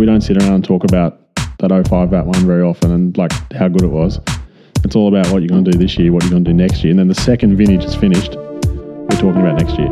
we 0.00 0.06
don't 0.06 0.22
sit 0.22 0.42
around 0.42 0.54
and 0.54 0.64
talk 0.64 0.82
about 0.84 1.20
that 1.58 1.68
05 1.68 2.08
VAT 2.08 2.24
one 2.24 2.46
very 2.46 2.62
often 2.62 2.90
and 2.90 3.18
like 3.18 3.32
how 3.52 3.68
good 3.68 3.82
it 3.82 3.90
was. 3.90 4.18
It's 4.82 4.96
all 4.96 5.14
about 5.14 5.30
what 5.30 5.42
you're 5.42 5.50
going 5.50 5.62
to 5.62 5.72
do 5.72 5.76
this 5.76 5.98
year, 5.98 6.10
what 6.10 6.22
you're 6.22 6.30
going 6.30 6.42
to 6.42 6.50
do 6.52 6.56
next 6.56 6.82
year, 6.82 6.92
and 6.92 6.98
then 6.98 7.08
the 7.08 7.14
second 7.14 7.54
vintage 7.58 7.84
is 7.84 7.94
finished, 7.94 8.34
we're 8.34 9.08
talking 9.10 9.42
about 9.42 9.58
next 9.58 9.78
year. 9.78 9.90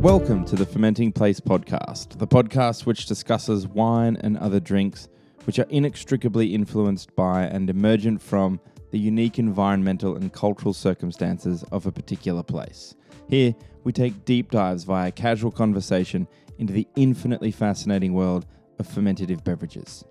Welcome 0.00 0.44
to 0.44 0.54
the 0.54 0.64
Fermenting 0.64 1.10
Place 1.10 1.40
podcast, 1.40 2.18
the 2.18 2.28
podcast 2.28 2.86
which 2.86 3.06
discusses 3.06 3.66
wine 3.66 4.16
and 4.20 4.38
other 4.38 4.60
drinks 4.60 5.08
which 5.44 5.58
are 5.58 5.66
inextricably 5.70 6.54
influenced 6.54 7.14
by 7.14 7.42
and 7.42 7.70
emergent 7.70 8.20
from 8.20 8.60
the 8.90 8.98
unique 8.98 9.38
environmental 9.38 10.16
and 10.16 10.32
cultural 10.32 10.72
circumstances 10.72 11.64
of 11.72 11.86
a 11.86 11.92
particular 11.92 12.42
place. 12.42 12.94
Here, 13.28 13.54
we 13.82 13.92
take 13.92 14.24
deep 14.24 14.50
dives 14.50 14.84
via 14.84 15.10
casual 15.10 15.50
conversation 15.50 16.26
into 16.58 16.72
the 16.72 16.86
infinitely 16.96 17.50
fascinating 17.50 18.14
world 18.14 18.46
of 18.78 18.86
fermentative 18.86 19.42
beverages. 19.44 20.04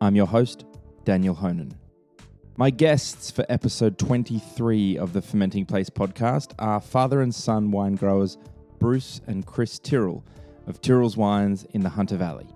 I'm 0.00 0.14
your 0.14 0.26
host, 0.26 0.64
Daniel 1.04 1.34
Honan. 1.34 1.78
My 2.58 2.70
guests 2.70 3.30
for 3.30 3.44
episode 3.48 3.98
23 3.98 4.98
of 4.98 5.12
the 5.12 5.20
Fermenting 5.20 5.66
Place 5.66 5.90
podcast 5.90 6.52
are 6.58 6.80
father 6.80 7.20
and 7.20 7.34
son 7.34 7.70
wine 7.70 7.96
growers 7.96 8.38
Bruce 8.78 9.20
and 9.26 9.46
Chris 9.46 9.78
Tyrrell 9.78 10.24
of 10.66 10.80
Tyrrell's 10.80 11.16
Wines 11.16 11.66
in 11.72 11.82
the 11.82 11.90
Hunter 11.90 12.16
Valley. 12.16 12.46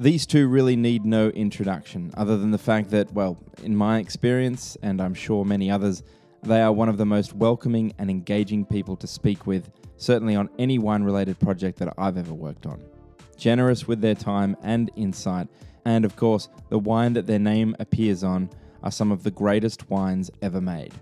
These 0.00 0.26
two 0.26 0.46
really 0.46 0.76
need 0.76 1.04
no 1.04 1.30
introduction, 1.30 2.12
other 2.16 2.38
than 2.38 2.52
the 2.52 2.58
fact 2.58 2.90
that, 2.90 3.12
well, 3.12 3.36
in 3.64 3.74
my 3.74 3.98
experience, 3.98 4.76
and 4.80 5.02
I'm 5.02 5.12
sure 5.12 5.44
many 5.44 5.72
others, 5.72 6.04
they 6.44 6.62
are 6.62 6.70
one 6.70 6.88
of 6.88 6.98
the 6.98 7.04
most 7.04 7.34
welcoming 7.34 7.92
and 7.98 8.08
engaging 8.08 8.64
people 8.64 8.94
to 8.94 9.08
speak 9.08 9.44
with, 9.48 9.68
certainly 9.96 10.36
on 10.36 10.50
any 10.56 10.78
wine 10.78 11.02
related 11.02 11.40
project 11.40 11.80
that 11.80 11.92
I've 11.98 12.16
ever 12.16 12.32
worked 12.32 12.64
on. 12.64 12.80
Generous 13.36 13.88
with 13.88 14.00
their 14.00 14.14
time 14.14 14.56
and 14.62 14.88
insight, 14.94 15.48
and 15.84 16.04
of 16.04 16.14
course, 16.14 16.48
the 16.68 16.78
wine 16.78 17.14
that 17.14 17.26
their 17.26 17.40
name 17.40 17.74
appears 17.80 18.22
on 18.22 18.50
are 18.84 18.92
some 18.92 19.10
of 19.10 19.24
the 19.24 19.32
greatest 19.32 19.90
wines 19.90 20.30
ever 20.42 20.60
made. 20.60 20.92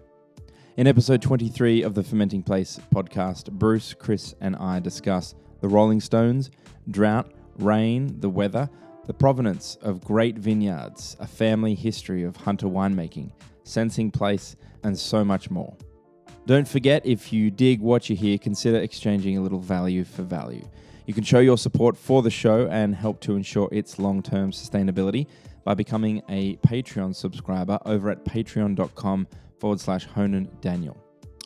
In 0.78 0.86
episode 0.86 1.20
23 1.20 1.82
of 1.82 1.92
the 1.94 2.02
Fermenting 2.02 2.42
Place 2.42 2.80
podcast, 2.94 3.52
Bruce, 3.52 3.92
Chris, 3.92 4.34
and 4.40 4.56
I 4.56 4.80
discuss 4.80 5.34
the 5.60 5.68
Rolling 5.68 6.00
Stones, 6.00 6.50
drought, 6.90 7.30
rain, 7.58 8.18
the 8.20 8.30
weather, 8.30 8.70
the 9.06 9.14
provenance 9.14 9.78
of 9.82 10.04
great 10.04 10.36
vineyards, 10.36 11.16
a 11.20 11.26
family 11.26 11.74
history 11.74 12.24
of 12.24 12.36
hunter 12.36 12.66
winemaking, 12.66 13.30
sensing 13.64 14.10
place, 14.10 14.56
and 14.82 14.98
so 14.98 15.24
much 15.24 15.50
more. 15.50 15.76
Don't 16.46 16.66
forget, 16.68 17.04
if 17.04 17.32
you 17.32 17.50
dig 17.50 17.80
what 17.80 18.08
you 18.08 18.16
hear, 18.16 18.38
consider 18.38 18.78
exchanging 18.78 19.36
a 19.36 19.40
little 19.40 19.60
value 19.60 20.04
for 20.04 20.22
value. 20.22 20.64
You 21.06 21.14
can 21.14 21.24
show 21.24 21.38
your 21.38 21.58
support 21.58 21.96
for 21.96 22.22
the 22.22 22.30
show 22.30 22.66
and 22.68 22.94
help 22.94 23.20
to 23.22 23.36
ensure 23.36 23.68
its 23.72 23.98
long 23.98 24.22
term 24.22 24.50
sustainability 24.50 25.26
by 25.64 25.74
becoming 25.74 26.22
a 26.28 26.56
Patreon 26.58 27.14
subscriber 27.14 27.78
over 27.86 28.10
at 28.10 28.24
patreon.com 28.24 29.26
forward 29.58 29.80
slash 29.80 30.04
Honan 30.04 30.48
Daniel. 30.60 30.96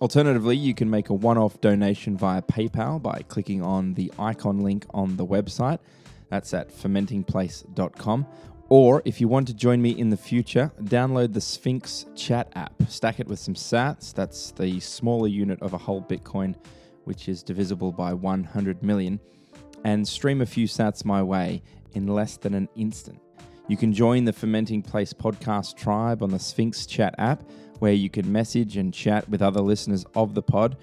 Alternatively, 0.01 0.57
you 0.57 0.75
can 0.75 0.89
make 0.89 1.11
a 1.11 1.15
one 1.15 1.37
off 1.37 1.61
donation 1.61 2.17
via 2.17 2.41
PayPal 2.41 3.03
by 3.03 3.23
clicking 3.29 3.63
on 3.63 3.95
the 3.95 4.11
icon 4.19 4.61
link 4.61 4.87
on 4.91 5.17
the 5.17 5.27
website. 5.27 5.79
That's 6.31 6.55
at 6.55 6.71
fermentingplace.com. 6.71 8.27
Or 8.69 9.03
if 9.05 9.21
you 9.21 9.27
want 9.27 9.49
to 9.49 9.55
join 9.55 9.83
me 9.83 9.91
in 9.91 10.11
the 10.11 10.17
future, 10.17 10.71
download 10.83 11.33
the 11.33 11.41
Sphinx 11.41 12.07
chat 12.15 12.53
app. 12.55 12.73
Stack 12.89 13.19
it 13.19 13.27
with 13.27 13.41
some 13.41 13.55
sats. 13.55 14.15
That's 14.15 14.53
the 14.53 14.79
smaller 14.79 15.27
unit 15.27 15.61
of 15.61 15.73
a 15.73 15.79
whole 15.79 16.01
Bitcoin, 16.01 16.55
which 17.03 17.29
is 17.29 17.43
divisible 17.43 17.91
by 17.91 18.15
100 18.15 18.83
million. 18.85 19.19
And 19.85 20.07
stream 20.07 20.41
a 20.41 20.47
few 20.47 20.69
sats 20.69 21.05
my 21.05 21.21
way 21.21 21.63
in 21.95 22.07
less 22.07 22.37
than 22.37 22.55
an 22.55 22.69
instant. 22.77 23.21
You 23.67 23.77
can 23.77 23.93
join 23.93 24.25
the 24.25 24.33
Fermenting 24.33 24.83
Place 24.83 25.13
podcast 25.13 25.77
tribe 25.77 26.23
on 26.23 26.31
the 26.31 26.39
Sphinx 26.39 26.87
chat 26.87 27.15
app, 27.19 27.43
where 27.81 27.93
you 27.93 28.09
can 28.09 28.31
message 28.31 28.77
and 28.77 28.95
chat 28.95 29.29
with 29.29 29.43
other 29.43 29.61
listeners 29.61 30.05
of 30.15 30.35
the 30.35 30.43
pod. 30.43 30.77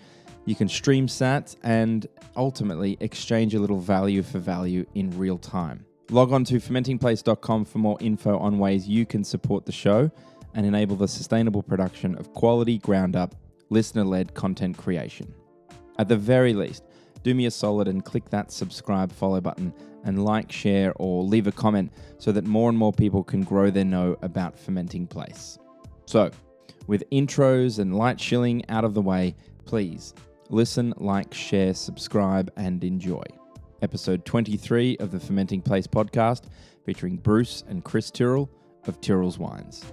You 0.46 0.56
can 0.56 0.68
stream 0.68 1.08
sats 1.08 1.56
and 1.64 2.06
ultimately 2.38 2.98
exchange 3.02 3.56
a 3.56 3.60
little 3.60 3.80
value 3.80 4.24
for 4.24 4.40
value 4.40 4.86
in 4.96 5.18
real 5.18 5.38
time. 5.38 5.86
Log 6.10 6.32
on 6.32 6.46
to 6.46 6.56
fermentingplace.com 6.56 7.66
for 7.66 7.80
more 7.80 7.98
info 8.00 8.38
on 8.38 8.60
ways 8.60 8.88
you 8.88 9.06
can 9.06 9.24
support 9.24 9.66
the 9.66 9.72
show 9.72 10.10
and 10.54 10.66
enable 10.66 10.96
the 10.96 11.08
sustainable 11.08 11.62
production 11.62 12.16
of 12.16 12.34
quality, 12.34 12.78
ground 12.78 13.16
up, 13.16 13.36
listener 13.70 14.06
led 14.06 14.34
content 14.34 14.78
creation. 14.78 15.34
At 16.00 16.08
the 16.08 16.16
very 16.16 16.54
least, 16.54 16.84
do 17.24 17.36
me 17.36 17.46
a 17.46 17.52
solid 17.52 17.88
and 17.88 18.06
click 18.06 18.30
that 18.30 18.52
subscribe 18.52 19.12
follow 19.12 19.42
button 19.42 19.74
and 20.06 20.24
like, 20.24 20.52
share, 20.52 20.94
or 20.96 21.24
leave 21.24 21.48
a 21.48 21.52
comment 21.52 21.92
so 22.18 22.32
that 22.32 22.46
more 22.46 22.70
and 22.70 22.78
more 22.78 22.94
people 22.94 23.24
can 23.24 23.44
grow 23.44 23.70
their 23.70 23.84
know 23.84 24.18
about 24.22 24.58
Fermenting 24.58 25.08
Place. 25.08 25.58
So, 26.06 26.32
with 26.86 27.04
intros 27.10 27.80
and 27.80 27.98
light 27.98 28.20
shilling 28.20 28.64
out 28.70 28.86
of 28.86 28.94
the 28.94 29.02
way, 29.02 29.36
please 29.66 30.14
listen, 30.50 30.94
like, 30.98 31.34
share, 31.34 31.74
subscribe, 31.74 32.52
and 32.56 32.84
enjoy. 32.84 33.24
Episode 33.82 34.26
23 34.26 34.98
of 34.98 35.12
the 35.12 35.20
Fermenting 35.20 35.62
Place 35.62 35.88
podcast 35.88 36.44
featuring 36.86 37.18
Bruce 37.18 37.64
and 37.68 37.84
Chris 37.84 38.10
Tyrrell 38.10 38.50
of 38.86 39.00
Tyrrell's 39.02 39.38
Wines. 39.38 39.86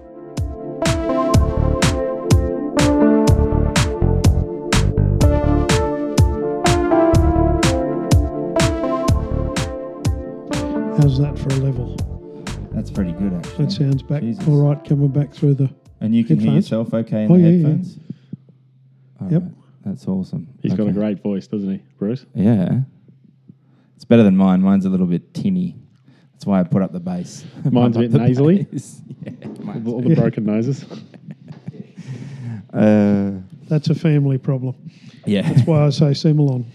How's 10.98 11.18
that 11.18 11.36
for 11.38 11.48
a 11.50 11.56
level? 11.56 11.96
That's 12.72 12.90
pretty 12.90 13.12
good, 13.12 13.34
actually. 13.34 13.64
That 13.66 13.72
sounds 13.72 14.02
back 14.02 14.22
Jesus. 14.22 14.46
all 14.48 14.56
right 14.68 14.82
coming 14.84 15.08
back 15.08 15.32
through 15.32 15.54
the. 15.54 15.74
And 16.00 16.14
you 16.14 16.24
can 16.24 16.38
hear 16.38 16.52
Headphones? 16.52 16.64
yourself 16.70 16.94
okay 16.94 17.24
in 17.24 17.30
Oh, 17.32 17.34
the 17.36 17.40
yeah, 17.42 17.48
yeah. 17.48 17.56
headphones? 17.68 17.98
All 19.86 19.90
Yep. 19.90 19.92
right. 19.92 19.94
That's 19.94 20.08
awesome. 20.08 20.48
He's 20.62 20.72
got 20.74 20.80
a 20.80 20.90
Okay. 20.90 20.92
great 20.92 21.22
voice, 21.22 21.46
doesn't 21.46 21.70
he, 21.70 21.80
Bruce? 21.98 22.26
Yeah. 22.34 22.80
It's 23.96 24.04
better 24.04 24.22
than 24.22 24.36
mine. 24.36 24.60
Mine's 24.62 24.84
a 24.86 24.90
little 24.90 25.06
bit 25.06 25.32
tinny. 25.34 25.76
That's 26.32 26.46
why 26.46 26.60
I 26.60 26.64
put 26.64 26.82
up 26.82 26.92
the 26.92 27.00
bass. 27.00 27.44
Mine's 27.70 27.96
a 27.96 28.00
Put 28.00 28.12
bit 28.12 28.14
up 28.20 28.22
the 28.22 28.28
nasally? 28.28 28.62
bass. 28.64 29.02
yeah. 29.24 29.32
All 29.44 29.64
mine's- 29.64 29.84
the, 29.84 29.90
all 29.92 30.00
the 30.02 30.14
broken 30.14 30.44
noses. 30.44 30.84
Uh, 32.72 33.30
That's 33.68 33.88
a 33.88 33.94
family 33.94 34.36
problem. 34.36 34.74
yeah. 35.26 35.42
That's 35.42 35.64
why 35.64 35.86
I 35.86 35.90
say 35.90 36.12
Similon. 36.12 36.66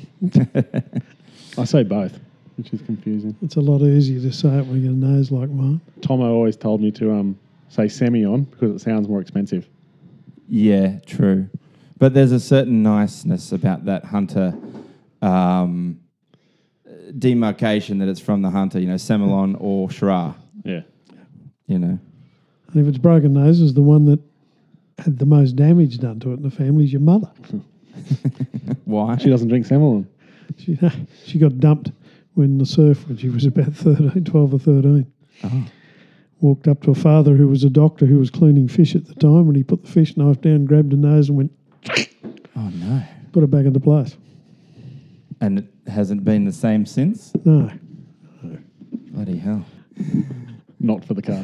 I 1.58 1.66
say 1.66 1.84
both, 1.84 2.18
which 2.56 2.72
is 2.72 2.82
confusing. 2.82 3.36
It's 3.42 3.58
a 3.58 3.60
lot 3.60 3.82
easier 3.82 4.22
to 4.22 4.32
say 4.32 4.60
it 4.60 4.66
when 4.66 4.82
you 4.82 4.88
got 4.88 4.94
a 5.08 5.12
nose 5.12 5.30
like 5.30 5.50
mine. 5.50 5.82
Tomo 6.00 6.34
always 6.34 6.56
told 6.56 6.80
me 6.82 6.90
to 6.92 7.12
um, 7.12 7.38
say 7.68 7.90
semi-on 7.90 8.44
because 8.46 8.74
it 8.74 8.80
sounds 8.80 9.10
more 9.10 9.20
expensive. 9.20 9.68
Yeah, 10.48 11.00
true. 11.06 11.50
But 12.00 12.14
there's 12.14 12.32
a 12.32 12.40
certain 12.40 12.82
niceness 12.82 13.52
about 13.52 13.86
that 13.86 14.06
hunter 14.06 14.54
um, 15.22 16.00
demarcation 17.18 18.00
that 18.00 18.08
it's 18.08 18.22
from 18.22 18.42
the 18.42 18.50
hunter, 18.50 18.80
you 18.80 18.88
know, 18.88 18.96
Semillon 18.96 19.58
or 19.60 19.90
Shiraz, 19.92 20.34
Yeah. 20.64 20.82
you 21.68 21.78
know. 21.78 22.00
And 22.72 22.82
if 22.82 22.88
it's 22.88 22.98
broken 22.98 23.34
noses, 23.34 23.74
the 23.74 23.82
one 23.82 24.06
that 24.06 24.20
had 25.00 25.18
the 25.20 25.26
most 25.26 25.56
damage 25.56 25.98
done 26.00 26.20
to 26.22 26.32
it 26.32 26.36
in 26.36 26.44
the 26.44 26.52
family 26.52 26.86
is 26.86 26.94
your 26.94 27.02
mother. 27.02 27.30
Why? 28.86 29.18
She 29.18 29.30
doesn't 29.30 29.48
drink 29.50 29.66
Semillon. 29.68 30.06
She, 30.58 30.78
she 31.26 31.38
got 31.40 31.60
dumped 31.60 31.92
when 32.36 32.58
the 32.58 32.66
surf 32.66 33.08
when 33.08 33.18
she 33.18 33.30
was 33.30 33.46
about 33.46 33.74
13, 33.74 34.24
12 34.24 34.54
or 34.54 34.60
13. 34.60 35.12
Oh. 35.44 35.66
Walked 36.42 36.70
up 36.70 36.82
to 36.84 36.94
her 36.94 37.00
father, 37.02 37.36
who 37.36 37.50
was 37.50 37.66
a 37.66 37.70
doctor 37.70 38.06
who 38.06 38.18
was 38.20 38.30
cleaning 38.30 38.70
fish 38.70 38.96
at 38.96 39.06
the 39.08 39.16
time, 39.16 39.48
and 39.48 39.56
he 39.58 39.64
put 39.64 39.84
the 39.84 39.92
fish 39.92 40.16
knife 40.16 40.40
down, 40.40 40.64
grabbed 40.64 40.94
her 40.94 40.98
nose, 40.98 41.28
and 41.28 41.38
went, 41.38 41.52
oh, 41.88 42.70
no. 42.74 43.04
put 43.32 43.44
it 43.44 43.52
back 43.52 43.66
into 43.66 43.80
place. 43.80 44.16
And 45.42 45.60
it 45.60 45.66
hasn't 45.88 46.24
been 46.26 46.46
the 46.46 46.52
same 46.52 46.86
since? 46.86 47.32
No. 47.46 47.72
Bloody 49.12 49.38
hell. 49.38 49.66
Not 50.80 51.04
for 51.04 51.14
the 51.14 51.22
car. 51.22 51.42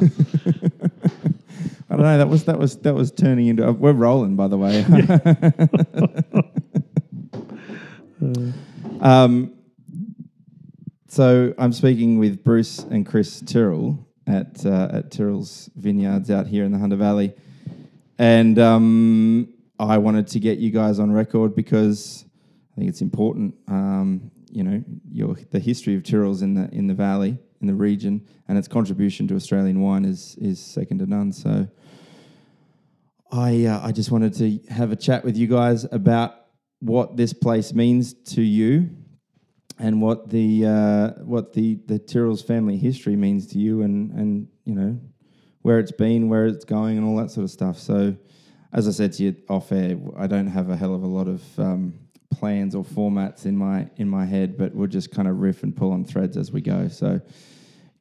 I 1.88 1.94
don't 1.94 2.02
know. 2.02 2.18
That 2.18 2.28
was 2.28 2.44
that 2.46 2.58
was 2.58 2.78
that 2.78 2.94
was 2.94 3.12
turning 3.12 3.46
into. 3.46 3.68
Uh, 3.68 3.72
we're 3.72 3.92
rolling, 3.92 4.34
by 4.34 4.48
the 4.48 4.58
way. 4.58 4.84
um, 9.00 9.52
so 11.06 11.54
I'm 11.58 11.72
speaking 11.72 12.18
with 12.18 12.42
Bruce 12.42 12.78
and 12.78 13.06
Chris 13.06 13.40
Tyrrell 13.40 14.06
at 14.26 14.66
uh, 14.66 14.88
at 14.92 15.10
Tyrrell's 15.12 15.70
Vineyards 15.76 16.30
out 16.30 16.46
here 16.48 16.64
in 16.64 16.72
the 16.72 16.78
Hunter 16.78 16.96
Valley, 16.96 17.34
and 18.18 18.58
um, 18.58 19.48
I 19.78 19.98
wanted 19.98 20.28
to 20.28 20.40
get 20.40 20.58
you 20.58 20.70
guys 20.70 20.98
on 20.98 21.12
record 21.12 21.54
because 21.54 22.24
I 22.72 22.76
think 22.76 22.88
it's 22.88 23.02
important. 23.02 23.54
Um, 23.68 24.30
you 24.50 24.62
know, 24.62 24.82
your 25.10 25.36
the 25.50 25.58
history 25.58 25.94
of 25.96 26.02
Tyrrell's 26.02 26.42
in 26.42 26.54
the 26.54 26.68
in 26.72 26.86
the 26.86 26.94
valley 26.94 27.38
in 27.60 27.66
the 27.66 27.74
region, 27.74 28.26
and 28.48 28.56
its 28.58 28.68
contribution 28.68 29.28
to 29.28 29.34
Australian 29.34 29.80
wine 29.80 30.04
is 30.04 30.36
is 30.40 30.60
second 30.60 30.98
to 30.98 31.06
none. 31.06 31.32
So, 31.32 31.68
I 33.30 33.66
uh, 33.66 33.86
I 33.86 33.92
just 33.92 34.10
wanted 34.10 34.34
to 34.34 34.58
have 34.72 34.92
a 34.92 34.96
chat 34.96 35.24
with 35.24 35.36
you 35.36 35.46
guys 35.46 35.84
about 35.90 36.34
what 36.80 37.16
this 37.16 37.32
place 37.32 37.74
means 37.74 38.14
to 38.34 38.42
you, 38.42 38.90
and 39.78 40.00
what 40.00 40.30
the 40.30 40.66
uh, 40.66 41.10
what 41.24 41.52
the 41.52 41.80
the 41.86 41.98
Tyrrell's 41.98 42.42
family 42.42 42.76
history 42.76 43.16
means 43.16 43.46
to 43.48 43.58
you, 43.58 43.82
and 43.82 44.12
and 44.12 44.48
you 44.64 44.74
know 44.74 45.00
where 45.62 45.78
it's 45.78 45.92
been, 45.92 46.28
where 46.28 46.46
it's 46.46 46.64
going, 46.64 46.96
and 46.96 47.06
all 47.06 47.16
that 47.16 47.30
sort 47.30 47.44
of 47.44 47.50
stuff. 47.50 47.78
So, 47.78 48.16
as 48.76 48.86
I 48.86 48.90
said 48.90 49.14
to 49.14 49.22
you 49.24 49.36
off 49.48 49.72
air, 49.72 49.96
I 50.18 50.26
don't 50.26 50.46
have 50.46 50.68
a 50.68 50.76
hell 50.76 50.94
of 50.94 51.02
a 51.02 51.06
lot 51.06 51.28
of 51.28 51.58
um, 51.58 51.94
plans 52.30 52.74
or 52.74 52.84
formats 52.84 53.46
in 53.46 53.56
my 53.56 53.88
in 53.96 54.08
my 54.08 54.26
head, 54.26 54.58
but 54.58 54.74
we'll 54.74 54.86
just 54.86 55.10
kind 55.10 55.26
of 55.26 55.38
riff 55.38 55.62
and 55.62 55.74
pull 55.74 55.92
on 55.92 56.04
threads 56.04 56.36
as 56.36 56.52
we 56.52 56.60
go. 56.60 56.86
So, 56.88 57.20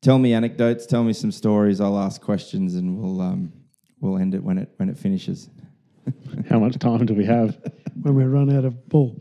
tell 0.01 0.19
me 0.19 0.33
anecdotes, 0.33 0.86
tell 0.86 1.06
me 1.06 1.13
some 1.13 1.31
stories. 1.31 1.80
I'll 1.80 1.98
ask 1.98 2.22
questions, 2.22 2.75
and 2.75 3.00
we'll 3.00 3.22
um, 3.22 3.54
we'll 4.01 4.18
end 4.18 4.36
it 4.36 4.44
when 4.44 4.57
it 4.57 4.69
when 4.75 4.89
it 4.89 4.98
finishes. 4.98 5.50
How 6.50 6.60
much 6.60 6.77
time 6.77 7.06
do 7.06 7.13
we 7.13 7.25
have? 7.25 7.57
when 8.01 8.13
we 8.13 8.25
run 8.25 8.56
out 8.56 8.66
of 8.66 8.89
bull. 8.89 9.19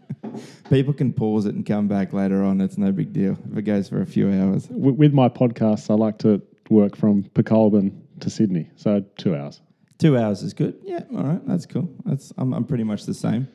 People 0.70 0.94
can 0.94 1.12
pause 1.12 1.44
it 1.44 1.54
and 1.54 1.66
come 1.66 1.88
back 1.88 2.14
later 2.14 2.42
on. 2.42 2.60
It's 2.60 2.78
no 2.78 2.90
big 2.90 3.12
deal 3.12 3.36
if 3.52 3.58
it 3.58 3.62
goes 3.62 3.88
for 3.88 4.00
a 4.00 4.06
few 4.06 4.30
hours. 4.30 4.66
With 4.70 5.12
my 5.12 5.28
podcasts, 5.28 5.90
I 5.90 5.94
like 5.94 6.18
to 6.20 6.40
work 6.70 6.96
from 6.96 7.24
Pokolbin 7.34 8.00
to 8.20 8.30
Sydney, 8.30 8.70
so 8.76 9.04
two 9.18 9.36
hours. 9.36 9.60
Two 10.00 10.16
hours 10.16 10.42
is 10.42 10.54
good. 10.54 10.80
Yeah, 10.82 11.02
all 11.14 11.24
right, 11.24 11.46
that's 11.46 11.66
cool. 11.66 11.94
That's 12.06 12.32
I'm, 12.38 12.54
I'm 12.54 12.64
pretty 12.64 12.84
much 12.84 13.04
the 13.04 13.12
same. 13.12 13.46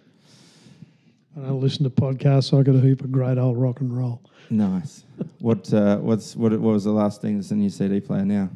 I 1.35 1.47
don't 1.47 1.59
listen 1.59 1.83
to 1.85 1.89
podcasts. 1.89 2.45
so 2.45 2.59
I 2.59 2.63
got 2.63 2.75
a 2.75 2.81
heap 2.81 3.01
of 3.01 3.11
great 3.11 3.39
old 3.39 3.57
rock 3.57 3.81
and 3.81 3.95
roll. 3.95 4.21
Nice. 4.51 5.03
what 5.39 5.73
uh, 5.73 5.97
what's 5.97 6.35
what, 6.35 6.51
what 6.51 6.61
was 6.73 6.83
the 6.83 6.91
last 6.91 7.19
thing 7.19 7.37
that's 7.37 7.49
in 7.49 7.61
your 7.61 7.71
CD 7.71 7.99
player 7.99 8.23
now? 8.25 8.51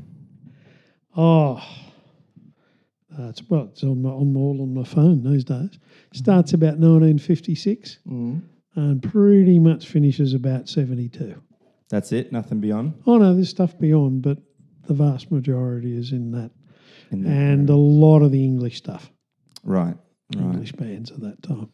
Oh, 1.17 1.55
uh, 3.17 3.29
it's 3.29 3.41
well, 3.49 3.69
it's 3.71 3.83
on 3.83 4.03
my 4.03 4.11
on 4.11 4.33
my, 4.33 4.39
all 4.39 4.61
on 4.61 4.71
my 4.71 4.83
phone 4.83 5.23
these 5.23 5.43
days. 5.43 5.79
Starts 6.13 6.53
about 6.53 6.77
1956 6.77 7.97
and 8.05 9.03
pretty 9.03 9.57
much 9.57 9.87
finishes 9.87 10.35
about 10.35 10.69
72. 10.69 11.41
That's 11.89 12.11
it. 12.11 12.31
Nothing 12.31 12.59
beyond. 12.59 12.93
Oh 13.07 13.17
no, 13.17 13.33
there's 13.33 13.49
stuff 13.49 13.77
beyond, 13.79 14.21
but 14.21 14.37
the 14.87 14.93
vast 14.93 15.31
majority 15.31 15.97
is 15.97 16.11
In 16.11 16.31
that 16.31 16.51
and 17.11 17.69
a 17.69 17.75
lot 17.75 18.21
of 18.21 18.31
the 18.31 18.43
English 18.43 18.77
stuff, 18.77 19.11
Right. 19.63 19.95
Right. 20.35 20.43
English 20.43 20.73
bands 20.73 21.11
at 21.11 21.19
that 21.21 21.41
time. 21.43 21.69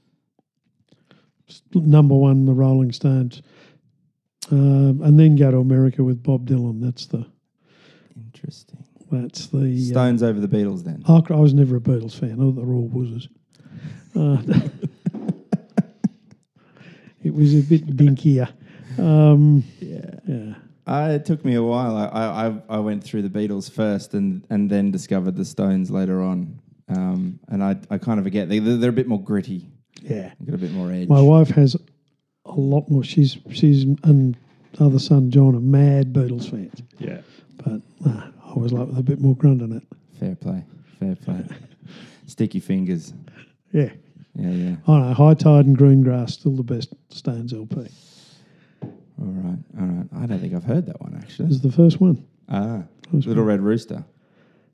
Number 1.74 2.16
one, 2.16 2.46
the 2.46 2.54
Rolling 2.54 2.92
Stones, 2.92 3.42
um, 4.52 5.02
and 5.04 5.20
then 5.20 5.36
go 5.36 5.52
to 5.52 5.58
America 5.58 6.04
with 6.04 6.24
Bob 6.24 6.48
Dylan. 6.48 6.82
That's 6.82 7.06
the 7.06 7.26
Interesting. 8.16 8.84
that's 9.12 9.48
the 9.48 9.76
uh, 9.76 9.92
Stones 9.92 10.24
over 10.24 10.40
the 10.40 10.48
Beatles 10.48 10.84
then. 10.84 11.04
I, 11.08 11.22
I 11.30 11.36
was 11.40 11.54
never 11.54 11.76
a 11.76 11.80
Beatles 11.82 12.18
fan. 12.18 12.34
I 12.34 12.36
thought 12.38 12.52
they 12.54 12.62
were 12.64 12.74
all 12.76 12.90
wuzzers. 12.90 13.28
Uh, 14.18 14.42
it 17.24 17.34
was 17.34 17.54
a 17.54 17.62
bit 17.62 17.86
dinkier. 17.98 18.48
Um, 18.98 19.64
Yeah. 19.82 20.20
yeah. 20.26 20.54
Uh, 20.88 21.14
it 21.16 21.26
took 21.26 21.44
me 21.44 21.56
a 21.56 21.64
while. 21.64 21.96
I, 21.98 22.06
I 22.06 22.48
I- 22.48 22.62
I 22.70 22.80
went 22.80 23.04
through 23.04 23.24
the 23.24 23.30
Beatles 23.30 23.72
first, 23.72 24.14
and 24.14 24.46
and 24.50 24.70
then 24.70 24.92
discovered 24.92 25.36
the 25.36 25.46
Stones 25.46 25.90
later 25.92 26.22
on. 26.22 26.60
Um, 26.90 27.40
and 27.48 27.64
I 27.64 27.76
I 27.90 27.98
kind 27.98 28.20
of 28.20 28.26
forget 28.26 28.50
they 28.50 28.60
they're, 28.60 28.78
they're 28.78 28.90
a 28.92 28.94
bit 28.94 29.08
more 29.08 29.22
gritty. 29.22 29.68
Yeah. 30.02 30.34
Got 30.46 30.56
a 30.56 30.58
bit 30.60 30.72
more 30.74 30.92
edge. 30.92 31.08
My 31.10 31.22
wife 31.22 31.50
has 31.50 31.76
a 32.46 32.52
lot 32.54 32.90
more. 32.90 33.04
She's 33.04 33.38
she's 33.52 33.84
and 34.04 34.38
other 34.80 35.00
son 35.00 35.32
John 35.32 35.56
are 35.56 35.60
mad 35.62 36.14
Beatles 36.14 36.50
fans, 36.52 36.82
Yeah. 37.00 37.22
but 37.64 37.82
nah, 38.02 38.26
I 38.46 38.50
always 38.52 38.72
like 38.74 38.88
with 38.88 38.98
a 39.00 39.04
bit 39.04 39.20
more 39.20 39.36
grunt 39.36 39.62
in 39.64 39.72
it. 39.72 39.84
Fair 40.20 40.36
play. 40.36 40.64
Fair 41.00 41.16
play. 41.16 41.44
Sticky 42.28 42.60
fingers. 42.60 43.14
Yeah. 43.72 43.90
Yeah, 44.38 44.50
yeah. 44.50 44.76
I 44.88 45.00
know. 45.00 45.14
High 45.14 45.34
Tide 45.34 45.66
and 45.66 45.78
Green 45.78 46.02
Grass 46.02 46.34
still 46.34 46.56
the 46.56 46.64
best 46.64 46.94
Stones 47.10 47.54
LP. 47.54 47.88
All 49.20 49.28
right, 49.28 49.58
all 49.80 49.86
right. 49.88 50.08
I 50.18 50.26
don't 50.26 50.40
think 50.40 50.54
I've 50.54 50.64
heard 50.64 50.86
that 50.88 51.00
one 51.02 51.14
This 51.14 51.24
actually. 51.24 51.50
is 51.50 51.62
the 51.62 51.72
first 51.72 52.02
one. 52.02 52.26
Ah, 52.50 52.84
was 53.12 53.26
Little 53.28 53.44
Red 53.44 53.62
Rooster. 53.62 54.04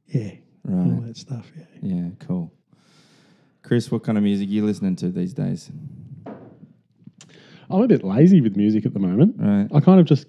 Yeah. 0.08 0.32
Right. 0.64 0.92
All 0.94 1.02
that 1.02 1.18
stuff. 1.18 1.50
Yeah. 1.58 1.66
Yeah, 1.96 2.10
cool. 2.20 2.52
Chris, 3.64 3.92
what 3.92 4.04
kind 4.04 4.18
of 4.18 4.24
music 4.24 4.48
are 4.50 4.52
you 4.52 4.66
listening 4.66 4.96
to 4.98 5.10
these 5.10 5.34
days? 5.34 5.72
I'm 7.70 7.82
a 7.82 7.88
bit 7.88 8.04
lazy 8.04 8.42
with 8.42 8.58
music 8.58 8.86
at 8.86 8.94
the 8.94 9.00
moment. 9.00 9.36
Right. 9.38 9.68
I 9.74 9.80
kind 9.80 10.00
of 10.00 10.06
just 10.06 10.28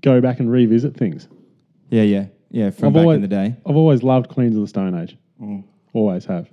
go 0.00 0.20
back 0.20 0.38
and 0.40 0.50
revisit 0.50 0.96
things. 0.96 1.26
Yeah, 1.90 2.02
yeah, 2.02 2.26
yeah. 2.50 2.70
From 2.70 2.88
I've 2.88 2.94
back 2.94 3.02
always- 3.02 3.16
in 3.16 3.22
the 3.22 3.28
day. 3.28 3.56
I've 3.66 3.76
always 3.76 4.02
loved 4.02 4.28
Queens 4.28 4.54
of 4.56 4.62
the 4.62 4.68
Stone 4.68 4.94
Age. 4.94 5.16
Mm. 5.40 5.64
Always 5.92 6.24
have. 6.26 6.48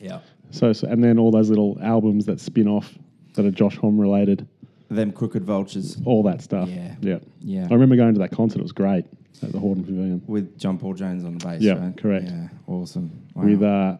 Yeah. 0.00 0.20
So, 0.50 0.72
so 0.72 0.86
and 0.86 1.02
then 1.02 1.18
all 1.18 1.30
those 1.32 1.48
little 1.50 1.78
albums 1.82 2.26
that 2.26 2.38
spin 2.40 2.68
off 2.68 2.96
that 3.34 3.44
are 3.44 3.50
Josh 3.50 3.76
Homme 3.76 3.98
related, 4.00 4.46
Them 4.88 5.10
crooked 5.12 5.44
vultures 5.44 5.96
all 6.04 6.22
that 6.24 6.42
stuff. 6.42 6.68
Yeah. 6.68 6.94
Yeah. 7.00 7.18
Yeah. 7.40 7.66
I 7.68 7.72
remember 7.74 7.96
going 7.96 8.14
to 8.14 8.20
that 8.20 8.30
concert. 8.30 8.58
It 8.60 8.62
was 8.62 8.72
great 8.72 9.04
at 9.42 9.52
the 9.52 9.58
Hordern 9.58 9.84
Pavilion 9.84 10.22
with 10.26 10.56
John 10.58 10.78
Paul 10.78 10.94
Jones 10.94 11.24
on 11.24 11.36
the 11.38 11.44
bass. 11.44 11.60
Yeah, 11.60 11.72
right? 11.78 11.96
correct. 11.96 12.26
Yeah, 12.26 12.48
awesome. 12.68 13.10
Wow. 13.34 13.44
with, 13.44 13.62
uh, 13.62 13.96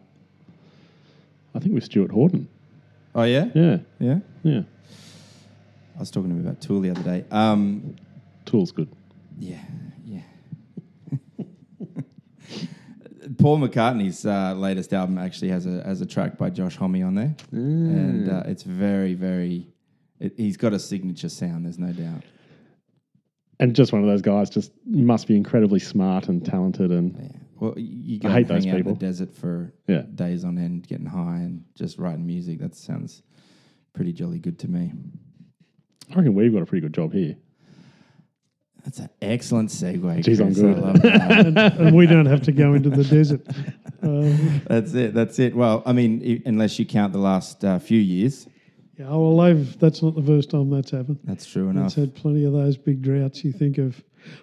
I 1.53 1.59
think 1.59 1.73
with 1.75 1.83
Stuart 1.83 2.11
Horden. 2.11 2.47
oh 3.15 3.23
yeah, 3.23 3.45
Yeah. 3.53 3.77
yeah. 3.99 4.19
Yeah. 4.43 4.61
I 5.95 5.99
was 5.99 6.09
talking 6.11 6.29
to 6.29 6.35
him 6.35 6.45
about 6.47 6.61
Tool 6.61 6.79
the 6.79 6.91
other 6.91 7.01
day. 7.03 7.25
Um, 7.31 7.95
Tool's 8.45 8.71
good. 8.71 8.87
yeah, 9.39 9.59
yeah. 10.05 10.21
Paul 13.39 13.59
McCartney's 13.59 14.25
uh, 14.25 14.53
latest 14.53 14.93
album 14.93 15.17
actually 15.17 15.49
has 15.49 15.65
a 15.65 15.83
has 15.83 15.99
a 16.01 16.05
track 16.05 16.37
by 16.37 16.49
Josh 16.49 16.75
Homme 16.77 17.03
on 17.03 17.15
there, 17.15 17.35
and 17.51 18.29
uh, 18.29 18.43
it's 18.45 18.63
very 18.63 19.13
very. 19.15 19.67
It, 20.19 20.33
he's 20.37 20.57
got 20.57 20.73
a 20.73 20.79
signature 20.79 21.29
sound. 21.29 21.65
There's 21.65 21.79
no 21.79 21.91
doubt. 21.93 22.23
And 23.59 23.75
just 23.75 23.91
one 23.91 24.01
of 24.03 24.07
those 24.07 24.21
guys 24.21 24.49
just 24.49 24.71
must 24.85 25.27
be 25.27 25.35
incredibly 25.35 25.79
smart 25.79 26.27
and 26.27 26.45
talented 26.45 26.91
and 26.91 27.15
Yeah. 27.19 27.27
Well, 27.59 27.73
you 27.75 28.19
go 28.19 28.29
I 28.29 28.33
hate 28.33 28.37
and 28.41 28.49
hang 28.51 28.57
those 28.57 28.65
out 28.67 28.69
in 28.71 28.77
people. 28.77 28.93
the 28.93 28.99
desert 28.99 29.33
for 29.33 29.73
Yeah. 29.87 30.03
days 30.13 30.43
on 30.43 30.57
end, 30.59 30.87
getting 30.87 31.07
high 31.07 31.37
and 31.37 31.63
just 31.75 31.97
writing 31.97 32.25
music. 32.25 32.59
That 32.59 32.75
sounds 32.75 33.23
pretty 33.93 34.13
jolly 34.13 34.37
good 34.37 34.59
to 34.59 34.67
me. 34.67 34.91
I 36.11 36.15
reckon 36.15 36.35
we've 36.35 36.53
got 36.53 36.61
a 36.61 36.65
pretty 36.67 36.81
good 36.81 36.93
job 36.93 37.13
here. 37.13 37.35
That's 38.83 38.99
an 38.99 39.09
excellent 39.21 39.69
segue. 39.69 40.23
Jeez, 40.23 40.39
I'm 40.39 40.53
good. 40.53 40.77
I 40.77 40.79
love 40.79 41.01
that. 41.01 41.77
and 41.79 41.95
we 41.95 42.05
don't 42.05 42.27
have 42.27 42.43
to 42.43 42.51
go 42.51 42.73
into 42.75 42.89
the 42.89 43.03
desert. 43.03 43.41
Um, 44.01 44.61
that's 44.67 44.93
it. 44.93 45.13
That's 45.13 45.39
it. 45.39 45.55
Well, 45.55 45.81
I 45.85 45.91
mean, 45.93 46.41
unless 46.45 46.77
you 46.79 46.85
count 46.85 47.11
the 47.11 47.19
last 47.19 47.65
uh, 47.65 47.79
few 47.79 47.99
years, 47.99 48.47
yeah, 48.97 49.05
oh, 49.09 49.33
well, 49.35 49.45
they've, 49.45 49.79
that's 49.79 50.01
not 50.01 50.15
the 50.15 50.23
first 50.23 50.49
time 50.49 50.69
that's 50.69 50.91
happened. 50.91 51.19
that's 51.23 51.45
true 51.45 51.69
enough. 51.69 51.85
It's 51.87 51.95
had 51.95 52.15
plenty 52.15 52.45
of 52.45 52.53
those 52.53 52.77
big 52.77 53.01
droughts. 53.01 53.43
You 53.43 53.51
think 53.51 53.77
of 53.77 54.01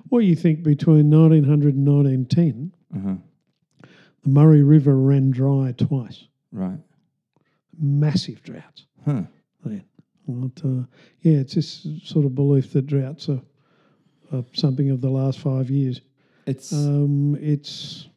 what 0.09 0.21
you 0.21 0.35
think 0.37 0.63
between 0.63 1.11
1900 1.11 1.75
and 1.75 1.87
1910, 1.87 2.73
Uh-huh. 2.97 3.17
the 4.23 4.29
Murray 4.31 4.63
River 4.63 4.97
ran 4.97 5.31
dry 5.31 5.73
twice. 5.77 6.25
Right. 6.53 6.79
Massive 7.79 8.43
droughts. 8.43 8.87
Huh. 9.05 9.23
Then, 9.65 9.85
But, 10.29 10.65
uh, 10.65 10.85
yeah, 11.23 11.39
it's 11.39 11.55
this 11.55 11.87
sort 12.05 12.25
of 12.25 12.35
belief 12.35 12.73
that 12.73 12.87
droughts 12.87 13.29
are, 13.29 13.43
are 14.33 14.45
something 14.53 14.91
of 14.91 15.01
the 15.01 15.11
last 15.11 15.39
five 15.41 15.69
years. 15.71 16.01
It's 16.47 16.73
Um, 16.73 17.37
it's 17.41 18.09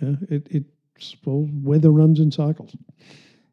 yeah, 0.00 0.14
it, 0.28 0.48
it's 0.50 1.16
well, 1.24 1.48
weather 1.52 1.90
runs 1.90 2.18
in 2.18 2.30
cycles. 2.32 2.74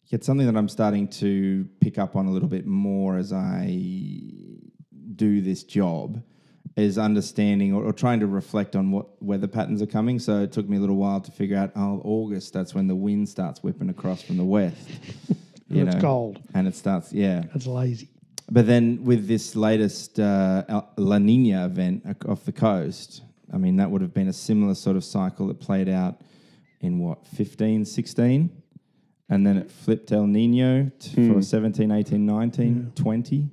It's 0.09 0.25
something 0.25 0.47
that 0.47 0.57
I'm 0.57 0.69
starting 0.69 1.07
to 1.07 1.67
pick 1.81 1.97
up 1.97 2.15
on 2.15 2.25
a 2.25 2.31
little 2.31 2.49
bit 2.49 2.65
more 2.65 3.17
as 3.17 3.31
I 3.31 3.67
do 5.15 5.41
this 5.41 5.63
job 5.63 6.23
is 6.75 6.97
understanding 6.97 7.73
or, 7.73 7.83
or 7.83 7.93
trying 7.93 8.19
to 8.21 8.27
reflect 8.27 8.75
on 8.75 8.91
what 8.91 9.21
weather 9.21 9.47
patterns 9.47 9.81
are 9.81 9.87
coming. 9.87 10.17
So 10.17 10.41
it 10.41 10.51
took 10.51 10.67
me 10.67 10.77
a 10.77 10.79
little 10.79 10.95
while 10.95 11.19
to 11.21 11.31
figure 11.31 11.57
out, 11.57 11.71
oh, 11.75 12.01
August, 12.03 12.53
that's 12.53 12.73
when 12.73 12.87
the 12.87 12.95
wind 12.95 13.27
starts 13.27 13.61
whipping 13.61 13.89
across 13.89 14.21
from 14.21 14.37
the 14.37 14.45
west. 14.45 14.87
And 15.71 15.87
it's 15.87 16.01
cold. 16.01 16.41
And 16.55 16.67
it 16.67 16.75
starts, 16.75 17.13
yeah. 17.13 17.43
It's 17.53 17.67
lazy. 17.67 18.09
But 18.49 18.65
then 18.65 19.03
with 19.03 19.27
this 19.27 19.55
latest 19.55 20.19
uh, 20.19 20.81
La 20.97 21.19
Nina 21.19 21.65
event 21.65 22.03
off 22.27 22.43
the 22.43 22.51
coast, 22.51 23.21
I 23.53 23.57
mean, 23.57 23.75
that 23.75 23.91
would 23.91 24.01
have 24.01 24.13
been 24.13 24.29
a 24.29 24.33
similar 24.33 24.73
sort 24.73 24.95
of 24.97 25.03
cycle 25.03 25.47
that 25.47 25.59
played 25.59 25.87
out 25.87 26.21
in 26.81 26.97
what, 26.97 27.27
15, 27.27 27.85
16? 27.85 28.49
And 29.29 29.45
then 29.45 29.57
it 29.57 29.69
flipped 29.69 30.11
El 30.11 30.25
Nino 30.25 30.91
t- 30.99 31.31
for 31.31 31.41
17, 31.41 31.91
18, 31.91 32.25
19, 32.25 32.93
20. 32.95 33.49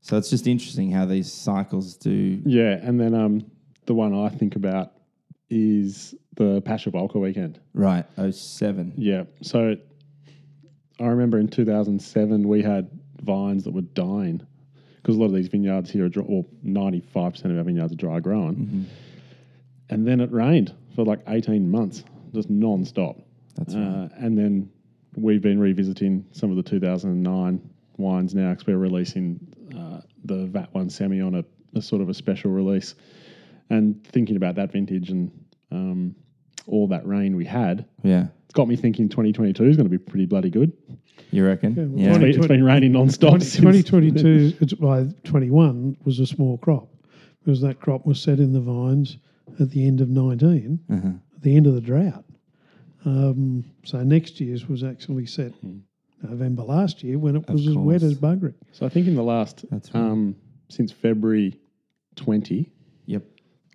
So 0.00 0.16
it's 0.16 0.30
just 0.30 0.46
interesting 0.46 0.90
how 0.90 1.04
these 1.04 1.30
cycles 1.30 1.96
do. 1.96 2.40
Yeah, 2.44 2.78
and 2.82 2.98
then 2.98 3.14
um, 3.14 3.50
the 3.86 3.94
one 3.94 4.14
I 4.14 4.30
think 4.30 4.56
about 4.56 4.92
is 5.50 6.14
the 6.36 6.62
Pasha 6.62 6.90
Bulker 6.90 7.20
weekend. 7.20 7.60
Right, 7.74 8.06
07. 8.16 8.94
Yeah, 8.96 9.24
so 9.42 9.76
I 11.00 11.04
remember 11.04 11.38
in 11.38 11.48
2007 11.48 12.48
we 12.48 12.62
had 12.62 12.90
vines 13.22 13.64
that 13.64 13.72
were 13.72 13.82
dying 13.82 14.46
because 14.96 15.16
a 15.16 15.20
lot 15.20 15.26
of 15.26 15.34
these 15.34 15.48
vineyards 15.48 15.90
here 15.90 16.04
are 16.04 16.08
dry, 16.08 16.24
well, 16.26 16.44
95% 16.64 17.44
of 17.46 17.56
our 17.56 17.64
vineyards 17.64 17.92
are 17.92 17.96
dry 17.96 18.20
growing. 18.20 18.56
Mm-hmm. 18.56 18.82
And 19.90 20.06
then 20.06 20.20
it 20.20 20.30
rained 20.32 20.74
for 20.94 21.04
like 21.04 21.20
18 21.28 21.70
months, 21.70 22.04
just 22.34 22.50
non 22.50 22.84
stop. 22.84 23.16
That's 23.56 23.74
right. 23.74 23.82
Uh, 23.82 24.08
and 24.16 24.36
then 24.36 24.70
we've 25.20 25.42
been 25.42 25.58
revisiting 25.60 26.24
some 26.32 26.50
of 26.50 26.56
the 26.56 26.62
2009 26.62 27.60
wines 27.96 28.34
now 28.34 28.50
because 28.50 28.66
we're 28.66 28.78
releasing 28.78 29.38
uh, 29.76 30.00
the 30.24 30.46
VAT 30.46 30.68
one 30.72 30.88
Semillon 30.88 31.38
a, 31.38 31.78
a 31.78 31.82
sort 31.82 32.00
of 32.02 32.08
a 32.08 32.14
special 32.14 32.50
release. 32.50 32.94
And 33.70 34.02
thinking 34.06 34.36
about 34.36 34.54
that 34.54 34.72
vintage 34.72 35.10
and 35.10 35.30
um, 35.70 36.14
all 36.66 36.86
that 36.88 37.06
rain 37.06 37.36
we 37.36 37.44
had, 37.44 37.84
Yeah. 38.02 38.28
it's 38.44 38.54
got 38.54 38.68
me 38.68 38.76
thinking 38.76 39.08
2022 39.08 39.64
is 39.64 39.76
going 39.76 39.84
to 39.86 39.90
be 39.90 39.98
pretty 39.98 40.26
bloody 40.26 40.50
good. 40.50 40.72
You 41.30 41.44
reckon? 41.46 41.74
Yeah, 41.74 41.84
well, 41.84 41.98
Yeah. 41.98 42.08
It's 42.10 42.18
been, 42.18 42.28
it's 42.38 42.46
been 42.46 42.64
raining 42.64 42.92
non-stop 42.92 43.30
20, 43.30 43.44
since 43.44 43.56
2022, 43.84 44.56
it's, 44.60 44.72
by 44.74 45.04
21 45.24 45.96
was 46.04 46.20
a 46.20 46.26
small 46.26 46.56
crop 46.58 46.88
because 47.44 47.60
that 47.60 47.80
crop 47.80 48.06
was 48.06 48.20
set 48.20 48.38
in 48.38 48.52
the 48.52 48.60
vines 48.60 49.18
at 49.60 49.70
the 49.70 49.86
end 49.86 50.00
of 50.00 50.08
19, 50.08 50.78
Uh-huh. 50.90 51.08
at 51.36 51.42
the 51.42 51.54
end 51.56 51.66
of 51.66 51.74
the 51.74 51.80
drought. 51.80 52.24
Um, 53.04 53.64
so 53.84 54.02
next 54.02 54.40
year's 54.40 54.68
was 54.68 54.82
actually 54.82 55.26
set 55.26 55.52
November 56.22 56.62
last 56.64 57.02
year 57.02 57.18
when 57.18 57.36
it 57.36 57.44
Of 57.48 57.54
was 57.54 57.68
as 57.68 57.76
wet 57.76 58.02
as 58.02 58.14
buggery. 58.14 58.54
So 58.72 58.86
I 58.86 58.88
think 58.88 59.06
in 59.06 59.14
the 59.14 59.22
last, 59.22 59.64
That's 59.70 59.92
right. 59.94 60.00
um, 60.00 60.36
since 60.68 60.90
February 60.92 61.58
20, 62.16 62.70
Yep. 63.06 63.22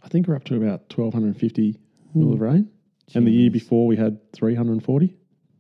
I 0.04 0.08
think 0.10 0.28
we're 0.28 0.36
up 0.36 0.44
to 0.46 0.56
about 0.58 0.82
1,250 0.96 1.80
mil 2.14 2.34
of 2.34 2.42
rain. 2.42 2.70
And 3.16 3.26
the 3.26 3.32
year 3.32 3.50
before 3.50 3.88
we 3.88 3.96
had 3.96 4.20
340. 4.34 5.16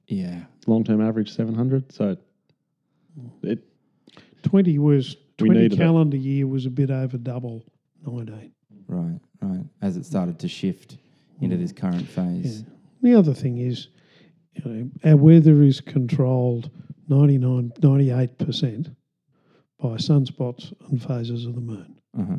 Yeah. 0.08 0.43
long 0.67 0.84
term 0.84 1.01
average 1.01 1.32
700. 1.34 1.91
So 1.93 2.17
it 3.43 3.60
20 4.43 4.77
was 4.79 5.15
20 5.38 5.53
needed 5.53 5.74
it. 5.74 5.77
calendar 5.77 6.17
year 6.17 6.46
was 6.48 6.65
a 6.65 6.70
bit 6.70 6.91
over 6.91 7.17
double 7.17 7.63
19. 8.05 8.51
Right. 8.88 9.20
Right. 9.41 9.63
As 9.82 9.98
it 9.98 10.05
started 10.05 10.39
to 10.39 10.48
shift 10.48 10.98
into 11.41 11.58
this 11.58 11.72
current 11.72 12.08
phase. 12.08 12.62
Yeah. 12.62 12.67
The 13.03 13.13
other 13.15 13.33
thing 13.33 13.57
is, 13.60 13.89
you 14.53 14.63
know, 14.65 14.89
our 15.03 15.17
weather 15.17 15.62
is 15.62 15.81
controlled 15.81 16.72
99, 17.10 17.74
98% 17.79 18.95
by 19.79 19.89
sunspots 19.98 20.74
and 20.89 21.03
phases 21.03 21.45
of 21.45 21.55
the 21.55 21.62
moon. 21.62 21.95
Uh-huh. 22.17 22.38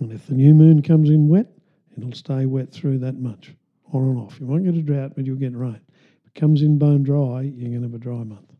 And 0.00 0.12
if 0.12 0.26
the 0.28 0.34
new 0.34 0.54
moon 0.54 0.82
comes 0.82 1.10
in 1.10 1.28
wet, 1.28 1.48
it'll 1.96 2.12
stay 2.12 2.46
wet 2.46 2.72
through 2.72 2.98
that 3.00 3.18
much, 3.18 3.52
on 3.92 4.02
and 4.02 4.18
off. 4.18 4.38
You 4.38 4.46
won't 4.46 4.64
get 4.64 4.76
a 4.76 4.82
drought, 4.82 5.12
but 5.16 5.26
you'll 5.26 5.36
get 5.36 5.56
rain. 5.56 5.80
If 6.24 6.28
it 6.28 6.40
comes 6.40 6.62
in 6.62 6.78
bone 6.78 7.02
dry, 7.02 7.42
you're 7.42 7.70
going 7.70 7.82
to 7.82 7.88
have 7.88 7.94
a 7.94 7.98
dry 7.98 8.22
month. 8.22 8.52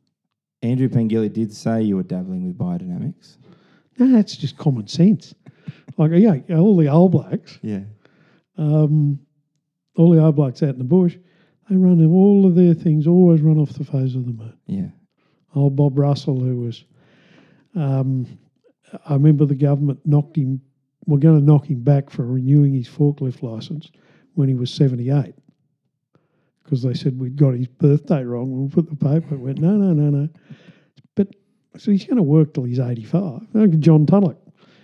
Andrew 0.62 0.88
Pengilly 0.88 1.33
did 1.33 1.54
say 1.54 1.83
you 1.83 1.95
were 1.95 2.02
dabbling 2.02 2.45
with 2.47 2.59
biodynamics. 2.59 3.37
No, 3.99 4.11
that's 4.11 4.37
just 4.37 4.57
common 4.59 4.88
sense. 4.88 5.35
Like, 5.97 6.11
yeah, 6.14 6.38
all 6.57 6.76
the 6.76 6.88
old 6.88 7.12
blacks, 7.12 7.61
Yeah. 7.62 7.83
um, 8.57 9.21
all 9.97 10.11
the 10.11 10.21
old 10.21 10.35
blacks 10.35 10.62
out 10.64 10.71
in 10.71 10.78
the 10.78 10.85
bush, 10.85 11.16
they 11.68 11.76
run 11.76 12.04
all 12.06 12.46
of 12.46 12.54
their 12.54 12.75
things, 12.75 13.06
always 13.06 13.42
run 13.42 13.58
off 13.58 13.70
the 13.70 13.84
phase 13.84 14.14
of 14.14 14.25
the 14.25 14.32
moon. 14.32 14.54
Yeah. 14.66 14.88
old 15.54 15.76
Bob 15.76 15.98
Russell, 15.98 16.40
who 16.40 16.60
was, 16.60 16.84
um, 17.75 18.26
I 19.06 19.14
remember 19.14 19.44
the 19.44 19.54
government 19.54 20.00
knocked 20.06 20.37
him, 20.37 20.60
were 21.06 21.18
going 21.18 21.38
to 21.38 21.44
knock 21.44 21.66
him 21.66 21.82
back 21.82 22.10
for 22.10 22.25
renewing 22.26 22.75
his 22.75 22.88
forklift 22.88 23.42
license 23.42 23.90
when 24.34 24.48
he 24.48 24.54
was 24.54 24.72
78. 24.72 25.34
Because 26.62 26.82
they 26.82 26.94
said 26.94 27.18
we'd 27.18 27.37
got 27.37 27.54
his 27.54 27.66
birthday 27.66 28.25
wrong. 28.25 28.50
We'll 28.50 28.68
put 28.68 28.88
the 28.88 28.96
paper. 28.96 29.34
It 29.34 29.40
went, 29.40 29.58
no, 29.58 29.76
no, 29.76 29.92
no, 29.92 30.10
no. 30.10 30.28
But 31.14 31.28
so 31.76 31.90
he's 31.90 32.04
going 32.04 32.16
to 32.16 32.22
work 32.22 32.54
till 32.54 32.64
he's 32.64 32.80
85. 32.80 33.42
Like 33.52 33.78
John 33.78 34.06
Tulloch, 34.06 34.38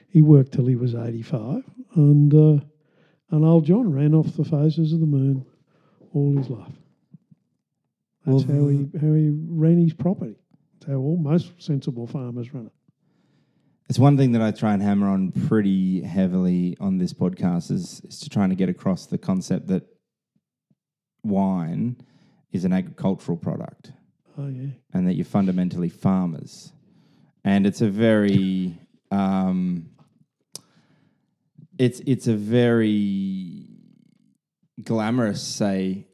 he 0.08 0.22
worked 0.22 0.52
till 0.52 0.66
he 0.66 0.76
was 0.76 0.94
85. 0.94 1.62
And, 1.94 2.34
uh, 2.34 2.64
and 3.30 3.44
old 3.44 3.66
John 3.66 3.92
ran 3.92 4.14
off 4.14 4.36
the 4.36 4.44
phases 4.44 4.92
of 4.92 5.00
the 5.00 5.06
moon 5.06 5.44
all 6.14 6.36
his 6.36 6.48
life. 6.48 6.72
That's 8.24 8.44
Well, 8.44 8.56
how 8.62 8.68
he 8.68 8.88
how 8.98 9.12
he 9.12 9.30
ran 9.48 9.78
his 9.78 9.92
property. 9.92 10.36
That's 10.72 10.92
how 10.92 10.98
all 10.98 11.16
most 11.18 11.52
sensible 11.58 12.06
farmers 12.06 12.54
run 12.54 12.66
it. 12.66 12.72
It's 13.90 13.98
one 13.98 14.16
thing 14.16 14.32
that 14.32 14.40
I 14.40 14.50
try 14.50 14.72
and 14.72 14.82
hammer 14.82 15.08
on 15.08 15.30
pretty 15.30 16.00
heavily 16.00 16.74
on 16.80 16.96
this 16.96 17.12
podcast 17.12 17.70
is, 17.70 18.00
is 18.08 18.20
to 18.20 18.30
trying 18.30 18.48
to 18.48 18.54
get 18.56 18.70
across 18.70 19.04
the 19.06 19.18
concept 19.18 19.66
that 19.66 19.84
wine 21.22 21.96
is 22.50 22.64
an 22.64 22.72
agricultural 22.72 23.36
product 23.36 23.92
Oh 24.38 24.48
yeah, 24.48 24.70
and 24.92 25.06
that 25.06 25.14
you're 25.14 25.24
fundamentally 25.24 25.88
farmers. 25.90 26.72
And 27.44 27.66
it's 27.66 27.82
a 27.82 27.88
very 27.88 28.78
um, 29.10 29.90
it's 31.78 32.00
it's 32.06 32.26
a 32.26 32.34
very 32.34 33.73
glamorous, 34.82 35.42
say, 35.42 36.06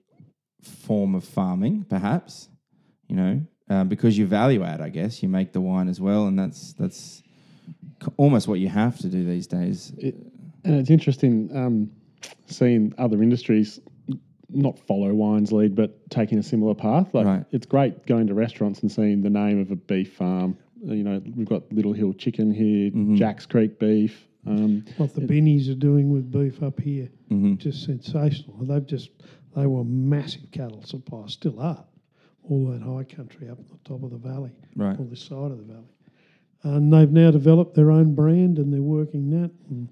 form 0.63 1.15
of 1.15 1.25
farming, 1.25 1.87
perhaps. 1.89 2.49
You 3.09 3.17
know, 3.17 3.41
uh, 3.69 3.85
because 3.85 4.17
you 4.17 4.27
value 4.27 4.63
add, 4.63 4.81
I 4.81 4.89
guess 4.89 5.23
you 5.23 5.29
make 5.29 5.53
the 5.53 5.61
wine 5.61 5.89
as 5.89 6.01
well, 6.01 6.27
and 6.27 6.39
that's 6.39 6.73
that's 6.75 7.23
almost 8.17 8.47
what 8.49 8.61
you 8.61 8.69
have 8.69 8.99
to 8.99 9.09
do 9.09 9.25
these 9.25 9.47
days. 9.47 9.93
It, 9.99 10.15
and 10.65 10.77
it's 10.77 10.91
interesting 10.91 11.51
um, 11.57 11.91
seeing 12.47 12.95
other 12.99 13.23
industries 13.23 13.81
not 14.53 14.79
follow 14.81 15.13
wine's 15.15 15.53
lead, 15.53 15.75
but 15.75 16.09
taking 16.11 16.39
a 16.39 16.43
similar 16.43 16.75
path. 16.75 17.13
Like 17.15 17.27
Right. 17.27 17.45
it's 17.53 17.67
great 17.67 18.07
going 18.07 18.27
to 18.27 18.35
restaurants 18.35 18.81
and 18.81 18.91
seeing 18.91 19.23
the 19.23 19.31
name 19.31 19.61
of 19.61 19.71
a 19.71 19.77
beef 19.77 20.15
farm. 20.15 20.57
You 20.83 21.05
know, 21.05 21.23
we've 21.37 21.49
got 21.49 21.71
Little 21.73 21.93
Hill 21.93 22.13
Chicken 22.15 22.53
here, 22.53 22.91
Mhm. 22.91 23.17
Jack's 23.17 23.47
Creek 23.47 23.79
Beef. 23.79 24.27
Um, 24.47 24.85
what 24.97 25.15
the 25.15 25.21
Bennies 25.23 25.71
are 25.71 25.75
doing 25.75 26.11
with 26.11 26.31
beef 26.33 26.63
up 26.63 26.81
here, 26.81 27.09
hmm 27.29 27.55
just 27.57 27.85
sensational. 27.85 28.57
They've 28.65 28.87
just 28.87 29.11
they 29.55 29.67
were 29.67 29.85
massive 29.85 30.51
cattle 30.53 30.83
suppliers, 30.85 31.33
still 31.35 31.61
are. 31.61 31.85
All 32.49 32.67
that 32.69 32.83
high 32.83 33.05
country 33.05 33.49
up 33.51 33.59
the 33.69 33.77
top 33.85 34.03
of 34.03 34.11
the 34.11 34.17
valley, 34.17 34.51
Right. 34.77 34.99
or 34.99 35.05
this 35.05 35.21
side 35.23 35.51
of 35.53 35.59
the 35.59 35.65
valley, 35.73 35.93
and 36.63 36.93
they've 36.93 37.11
now 37.11 37.31
developed 37.31 37.75
their 37.75 37.91
own 37.91 38.15
brand 38.15 38.59
and 38.59 38.73
they're 38.73 38.81
working 38.83 39.31
that 39.31 39.51
and, 39.69 39.89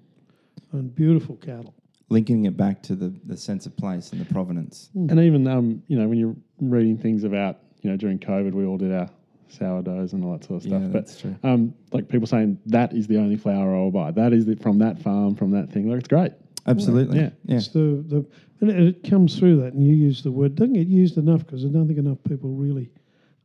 and 0.73 0.95
beautiful 0.95 1.37
cattle. 1.37 1.75
Linking 2.09 2.47
it 2.47 2.57
back 2.57 2.83
to 2.85 2.95
the, 2.97 3.13
the 3.27 3.37
sense 3.37 3.67
of 3.67 3.77
place 3.77 4.13
and 4.13 4.21
the 4.21 4.33
provenance. 4.33 4.89
and 4.95 5.21
even 5.21 5.47
um, 5.47 5.83
you 5.89 5.99
know 5.99 6.09
when 6.09 6.19
you're 6.19 6.37
reading 6.61 6.97
things 6.97 7.23
about 7.25 7.59
you 7.83 7.91
know 7.91 7.97
during 7.99 8.19
COVID 8.19 8.53
we 8.55 8.65
all 8.65 8.79
did 8.79 8.93
our 8.93 9.11
sourdoughs 9.53 10.13
and 10.13 10.25
all 10.25 10.33
that 10.33 10.45
sort 10.45 10.59
of 10.59 10.69
stuff. 10.69 10.83
Yeah, 10.83 10.89
but 10.89 11.07
that's 11.07 11.21
true. 11.21 11.37
um, 11.43 11.75
like 11.93 12.09
people 12.09 12.27
saying 12.27 12.59
that 12.67 12.93
is 12.93 13.07
the 13.07 13.17
only 13.17 13.37
flour 13.37 13.77
I'll 13.77 13.91
buy. 13.91 14.11
That 14.11 14.33
is 14.33 14.47
the, 14.47 14.57
from 14.57 14.79
that 14.79 14.99
farm, 15.01 15.35
from 15.35 15.51
that 15.53 15.71
thing. 15.71 15.89
Like 15.89 16.01
it's 16.01 16.09
great. 16.09 16.33
Absolutely. 16.67 17.19
Yeah. 17.19 17.31
Yeah. 17.45 17.57
It's 17.57 17.69
the, 17.69 18.05
the 18.07 18.27
and 18.61 18.71
it, 18.71 18.97
it 19.05 19.11
comes 19.11 19.39
through 19.39 19.63
that, 19.63 19.73
and 19.73 19.85
you 19.85 19.95
use 19.95 20.23
the 20.23 20.33
word. 20.33 20.55
Doesn't 20.55 20.75
get 20.75 20.87
used 20.87 21.17
enough 21.17 21.47
because 21.47 21.65
I 21.65 21.69
don't 21.69 21.87
think 21.87 21.99
enough 21.99 22.19
people 22.29 22.51
really 22.51 22.91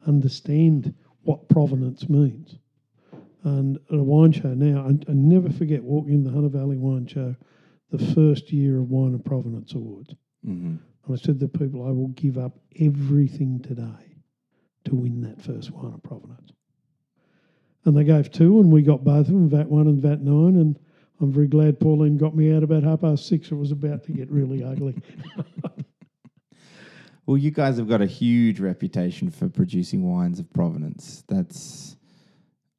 understand 0.07 0.93
what 1.23 1.47
provenance 1.49 2.09
means. 2.09 2.55
And 3.43 3.77
at 3.91 3.99
a 3.99 4.03
wine 4.03 4.31
show 4.31 4.53
now, 4.53 4.85
I, 4.87 5.11
I 5.11 5.13
never 5.13 5.49
forget 5.49 5.83
walking 5.83 6.13
in 6.13 6.23
the 6.23 6.31
Hunter 6.31 6.49
Valley 6.49 6.77
Wine 6.77 7.07
Show, 7.07 7.35
the 7.91 8.13
first 8.13 8.51
year 8.51 8.79
of 8.79 8.89
Wine 8.89 9.13
of 9.13 9.23
Provenance 9.23 9.73
Awards. 9.73 10.15
hmm 10.45 10.75
And 11.05 11.11
I 11.11 11.15
said 11.15 11.39
to 11.39 11.47
people, 11.47 11.85
I 11.85 11.91
will 11.91 12.09
give 12.09 12.37
up 12.37 12.53
everything 12.79 13.59
today 13.61 14.12
to 14.85 14.95
win 14.95 15.21
that 15.21 15.41
first 15.41 15.71
Wine 15.71 15.93
of 15.93 16.03
Provenance. 16.03 16.51
And 17.85 17.97
they 17.97 18.03
gave 18.03 18.31
two, 18.31 18.59
and 18.59 18.71
we 18.71 18.81
got 18.81 19.03
both 19.03 19.27
of 19.27 19.33
them, 19.33 19.49
VAT 19.49 19.67
1 19.67 19.87
and 19.87 20.01
VAT 20.01 20.21
9. 20.21 20.33
And 20.33 20.79
I'm 21.19 21.31
very 21.31 21.47
glad 21.47 21.79
Pauline 21.79 22.17
got 22.17 22.35
me 22.35 22.53
out 22.55 22.63
about 22.63 22.83
half 22.83 23.01
past 23.01 23.27
six. 23.27 23.51
It 23.51 23.55
was 23.55 23.71
about 23.71 24.03
to 24.05 24.11
get 24.11 24.31
really 24.31 24.63
ugly. 24.63 24.95
Well, 27.25 27.37
you 27.37 27.51
guys 27.51 27.77
have 27.77 27.87
got 27.87 28.01
a 28.01 28.05
huge 28.05 28.59
reputation 28.59 29.29
for 29.29 29.47
producing 29.47 30.03
wines 30.03 30.39
of 30.39 30.51
provenance. 30.51 31.23
That's, 31.29 31.95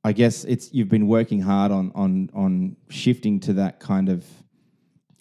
I 0.03 0.13
guess, 0.13 0.45
it's 0.45 0.73
you've 0.73 0.91
been 0.91 1.07
working 1.07 1.41
hard 1.41 1.73
on 1.73 1.91
on 1.95 2.29
on 2.35 2.77
shifting 2.91 3.41
to 3.41 3.55
that 3.55 3.81
kind 3.81 4.11
of 4.11 4.27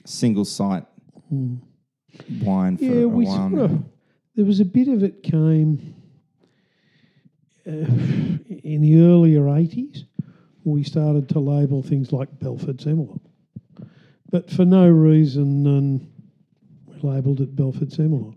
single 0.06 0.44
site 0.44 0.86
wine 1.30 2.78
for 2.78 2.84
Hmm. 2.84 3.00
yeah, 3.00 3.06
we 3.06 3.26
sort 3.26 3.54
of, 3.54 3.84
there 4.36 4.46
was 4.46 4.60
a 4.60 4.66
bit 4.66 4.90
of 4.90 5.04
it 5.04 5.24
came 5.24 5.96
Uh, 7.66 7.86
in 8.64 8.82
the 8.82 9.00
earlier 9.02 9.44
80s. 9.44 10.04
We 10.66 10.84
started 10.84 11.30
to 11.30 11.40
label 11.40 11.82
things 11.82 12.12
like 12.12 12.40
Belford 12.40 12.78
Semillon. 12.78 13.22
But 14.30 14.50
for 14.50 14.66
no 14.66 14.90
reason, 14.90 15.68
and 15.68 16.12
we 16.88 17.10
labelled 17.10 17.42
it 17.42 17.56
Belford 17.56 17.90
Semillon. 17.90 18.36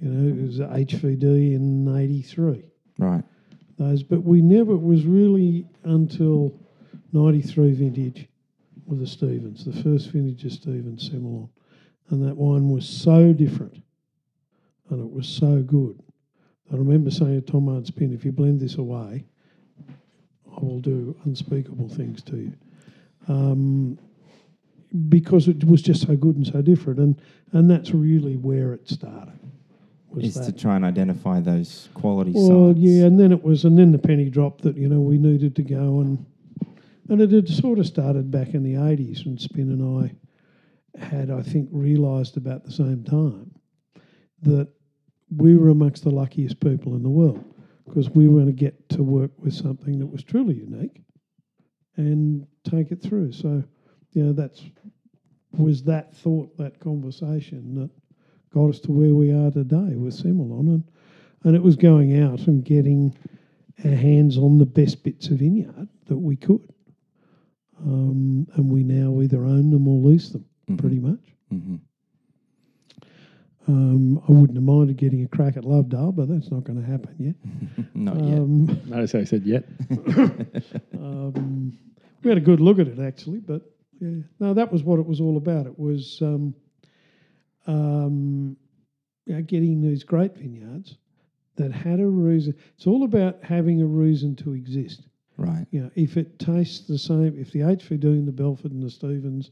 You 0.00 0.08
know, 0.08 0.28
it 0.28 0.46
was 0.46 0.58
HVD 0.60 1.54
in 1.54 1.94
83. 1.94 2.64
Right. 2.98 3.24
Those, 3.78 4.02
but 4.02 4.22
we 4.22 4.40
never, 4.40 4.72
it 4.72 4.82
was 4.82 5.04
really 5.04 5.66
until 5.84 6.58
93 7.12 7.72
vintage 7.72 8.28
with 8.86 9.00
the 9.00 9.06
Stevens, 9.06 9.64
the 9.64 9.72
first 9.82 10.10
vintage 10.10 10.44
of 10.44 10.52
Stevens 10.52 11.10
Semillon. 11.10 11.48
And 12.10 12.26
that 12.26 12.36
wine 12.36 12.68
was 12.68 12.88
so 12.88 13.32
different 13.32 13.82
and 14.90 15.00
it 15.00 15.10
was 15.10 15.26
so 15.26 15.62
good. 15.62 16.03
I 16.72 16.76
remember 16.76 17.10
saying 17.10 17.42
to 17.42 17.52
Tom 17.52 17.84
Spin, 17.84 18.12
if 18.12 18.24
you 18.24 18.32
blend 18.32 18.60
this 18.60 18.76
away, 18.76 19.24
I 20.56 20.60
will 20.60 20.80
do 20.80 21.16
unspeakable 21.24 21.88
things 21.88 22.22
to 22.24 22.36
you. 22.36 22.52
um, 23.28 23.98
because 25.08 25.48
it 25.48 25.64
was 25.64 25.82
just 25.82 26.06
so 26.06 26.14
good 26.14 26.36
and 26.36 26.46
so 26.46 26.62
different, 26.62 27.00
and 27.00 27.20
and 27.52 27.68
that's 27.68 27.90
really 27.90 28.36
where 28.36 28.72
it 28.72 28.88
started. 28.88 29.38
was 30.10 30.36
Is 30.36 30.46
to 30.46 30.52
try 30.52 30.76
and 30.76 30.84
identify 30.84 31.40
those 31.40 31.88
quality 31.94 32.30
Well, 32.32 32.68
sides. 32.68 32.78
yeah, 32.78 33.04
and 33.06 33.18
then 33.18 33.32
it 33.32 33.42
was, 33.42 33.64
and 33.64 33.76
then 33.76 33.90
the 33.90 33.98
penny 33.98 34.30
dropped 34.30 34.62
that 34.62 34.76
you 34.76 34.88
know 34.88 35.00
we 35.00 35.18
needed 35.18 35.56
to 35.56 35.62
go 35.62 36.00
and, 36.00 36.24
and 37.08 37.20
it 37.20 37.32
had 37.32 37.48
sort 37.48 37.80
of 37.80 37.86
started 37.88 38.30
back 38.30 38.54
in 38.54 38.62
the 38.62 38.76
eighties 38.88 39.24
when 39.24 39.36
Spin 39.36 39.72
and 39.72 39.82
I 40.04 41.00
had, 41.04 41.28
I 41.28 41.42
think, 41.42 41.68
realised 41.72 42.36
about 42.36 42.62
the 42.64 42.70
same 42.72 43.02
time 43.02 43.50
that 44.42 44.68
we 45.30 45.56
were 45.56 45.68
amongst 45.70 46.04
the 46.04 46.10
luckiest 46.10 46.60
people 46.60 46.94
in 46.94 47.02
the 47.02 47.10
world 47.10 47.44
because 47.86 48.10
we 48.10 48.28
were 48.28 48.34
going 48.40 48.46
to 48.46 48.52
get 48.52 48.88
to 48.90 49.02
work 49.02 49.30
with 49.38 49.54
something 49.54 49.98
that 49.98 50.06
was 50.06 50.22
truly 50.22 50.54
unique 50.54 51.02
and 51.96 52.46
take 52.64 52.90
it 52.90 53.02
through. 53.02 53.32
So, 53.32 53.62
you 54.12 54.22
know, 54.24 54.32
that's 54.32 54.62
was 55.52 55.84
that 55.84 56.12
thought, 56.16 56.56
that 56.58 56.80
conversation 56.80 57.74
that 57.76 57.90
got 58.52 58.70
us 58.70 58.80
to 58.80 58.92
where 58.92 59.14
we 59.14 59.30
are 59.32 59.50
today 59.50 59.94
with 59.96 60.14
Semillon, 60.14 60.66
and 60.68 60.84
and 61.44 61.54
it 61.54 61.62
was 61.62 61.76
going 61.76 62.20
out 62.20 62.46
and 62.46 62.64
getting 62.64 63.16
our 63.84 63.94
hands 63.94 64.38
on 64.38 64.58
the 64.58 64.66
best 64.66 65.04
bits 65.04 65.28
of 65.28 65.38
vineyard 65.38 65.88
that 66.06 66.16
we 66.16 66.36
could. 66.36 66.66
Um, 67.78 68.46
and 68.54 68.70
we 68.70 68.82
now 68.82 69.20
either 69.20 69.44
own 69.44 69.70
them 69.70 69.86
or 69.86 70.00
lease 70.08 70.30
them, 70.30 70.44
Mhm. 70.68 70.78
pretty 70.78 70.98
much. 70.98 71.34
Mhm. 71.52 71.80
Um, 73.66 74.18
I 74.28 74.32
wouldn't 74.32 74.56
have 74.56 74.62
minded 74.62 74.96
getting 74.98 75.24
a 75.24 75.28
crack 75.28 75.56
at 75.56 75.64
Lovedale, 75.64 76.14
but 76.14 76.28
that's 76.28 76.50
not 76.50 76.64
going 76.64 76.80
to 76.80 76.86
happen 76.86 77.14
yet. 77.18 77.86
Not 77.94 78.16
yet. 78.16 78.38
Um, 78.38 78.82
Notice 78.86 79.12
how 79.12 79.20
he 79.20 79.24
said 79.24 79.44
yet. 79.44 79.64
um, 80.98 81.78
we 82.22 82.28
had 82.28 82.36
a 82.36 82.42
good 82.42 82.60
look 82.60 82.78
at 82.78 82.88
it 82.88 82.98
actually, 82.98 83.38
but 83.38 83.62
yeah, 84.00 84.22
no, 84.38 84.52
that 84.54 84.70
was 84.70 84.82
what 84.82 84.98
it 84.98 85.06
was 85.06 85.20
all 85.20 85.38
about. 85.38 85.66
It 85.66 85.78
was 85.78 86.18
um, 86.20 86.54
um, 87.66 88.56
you 89.26 89.34
know, 89.34 89.42
getting 89.42 89.80
these 89.80 90.04
great 90.04 90.36
vineyards 90.36 90.96
that 91.56 91.72
had 91.72 92.00
a 92.00 92.06
reason. 92.06 92.54
It's 92.76 92.86
all 92.86 93.04
about 93.04 93.42
having 93.42 93.80
a 93.80 93.86
reason 93.86 94.36
to 94.36 94.54
exist. 94.54 95.06
Right. 95.36 95.66
You 95.70 95.82
know, 95.82 95.90
if 95.94 96.16
it 96.16 96.38
tastes 96.38 96.86
the 96.86 96.98
same, 96.98 97.36
if 97.38 97.52
the 97.52 97.60
HV 97.60 97.98
doing 97.98 98.24
the 98.24 98.32
Belford 98.32 98.72
and 98.72 98.82
the 98.82 98.90
Stevens 98.90 99.50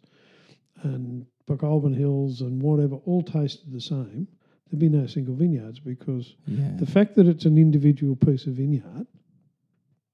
and 0.83 1.27
Pokolbin 1.47 1.95
Hills 1.97 2.41
and 2.41 2.63
whatever 2.63 2.97
all 3.05 3.23
tasted 3.23 3.73
the 3.73 3.81
same, 3.81 4.27
there'd 4.71 4.81
be 4.81 4.89
no 4.89 5.07
single 5.07 5.35
vineyards 5.35 5.79
because 5.81 6.35
Yeah. 6.47 6.77
the 6.79 6.87
fact 6.87 7.15
that 7.17 7.27
it's 7.27 7.45
an 7.45 7.59
individual 7.59 8.17
piece 8.17 8.47
of 8.47 8.55
vineyard 8.55 9.07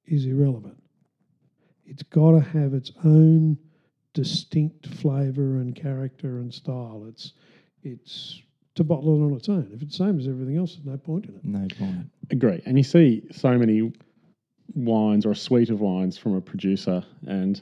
is 0.06 0.26
irrelevant. 0.26 0.82
It's 1.84 2.02
got 2.02 2.32
to 2.32 2.40
have 2.40 2.74
its 2.74 2.92
own 3.04 3.58
distinct 4.14 4.86
flavour 4.88 5.58
and 5.58 5.74
character 5.74 6.38
and 6.38 6.52
style. 6.52 7.04
It's 7.08 7.34
it's 7.82 8.42
to 8.74 8.84
bottle 8.84 9.14
it 9.16 9.24
on 9.24 9.32
its 9.34 9.48
own. 9.48 9.70
If 9.72 9.82
it's 9.82 9.96
the 9.98 10.04
same 10.04 10.18
as 10.18 10.26
everything 10.28 10.56
else, 10.56 10.74
there's 10.74 10.86
no 10.86 10.96
point 10.96 11.26
in 11.26 11.34
it. 11.36 11.44
no 11.44 11.66
point. 11.78 12.06
Agree. 12.30 12.60
And 12.66 12.76
you 12.76 12.84
see 12.84 13.22
so 13.30 13.56
many 13.58 13.92
wines 14.74 15.24
or 15.26 15.30
a 15.32 15.36
suite 15.36 15.70
of 15.70 15.80
wines 15.80 16.18
from 16.18 16.34
a 16.34 16.40
producer 16.40 17.02
and 17.26 17.60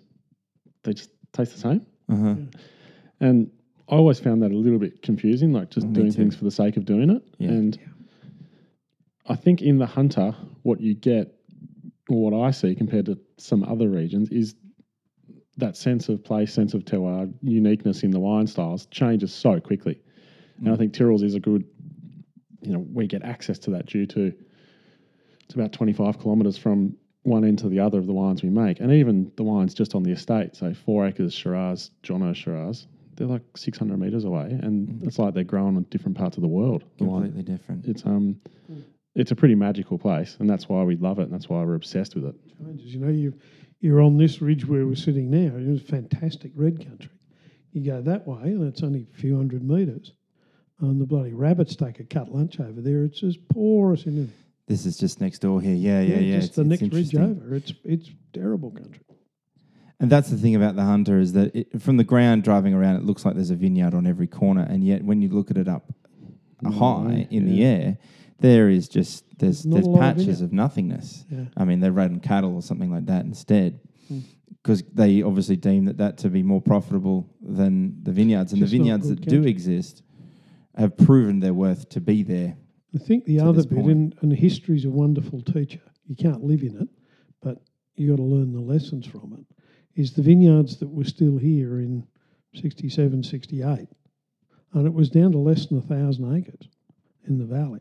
they 0.83 0.93
just 0.95 1.11
taste 1.33 1.53
the 1.55 1.59
same. 1.61 1.87
Uh 2.09 2.17
huh. 2.17 2.35
And 3.21 3.51
I 3.89 3.95
always 3.95 4.19
found 4.19 4.43
that 4.43 4.51
a 4.51 4.57
little 4.57 4.79
bit 4.79 5.03
confusing, 5.03 5.53
like 5.53 5.71
just 5.71 5.87
Me 5.87 5.95
doing 5.95 6.11
too. 6.11 6.17
things 6.17 6.37
for 6.37 6.45
the 6.45 6.51
sake 6.51 6.77
of 6.77 6.85
doing 6.85 7.11
it. 7.11 7.23
Yeah. 7.39 7.49
And 7.49 7.79
I 9.27 9.37
think 9.37 9.63
in 9.63 9.79
the 9.79 9.87
Hunter, 9.87 10.35
what 10.63 10.81
you 10.81 10.95
get, 10.95 11.35
or 12.09 12.31
what 12.31 12.47
I 12.47 12.51
see 12.51 12.75
compared 12.75 13.07
to 13.07 13.19
some 13.39 13.65
other 13.65 13.89
regions, 13.89 14.31
is 14.31 14.55
that 15.57 15.77
sense 15.77 16.09
of 16.09 16.23
place, 16.23 16.53
sense 16.53 16.75
of 16.75 16.85
terroir, 16.85 17.33
uniqueness 17.43 18.03
in 18.03 18.11
the 18.11 18.21
wine 18.21 18.47
styles 18.47 18.87
changes 18.87 19.33
so 19.33 19.61
quickly. 19.61 20.01
And 20.59 20.69
I 20.69 20.73
mm. 20.73 20.79
think 20.79 20.93
Tyrrell's 20.93 21.23
is 21.23 21.35
a 21.35 21.41
good, 21.41 21.65
you 22.61 22.73
know, 22.73 22.85
we 22.93 23.07
get 23.07 23.23
access 23.23 23.59
to 23.61 23.71
that 23.71 23.87
due 23.87 24.07
to 24.07 24.33
it's 25.45 25.55
about 25.55 25.73
25 25.73 26.21
kilometres 26.21 26.59
from 26.59 26.97
one 27.23 27.45
end 27.45 27.59
to 27.61 27.69
the 27.69 27.81
other 27.81 27.99
of 27.99 28.07
the 28.07 28.13
wines 28.13 28.43
we 28.43 28.51
make. 28.51 28.81
And 28.81 28.93
even 28.93 29.31
the 29.37 29.45
wines 29.45 29.75
just 29.75 29.95
on 29.95 30.03
the 30.03 30.13
estate, 30.13 30.57
so 30.57 30.75
Four 30.75 31.07
Acres 31.07 31.35
Shiraz, 31.35 31.91
Jono 32.03 32.35
Shiraz, 32.35 32.87
they're 33.17 33.27
like 33.27 33.43
600 33.57 33.99
metres 33.99 34.25
away. 34.25 34.59
And 34.63 35.03
it's 35.03 35.19
like 35.19 35.35
they're 35.35 35.45
growing 35.45 35.77
in 35.77 35.83
different 35.85 36.17
parts 36.17 36.37
of 36.37 36.43
the 36.43 36.49
world. 36.49 36.85
The 36.99 37.05
wine. 37.05 37.23
Completely 37.25 37.55
different. 37.57 37.87
It's, 37.87 38.05
um, 38.07 38.41
it's 39.15 39.31
a 39.31 39.37
pretty 39.37 39.55
magical 39.55 39.99
place. 39.99 40.37
And 40.39 40.49
that's 40.49 40.69
why 40.69 40.83
we 40.83 40.97
love 40.97 41.19
it. 41.19 41.23
And 41.25 41.33
that's 41.33 41.49
why 41.49 41.63
we're 41.65 41.75
obsessed 41.75 42.15
with 42.15 42.27
it. 42.27 42.35
changes. 42.59 42.95
You 42.95 43.01
know, 43.01 43.11
you 43.11 43.35
you're 43.81 44.01
on 44.01 44.17
this 44.17 44.41
ridge 44.41 44.67
where 44.67 44.87
we're 44.87 44.95
sitting 44.95 45.31
now. 45.31 45.55
It 45.57 45.67
was 45.67 45.83
fantastic 45.83 46.53
red 46.55 46.79
country. 46.87 47.11
You 47.73 47.85
go 47.85 48.01
that 48.03 48.27
way, 48.27 48.41
and 48.45 48.67
it's 48.67 48.83
only 48.83 49.07
a 49.13 49.17
few 49.19 49.37
hundred 49.37 49.63
metres. 49.69 50.13
And 50.81 50.99
the 51.01 51.05
bloody 51.07 51.35
rabbits 51.35 51.77
take 51.77 52.01
a 52.01 52.05
cut 52.05 52.35
lunch 52.35 52.59
over 52.59 52.81
there. 52.81 53.05
It's 53.05 53.23
as 53.23 53.37
porous 53.53 54.05
in 54.07 54.25
it. 54.25 54.31
This 54.67 54.87
is 54.87 54.97
just 54.97 55.21
next 55.21 55.41
door 55.41 55.61
here. 55.61 55.75
Yeah, 55.75 56.01
yeah, 56.01 56.19
yeah. 56.19 56.37
just 56.41 56.53
It's- 56.53 56.57
the 56.69 56.73
it's 56.75 56.83
next 56.83 56.95
ridge 56.95 57.15
over. 57.17 57.55
It's 57.55 57.73
it's 57.85 58.11
terrible 58.33 58.71
country. 58.71 59.01
And 59.99 60.11
that's 60.11 60.29
the 60.29 60.37
thing 60.37 60.55
about 60.55 60.77
the 60.77 60.83
Hunter 60.85 61.19
is 61.19 61.33
that 61.33 61.55
it, 61.57 61.81
from 61.81 61.97
the 61.97 62.05
ground 62.05 62.43
driving 62.45 62.75
around, 62.75 62.97
it 62.97 63.05
looks 63.05 63.25
like 63.25 63.35
there's 63.35 63.51
a 63.51 63.57
vineyard 63.57 63.95
on 63.95 64.07
every 64.07 64.27
corner, 64.27 64.67
and 64.69 64.85
yet 64.85 65.03
when 65.03 65.23
you 65.23 65.29
look 65.31 65.51
at 65.51 65.57
it 65.57 65.69
up 65.69 65.91
high 66.65 67.27
in 67.31 67.47
the 67.47 67.65
air, 67.65 67.97
there 68.41 68.69
is 68.69 68.89
just 68.89 69.25
there's 69.39 69.65
Not 69.65 69.75
there's 69.77 69.87
lot 69.87 69.95
of 69.95 70.17
patches 70.17 70.41
of 70.43 70.53
nothingness. 70.53 71.25
Yeah. 71.31 71.45
I 71.57 71.65
mean, 71.65 71.81
they're 71.81 71.93
running 71.93 72.21
cattle 72.21 72.55
or 72.55 72.63
something 72.63 72.91
like 72.91 73.07
that 73.07 73.25
instead, 73.25 73.81
Hmm. 74.09 74.21
because 74.63 74.83
they 74.93 75.23
obviously 75.23 75.57
deem 75.57 75.87
that 75.87 75.97
that 75.99 76.19
to 76.19 76.29
be 76.29 76.43
more 76.43 76.61
profitable 76.61 77.29
than 77.41 78.03
the 78.03 78.13
vineyards, 78.13 78.53
and 78.53 78.61
Just 78.61 78.73
the 78.73 78.79
vineyards 78.79 79.09
that 79.09 79.21
do 79.27 79.45
exist 79.45 80.03
have 80.75 80.97
proven 80.99 81.41
their 81.41 81.55
worth 81.55 81.89
to 81.91 82.01
be 82.03 82.23
there. 82.23 82.57
I 82.95 82.99
think 82.99 83.25
the 83.25 83.41
other 83.41 83.63
bit, 83.63 83.71
point. 83.79 83.91
and, 83.91 84.15
and 84.21 84.33
history's 84.35 84.85
a 84.85 84.91
wonderful 84.91 85.41
teacher. 85.41 85.81
You 86.07 86.17
can't 86.17 86.45
live 86.45 86.63
in 86.63 86.77
it, 86.83 86.89
but 87.43 87.63
you 87.97 88.11
got 88.11 88.17
to 88.17 88.23
learn 88.23 88.53
the 88.53 88.61
lessons 88.61 89.07
from 89.07 89.33
it. 89.39 89.56
Is 89.97 90.13
the 90.13 90.23
vineyards 90.23 90.77
that 90.77 90.91
were 90.91 91.05
still 91.05 91.39
here 91.39 91.81
in 91.81 92.07
67, 92.55 93.23
68, 93.23 93.89
and 94.75 94.87
it 94.87 94.93
was 94.93 95.09
down 95.09 95.33
to 95.33 95.39
less 95.39 95.67
than 95.67 95.79
a 95.79 95.83
thousand 95.83 96.37
acres 96.37 96.69
in 97.27 97.39
the 97.39 97.45
valley, 97.47 97.81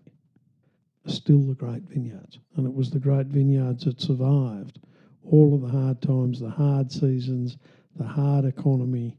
still 1.06 1.42
the 1.42 1.54
great 1.54 1.84
vineyards. 1.84 2.40
And 2.56 2.66
it 2.66 2.74
was 2.74 2.90
the 2.90 3.00
great 3.00 3.28
vineyards 3.28 3.84
that 3.84 4.02
survived 4.02 4.80
all 5.24 5.54
of 5.54 5.62
the 5.62 5.68
hard 5.68 6.02
times, 6.02 6.40
the 6.40 6.50
hard 6.50 6.92
seasons, 6.92 7.58
the 7.98 8.08
hard 8.08 8.46
economy. 8.46 9.18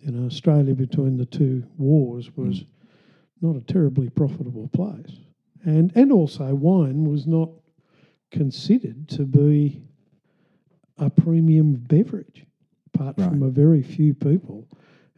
You 0.00 0.12
know, 0.12 0.26
Australia 0.26 0.74
between 0.74 1.16
the 1.16 1.26
two 1.26 1.64
wars 1.78 2.36
was 2.36 2.60
hmm. 2.60 3.46
not 3.46 3.56
a 3.56 3.60
terribly 3.60 4.10
profitable 4.10 4.68
place. 4.68 5.18
And 5.64 5.92
and 5.94 6.12
also 6.12 6.54
wine 6.54 7.04
was 7.04 7.26
not 7.26 7.50
considered 8.30 9.08
to 9.10 9.24
be 9.24 9.82
a 10.98 11.10
premium 11.10 11.74
beverage, 11.74 12.44
apart 12.94 13.16
from 13.16 13.42
a 13.42 13.50
very 13.50 13.82
few 13.82 14.14
people. 14.14 14.68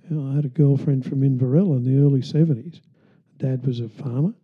You 0.08 0.16
know, 0.16 0.32
I 0.32 0.36
had 0.36 0.44
a 0.44 0.48
girlfriend 0.48 1.04
from 1.04 1.22
Inverell 1.22 1.76
in 1.76 1.84
the 1.84 2.02
early 2.02 2.22
seventies. 2.22 2.80
Dad 3.38 3.66
was 3.66 3.80
a 3.80 3.88
farmer, 3.88 4.34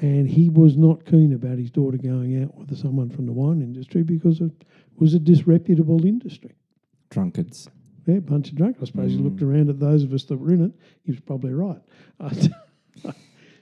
and 0.00 0.28
he 0.28 0.48
was 0.50 0.76
not 0.76 1.04
keen 1.04 1.32
about 1.32 1.58
his 1.58 1.70
daughter 1.70 1.96
going 1.96 2.42
out 2.42 2.54
with 2.54 2.76
someone 2.78 3.10
from 3.10 3.26
the 3.26 3.32
wine 3.32 3.62
industry 3.62 4.02
because 4.02 4.40
it 4.40 4.52
was 4.96 5.14
a 5.14 5.18
disreputable 5.18 6.04
industry. 6.04 6.54
Drunkards. 7.10 7.68
Yeah, 8.06 8.16
a 8.16 8.20
bunch 8.20 8.50
of 8.50 8.56
drunk. 8.56 8.76
I 8.82 8.84
suppose 8.84 9.12
he 9.12 9.18
mm. 9.18 9.24
looked 9.24 9.42
around 9.42 9.70
at 9.70 9.80
those 9.80 10.02
of 10.02 10.12
us 10.12 10.24
that 10.24 10.36
were 10.36 10.52
in 10.52 10.64
it. 10.64 10.72
He 11.04 11.12
was 11.12 11.20
probably 11.20 11.54
right. 11.54 11.80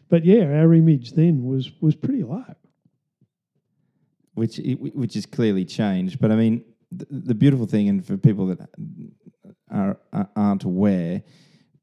but 0.08 0.24
yeah, 0.24 0.44
our 0.44 0.74
image 0.74 1.12
then 1.12 1.44
was 1.44 1.70
was 1.80 1.94
pretty 1.94 2.24
low. 2.24 2.44
which 4.34 4.60
which 4.64 5.16
is 5.16 5.26
clearly 5.26 5.64
changed. 5.64 6.20
But 6.20 6.32
I 6.32 6.36
mean, 6.36 6.64
the, 6.96 7.06
the 7.10 7.34
beautiful 7.34 7.66
thing, 7.66 7.88
and 7.88 8.04
for 8.04 8.16
people 8.16 8.46
that 8.46 8.68
are, 9.70 9.98
are 10.12 10.28
aren't 10.36 10.64
aware, 10.64 11.22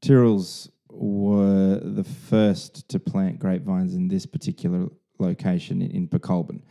Tyrrells 0.00 0.70
were 0.88 1.80
the 1.82 2.04
first 2.04 2.88
to 2.88 2.98
plant 2.98 3.38
grapevines 3.38 3.94
in 3.94 4.08
this 4.08 4.26
particular 4.26 4.88
location 5.18 5.82
in, 5.82 5.90
in 5.90 6.08
Pokolbin 6.08 6.62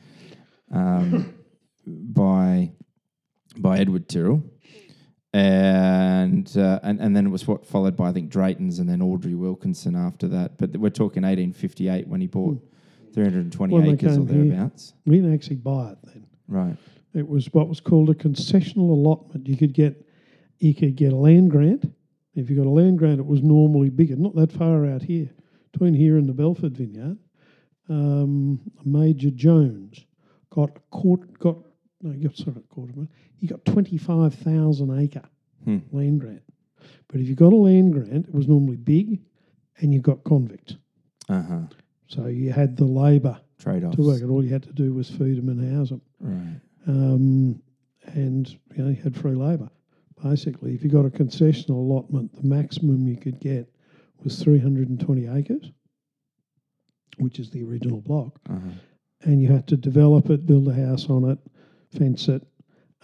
um, 0.73 1.34
by 1.86 2.71
by 3.58 3.80
Edward 3.80 4.08
Tyrrell. 4.08 4.43
And, 5.32 6.52
uh, 6.58 6.80
and 6.82 6.99
and 6.99 7.15
then 7.15 7.28
it 7.28 7.30
was 7.30 7.47
what 7.47 7.65
followed 7.67 7.95
by 7.95 8.10
I 8.10 8.12
think 8.13 8.32
Drayton's 8.32 8.80
and 8.80 8.89
then 8.89 9.02
Audrey 9.02 9.36
Wilkinson 9.36 9.95
after 9.95 10.28
that. 10.30 10.58
But 10.58 10.78
we're 10.78 10.89
talking 10.89 11.21
1858 11.21 12.08
when 12.08 12.19
he 12.19 12.25
bought 12.25 12.60
320 13.13 13.73
When 13.73 13.89
acres 13.89 14.17
or 14.17 14.25
came 14.25 14.28
here. 14.28 14.56
thereabouts. 14.56 14.93
We 15.06 15.17
didn't 15.17 15.36
actually 15.36 15.58
buy 15.58 15.91
it 15.91 15.97
then. 16.04 16.25
Right. 16.47 16.78
It 17.13 17.28
was 17.28 17.48
what 17.54 17.67
was 17.67 17.80
called 17.80 18.10
a 18.10 18.13
concessional 18.13 18.89
allotment. 18.91 19.48
You 19.48 19.58
could 19.58 19.74
get 19.74 20.06
you 20.60 20.76
could 20.76 20.95
get 20.95 21.13
a 21.13 21.15
land 21.15 21.52
grant. 21.52 21.91
If 22.36 22.50
you 22.50 22.56
got 22.56 22.65
a 22.67 22.69
land 22.69 23.00
grant, 23.00 23.19
it 23.19 23.26
was 23.26 23.41
normally 23.41 23.89
bigger, 23.89 24.15
not 24.15 24.36
that 24.36 24.52
far 24.52 24.86
out 24.86 25.02
here, 25.02 25.30
between 25.72 25.93
here 25.93 26.17
and 26.17 26.28
the 26.30 26.34
Belford 26.34 26.78
Vineyard. 26.78 27.17
Um, 27.89 28.60
Major 28.86 29.32
Jones 29.32 30.06
got 30.52 30.69
a 30.76 30.80
court 30.91 31.38
got 31.39 31.58
no, 32.02 32.12
got 32.13 32.38
sorry, 32.38 32.62
quarter 32.69 32.93
of 33.02 33.08
he 33.36 33.48
got 33.48 33.65
twenty 33.65 33.98
five 33.98 34.34
thousand 34.36 34.98
acre 35.00 35.24
Hmm. 35.65 35.80
land 35.91 36.22
grant. 36.22 36.43
But 37.10 37.19
if 37.19 37.28
you 37.28 37.36
got 37.36 37.52
a 37.52 37.56
land 37.56 37.91
grant, 37.93 38.28
it 38.28 38.34
was 38.34 38.48
normally 38.48 38.78
big, 38.78 39.19
and 39.80 39.93
you 39.93 40.00
got 40.00 40.24
convicts. 40.24 40.78
Uh 41.28 41.41
huh. 41.41 41.62
So 42.08 42.28
you 42.28 42.52
had 42.52 42.78
the 42.78 42.86
labour 42.86 43.38
Trade 43.58 43.84
offs. 43.84 43.98
to 43.98 44.04
work 44.04 44.22
it. 44.22 44.30
All 44.30 44.43
you 44.43 44.52
had 44.52 44.63
to 44.63 44.72
do 44.74 44.93
was 44.93 45.10
feed 45.10 45.38
them 45.38 45.50
and 45.50 45.76
house 45.76 45.89
them, 45.89 46.02
Right. 46.22 46.60
Um, 46.88 47.62
and 48.13 48.50
you 48.76 48.84
know 48.84 48.89
you 48.89 49.02
had 49.02 49.15
free 49.15 49.36
labour. 49.36 49.70
Basically, 50.24 50.74
if 50.74 50.84
you 50.84 50.89
got 50.89 51.06
a 51.06 51.10
concessional 51.10 51.70
allotment, 51.78 52.36
the 52.36 52.48
maximum 52.48 53.08
you 53.08 53.15
could 53.18 53.39
get 53.39 53.72
was 54.24 54.42
320 54.44 55.28
acres, 55.28 55.72
which 57.18 57.39
is 57.39 57.50
the 57.52 57.63
original 57.63 58.02
block. 58.02 58.38
Uh-huh. 58.50 58.70
and 59.24 59.42
you 59.42 59.50
had 59.52 59.68
to 59.68 59.78
develop 59.78 60.30
it, 60.30 60.46
build 60.46 60.68
a 60.68 60.74
house 60.74 61.10
on 61.10 61.30
it, 61.30 61.38
fence 61.98 62.28
it, 62.28 62.46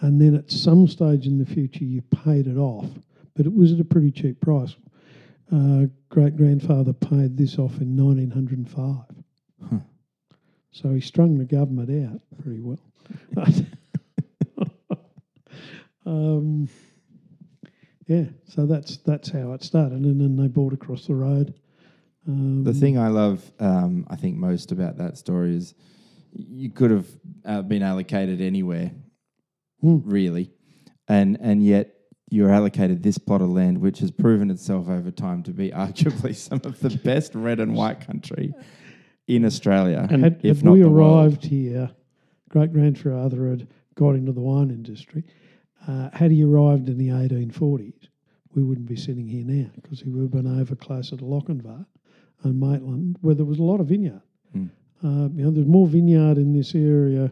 and 0.00 0.20
then 0.20 0.34
at 0.34 0.50
some 0.50 0.86
stage 0.86 1.26
in 1.26 1.38
the 1.38 1.46
future 1.46 1.84
you 1.84 2.02
paid 2.02 2.46
it 2.46 2.56
off, 2.58 2.86
but 3.34 3.46
it 3.46 3.54
was 3.54 3.72
at 3.72 3.80
a 3.80 3.84
pretty 3.84 4.10
cheap 4.10 4.40
price. 4.40 4.76
Uh, 5.52 5.84
Great 6.08 6.36
grandfather 6.36 6.92
paid 6.92 7.36
this 7.36 7.58
off 7.58 7.80
in 7.80 7.96
1905, 7.96 9.04
Huh. 9.70 9.78
so 10.70 10.92
he 10.94 11.00
strung 11.00 11.36
the 11.38 11.44
government 11.44 11.90
out 12.10 12.20
pretty 12.42 12.60
well. 12.60 12.78
um, 16.06 16.68
yeah, 18.06 18.24
so 18.48 18.66
that's 18.66 18.98
that's 18.98 19.30
how 19.30 19.52
it 19.52 19.62
started, 19.64 20.00
and 20.02 20.20
then 20.20 20.36
they 20.36 20.48
bought 20.48 20.72
across 20.72 21.06
the 21.06 21.14
road. 21.14 21.54
Um, 22.28 22.64
The 22.64 22.72
thing 22.74 22.98
I 22.98 23.08
love, 23.08 23.50
um, 23.58 24.06
I 24.08 24.16
think, 24.16 24.36
most 24.36 24.72
about 24.72 24.98
that 24.98 25.16
story 25.18 25.56
is 25.56 25.74
you 26.32 26.70
could 26.70 26.90
have 26.90 27.06
uh, 27.44 27.62
been 27.62 27.82
allocated 27.82 28.40
anywhere, 28.40 28.92
Hmm. 29.80 29.98
really, 30.04 30.50
and 31.08 31.36
and 31.40 31.64
yet 31.64 31.92
you're 32.30 32.50
allocated 32.50 33.02
this 33.02 33.18
plot 33.18 33.40
of 33.40 33.50
land, 33.50 33.78
which 33.78 34.00
has 34.00 34.10
proven 34.10 34.50
itself 34.50 34.88
over 34.88 35.10
time 35.10 35.42
to 35.44 35.52
be 35.52 35.70
arguably 35.74 36.34
some 36.34 36.60
of 36.64 36.78
the 36.80 36.90
best 37.04 37.34
red 37.34 37.60
and 37.60 37.74
white 37.74 38.00
country 38.00 38.52
in 39.28 39.44
Australia, 39.44 40.06
And 40.10 40.22
had, 40.22 40.40
if 40.44 40.56
had 40.58 40.64
not 40.64 40.72
we 40.72 40.82
the 40.82 40.90
world. 40.90 41.26
arrived 41.26 41.44
here, 41.46 41.90
great 42.56 42.72
grandfather 42.72 43.50
had 43.50 43.68
got 43.96 44.14
into 44.14 44.32
the 44.32 44.40
wine 44.40 44.70
industry. 44.70 45.22
Uh, 45.86 46.08
had 46.14 46.30
he 46.30 46.42
arrived 46.42 46.88
in 46.88 46.96
the 46.96 47.08
1840s, 47.08 48.08
we 48.54 48.62
wouldn't 48.62 48.88
be 48.88 48.96
sitting 48.96 49.28
here 49.28 49.44
now 49.44 49.68
because 49.74 50.00
he 50.00 50.08
would 50.08 50.22
have 50.22 50.30
been 50.30 50.58
over 50.58 50.74
closer 50.74 51.18
to 51.18 51.22
Lochinvar 51.22 51.84
and 52.44 52.58
Maitland, 52.58 53.18
where 53.20 53.34
there 53.34 53.44
was 53.44 53.58
a 53.58 53.62
lot 53.62 53.78
of 53.78 53.88
vineyard. 53.88 54.22
Mm. 54.56 54.70
Uh, 55.04 55.28
you 55.34 55.44
know, 55.44 55.50
there's 55.50 55.66
more 55.66 55.86
vineyard 55.86 56.38
in 56.38 56.54
this 56.54 56.74
area 56.74 57.30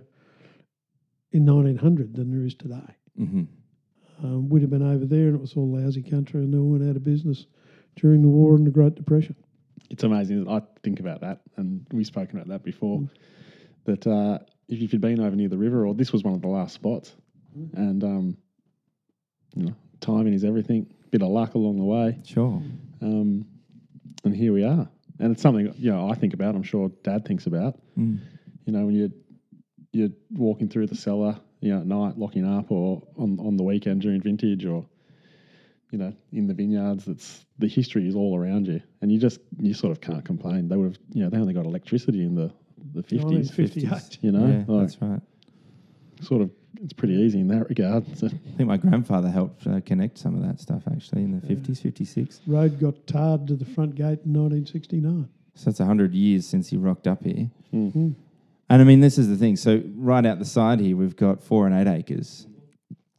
in 1.33 1.47
1900 1.47 2.15
than 2.15 2.31
there 2.31 2.45
is 2.45 2.55
today. 2.55 2.95
Mhm. 3.19 3.47
Um, 4.23 4.51
we'd 4.51 4.61
have 4.61 4.71
been 4.71 4.83
over 4.83 5.07
there 5.07 5.29
and 5.29 5.37
it 5.37 5.41
was 5.41 5.55
all 5.55 5.67
lousy 5.67 6.03
country 6.03 6.45
and 6.45 6.53
they 6.53 6.59
all 6.59 6.69
went 6.71 6.85
out 6.87 6.97
of 6.97 7.03
business 7.03 7.47
during 7.97 8.21
the 8.21 8.29
war 8.29 8.57
and 8.57 8.67
the 8.67 8.71
Great 8.71 8.95
Depression. 8.95 9.35
It's 9.89 10.05
amazing. 10.05 10.45
that 10.45 10.51
I 10.51 10.61
think 10.83 11.01
about 11.01 11.23
that, 11.23 11.41
and 11.57 11.87
we've 11.93 12.07
spoken 12.07 12.37
about 12.37 12.49
that 12.49 12.63
before. 12.63 13.09
That 13.87 14.07
uh, 14.07 14.39
if 14.69 14.93
you'd 14.93 15.01
been 15.01 15.21
over 15.21 15.37
near 15.37 15.49
the 15.49 15.59
river, 15.59 15.87
or 15.87 15.95
this 15.95 16.13
was 16.13 16.23
one 16.23 16.35
of 16.35 16.41
the 16.43 16.49
last 16.49 16.75
spots, 16.75 17.15
and 17.75 18.03
um, 18.05 18.37
you 19.55 19.67
know, 19.67 19.75
timing 20.01 20.33
is 20.35 20.45
everything. 20.45 20.87
Bit 21.11 21.23
of 21.23 21.29
luck 21.29 21.55
along 21.55 21.79
the 21.79 21.85
way, 21.85 22.19
Sure. 22.25 22.61
um, 23.01 23.47
and 24.25 24.35
here 24.35 24.53
we 24.53 24.65
are. 24.65 24.89
And 25.21 25.31
it's 25.33 25.43
something 25.43 25.73
you 25.77 25.93
know 25.93 26.09
I 26.11 26.15
think 26.15 26.35
about. 26.35 26.55
I'm 26.57 26.63
sure 26.65 26.91
Dad 27.05 27.25
thinks 27.25 27.47
about. 27.47 27.79
Mm. 27.97 28.19
You 28.65 28.73
know, 28.73 28.87
when 28.87 28.95
you're 28.95 29.11
you're 29.93 30.09
walking 30.33 30.69
through 30.69 30.89
the 30.89 30.97
cellar, 30.97 31.39
you 31.61 31.73
know, 31.73 31.81
at 31.81 31.87
night 31.87 32.19
locking 32.19 32.45
up, 32.45 32.71
or 32.73 33.03
on 33.17 33.39
on 33.39 33.57
the 33.57 33.63
weekend 33.63 34.01
during 34.03 34.21
vintage, 34.21 34.65
or 34.67 34.85
you 35.93 35.99
know, 35.99 36.13
in 36.33 36.49
the 36.49 36.55
vineyards. 36.55 37.05
That's 37.05 37.47
the 37.59 37.69
history 37.69 38.09
is 38.09 38.17
all 38.17 38.37
around 38.37 38.67
you, 38.67 38.83
and 39.01 39.13
you 39.13 39.21
just 39.21 39.39
you 39.61 39.73
sort 39.75 39.93
of 39.93 40.01
can't 40.01 40.25
complain. 40.25 40.67
They 40.67 40.77
would 40.77 40.95
have, 40.95 40.99
you 41.13 41.23
know, 41.23 41.31
they 41.31 41.39
only 41.39 41.55
got 41.55 41.65
electricity 41.67 42.25
in 42.25 42.35
the 42.35 42.51
the 42.93 43.03
fifties, 43.03 43.25
1958. 43.57 44.19
you 44.23 44.33
know, 44.33 44.47
yeah, 44.47 44.65
like 44.67 44.87
that's 44.89 45.01
right. 45.03 45.21
sort 46.23 46.43
of. 46.43 46.51
It's 46.83 46.93
pretty 46.93 47.15
easy 47.15 47.41
in 47.41 47.49
that 47.49 47.69
regard. 47.69 48.05
So, 48.19 48.27
I 48.27 48.57
think 48.57 48.69
my 48.69 48.77
grandfather 48.77 49.31
helped 49.31 49.67
uh, 49.67 49.81
connect 49.81 50.19
some 50.19 50.35
of 50.35 50.43
that 50.47 50.61
stuff 50.61 50.83
actually 50.91 51.23
in 51.23 51.41
the 51.41 51.47
fifties, 51.47 51.81
fifty 51.81 52.05
six. 52.05 52.41
Road 52.47 52.79
got 52.79 53.07
tarred 53.07 53.47
to 53.47 53.55
the 53.55 53.65
front 53.65 53.95
gate 53.95 54.21
in 54.27 54.35
1969. 54.35 55.29
So 55.55 55.65
that's 55.67 55.79
hundred 55.79 56.15
years 56.15 56.47
since 56.47 56.69
he 56.69 56.77
rocked 56.77 57.07
up 57.07 57.23
here. 57.25 57.49
Mm. 57.73 58.15
And 58.69 58.83
I 58.83 58.85
mean, 58.85 59.01
this 59.01 59.19
is 59.19 59.29
the 59.29 59.37
thing. 59.37 59.57
So 59.57 59.83
right 59.95 60.27
out 60.27 60.39
the 60.41 60.45
side 60.45 60.81
here, 60.81 60.97
we've 60.97 61.17
got 61.17 61.43
four 61.43 61.67
and 61.67 61.75
eight 61.75 61.91
acres, 61.91 62.47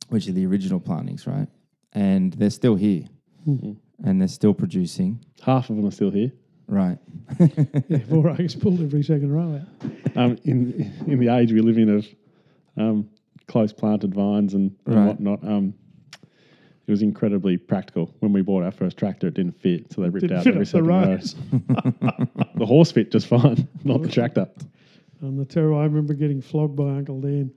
which 0.09 0.27
are 0.27 0.33
the 0.33 0.45
original 0.45 0.79
plantings, 0.81 1.25
right? 1.25 1.47
And 1.93 2.33
they're 2.33 2.49
still 2.49 2.75
here, 2.75 3.05
Mhm. 3.47 3.77
and 4.03 4.19
they're 4.19 4.27
still 4.27 4.53
producing, 4.53 5.19
half 5.43 5.69
of 5.69 5.77
them 5.77 5.85
are 5.85 5.91
still 5.91 6.11
here. 6.11 6.33
Right? 6.67 6.97
Yeah, 7.87 7.99
four 8.09 8.29
acres 8.31 8.55
pulled 8.55 8.81
every 8.81 9.03
second 9.03 9.31
row 9.31 9.61
out. 9.61 9.91
Um, 10.15 10.37
in 10.45 10.93
in 11.07 11.19
the 11.19 11.27
age 11.29 11.51
we 11.51 11.61
live 11.61 11.77
in 11.77 11.89
of 11.89 12.07
um, 12.77 13.09
close 13.47 13.71
planted 13.73 14.13
vines 14.13 14.53
and, 14.53 14.75
and 14.85 14.95
Right. 14.95 15.07
whatnot, 15.07 15.43
um, 15.43 15.73
it 16.87 16.91
was 16.91 17.01
incredibly 17.01 17.57
practical. 17.57 18.13
When 18.19 18.31
we 18.33 18.41
bought 18.41 18.63
our 18.63 18.71
first 18.71 18.97
tractor, 18.97 19.27
it 19.27 19.33
didn't 19.33 19.59
fit, 19.59 19.91
so 19.91 20.01
they 20.01 20.09
ripped 20.09 20.21
Didn't 20.21 20.37
out 20.37 20.43
fit 20.43 20.55
every 20.55 20.61
up 20.61 20.65
the 20.65 20.71
second 20.71 20.87
row. 20.87 21.05
rows. 21.09 21.35
The 22.55 22.65
horse 22.65 22.91
fit 22.91 23.11
just 23.11 23.27
fine, 23.27 23.67
not 23.83 24.01
the 24.03 24.07
tractor. 24.09 24.47
On 25.23 25.35
the 25.35 25.45
terror, 25.45 25.73
I 25.75 25.83
remember 25.83 26.13
getting 26.13 26.41
flogged 26.41 26.75
by 26.75 26.89
Uncle 26.89 27.19
Dan. 27.21 27.51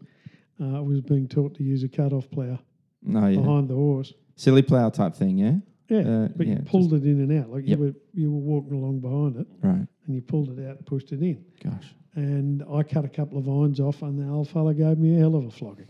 Uh, 0.60 0.78
I 0.78 0.80
was 0.80 1.00
being 1.00 1.28
taught 1.28 1.54
to 1.56 1.62
use 1.62 1.82
a 1.84 1.88
cut-off 1.88 2.28
plough 2.30 2.58
No, 3.02 3.26
yeah, 3.28 3.40
behind 3.40 3.68
the 3.68 3.74
horse. 3.74 4.12
silly 4.36 4.62
plough 4.62 4.90
type 4.90 5.14
thing, 5.14 5.38
yeah, 5.38 5.54
Yeah, 5.88 5.98
Uh, 6.00 6.28
but 6.36 6.46
yeah, 6.46 6.54
you 6.56 6.62
pulled 6.62 6.92
it 6.92 7.04
in 7.04 7.20
and 7.20 7.32
out. 7.42 7.50
Like 7.50 7.66
Yep. 7.66 7.78
you 7.78 7.84
were 7.84 7.94
you 8.14 8.30
were 8.32 8.38
walking 8.40 8.72
along 8.74 9.00
behind 9.00 9.36
it, 9.36 9.46
right. 9.62 9.86
and 10.06 10.14
you 10.14 10.20
pulled 10.20 10.50
it 10.50 10.58
out 10.68 10.76
and 10.76 10.86
pushed 10.86 11.12
it 11.12 11.22
in. 11.22 11.42
Gosh, 11.62 11.94
And 12.14 12.62
I 12.70 12.82
cut 12.82 13.04
a 13.04 13.08
couple 13.08 13.38
of 13.38 13.44
vines 13.44 13.80
off, 13.80 14.02
and 14.02 14.18
the 14.18 14.28
old 14.28 14.48
fella 14.48 14.74
gave 14.74 14.98
me 14.98 15.16
a 15.16 15.18
hell 15.20 15.34
of 15.36 15.44
a 15.46 15.50
flogging. 15.50 15.88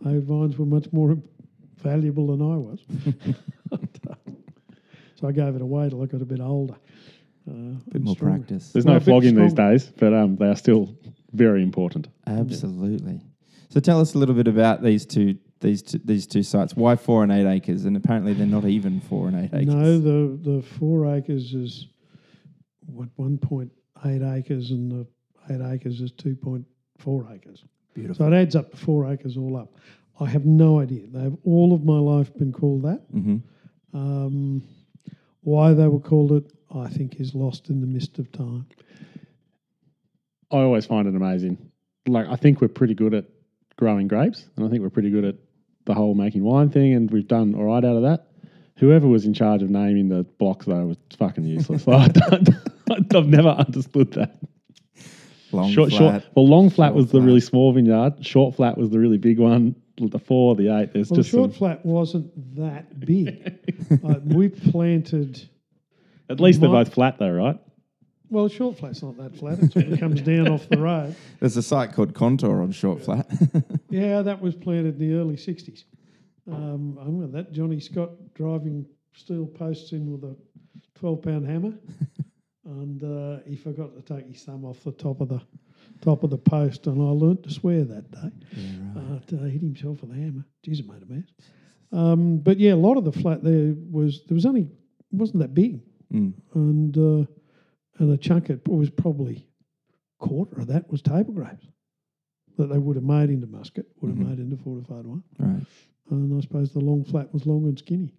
Those 0.00 0.22
vines 0.24 0.56
were 0.58 0.64
much 0.66 0.90
more 0.92 1.18
valuable 1.78 2.28
than 2.28 2.40
I 2.42 2.56
was. 2.56 2.80
so 5.16 5.28
I 5.28 5.32
gave 5.32 5.54
it 5.56 5.62
away 5.62 5.88
till 5.88 6.02
I 6.02 6.06
got 6.06 6.22
a 6.22 6.26
bit 6.26 6.40
older. 6.40 6.76
Uh, 7.48 7.52
a 7.86 7.90
bit 7.92 8.02
more 8.02 8.14
stronger. 8.14 8.38
practice. 8.38 8.72
There's 8.72 8.84
no 8.84 8.92
a 8.96 9.00
bit 9.00 9.04
flogging 9.04 9.34
these 9.34 9.54
days, 9.54 9.86
but 9.96 10.12
um, 10.12 10.36
they 10.36 10.46
are 10.46 10.56
still 10.56 10.94
very 11.32 11.62
important. 11.62 12.08
Absolutely. 12.26 13.20
So 13.70 13.80
tell 13.80 14.00
us 14.00 14.14
a 14.14 14.18
little 14.18 14.34
bit 14.34 14.48
about 14.48 14.82
these 14.82 15.04
two 15.06 15.36
these 15.60 15.82
two, 15.82 16.00
these 16.04 16.26
two 16.26 16.42
sites. 16.42 16.74
Why 16.76 16.96
four 16.96 17.22
and 17.22 17.32
eight 17.32 17.46
acres? 17.46 17.84
And 17.84 17.96
apparently 17.96 18.32
they're 18.32 18.46
not 18.46 18.64
even 18.64 19.00
four 19.00 19.28
and 19.28 19.36
eight 19.44 19.54
acres. 19.54 19.74
No, 19.74 19.98
the 19.98 20.38
the 20.56 20.62
four 20.62 21.12
acres 21.14 21.54
is 21.54 21.86
what 22.86 23.08
one 23.16 23.38
point 23.38 23.70
eight 24.04 24.22
acres, 24.22 24.70
and 24.70 24.90
the 24.90 25.06
eight 25.52 25.60
acres 25.74 26.00
is 26.00 26.12
two 26.12 26.34
point 26.36 26.64
four 26.98 27.26
acres. 27.32 27.64
Beautiful. 27.94 28.26
So 28.26 28.32
it 28.32 28.36
adds 28.40 28.54
up 28.56 28.70
to 28.70 28.76
four 28.76 29.10
acres 29.10 29.36
all 29.36 29.56
up. 29.56 29.74
I 30.20 30.26
have 30.26 30.44
no 30.44 30.80
idea. 30.80 31.06
They've 31.08 31.36
all 31.44 31.72
of 31.72 31.84
my 31.84 31.98
life 31.98 32.32
been 32.36 32.52
called 32.52 32.82
that. 32.82 33.02
hmm 33.12 33.36
Um, 33.92 34.62
why 35.42 35.72
they 35.72 35.86
were 35.88 36.00
called 36.00 36.32
it, 36.32 36.52
I 36.74 36.88
think, 36.88 37.20
is 37.20 37.34
lost 37.34 37.70
in 37.70 37.80
the 37.80 37.86
mist 37.86 38.18
of 38.18 38.30
time. 38.32 38.66
I 40.50 40.58
always 40.58 40.86
find 40.86 41.06
it 41.08 41.14
amazing. 41.14 41.70
Like 42.06 42.26
I 42.28 42.36
think 42.36 42.60
we're 42.60 42.68
pretty 42.68 42.94
good 42.94 43.14
at 43.14 43.26
growing 43.76 44.08
grapes, 44.08 44.48
and 44.56 44.66
I 44.66 44.68
think 44.68 44.82
we're 44.82 44.90
pretty 44.90 45.10
good 45.10 45.24
at 45.24 45.36
the 45.88 45.94
whole 45.94 46.14
making 46.14 46.44
wine 46.44 46.70
thing, 46.70 46.94
and 46.94 47.10
we've 47.10 47.26
done 47.26 47.54
all 47.56 47.64
right 47.64 47.84
out 47.84 47.96
of 47.96 48.02
that. 48.02 48.26
Whoever 48.76 49.08
was 49.08 49.24
in 49.24 49.34
charge 49.34 49.62
of 49.62 49.70
naming 49.70 50.08
the 50.08 50.22
blocks 50.22 50.66
though 50.66 50.86
was 50.86 50.98
fucking 51.18 51.44
useless. 51.44 51.84
like, 51.88 52.12
I 52.30 52.38
don't, 52.38 53.16
I've 53.16 53.26
never 53.26 53.48
understood 53.48 54.12
that. 54.12 54.38
Long 55.50 55.72
Short, 55.72 55.88
flat. 55.90 55.98
short. 55.98 56.24
Well, 56.36 56.46
long 56.46 56.70
flat 56.70 56.88
short 56.88 56.96
was 56.96 57.06
the 57.06 57.12
flat. 57.18 57.24
really 57.26 57.40
small 57.40 57.72
vineyard. 57.72 58.24
Short 58.24 58.54
flat 58.54 58.76
was 58.76 58.90
the 58.90 58.98
really 58.98 59.16
big 59.18 59.38
one. 59.38 59.74
The 59.96 60.18
four, 60.18 60.54
the 60.54 60.68
eight. 60.78 60.92
There's 60.92 61.10
Well, 61.10 61.16
just 61.16 61.30
short 61.30 61.50
some, 61.52 61.58
flat 61.58 61.84
wasn't 61.84 62.30
that 62.56 63.00
big. 63.00 63.58
uh, 64.04 64.20
we 64.24 64.48
planted. 64.50 65.48
at 66.30 66.38
least 66.38 66.60
they're 66.60 66.68
both 66.70 66.92
flat 66.92 67.18
though, 67.18 67.32
right? 67.32 67.58
Well, 68.30 68.48
short 68.48 68.78
flat's 68.78 69.02
not 69.02 69.16
that 69.16 69.36
flat. 69.36 69.58
It's 69.60 69.74
when 69.74 69.92
it 69.92 70.00
comes 70.00 70.20
down 70.20 70.48
off 70.48 70.68
the 70.68 70.78
road. 70.78 71.14
There's 71.40 71.56
a 71.56 71.62
site 71.62 71.92
called 71.92 72.14
Contour 72.14 72.60
on 72.62 72.72
Short 72.72 73.02
Flat. 73.02 73.26
Yeah, 73.90 74.20
that 74.20 74.42
was 74.42 74.54
planted 74.54 75.00
in 75.00 75.08
the 75.08 75.14
early 75.14 75.36
'60s. 75.36 75.84
Um, 76.46 76.98
I 77.00 77.04
remember 77.06 77.28
that 77.38 77.52
Johnny 77.52 77.80
Scott 77.80 78.10
driving 78.34 78.84
steel 79.14 79.46
posts 79.46 79.92
in 79.92 80.12
with 80.12 80.24
a 80.24 80.36
12-pound 81.00 81.46
hammer, 81.46 81.72
and 82.66 83.02
uh, 83.02 83.42
he 83.46 83.56
forgot 83.56 83.94
to 83.96 84.02
take 84.14 84.26
his 84.30 84.42
thumb 84.44 84.66
off 84.66 84.84
the 84.84 84.92
top 84.92 85.22
of 85.22 85.30
the 85.30 85.40
top 86.02 86.22
of 86.22 86.28
the 86.28 86.36
post, 86.36 86.86
and 86.86 87.00
I 87.00 87.10
learnt 87.12 87.42
to 87.44 87.50
swear 87.50 87.82
that 87.84 88.10
day. 88.10 88.30
Uh, 88.94 89.18
to 89.28 89.36
hit 89.38 89.62
himself 89.62 90.02
with 90.02 90.10
a 90.10 90.14
hammer. 90.14 90.44
Jeez, 90.66 90.80
it 90.80 90.86
made 90.86 91.02
a 91.02 91.06
mess. 91.06 91.24
Um, 91.90 92.38
but 92.40 92.58
yeah, 92.58 92.74
a 92.74 92.76
lot 92.76 92.98
of 92.98 93.04
the 93.06 93.12
flat 93.12 93.42
there 93.42 93.74
was 93.90 94.22
there 94.28 94.34
was 94.34 94.44
only 94.44 94.68
wasn't 95.12 95.38
that 95.40 95.54
big, 95.54 95.80
Mm. 96.12 96.34
and 96.54 96.96
uh, 96.98 97.26
and 97.98 98.10
a 98.12 98.16
chunk 98.16 98.50
it 98.50 98.66
was 98.68 98.90
probably 98.90 99.46
quarter 100.18 100.60
of 100.60 100.66
that 100.68 100.90
was 100.90 101.02
table 101.02 101.32
grapes 101.34 101.66
that 102.56 102.68
they 102.68 102.78
would 102.78 102.96
have 102.96 103.04
made 103.04 103.30
into 103.30 103.46
muscat, 103.46 103.86
would 104.00 104.08
have 104.10 104.18
Mhm. 104.18 104.28
made 104.30 104.38
into 104.40 104.56
fortified 104.56 105.06
wine. 105.06 105.22
Right. 105.38 105.62
and 106.10 106.34
I 106.34 106.40
suppose 106.40 106.72
the 106.72 106.80
long 106.80 107.04
flat 107.04 107.32
was 107.34 107.44
long 107.46 107.64
and 107.66 107.78
skinny. 107.78 108.14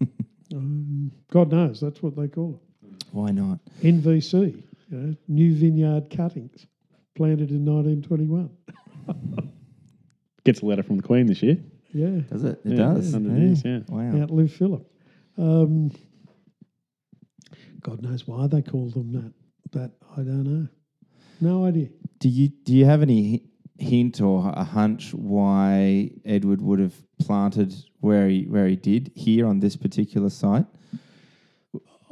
um, 0.54 1.12
God 1.30 1.52
knows 1.52 1.78
that's 1.80 2.02
what 2.02 2.16
they 2.16 2.26
call 2.28 2.60
it. 2.82 3.04
Why 3.12 3.30
not? 3.32 3.60
NVC, 3.82 4.62
you 4.90 4.96
know, 4.98 5.14
New 5.28 5.54
Vineyard 5.54 6.08
Cuttings, 6.10 6.66
planted 7.14 7.50
in 7.50 7.64
1921. 7.66 8.50
Gets 10.44 10.60
a 10.62 10.66
letter 10.66 10.82
from 10.82 10.96
the 10.96 11.02
Queen 11.02 11.26
this 11.26 11.42
year. 11.42 11.58
Yeah, 11.92 12.20
Does 12.30 12.44
it? 12.44 12.60
It 12.64 12.70
Yeah, 12.72 12.76
does. 12.76 13.14
under 13.14 13.30
Yeah. 13.30 13.46
these, 13.46 13.64
yeah. 13.64 13.80
Wow. 13.88 14.20
outlive 14.22 14.52
Philip. 14.52 14.90
Um, 15.38 15.90
God 17.84 18.02
knows 18.02 18.26
why 18.26 18.46
they 18.48 18.62
call 18.62 18.90
them 18.90 19.12
that. 19.12 19.32
That 19.72 19.92
I 20.12 20.22
don't 20.22 20.42
know. 20.44 20.68
No 21.40 21.64
idea. 21.66 21.88
Do 22.18 22.28
you 22.28 22.48
do 22.48 22.74
you 22.74 22.84
have 22.86 23.02
any 23.02 23.44
hint 23.78 24.20
or 24.20 24.50
a 24.54 24.64
hunch 24.64 25.12
why 25.14 26.10
Edward 26.24 26.60
would 26.62 26.78
have 26.80 26.94
planted 27.18 27.74
where 28.00 28.28
he 28.28 28.44
where 28.44 28.66
he 28.66 28.76
did 28.76 29.12
here 29.14 29.46
on 29.46 29.60
this 29.60 29.76
particular 29.76 30.30
site? 30.30 30.66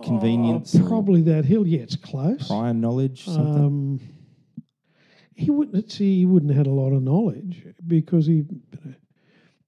Convenience, 0.02 0.74
Oh, 0.74 0.82
or 0.84 0.88
probably 0.88 1.22
that 1.22 1.44
hill. 1.44 1.66
Yeah, 1.66 1.80
it's 1.80 1.94
close. 1.96 2.48
prior 2.48 2.74
knowledge, 2.74 3.24
something. 3.24 3.64
Um, 3.64 4.00
he 5.34 5.50
wouldn't 5.50 5.90
see. 5.92 6.18
He 6.18 6.26
wouldn't 6.26 6.50
have 6.50 6.58
had 6.58 6.66
a 6.66 6.70
lot 6.70 6.92
of 6.92 7.02
knowledge 7.02 7.64
because 7.86 8.26
he 8.26 8.44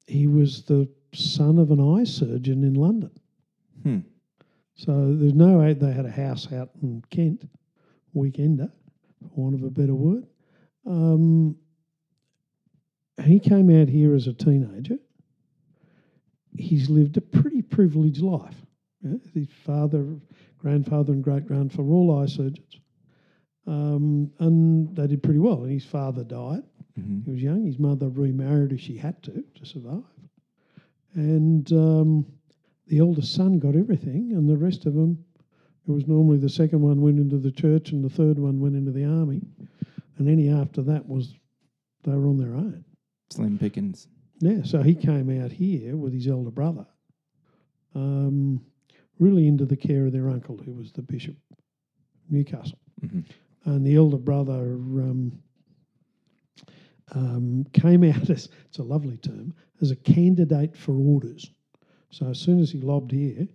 he 0.06 0.26
was 0.26 0.62
the 0.64 0.88
son 1.14 1.58
of 1.58 1.70
an 1.70 1.80
eye 1.80 2.04
surgeon 2.04 2.64
in 2.64 2.74
London. 2.74 3.10
Hmm. 3.84 3.98
So 4.76 5.14
there's 5.14 5.34
no 5.34 5.58
way 5.58 5.72
they 5.72 5.92
had 5.92 6.06
a 6.06 6.10
house 6.10 6.52
out 6.52 6.70
in 6.82 7.02
Kent, 7.10 7.48
weekender, 8.14 8.70
for 9.22 9.28
want 9.40 9.54
of 9.54 9.62
a 9.62 9.70
better 9.70 9.94
word. 9.94 10.26
Um, 10.86 11.56
he 13.22 13.38
came 13.38 13.70
out 13.80 13.88
here 13.88 14.14
as 14.14 14.26
a 14.26 14.32
teenager. 14.32 14.98
He's 16.56 16.90
lived 16.90 17.16
a 17.16 17.20
pretty 17.20 17.62
privileged 17.62 18.20
life. 18.22 18.56
Yeah, 19.02 19.16
His 19.32 19.48
father, 19.64 20.16
grandfather, 20.58 21.12
and 21.12 21.22
great 21.22 21.46
grandfather 21.46 21.82
were 21.84 21.94
all 21.94 22.20
eye 22.22 22.26
surgeons. 22.26 22.80
Um, 23.66 24.30
and 24.40 24.94
they 24.96 25.06
did 25.06 25.22
pretty 25.22 25.38
well. 25.38 25.62
And 25.62 25.72
his 25.72 25.84
father 25.86 26.24
died. 26.24 26.62
Mhm. 26.98 27.24
He 27.24 27.30
was 27.30 27.42
young. 27.42 27.64
His 27.64 27.78
mother 27.78 28.08
remarried 28.08 28.72
as 28.72 28.80
she 28.80 28.96
had 28.96 29.22
to 29.24 29.42
to 29.54 29.66
survive. 29.66 30.02
And 31.14 31.70
um, 31.72 32.26
the 32.86 32.98
eldest 32.98 33.34
son 33.34 33.58
got 33.58 33.76
everything, 33.76 34.32
and 34.32 34.48
the 34.48 34.56
rest 34.56 34.86
of 34.86 34.94
them, 34.94 35.24
it 35.86 35.90
was 35.90 36.06
normally 36.06 36.38
the 36.38 36.48
second 36.48 36.80
one 36.80 37.00
went 37.00 37.18
into 37.18 37.38
the 37.38 37.50
church 37.50 37.92
and 37.92 38.04
the 38.04 38.10
third 38.10 38.38
one 38.38 38.60
went 38.60 38.76
into 38.76 38.92
the 38.92 39.04
army. 39.04 39.42
And 40.18 40.28
any 40.28 40.48
after 40.48 40.82
that 40.82 41.06
was 41.08 41.34
they 42.04 42.12
were 42.12 42.28
on 42.28 42.38
their 42.38 42.54
own. 42.54 42.84
Slim 43.30 43.58
Pickens. 43.58 44.08
Yeah, 44.40 44.62
so 44.62 44.82
he 44.82 44.94
came 44.94 45.42
out 45.42 45.50
here 45.50 45.96
with 45.96 46.12
his 46.12 46.26
elder 46.26 46.50
brother, 46.50 46.86
um, 47.94 48.60
really 49.18 49.46
into 49.46 49.64
the 49.64 49.76
care 49.76 50.06
of 50.06 50.12
their 50.12 50.28
uncle, 50.28 50.56
who 50.56 50.72
was 50.72 50.92
the 50.92 51.02
bishop 51.02 51.36
of 51.50 51.58
Newcastle. 52.30 52.78
Mhm. 53.00 53.24
And 53.64 53.86
the 53.86 53.96
elder 53.96 54.18
brother 54.18 54.74
um, 54.74 55.32
um, 57.12 57.64
came 57.72 58.04
out 58.04 58.28
as, 58.30 58.48
it's 58.66 58.78
a 58.78 58.82
lovely 58.82 59.16
term, 59.16 59.54
as 59.80 59.90
a 59.90 59.96
candidate 59.96 60.76
for 60.76 60.94
orders. 60.94 61.50
So 62.14 62.26
as 62.28 62.38
soon 62.38 62.60
as 62.60 62.70
he 62.70 62.80
lobbed 62.80 63.10
here, 63.10 63.48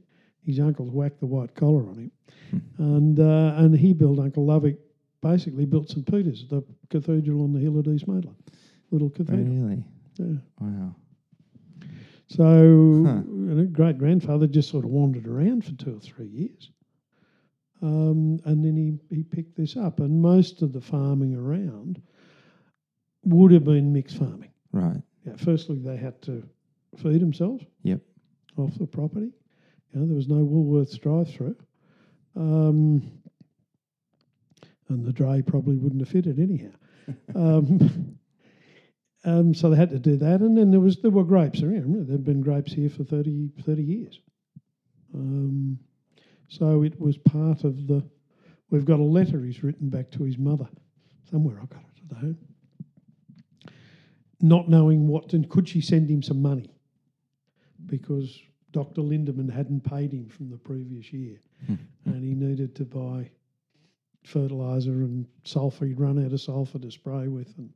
his 0.45 0.59
uncles 0.59 0.91
whacked 0.91 1.21
the 1.21 1.25
white 1.25 1.55
collar 1.55 1.87
on 1.87 1.97
him. 1.97 2.11
And, 2.77 3.17
uh, 3.17 3.53
and 3.55 3.73
he 3.77 3.93
built, 3.93 4.19
Uncle 4.19 4.45
Lovick 4.45 4.77
basically 5.21 5.65
built 5.65 5.89
St. 5.89 6.05
Peter's, 6.05 6.45
the 6.49 6.61
cathedral 6.89 7.43
on 7.43 7.53
the 7.53 7.59
hill 7.59 7.79
at 7.79 7.87
East 7.87 8.07
Maitland. 8.07 8.35
Little 8.91 9.09
cathedral. 9.09 9.45
Really? 9.45 9.83
Yeah. 10.17 10.39
Wow. 10.59 10.95
So, 12.27 13.03
Huh. 13.05 13.61
a 13.61 13.65
great 13.65 13.97
grandfather 13.97 14.45
just 14.45 14.69
sort 14.69 14.83
of 14.83 14.91
wandered 14.91 15.25
around 15.27 15.63
for 15.63 15.71
two 15.75 15.95
or 15.95 15.99
three 15.99 16.27
years. 16.27 16.71
Um, 17.81 18.39
and 18.43 18.63
then 18.65 18.75
he, 18.75 19.15
he 19.15 19.23
picked 19.23 19.55
this 19.55 19.77
up. 19.77 20.01
And 20.01 20.21
most 20.21 20.61
of 20.61 20.73
the 20.73 20.81
farming 20.81 21.33
around 21.33 22.01
would 23.23 23.53
have 23.53 23.63
been 23.63 23.93
mixed 23.93 24.17
farming. 24.17 24.51
Right. 24.73 25.01
Yeah, 25.25 25.37
firstly, 25.37 25.79
they 25.79 25.95
had 25.95 26.21
to 26.23 26.43
feed 26.97 27.21
themselves 27.21 27.63
Yep. 27.83 28.01
Off 28.59 28.77
the 28.77 28.87
property. 28.87 29.31
You 29.93 29.99
know, 29.99 30.07
there 30.07 30.15
was 30.15 30.27
no 30.27 30.45
Woolworths 30.45 30.99
drive 30.99 31.29
through. 31.33 31.55
Um, 32.35 33.11
and 34.87 35.05
the 35.05 35.13
dray 35.13 35.41
probably 35.41 35.77
wouldn't 35.77 36.01
have 36.01 36.09
fitted 36.09 36.39
anyhow. 36.39 36.71
um, 37.35 38.17
um, 39.23 39.53
so 39.53 39.69
they 39.69 39.77
had 39.77 39.89
to 39.91 39.99
do 39.99 40.17
that. 40.17 40.41
And 40.41 40.57
then 40.57 40.71
there 40.71 40.79
was 40.79 40.97
there 41.01 41.11
were 41.11 41.23
grapes 41.23 41.61
around. 41.61 42.07
There'd 42.07 42.25
been 42.25 42.41
grapes 42.41 42.73
here 42.73 42.89
for 42.89 43.03
30, 43.03 43.51
30 43.61 43.83
years. 43.83 44.19
Um, 45.13 45.79
so 46.47 46.83
it 46.83 46.99
was 46.99 47.17
part 47.17 47.63
of 47.63 47.87
the. 47.87 48.03
We've 48.69 48.85
got 48.85 48.99
a 48.99 49.03
letter 49.03 49.43
he's 49.43 49.63
written 49.63 49.89
back 49.89 50.11
to 50.11 50.23
his 50.23 50.37
mother. 50.37 50.67
Somewhere 51.29 51.59
I 51.61 51.65
got 51.65 51.81
it 51.81 52.11
at 52.11 52.17
home. 52.17 52.37
Not 54.41 54.69
knowing 54.69 55.07
what, 55.07 55.33
and 55.33 55.49
could 55.49 55.67
she 55.67 55.81
send 55.81 56.09
him 56.09 56.23
some 56.23 56.41
money? 56.41 56.71
Because 57.85 58.39
Dr. 58.71 59.01
Lindeman 59.01 59.49
hadn't 59.51 59.81
paid 59.81 60.11
him 60.13 60.27
from 60.27 60.49
the 60.49 60.57
previous 60.57 61.11
year, 61.11 61.37
and 62.05 62.23
he 62.23 62.35
needed 62.35 62.75
to 62.75 62.85
buy 62.85 63.29
fertilizer 64.23 64.91
and 64.91 65.25
sulfur. 65.43 65.85
He'd 65.85 65.99
run 65.99 66.23
out 66.23 66.33
of 66.33 66.41
sulfur 66.41 66.79
to 66.79 66.91
spray 66.91 67.27
with, 67.27 67.53
and 67.57 67.69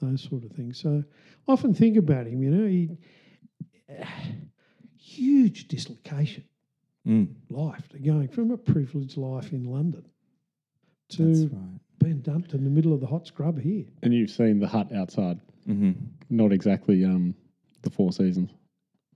those 0.00 0.22
sort 0.22 0.44
of 0.44 0.52
things. 0.52 0.80
So 0.80 1.02
I 1.48 1.52
often 1.52 1.74
think 1.74 1.96
about 1.96 2.26
him. 2.26 2.42
You 2.42 2.50
know, 2.50 2.66
he 2.66 2.90
huge 4.96 5.68
dislocation 5.68 6.44
Mm. 7.06 7.28
life 7.48 7.88
to 7.90 7.98
going 7.98 8.28
from 8.28 8.50
a 8.50 8.56
privileged 8.58 9.16
life 9.16 9.52
in 9.52 9.64
London 9.64 10.04
to 11.10 11.48
right. 11.50 11.80
being 12.00 12.18
dumped 12.20 12.52
in 12.52 12.64
the 12.64 12.68
middle 12.70 12.92
of 12.92 13.00
the 13.00 13.06
hot 13.06 13.26
scrub 13.26 13.58
here. 13.58 13.86
And 14.02 14.12
you've 14.12 14.28
seen 14.30 14.58
the 14.58 14.66
hut 14.68 14.92
outside. 14.92 15.40
hmm 15.64 15.92
Not 16.28 16.52
exactly 16.52 17.06
um, 17.06 17.34
the 17.80 17.88
Four 17.88 18.12
Seasons. 18.12 18.50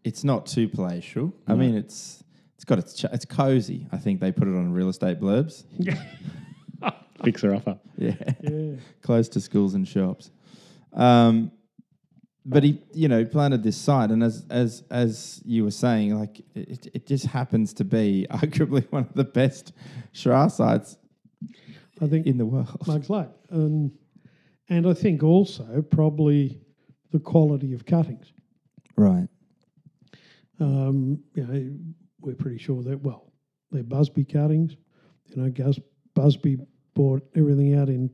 It's 0.04 0.24
not 0.24 0.46
too 0.46 0.68
palatial. 0.68 1.32
I 1.46 1.54
mean, 1.54 1.76
it's 1.76 2.24
it's 2.56 2.64
got 2.64 2.78
its 2.78 2.94
ch- 2.94 3.04
it's 3.12 3.24
cozy. 3.24 3.86
I 3.92 3.98
think 3.98 4.20
they 4.20 4.32
put 4.32 4.48
it 4.48 4.54
on 4.54 4.72
real 4.72 4.88
estate 4.88 5.20
blurbs. 5.20 5.64
Fixer 7.24 7.54
upper. 7.54 7.78
Yeah. 7.96 8.14
Yeah. 8.42 8.74
close 9.02 9.28
to 9.30 9.40
schools 9.40 9.74
and 9.74 9.86
shops. 9.86 10.30
Um, 10.92 11.52
but 12.44 12.64
he, 12.64 12.82
you 12.92 13.06
know, 13.06 13.24
planted 13.24 13.62
this 13.62 13.76
site, 13.76 14.10
and 14.10 14.22
as 14.22 14.44
as 14.50 14.82
as 14.90 15.40
you 15.44 15.62
were 15.62 15.70
saying, 15.70 16.18
like 16.18 16.40
it, 16.54 16.88
it 16.92 17.06
just 17.06 17.26
happens 17.26 17.72
to 17.74 17.84
be 17.84 18.26
arguably 18.30 18.90
one 18.90 19.04
of 19.04 19.14
the 19.14 19.24
best 19.24 19.72
Shiraz 20.12 20.56
sites 20.56 20.96
I 22.00 22.08
think 22.08 22.26
in 22.26 22.38
the 22.38 22.46
world. 22.46 22.86
Mugs 22.86 23.08
Lake. 23.08 23.28
Um, 23.50 23.92
and 24.68 24.86
I 24.86 24.94
think 24.94 25.22
also 25.22 25.84
probably 25.90 26.60
the 27.12 27.20
quality 27.20 27.74
of 27.74 27.86
cuttings. 27.86 28.32
Right. 28.96 29.28
Um, 30.62 31.18
you 31.34 31.44
know, 31.46 31.76
we're 32.20 32.34
pretty 32.34 32.58
sure 32.58 32.82
that, 32.84 33.00
well, 33.02 33.32
they're 33.70 33.82
Busby 33.82 34.24
cuttings. 34.24 34.76
You 35.26 35.42
know, 35.42 35.50
Gus, 35.50 35.78
Busby 36.14 36.58
bought 36.94 37.22
everything 37.34 37.74
out 37.74 37.88
in 37.88 38.10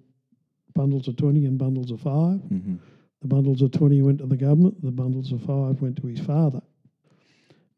bundles 0.74 1.08
of 1.08 1.16
20 1.16 1.44
and 1.46 1.58
bundles 1.58 1.90
of 1.90 2.00
five. 2.00 2.40
hmm 2.40 2.76
The 3.20 3.28
bundles 3.28 3.61
of 3.62 3.72
20 3.72 4.02
went 4.02 4.18
to 4.18 4.26
the 4.26 4.37
government, 4.37 4.80
the 4.82 4.92
bundles 4.92 5.32
of 5.32 5.42
five 5.42 5.80
went 5.82 5.96
to 6.00 6.06
his 6.06 6.20
father. 6.20 6.62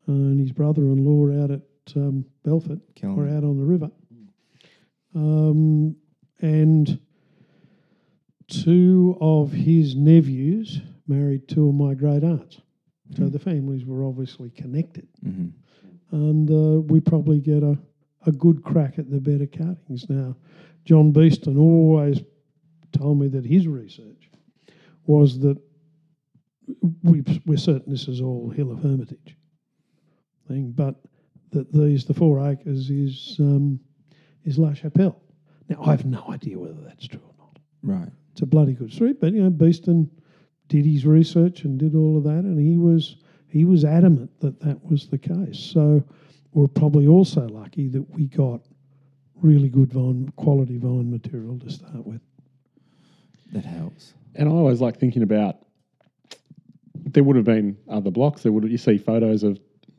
And 0.07 0.39
his 0.41 0.53
brother 0.53 0.83
in 0.83 1.05
law 1.05 1.43
out 1.43 1.51
at 1.51 1.63
um, 1.97 2.25
Belford 2.45 2.81
or 2.81 2.95
Killing. 2.95 3.37
out 3.37 3.45
on 3.45 3.59
the 3.59 3.65
river. 3.65 3.91
Um, 5.15 5.97
and 6.41 7.01
two 8.49 9.17
of 9.21 9.53
his 9.53 9.95
nephews 9.95 10.81
married 11.07 11.49
two 11.49 11.69
of 11.69 11.75
my 11.75 11.95
great 11.95 12.23
aunts. 12.25 12.61
So 13.17 13.29
the 13.29 13.39
families 13.39 13.85
were 13.85 14.05
obviously 14.05 14.51
connected. 14.51 15.09
hmm 15.23 15.49
And 16.13 16.51
uh, 16.51 16.81
we 16.81 17.01
probably 17.01 17.41
get 17.41 17.63
a, 17.63 17.79
a 18.27 18.33
good 18.33 18.63
crack 18.63 18.99
at 18.99 19.11
the 19.11 19.21
better 19.21 19.47
cuttings. 19.47 20.09
Now, 20.09 20.37
John 20.85 21.13
Beeston 21.13 21.59
always 21.59 22.21
told 22.93 23.19
me 23.19 23.29
that 23.29 23.45
his 23.45 23.67
research 23.67 24.31
was 25.07 25.39
that 25.41 25.59
we, 27.03 27.23
we're 27.47 27.59
certain 27.59 27.91
this 27.93 28.09
is 28.09 28.21
all 28.21 28.51
Hill 28.51 28.71
of 28.71 28.83
Hermitage 28.83 29.37
thing, 30.49 30.73
but 30.73 30.97
that 31.51 31.73
these, 31.73 32.05
the 32.05 32.15
four 32.15 32.49
acres, 32.49 32.91
is 32.91 33.37
um, 33.41 33.81
is 34.45 34.59
La 34.59 34.73
Chapelle. 34.73 35.21
Now, 35.69 35.83
I 35.85 35.91
have 35.91 36.05
no 36.05 36.25
idea 36.31 36.59
whether 36.59 36.81
that's 36.81 37.07
true 37.07 37.21
or 37.23 37.35
not. 37.39 37.59
Right. 37.83 38.13
It's 38.33 38.43
a 38.43 38.47
bloody 38.47 38.73
good 38.73 38.93
street, 38.93 39.21
but 39.21 39.33
you 39.33 39.43
know, 39.43 39.51
Beeston 39.51 40.11
did 40.71 40.87
his 40.87 41.05
research 41.05 41.65
and 41.65 41.79
did 41.79 41.95
all 41.95 42.17
of 42.17 42.25
that, 42.25 42.45
and 42.45 42.59
he 42.59 42.79
was 42.79 43.17
he 43.49 43.65
was 43.67 43.85
adamant 43.85 44.31
that 44.41 44.61
that 44.61 44.83
was 44.89 45.09
the 45.09 45.19
case. 45.19 45.59
So 45.59 46.03
we're 46.53 46.69
probably 46.69 47.07
also 47.07 47.47
lucky 47.49 47.89
that 47.89 48.09
we 48.11 48.27
got 48.27 48.63
really 49.43 49.69
good 49.69 49.93
vine 49.93 50.33
quality 50.37 50.79
vine 50.79 51.11
material 51.11 51.59
to 51.59 51.71
start 51.71 52.07
with. 52.07 52.21
That 53.53 53.65
helps. 53.65 54.15
And 54.37 54.49
I 54.49 54.53
always 54.53 54.81
like 54.81 54.99
thinking 54.99 55.23
about 55.25 55.57
there 56.95 57.25
would 57.25 57.37
have 57.37 57.45
been 57.45 57.77
other 57.89 58.13
blocks. 58.13 58.43
There 58.43 58.53
would 58.53 58.71
you 58.71 58.79
see 58.79 58.97
photos 58.97 59.43
of 59.43 59.59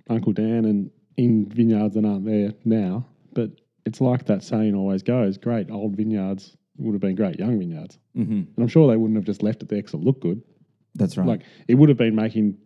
Uncle 0.09 0.31
Dan 0.31 0.65
and 0.65 0.89
in 1.17 1.49
vineyards 1.49 1.95
that 1.95 2.05
aren't 2.05 2.25
there 2.25 2.53
now. 2.63 3.05
But 3.33 3.51
it's 3.85 3.99
like 3.99 4.25
that 4.27 4.41
saying 4.43 4.73
always 4.73 5.03
goes: 5.03 5.37
great 5.37 5.69
old 5.69 5.97
vineyards 5.97 6.55
would 6.77 6.93
have 6.93 7.01
been 7.01 7.15
great 7.15 7.37
young 7.37 7.59
vineyards. 7.59 7.99
Mm-hmm. 8.15 8.31
And 8.31 8.57
I'm 8.57 8.69
sure 8.69 8.89
they 8.89 8.95
wouldn't 8.95 9.17
have 9.17 9.25
just 9.25 9.43
left 9.43 9.61
it 9.61 9.69
there 9.69 9.79
because 9.79 9.93
it 9.93 10.03
looked 10.03 10.21
good. 10.21 10.41
That's 10.95 11.17
right. 11.17 11.27
Like 11.27 11.41
it 11.67 11.75
would 11.75 11.89
have 11.89 11.97
been 11.97 12.15
making 12.15 12.57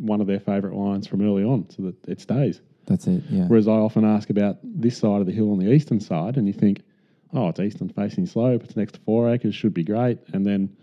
one 0.00 0.20
of 0.20 0.26
their 0.26 0.40
favourite 0.40 0.74
wines 0.76 1.06
from 1.06 1.22
early 1.22 1.44
on, 1.44 1.68
so 1.70 1.82
that 1.82 1.94
it 2.08 2.20
stays. 2.20 2.60
That's 2.86 3.06
it. 3.06 3.22
Yeah. 3.30 3.44
Whereas 3.46 3.68
I 3.68 3.72
often 3.72 4.04
ask 4.04 4.30
about 4.30 4.58
this 4.64 4.98
side 4.98 5.20
of 5.20 5.26
the 5.26 5.32
hill 5.32 5.52
on 5.52 5.58
the 5.58 5.70
eastern 5.70 6.00
side, 6.00 6.36
and 6.36 6.46
you 6.46 6.52
think, 6.52 6.82
oh, 7.32 7.48
it's 7.48 7.60
eastern 7.60 7.88
facing 7.88 8.26
slope, 8.26 8.64
it's 8.64 8.76
next 8.76 8.92
to 8.94 9.00
four 9.00 9.32
acres, 9.32 9.54
should 9.54 9.72
be 9.74 9.84
great. 9.84 10.18
And 10.32 10.44
then 10.44 10.76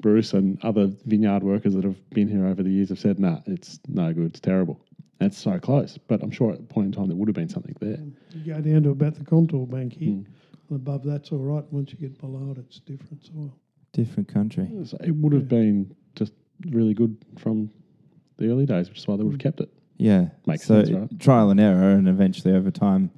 Bruce 0.00 0.32
and 0.32 0.58
other 0.64 0.90
vineyard 1.04 1.42
workers 1.42 1.74
that 1.74 1.84
have 1.84 1.96
been 2.10 2.26
here 2.28 2.46
over 2.46 2.62
the 2.62 2.70
years 2.70 2.88
have 2.88 2.98
said, 2.98 3.18
nah, 3.20 3.40
it's 3.46 3.78
no 3.88 4.12
good, 4.12 4.26
it's 4.26 4.40
terrible. 4.40 4.80
And 5.20 5.30
it's 5.30 5.38
so 5.38 5.58
close. 5.60 5.98
But 5.98 6.22
I'm 6.22 6.30
sure 6.30 6.52
at 6.52 6.58
a 6.58 6.62
point 6.62 6.86
in 6.86 6.92
time 6.92 7.08
there 7.08 7.16
would 7.16 7.28
have 7.28 7.36
been 7.36 7.48
something 7.50 7.76
there. 7.80 7.98
You 8.34 8.54
go 8.54 8.60
down 8.60 8.82
to 8.84 8.90
about 8.90 9.14
the 9.16 9.24
contour 9.24 9.66
bank 9.66 9.92
here, 9.92 10.08
Mm. 10.14 10.24
and 10.70 10.76
above 10.76 11.04
that's 11.04 11.30
all 11.32 11.38
right. 11.38 11.64
Once 11.70 11.92
you 11.92 11.98
get 11.98 12.18
below 12.18 12.50
it, 12.52 12.58
it's 12.58 12.80
different 12.80 13.24
soil. 13.24 13.54
Different 13.92 14.28
country. 14.28 14.68
So 14.84 14.96
it 15.04 15.10
would 15.12 15.34
have 15.34 15.48
been 15.48 15.94
just 16.14 16.32
really 16.70 16.94
good 16.94 17.16
from 17.38 17.70
the 18.38 18.48
early 18.50 18.66
days, 18.66 18.88
which 18.88 18.98
is 18.98 19.06
why 19.08 19.16
they 19.16 19.22
would 19.22 19.32
have 19.32 19.40
kept 19.40 19.60
it. 19.60 19.70
Yeah. 19.98 20.28
Makes 20.46 20.66
so 20.66 20.84
sense, 20.84 20.90
right? 20.90 21.20
trial 21.20 21.50
and 21.50 21.60
error, 21.60 21.90
and 21.92 22.08
eventually 22.08 22.54
over 22.54 22.70
time, 22.70 23.10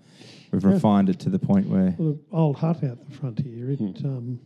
we've 0.52 0.62
Yeah. 0.62 0.70
refined 0.72 1.08
it 1.08 1.18
to 1.20 1.30
the 1.30 1.38
point 1.38 1.68
where. 1.68 1.94
Well, 1.98 2.12
the 2.12 2.18
old 2.36 2.56
hut 2.56 2.82
out 2.84 3.04
the 3.08 3.14
front 3.14 3.38
here, 3.40 3.70
it, 3.70 3.78
Hmm. 3.78 4.06
um, 4.06 4.40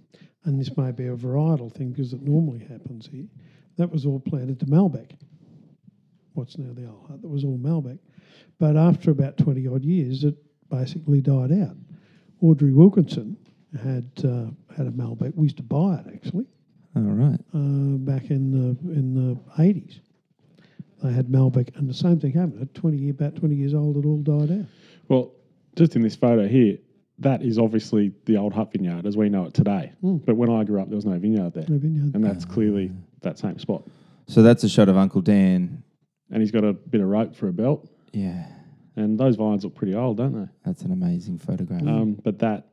and 0.45 0.59
this 0.59 0.77
may 0.77 0.93
be 0.93 1.07
a 1.07 1.17
varietal 1.17 1.73
thing 1.73 1.91
because 1.91 2.13
it 2.13 2.23
normally 2.23 2.61
happens 2.61 3.07
here. 3.09 3.27
That 3.77 3.91
was 3.93 4.07
all 4.07 4.21
planted 4.21 4.59
to 4.61 4.67
Malbec. 4.67 5.13
What's 6.35 6.59
now 6.59 6.73
the 6.73 6.87
old 6.89 7.07
hut? 7.09 7.23
That 7.23 7.29
was 7.29 7.45
all 7.45 7.59
Malbec. 7.59 7.99
But 8.59 8.77
after 8.77 9.11
about 9.11 9.37
20 9.37 9.67
odd 9.67 9.85
years, 9.85 10.25
it 10.25 10.37
basically 10.71 11.21
died 11.21 11.53
out. 11.53 11.77
Audrey 12.41 12.73
Wilkinson 12.73 13.37
had 13.81 14.09
uh, 14.25 14.47
had 14.75 14.87
a 14.87 14.91
Malbec. 14.91 15.35
We 15.35 15.45
used 15.45 15.57
to 15.59 15.63
buy 15.63 15.97
it 15.97 16.07
actually 16.15 16.47
All 17.07 17.29
right. 17.29 17.41
uh, 17.55 17.99
back 17.99 18.31
in 18.31 18.51
the 18.51 18.93
in 18.93 19.15
the 19.15 19.63
80s. 19.63 20.01
They 21.03 21.13
had 21.13 21.29
Malbec, 21.29 21.77
and 21.77 21.89
the 21.89 21.95
same 21.95 22.19
thing 22.19 22.33
happened. 22.33 22.61
At 22.61 22.75
20 22.75 22.97
year, 22.97 23.11
about 23.13 23.37
20 23.37 23.55
years 23.55 23.73
old, 23.73 23.97
it 23.99 24.05
all 24.05 24.19
died 24.19 24.51
out. 24.51 24.67
Well, 25.07 25.33
just 25.77 25.95
in 25.95 26.03
this 26.03 26.17
photo 26.17 26.49
here, 26.49 26.77
that 27.21 27.43
is 27.43 27.59
obviously 27.59 28.13
the 28.25 28.37
old 28.37 28.53
hut 28.53 28.73
vineyard 28.73 29.07
as 29.07 29.17
we 29.17 29.29
know 29.29 29.45
it 29.45 29.55
today. 29.55 29.93
Mm. 30.03 30.25
But 30.25 30.37
when 30.37 30.51
I 30.51 30.65
grew 30.65 30.81
up, 30.81 30.89
there 30.89 30.97
was 30.97 31.05
no 31.05 31.19
vineyard 31.19 31.55
there. 31.55 31.67
No 31.69 31.79
vineyard. 31.79 32.15
And 32.15 32.25
that's 32.25 32.45
clearly 32.45 32.91
that 33.23 33.39
same 33.39 33.59
spot. 33.59 33.85
So 34.27 34.43
that's 34.43 34.65
a 34.65 34.69
shot 34.69 34.89
of 34.89 34.97
Uncle 34.97 35.21
Dan. 35.21 35.83
And 36.31 36.43
he's 36.43 36.51
got 36.51 36.65
a 36.65 36.73
bit 36.73 37.01
of 37.01 37.09
rope 37.09 37.35
for 37.35 37.49
a 37.49 37.53
belt. 37.53 37.89
Yeah. 38.13 38.47
And 38.97 39.19
those 39.19 39.37
vines 39.37 39.65
look 39.65 39.75
pretty 39.75 39.95
old, 39.95 40.17
don't 40.17 40.33
they? 40.33 40.49
That's 40.65 40.83
an 40.83 40.93
amazing 40.93 41.39
photograph. 41.39 41.83
Um, 41.83 42.15
but 42.23 42.39
that, 42.41 42.67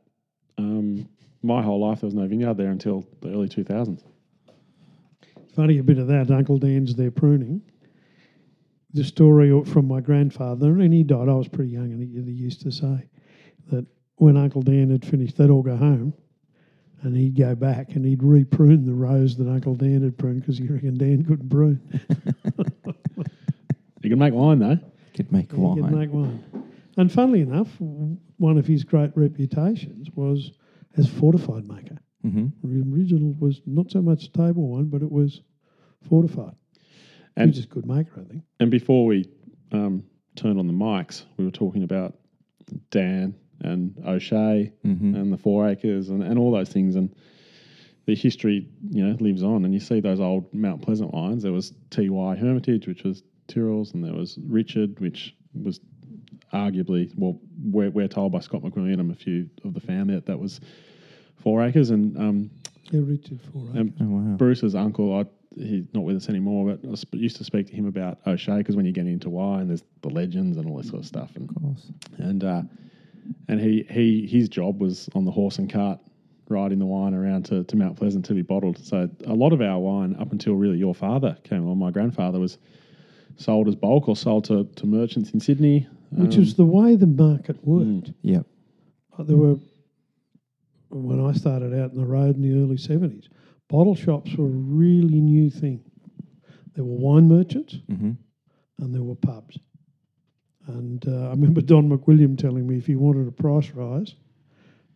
um, 0.58 1.08
my 1.44 1.62
whole 1.62 1.80
life, 1.80 2.02
there 2.02 2.08
was 2.08 2.16
no 2.16 2.28
vineyard 2.28 2.56
there 2.56 2.72
until 2.72 3.08
the 3.22 3.30
early 3.30 3.48
2000s. 3.48 4.04
Funny 5.56 5.78
a 5.78 5.84
bit 5.84 5.98
of 5.98 6.08
that. 6.08 6.32
Uncle 6.32 6.58
Dan's 6.58 6.96
there 6.96 7.12
pruning. 7.12 7.62
The 8.94 9.04
story 9.04 9.64
from 9.66 9.88
my 9.88 10.02
grandfather, 10.02 10.80
and 10.80 10.94
he 10.94 11.04
died. 11.04 11.30
I 11.30 11.34
was 11.34 11.48
pretty 11.48 11.72
young, 11.72 11.92
and 11.92 12.02
he, 12.02 12.08
he 12.32 12.38
used 12.38 12.62
to 12.62 12.72
say 12.72 13.08
that 13.72 13.86
when 14.18 14.38
Uncle 14.38 14.62
Dan 14.62 14.90
had 14.90 15.06
finished, 15.06 15.38
they'd 15.38 15.50
all 15.50 15.62
go 15.64 15.76
home, 15.76 16.14
and 17.02 17.16
he'd 17.16 17.36
go 17.38 17.56
back 17.56 17.96
and 17.96 18.06
he'd 18.06 18.22
reprune 18.24 18.86
the 18.86 18.94
rows 18.94 19.36
that 19.38 19.50
Uncle 19.50 19.76
Dan 19.76 20.02
had 20.02 20.18
pruned 20.18 20.42
because 20.42 20.58
he 20.58 20.68
reckoned 20.68 20.98
Dan 21.00 21.24
couldn't 21.24 21.50
prune. 21.50 21.82
You 24.04 24.12
can 24.12 24.20
make 24.20 24.36
wine, 24.36 24.60
though. 24.60 24.78
Could 25.16 25.32
make 25.32 25.52
He 25.52 25.58
wine. 25.58 25.82
could 25.82 25.92
make 25.92 26.14
wine. 26.14 26.44
And 26.96 27.12
funnily 27.12 27.42
enough, 27.42 27.70
one 27.80 28.58
of 28.60 28.68
his 28.68 28.84
great 28.84 29.10
reputations 29.16 30.10
was 30.14 30.52
as 30.96 31.10
fortified 31.10 31.68
maker. 31.68 31.98
Hmm 32.30 32.48
The 32.64 32.82
original 32.92 33.36
was 33.40 33.62
not 33.66 33.92
so 33.92 34.02
much 34.02 34.32
table 34.32 34.68
wine, 34.68 34.86
but 34.86 35.02
it 35.02 35.12
was 35.12 35.42
fortified. 36.10 36.56
And 37.38 37.54
just 37.54 37.70
good 37.70 37.86
maker, 37.86 38.22
I 38.22 38.24
think. 38.24 38.44
And 38.60 38.72
before 38.72 39.06
we 39.06 39.30
um, 39.72 40.04
turned 40.36 40.58
on 40.60 40.68
the 40.68 40.74
mics, 40.74 41.26
we 41.38 41.46
were 41.46 41.52
talking 41.52 41.84
about 41.84 42.16
Dan 42.92 43.36
and 43.62 44.02
O'Shea 44.06 44.72
hmm 44.84 45.16
and 45.16 45.32
the 45.32 45.38
Four 45.38 45.68
Acres 45.68 46.10
and, 46.10 46.24
and 46.24 46.40
all 46.40 46.52
those 46.52 46.70
things. 46.70 46.96
And 46.96 47.14
the 48.06 48.16
history, 48.16 48.68
you 48.90 49.06
know, 49.06 49.18
lives 49.20 49.44
on. 49.44 49.66
And 49.66 49.74
you 49.74 49.80
see 49.80 50.00
those 50.00 50.20
old 50.20 50.54
Mount 50.54 50.82
Pleasant 50.82 51.14
wines. 51.14 51.44
There 51.44 51.52
was 51.52 51.74
T.Y. 51.90 52.36
Hermitage, 52.36 52.88
which 52.88 53.04
was 53.04 53.24
Tyrrell's, 53.48 53.94
and 53.94 54.04
there 54.04 54.14
was 54.14 54.38
Richard, 54.48 55.00
which 55.00 55.36
was 55.54 55.80
arguably, 56.54 57.12
well, 57.18 57.40
we're, 57.64 57.90
we're 57.90 58.08
told 58.08 58.32
by 58.32 58.40
Scott 58.40 58.62
McWilliam 58.62 59.00
and 59.00 59.12
a 59.12 59.16
few 59.16 59.50
of 59.64 59.74
the 59.74 59.80
family 59.80 60.16
that 60.16 60.28
that 60.28 60.40
was 60.40 60.62
Four 61.46 61.64
Acres. 61.64 61.92
And 61.92 62.18
um, 62.18 62.50
Yeah, 62.92 63.02
Richard 63.06 63.40
Foray. 63.54 63.80
and 63.80 63.94
Oh 64.02 64.06
wow. 64.06 64.36
Bruce's 64.36 64.76
uncle, 64.76 65.18
I, 65.18 65.26
he's 65.56 65.86
not 65.94 66.04
with 66.04 66.18
us 66.18 66.28
anymore, 66.28 66.76
but 66.76 66.90
I 66.92 66.96
sp- 67.00 67.16
used 67.16 67.38
to 67.38 67.44
speak 67.46 67.68
to 67.68 67.74
him 67.74 67.86
about 67.86 68.18
O'Shea 68.28 68.58
because 68.58 68.76
when 68.76 68.86
you 68.86 68.92
get 68.92 69.08
into 69.08 69.30
wine, 69.30 69.68
there's 69.70 69.84
the 70.02 70.10
legends 70.10 70.58
and 70.58 70.68
all 70.70 70.76
this 70.78 70.88
sort 70.90 71.00
of 71.02 71.06
stuff. 71.08 71.32
And 71.38 71.50
of 71.50 71.56
course. 71.62 71.92
and 72.18 72.44
uh, 72.44 72.62
and 73.48 73.62
he 73.62 73.86
he 73.90 74.28
his 74.28 74.50
job 74.50 74.82
was 74.82 75.08
on 75.16 75.24
the 75.24 75.32
horse 75.32 75.58
and 75.60 75.72
cart 75.72 76.00
riding 76.50 76.78
the 76.78 76.86
wine 76.86 77.14
around 77.16 77.44
to, 77.44 77.64
to 77.64 77.76
Mount 77.76 77.96
Pleasant 77.98 78.24
to 78.26 78.34
be 78.36 78.44
bottled. 78.44 78.78
So 78.78 79.10
a 79.26 79.34
lot 79.34 79.52
of 79.54 79.62
our 79.62 79.80
wine, 79.80 80.16
up 80.20 80.32
until 80.32 80.54
really 80.54 80.78
your 80.78 80.94
father 80.94 81.36
came 81.44 81.64
along, 81.64 81.80
my 81.80 81.90
grandfather 81.90 82.40
was 82.40 82.60
sold 83.38 83.68
as 83.68 83.74
bulk 83.76 84.08
or 84.08 84.16
sold 84.16 84.44
to, 84.46 84.64
to 84.76 84.86
merchants 84.86 85.32
in 85.32 85.40
Sydney. 85.40 85.88
which 86.12 86.36
Um, 86.36 86.42
was 86.42 86.54
the 86.54 86.64
way 86.66 86.96
the 86.96 87.08
market 87.08 87.58
worked. 87.66 88.12
Yep. 88.22 88.46
Uh, 89.18 89.24
There 89.24 89.38
were, 89.38 89.56
when 91.02 91.26
I 91.26 91.34
started 91.34 91.74
out 91.74 91.92
in 91.92 91.98
the 91.98 92.06
road 92.06 92.36
in 92.36 92.42
the 92.42 92.54
early 92.62 92.78
70s, 92.78 93.28
bottle 93.68 93.96
shops 93.96 94.34
were 94.36 94.46
a 94.46 94.50
really 94.50 95.20
new 95.22 95.50
thing. 95.50 95.84
There 96.76 96.84
were 96.84 96.98
wine 96.98 97.28
merchants 97.28 97.78
hmm 97.88 98.12
and 98.80 98.94
there 98.94 99.04
were 99.04 99.16
pubs. 99.16 99.58
And 100.68 101.08
uh, 101.08 101.28
I 101.28 101.30
remember 101.30 101.62
Don 101.62 101.90
McWilliam 101.90 102.38
telling 102.38 102.68
me 102.68 102.78
if 102.78 102.86
he 102.88 102.96
wanted 102.96 103.28
a 103.28 103.32
price 103.32 103.72
rise 103.72 104.16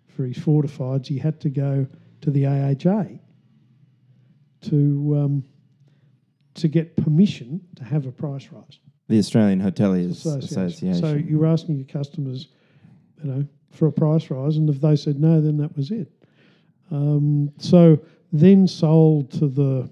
for 0.08 0.26
his 0.26 0.38
fortifieds, 0.38 1.08
he 1.08 1.18
had 1.18 1.40
to 1.42 1.50
go 1.50 1.88
to 2.22 2.32
the 2.32 2.46
AHA 2.46 3.06
to 4.70 5.18
um, 5.18 5.44
to 6.56 6.68
get 6.68 6.98
permission 6.98 7.62
to 7.76 7.84
have 7.84 8.06
a 8.06 8.12
price 8.12 8.50
rise. 8.52 8.80
The 9.08 9.20
Australian 9.20 9.62
Hoteliers 9.62 10.12
Association. 10.12 10.90
Association. 10.90 11.02
So 11.02 11.14
you 11.14 11.40
were 11.40 11.48
asking 11.48 11.78
your 11.78 11.88
customers, 11.88 12.50
you 13.24 13.30
know, 13.30 13.48
for 13.72 13.88
a 13.88 13.92
price 13.92 14.30
rise, 14.30 14.58
and 14.58 14.70
if 14.70 14.82
they 14.82 14.96
said 14.96 15.20
no, 15.20 15.40
then 15.42 15.58
that 15.58 15.76
was 15.76 15.92
it. 15.92 16.12
Um, 16.92 17.52
so 17.60 18.00
then 18.34 18.68
sold 18.68 19.32
to 19.34 19.48
the 19.48 19.90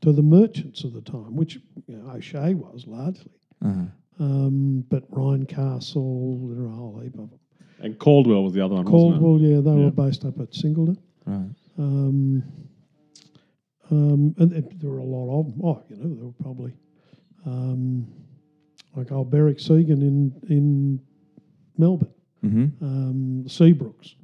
to 0.00 0.12
the 0.12 0.22
merchants 0.22 0.84
of 0.84 0.92
the 0.92 1.00
time, 1.02 1.34
which 1.36 1.56
you 1.86 1.96
know, 1.96 2.10
O'Shea 2.12 2.54
was 2.54 2.86
largely, 2.86 3.32
uh-huh. 3.64 3.84
um, 4.20 4.84
but 4.88 5.04
Ryan 5.10 5.44
Castle, 5.44 6.48
there 6.48 6.62
are 6.64 6.68
a 6.68 6.70
whole 6.76 7.00
heap 7.02 7.14
of 7.14 7.30
them. 7.30 7.38
and 7.80 7.98
Caldwell 7.98 8.44
was 8.44 8.52
the 8.52 8.64
other 8.64 8.76
one, 8.76 8.84
wasn't 8.84 9.16
it? 9.16 9.18
Caldwell, 9.18 9.40
yeah, 9.40 9.60
they 9.60 9.70
Yeah. 9.78 9.84
were 9.86 9.90
based 9.90 10.24
up 10.24 10.38
at 10.40 10.54
Singleton. 10.54 10.98
Right. 11.26 11.50
Um, 11.78 12.42
um, 13.90 14.34
and 14.38 14.52
it- 14.52 14.78
there 14.80 14.90
were 14.90 14.98
a 14.98 15.04
lot 15.04 15.40
of 15.40 15.46
them. 15.46 15.60
Oh, 15.64 15.82
you 15.88 15.96
know, 15.96 16.14
there 16.14 16.24
were 16.26 16.32
probably 16.42 16.72
um, 17.46 18.06
like 18.96 19.10
old 19.12 19.30
Berwick 19.30 19.58
Segan 19.58 20.00
in 20.02 20.32
in 20.48 21.00
Melbourne, 21.76 22.12
hmm 22.42 22.66
um, 22.80 23.44
Seabrooks. 23.46 24.14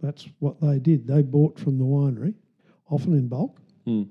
That's 0.00 0.28
what 0.40 0.60
they 0.60 0.78
did. 0.78 1.06
They 1.06 1.22
bought 1.22 1.58
from 1.58 1.78
the 1.78 1.84
winery, 1.84 2.34
often 2.90 3.14
in 3.14 3.28
bulk, 3.28 3.58
Mm. 3.86 4.06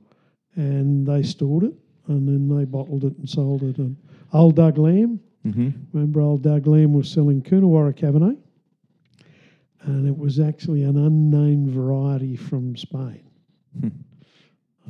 and 0.55 1.05
they 1.07 1.23
stored 1.23 1.63
it, 1.63 1.73
and 2.07 2.27
then 2.27 2.47
they 2.57 2.65
bottled 2.65 3.03
it 3.05 3.17
and 3.17 3.29
sold 3.29 3.63
it. 3.63 3.77
And 3.77 3.95
old 4.33 4.55
Doug 4.55 4.77
Lamb, 4.77 5.19
hmm 5.43 5.69
remember 5.93 6.21
old 6.21 6.41
Doug 6.43 6.67
Lamb 6.67 6.93
was 6.93 7.09
selling 7.09 7.41
Coonawarra 7.41 7.93
Cabernet, 7.93 8.37
and 9.83 10.07
it 10.07 10.17
was 10.17 10.39
actually 10.39 10.83
an 10.83 10.97
unnamed 10.97 11.69
variety 11.69 12.35
from 12.35 12.75
Spain. 12.75 13.23
Hmm. 13.79 13.87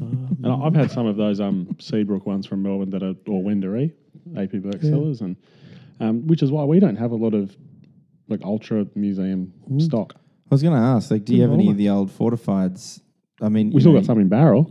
Um, 0.01 0.37
And 0.43 0.47
I- 0.51 0.61
I've 0.65 0.73
had 0.75 0.89
some 0.91 1.05
of 1.05 1.15
those 1.15 1.39
um, 1.39 1.75
Seabrook 1.79 2.25
ones 2.25 2.45
from 2.47 2.63
Melbourne 2.63 2.89
that 2.91 3.03
are, 3.03 3.15
or 3.27 3.43
Wendouree, 3.43 3.91
AP 4.35 4.57
Birks 4.59 4.83
Yeah. 4.83 4.89
cellars, 4.91 5.21
and 5.21 5.35
um, 5.99 6.25
which 6.27 6.41
is 6.41 6.51
why 6.51 6.65
we 6.65 6.79
don't 6.79 6.95
have 6.95 7.11
a 7.11 7.15
lot 7.15 7.33
of 7.35 7.55
like 8.31 8.43
ultra 8.43 8.87
museum 8.95 9.53
Mm. 9.69 9.81
stock. 9.81 10.15
I 10.17 10.55
was 10.55 10.61
going 10.63 10.75
to 10.75 10.81
ask, 10.81 11.11
like, 11.11 11.23
do 11.25 11.35
you 11.35 11.43
have 11.43 11.51
any 11.53 11.69
of 11.69 11.77
the 11.77 11.89
old 11.89 12.09
fortifieds? 12.09 13.01
I 13.41 13.49
mean, 13.49 13.67
We 13.67 13.75
you 13.75 13.79
still 13.81 13.93
know, 13.93 13.99
got 13.99 14.05
some 14.05 14.19
in 14.19 14.27
barrel. 14.29 14.69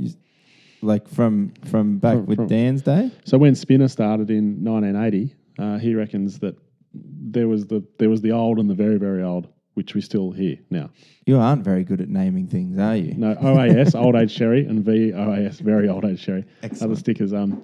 like 0.83 1.09
from 1.09 1.53
from 1.67 1.99
back 1.99 2.17
From- 2.17 2.27
with 2.27 2.37
from- 2.37 2.47
Dan's 2.49 2.83
day. 2.83 3.11
So 3.25 3.39
when 3.39 3.55
Spinner 3.55 3.89
started 3.89 4.31
in 4.31 4.63
1980, 4.65 5.35
uh, 5.59 5.79
he 5.79 5.95
reckons 5.95 6.39
that 6.41 6.57
there 6.95 7.49
was 7.49 7.67
the 7.67 7.83
there 7.99 8.09
was 8.11 8.21
the 8.23 8.33
old 8.33 8.59
and 8.59 8.69
the 8.69 8.75
very 8.75 8.99
very 8.99 9.23
old 9.23 9.47
which 9.75 9.95
we 9.95 10.01
still 10.01 10.33
hear 10.33 10.57
now. 10.71 10.91
You 11.27 11.37
aren't 11.39 11.65
very 11.65 11.85
good 11.85 12.01
at 12.01 12.09
naming 12.09 12.47
things, 12.49 12.79
are 12.79 12.97
you? 12.97 13.15
No, 13.17 13.35
OAS, 13.37 13.95
old 13.95 14.17
age 14.17 14.33
sherry, 14.33 14.67
and 14.67 14.85
VOAS, 14.85 15.61
very 15.61 15.89
old 15.89 16.05
age 16.05 16.19
sherry. 16.21 16.45
Other 16.81 16.97
stickers. 16.97 17.33
Um, 17.33 17.63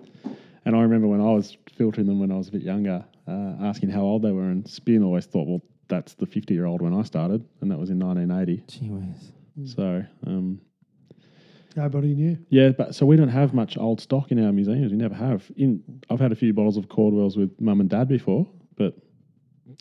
and 0.64 0.76
I 0.76 0.82
remember 0.82 1.08
when 1.08 1.20
I 1.20 1.32
was 1.32 1.56
filtering 1.74 2.06
them 2.06 2.20
when 2.20 2.30
I 2.30 2.36
was 2.36 2.48
a 2.48 2.52
bit 2.52 2.62
younger, 2.62 3.04
uh, 3.26 3.54
asking 3.60 3.90
how 3.90 4.02
old 4.02 4.22
they 4.22 4.30
were, 4.30 4.48
and 4.50 4.66
Spin 4.68 5.02
always 5.02 5.26
thought, 5.26 5.46
well, 5.48 5.62
that's 5.88 6.14
the 6.14 6.26
50 6.26 6.52
year 6.54 6.66
old 6.66 6.82
when 6.82 6.94
I 6.94 7.02
started, 7.02 7.44
and 7.60 7.70
that 7.70 7.78
was 7.78 7.90
in 7.90 7.98
1980. 7.98 8.64
Gee 8.68 8.90
whiz. 8.90 9.72
So, 9.74 10.04
um, 10.26 10.60
Nobody 11.76 12.14
knew. 12.14 12.38
yeah, 12.48 12.70
but 12.70 12.94
so 12.94 13.04
we 13.04 13.16
don't 13.16 13.28
have 13.28 13.52
much 13.52 13.76
old 13.76 14.00
stock 14.00 14.32
in 14.32 14.42
our 14.42 14.50
museums. 14.52 14.90
We 14.92 14.96
never 14.96 15.14
have. 15.14 15.50
In 15.56 15.82
I've 16.08 16.20
had 16.20 16.32
a 16.32 16.34
few 16.36 16.52
bottles 16.54 16.76
of 16.78 16.88
Cordwells 16.88 17.36
with 17.36 17.58
mum 17.60 17.80
and 17.80 17.90
dad 17.90 18.08
before, 18.08 18.46
but 18.76 18.94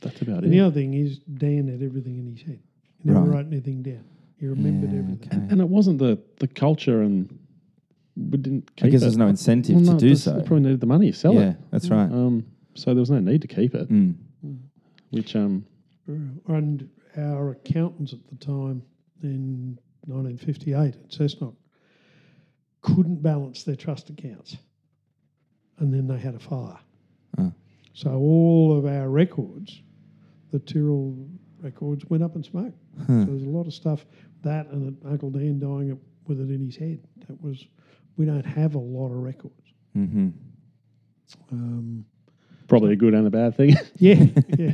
that's 0.01 0.22
about 0.22 0.39
it. 0.39 0.45
And 0.45 0.53
the 0.53 0.60
other 0.60 0.74
thing 0.74 0.93
is, 0.93 1.20
Dan 1.20 1.68
had 1.70 1.82
everything 1.82 2.18
in 2.18 2.28
his 2.36 2.41
head. 2.41 2.60
He 3.01 3.10
never 3.10 3.22
Right. 3.22 3.36
wrote 3.38 3.47
anything 3.47 3.82
down. 3.82 4.03
He 4.38 4.45
remembered 4.47 4.91
Yeah, 4.91 4.99
everything. 4.99 5.30
okay. 5.43 5.47
And 5.51 5.62
it 5.62 5.70
wasn't 5.70 5.99
the, 5.99 6.20
the 6.39 6.47
culture, 6.49 7.01
and 7.01 7.30
we 8.18 8.38
didn't. 8.39 8.70
I 8.82 8.89
guess 8.89 8.99
it. 9.01 9.06
there's 9.06 9.18
no 9.18 9.28
incentive 9.28 9.76
Well, 9.78 9.93
to 9.93 9.97
do 9.99 10.10
this- 10.10 10.24
so. 10.24 10.34
They 10.34 10.39
probably 10.43 10.64
needed 10.64 10.82
the 10.82 10.88
money 10.88 11.12
to 11.12 11.18
sell 11.18 11.34
yeah, 11.36 11.51
it. 11.51 11.58
that's 11.72 11.89
right. 11.89 12.12
Um, 12.12 12.45
so 12.74 12.93
there 12.93 12.99
was 13.01 13.10
no 13.12 13.20
need 13.22 13.41
to 13.41 13.47
keep 13.47 13.74
it, 13.74 13.89
Mm. 13.89 14.16
which 15.12 15.34
um, 15.38 15.66
And 16.08 16.89
our 17.18 17.51
accountants 17.51 18.14
at 18.14 18.20
the 18.28 18.36
time 18.45 18.84
in 19.24 19.80
1958 20.08 20.95
at 20.95 21.10
Cessnock 21.10 21.56
couldn't 22.82 23.22
balance 23.24 23.64
their 23.64 23.76
trust 23.76 24.10
accounts. 24.10 24.58
And 25.80 25.93
then 25.93 26.08
they 26.08 26.18
had 26.18 26.36
a 26.36 26.39
fire. 26.39 26.78
Ah. 27.38 27.51
So 27.93 28.12
all 28.12 28.78
of 28.78 28.86
our 28.86 29.10
records, 29.10 29.82
the 30.51 30.60
Tyrrell 30.60 31.18
records, 31.62 32.06
went 32.06 32.24
up 32.24 32.36
in 32.36 32.43
smoke. 32.43 32.74
Huh. 32.99 33.06
So 33.08 33.26
there's 33.26 33.43
a 33.43 33.49
lot 33.49 33.66
of 33.68 33.74
stuff 33.74 34.06
that 34.43 34.68
and 34.68 34.95
Uncle 35.06 35.32
Dan 35.32 35.60
dying 35.60 35.99
with 36.28 36.39
it 36.39 36.49
in 36.53 36.66
his 36.66 36.76
head. 36.76 36.99
That 37.28 37.41
was, 37.41 37.66
we 38.18 38.26
don't 38.26 38.45
have 38.45 38.76
a 38.76 38.80
lot 38.80 39.08
of 39.08 39.18
records. 39.18 39.74
hmm 39.93 40.30
Um, 41.51 42.06
probably 42.68 42.93
a 42.93 42.95
good 42.95 43.14
and 43.14 43.28
a 43.28 43.32
bad 43.32 43.56
thing. 43.58 43.76
Yeah, 43.97 44.26
yeah. 44.58 44.74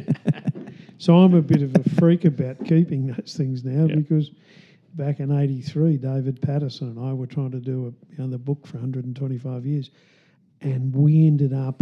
So 1.01 1.17
I'm 1.17 1.33
a 1.33 1.41
bit 1.41 1.63
of 1.63 1.75
a 1.75 1.89
freak 1.99 2.25
about 2.25 2.63
keeping 2.63 3.07
those 3.07 3.35
things 3.35 3.63
now 3.63 3.85
Yeah. 3.85 3.95
because 3.95 4.29
back 4.93 5.19
in 5.19 5.31
'83, 5.31 5.97
David 5.97 6.39
Patterson 6.41 6.89
and 6.89 6.99
I 6.99 7.11
were 7.11 7.25
trying 7.25 7.49
to 7.51 7.59
do 7.59 7.87
a, 7.87 8.11
you 8.11 8.17
know, 8.19 8.27
the 8.27 8.37
book 8.37 8.67
for 8.67 8.77
125 8.77 9.65
years, 9.65 9.89
and 10.61 10.95
we 10.95 11.25
ended 11.25 11.53
up 11.53 11.81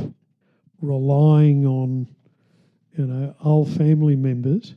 relying 0.82 1.65
on 1.65 2.07
you 2.97 3.05
know 3.05 3.36
old 3.43 3.70
family 3.70 4.15
members, 4.15 4.76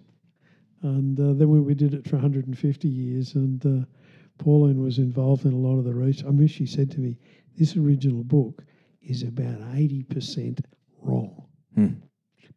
and 0.82 1.18
uh, 1.20 1.34
then 1.34 1.48
we, 1.48 1.60
we 1.60 1.74
did 1.74 1.94
it 1.94 2.08
for 2.08 2.16
150 2.16 2.88
years, 2.88 3.34
and 3.36 3.64
uh, 3.64 3.84
Pauline 4.38 4.82
was 4.82 4.98
involved 4.98 5.44
in 5.46 5.52
a 5.52 5.56
lot 5.56 5.78
of 5.78 5.84
the 5.84 5.94
research. 5.94 6.26
I 6.26 6.30
mean, 6.32 6.48
she 6.48 6.66
said 6.66 6.90
to 6.92 7.00
me, 7.00 7.16
"This 7.56 7.76
original 7.76 8.24
book 8.24 8.64
is 9.02 9.22
about 9.22 9.60
80 9.72 10.02
percent 10.02 10.66
wrong." 11.00 11.44
Hmm. 11.76 11.86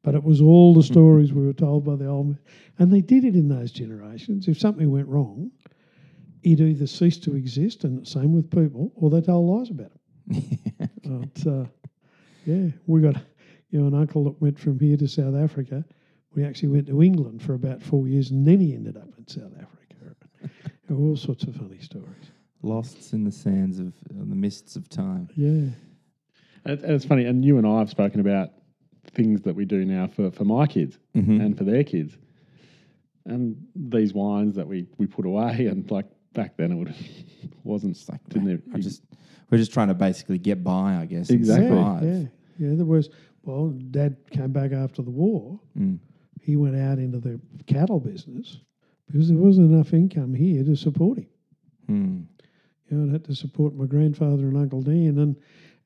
But 0.05 0.13
it 0.13 0.23
was 0.23 0.39
all 0.39 0.75
the 0.75 0.83
stories 0.83 1.33
we 1.33 1.43
were 1.43 1.51
told 1.51 1.83
by 1.83 1.95
the 1.95 2.05
old 2.07 2.27
men. 2.27 2.39
And 2.77 2.93
they 2.93 3.01
did 3.01 3.25
it 3.25 3.33
in 3.33 3.49
those 3.49 3.71
generations. 3.71 4.47
If 4.47 4.59
something 4.59 4.91
went 4.91 5.07
wrong, 5.07 5.49
it 6.43 6.59
either 6.59 6.85
ceased 6.85 7.23
to 7.23 7.35
exist, 7.35 7.85
and 7.85 7.99
the 7.99 8.05
same 8.05 8.31
with 8.31 8.51
people, 8.51 8.91
or 8.95 9.09
they 9.09 9.21
told 9.21 9.49
lies 9.49 9.71
about 9.71 9.91
it. 10.29 10.89
but, 11.03 11.51
uh, 11.51 11.65
yeah, 12.45 12.69
we 12.85 13.01
got 13.01 13.15
you 13.71 13.81
know 13.81 13.87
an 13.87 13.95
uncle 13.95 14.23
that 14.25 14.39
went 14.39 14.59
from 14.59 14.79
here 14.79 14.95
to 14.95 15.07
South 15.07 15.35
Africa. 15.35 15.83
We 16.35 16.45
actually 16.45 16.69
went 16.69 16.85
to 16.87 17.01
England 17.01 17.41
for 17.41 17.55
about 17.55 17.81
four 17.81 18.07
years, 18.07 18.29
and 18.29 18.45
then 18.45 18.59
he 18.59 18.75
ended 18.75 18.97
up 18.97 19.09
in 19.17 19.27
South 19.27 19.53
Africa. 19.59 20.15
all 20.91 21.17
sorts 21.17 21.45
of 21.45 21.55
funny 21.55 21.79
stories. 21.79 22.29
Lost 22.61 23.13
in 23.13 23.23
the 23.23 23.31
sands 23.31 23.79
of 23.79 23.93
in 24.11 24.29
the 24.29 24.35
mists 24.35 24.75
of 24.75 24.87
time. 24.87 25.29
Yeah, 25.35 25.71
And 26.63 26.79
and 26.83 26.91
it's 26.91 27.05
funny, 27.05 27.25
and 27.25 27.43
you 27.43 27.57
and 27.57 27.65
I 27.65 27.79
have 27.79 27.89
spoken 27.89 28.19
about 28.19 28.49
things 29.11 29.41
that 29.43 29.55
we 29.55 29.65
do 29.65 29.85
now 29.85 30.07
for, 30.07 30.31
for 30.31 30.43
my 30.45 30.65
kids 30.67 30.97
Mhm. 31.15 31.41
and 31.43 31.57
for 31.57 31.63
their 31.63 31.83
kids. 31.83 32.17
And 33.25 33.55
these 33.75 34.13
wines 34.13 34.55
that 34.55 34.67
we, 34.67 34.85
we 34.97 35.07
put 35.07 35.25
away, 35.25 35.65
and 35.67 35.89
like 35.89 36.05
back 36.33 36.57
then 36.57 36.71
it 36.71 36.75
would 36.75 36.93
wasn't 37.63 37.95
It's 37.95 38.07
like 38.09 38.23
didn't 38.29 38.45
man, 38.47 38.55
it- 38.55 38.63
I 38.75 38.79
just 38.79 39.01
we're 39.49 39.57
just 39.59 39.73
trying 39.73 39.87
to 39.89 39.93
basically 39.93 40.37
get 40.39 40.63
by, 40.63 40.95
I 40.97 41.05
guess. 41.05 41.29
Exactly. 41.29 41.67
survive. 41.69 42.03
yeah, 42.03 42.23
yeah. 42.57 42.75
There 42.75 42.85
was 42.85 43.09
well, 43.43 43.69
Dad 43.91 44.17
came 44.31 44.51
back 44.51 44.71
after 44.71 45.01
the 45.03 45.11
war. 45.11 45.59
Mm. 45.77 45.99
he 46.41 46.55
went 46.55 46.75
out 46.75 46.97
into 46.99 47.19
the 47.19 47.39
cattle 47.67 47.99
business 47.99 48.59
because 49.07 49.27
there 49.29 49.37
wasn't 49.37 49.71
enough 49.71 49.93
income 49.93 50.33
here 50.33 50.63
to 50.63 50.75
support 50.75 51.19
him. 51.19 51.27
Mm. 51.89 52.25
You 52.89 52.97
know, 52.97 53.09
I 53.09 53.13
had 53.13 53.23
to 53.25 53.35
support 53.35 53.75
my 53.75 53.85
grandfather 53.85 54.43
and 54.47 54.57
Uncle 54.57 54.81
Dan 54.81 55.17
and 55.19 55.35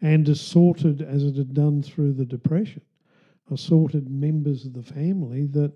and 0.02 0.28
assorted 0.30 1.02
as 1.02 1.24
it 1.26 1.36
had 1.36 1.54
done 1.54 1.84
through 1.84 2.14
the 2.14 2.26
depression, 2.26 2.82
assorted 3.52 4.10
members 4.10 4.66
of 4.66 4.74
the 4.74 4.84
family 4.84 5.46
that 5.48 5.72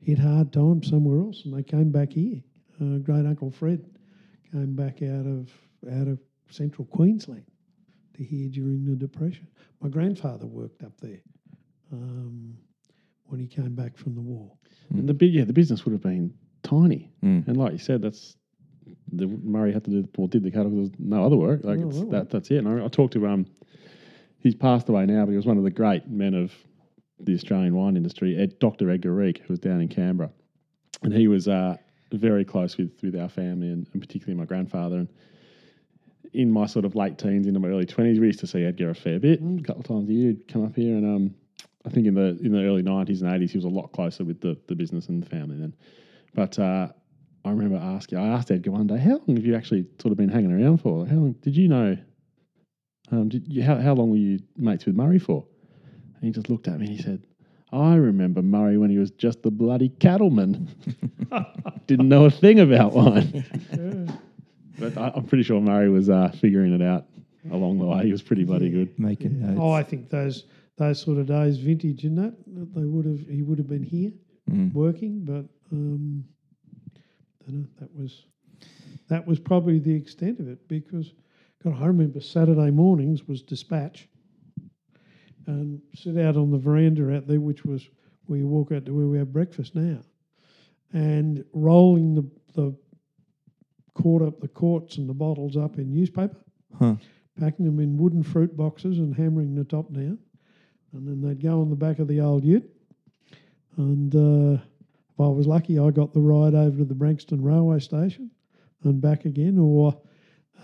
hit 0.00 0.18
hard 0.18 0.52
times 0.52 0.88
somewhere 0.88 1.18
else, 1.20 1.44
and 1.44 1.54
they 1.56 1.62
came 1.62 1.90
back 1.90 2.12
here. 2.12 2.42
Uh, 2.80 2.98
Great 2.98 3.26
Uncle 3.26 3.50
Fred 3.50 3.84
came 4.52 4.74
back 4.74 5.02
out 5.02 5.26
of 5.26 5.50
out 5.92 6.08
of 6.08 6.18
central 6.50 6.86
Queensland 6.86 7.44
to 8.14 8.24
here 8.24 8.48
during 8.48 8.84
the 8.84 8.94
depression. 8.96 9.46
My 9.80 9.88
grandfather 9.88 10.46
worked 10.46 10.82
up 10.82 10.92
there 11.00 11.20
um, 11.92 12.56
when 13.26 13.40
he 13.40 13.46
came 13.46 13.74
back 13.74 13.96
from 13.96 14.14
the 14.14 14.20
war. 14.20 14.50
And 14.90 15.08
the 15.08 15.14
big 15.14 15.32
yeah, 15.32 15.44
the 15.44 15.52
business 15.52 15.84
would 15.84 15.92
have 15.92 16.02
been 16.02 16.32
tiny. 16.62 17.10
Mm. 17.22 17.46
And 17.48 17.56
like 17.56 17.72
you 17.72 17.78
said, 17.78 18.02
that's 18.02 18.36
the 19.12 19.26
Murray 19.26 19.72
had 19.72 19.84
to 19.84 19.90
do 19.90 20.08
well 20.16 20.26
did 20.26 20.42
the 20.42 20.50
cattle. 20.50 20.66
'cause 20.70 20.72
There 20.72 20.80
was 20.80 20.90
no 20.98 21.24
other 21.24 21.36
work. 21.36 21.64
Like 21.64 21.78
No 21.78 21.88
it's, 21.88 21.98
other 21.98 22.10
that 22.10 22.30
that's 22.30 22.50
it. 22.50 22.58
And 22.58 22.68
I, 22.68 22.84
I 22.84 22.88
talked 22.88 23.14
to 23.14 23.26
um, 23.26 23.46
he's 24.44 24.54
passed 24.54 24.88
away 24.88 25.06
now, 25.06 25.24
but 25.24 25.32
he 25.32 25.36
was 25.36 25.46
one 25.46 25.58
of 25.58 25.64
the 25.64 25.70
great 25.70 26.06
men 26.06 26.34
of 26.34 26.52
the 27.18 27.34
Australian 27.34 27.74
wine 27.74 27.96
industry. 27.96 28.38
Ed, 28.38 28.58
Dr. 28.60 28.90
Edgar 28.90 29.10
Riek, 29.10 29.38
who 29.38 29.52
was 29.52 29.58
down 29.58 29.80
in 29.80 29.88
Canberra, 29.88 30.30
and 31.02 31.12
he 31.12 31.26
was 31.26 31.48
uh, 31.48 31.76
very 32.12 32.44
close 32.44 32.76
with 32.76 32.92
with 33.02 33.16
our 33.16 33.28
family 33.28 33.68
and, 33.68 33.88
and 33.92 34.00
particularly 34.00 34.38
my 34.38 34.44
grandfather. 34.44 34.98
And 34.98 35.08
in 36.32 36.52
my 36.52 36.66
sort 36.66 36.84
of 36.84 36.94
late 36.94 37.18
teens, 37.18 37.46
into 37.46 37.58
my 37.58 37.68
early 37.68 37.86
twenties, 37.86 38.20
we 38.20 38.26
used 38.26 38.40
to 38.40 38.46
see 38.46 38.64
Edgar 38.64 38.90
a 38.90 38.94
fair 38.94 39.18
bit. 39.18 39.40
A 39.40 39.62
couple 39.62 39.80
of 39.80 39.86
times 39.86 40.08
a 40.08 40.12
year, 40.12 40.28
he'd 40.28 40.46
come 40.46 40.64
up 40.64 40.76
here, 40.76 40.94
and 40.94 41.04
um, 41.04 41.34
I 41.84 41.90
think 41.90 42.06
in 42.06 42.14
the 42.14 42.38
in 42.42 42.52
the 42.52 42.64
early 42.64 42.82
nineties 42.82 43.22
and 43.22 43.34
eighties, 43.34 43.50
he 43.50 43.58
was 43.58 43.64
a 43.64 43.68
lot 43.68 43.92
closer 43.92 44.24
with 44.24 44.40
the 44.40 44.56
the 44.68 44.76
business 44.76 45.08
and 45.08 45.22
the 45.22 45.28
family 45.28 45.56
then. 45.56 45.74
But 46.34 46.58
uh, 46.58 46.88
I 47.44 47.50
remember 47.50 47.76
asking, 47.76 48.18
I 48.18 48.26
asked 48.28 48.50
Edgar 48.50 48.72
one 48.72 48.88
day, 48.88 48.98
how 48.98 49.20
long 49.26 49.36
have 49.36 49.46
you 49.46 49.54
actually 49.54 49.86
sort 50.00 50.10
of 50.10 50.18
been 50.18 50.28
hanging 50.28 50.52
around 50.52 50.78
for? 50.78 51.06
How 51.06 51.14
long 51.16 51.32
did 51.42 51.56
you 51.56 51.68
know? 51.68 51.96
Um, 53.14 53.28
did 53.28 53.46
you, 53.52 53.62
how, 53.62 53.76
how 53.76 53.94
long 53.94 54.10
were 54.10 54.16
you 54.16 54.40
mates 54.56 54.86
with 54.86 54.96
Murray 54.96 55.18
for? 55.18 55.44
And 56.16 56.24
he 56.24 56.30
just 56.32 56.50
looked 56.50 56.66
at 56.68 56.78
me 56.80 56.86
and 56.86 56.96
he 56.96 57.02
said, 57.02 57.26
I 57.72 57.94
remember 57.94 58.42
Murray 58.42 58.76
when 58.76 58.90
he 58.90 58.98
was 58.98 59.10
just 59.12 59.42
the 59.42 59.50
bloody 59.50 59.88
cattleman. 59.88 60.68
Didn't 61.86 62.08
know 62.08 62.24
a 62.24 62.30
thing 62.30 62.60
about 62.60 62.92
wine. 62.92 63.44
but 64.78 64.96
I, 64.98 65.12
I'm 65.14 65.24
pretty 65.26 65.44
sure 65.44 65.60
Murray 65.60 65.88
was 65.90 66.10
uh, 66.10 66.32
figuring 66.40 66.72
it 66.74 66.82
out 66.82 67.06
along 67.50 67.78
the 67.78 67.86
way. 67.86 68.04
He 68.04 68.12
was 68.12 68.22
pretty 68.22 68.44
bloody 68.44 68.70
good. 68.70 68.98
Making 68.98 69.40
notes. 69.40 69.58
Oh, 69.60 69.72
I 69.72 69.82
think 69.82 70.10
those 70.10 70.44
those 70.76 71.00
sort 71.00 71.18
of 71.18 71.26
days, 71.26 71.58
vintage 71.58 72.02
and 72.04 72.18
that, 72.18 72.34
that 72.56 72.74
they 72.74 72.84
would 72.84 73.04
have 73.04 73.20
he 73.28 73.42
would 73.42 73.58
have 73.58 73.68
been 73.68 73.84
here 73.84 74.12
Mm. 74.50 74.74
working, 74.74 75.24
but 75.24 75.46
um, 75.72 76.22
I 77.48 77.50
don't 77.50 77.62
know, 77.62 77.66
that 77.80 77.94
was 77.96 78.26
that 79.08 79.26
was 79.26 79.38
probably 79.40 79.78
the 79.78 79.94
extent 79.94 80.38
of 80.38 80.48
it 80.48 80.68
because 80.68 81.14
God, 81.64 81.82
I 81.82 81.86
remember 81.86 82.20
Saturday 82.20 82.70
mornings 82.70 83.26
was 83.26 83.42
dispatch 83.42 84.08
and 85.46 85.80
sit 85.94 86.18
out 86.18 86.36
on 86.36 86.50
the 86.50 86.58
veranda 86.58 87.14
out 87.14 87.26
there, 87.26 87.40
which 87.40 87.64
was 87.64 87.88
where 88.26 88.38
you 88.38 88.46
walk 88.46 88.72
out 88.72 88.84
to 88.86 88.94
where 88.94 89.06
we 89.06 89.18
have 89.18 89.32
breakfast 89.32 89.74
now, 89.74 90.00
and 90.92 91.44
rolling 91.52 92.14
the 92.14 92.24
the 92.54 92.74
quart 93.94 94.22
up 94.22 94.40
the 94.40 94.48
quarts 94.48 94.98
and 94.98 95.08
the 95.08 95.14
bottles 95.14 95.56
up 95.56 95.78
in 95.78 95.92
newspaper 95.92 96.36
Huh. 96.78 96.96
packing 97.38 97.64
them 97.64 97.78
in 97.78 97.96
wooden 97.96 98.22
fruit 98.22 98.56
boxes 98.56 98.98
and 98.98 99.14
hammering 99.14 99.54
the 99.54 99.64
top 99.64 99.92
down. 99.92 100.18
And 100.92 101.06
then 101.06 101.20
they'd 101.20 101.40
go 101.40 101.60
on 101.60 101.70
the 101.70 101.76
back 101.76 102.00
of 102.00 102.08
the 102.08 102.20
old 102.20 102.44
ute. 102.44 102.68
And 103.76 104.14
uh, 104.14 104.60
if 104.60 105.20
I 105.20 105.28
was 105.28 105.46
lucky, 105.46 105.78
I 105.78 105.90
got 105.90 106.12
the 106.12 106.20
ride 106.20 106.54
over 106.54 106.78
to 106.78 106.84
the 106.84 106.94
Branxton 106.94 107.44
railway 107.44 107.78
station 107.78 108.30
and 108.82 109.00
back 109.00 109.24
again, 109.24 109.58
or 109.58 109.96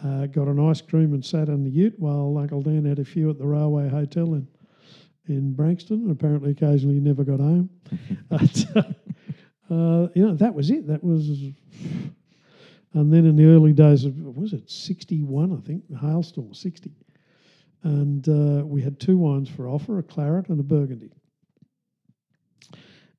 uh, 0.04 0.26
got 0.26 0.48
an 0.48 0.58
ice 0.60 0.80
cream 0.80 1.12
and 1.12 1.24
sat 1.24 1.48
in 1.48 1.64
the 1.64 1.70
ute 1.70 1.98
while 1.98 2.36
Uncle 2.38 2.62
Dan 2.62 2.84
had 2.84 2.98
a 2.98 3.04
few 3.04 3.30
at 3.30 3.38
the 3.38 3.46
railway 3.46 3.88
hotel 3.88 4.34
in, 4.34 4.46
in 5.26 5.54
Branxton. 5.54 6.10
Apparently, 6.10 6.52
occasionally, 6.52 6.94
he 6.94 7.00
never 7.00 7.24
got 7.24 7.40
home. 7.40 7.68
but, 8.28 8.66
uh, 9.70 10.08
you 10.14 10.26
know, 10.26 10.34
that 10.34 10.54
was 10.54 10.70
it. 10.70 10.86
That 10.86 11.04
was. 11.04 11.28
And 12.92 13.12
then 13.12 13.24
in 13.24 13.36
the 13.36 13.44
early 13.46 13.72
days 13.72 14.04
of, 14.04 14.16
was 14.16 14.52
it 14.52 14.68
61, 14.68 15.52
I 15.52 15.66
think, 15.66 15.84
the 15.88 15.98
hailstorm, 15.98 16.54
60. 16.54 16.90
And 17.82 18.28
uh, 18.28 18.66
we 18.66 18.82
had 18.82 18.98
two 18.98 19.16
wines 19.16 19.48
for 19.48 19.68
offer, 19.68 19.98
a 19.98 20.02
claret 20.02 20.48
and 20.48 20.58
a 20.58 20.64
burgundy. 20.64 21.12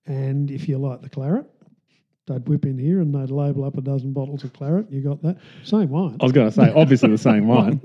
And 0.05 0.51
if 0.51 0.67
you 0.67 0.77
like 0.77 1.01
the 1.01 1.09
claret, 1.09 1.45
They'd 2.31 2.47
whip 2.47 2.65
in 2.65 2.77
here 2.77 3.01
and 3.01 3.13
they'd 3.13 3.29
label 3.29 3.63
up 3.65 3.77
a 3.77 3.81
dozen 3.81 4.13
bottles 4.13 4.43
of 4.43 4.53
claret. 4.53 4.89
You 4.91 5.01
got 5.01 5.21
that 5.23 5.37
same 5.63 5.89
wine. 5.89 6.17
I 6.19 6.23
was 6.23 6.31
going 6.31 6.47
to 6.49 6.53
say, 6.53 6.71
obviously 6.75 7.09
the 7.09 7.17
same 7.17 7.47
wine. 7.55 7.81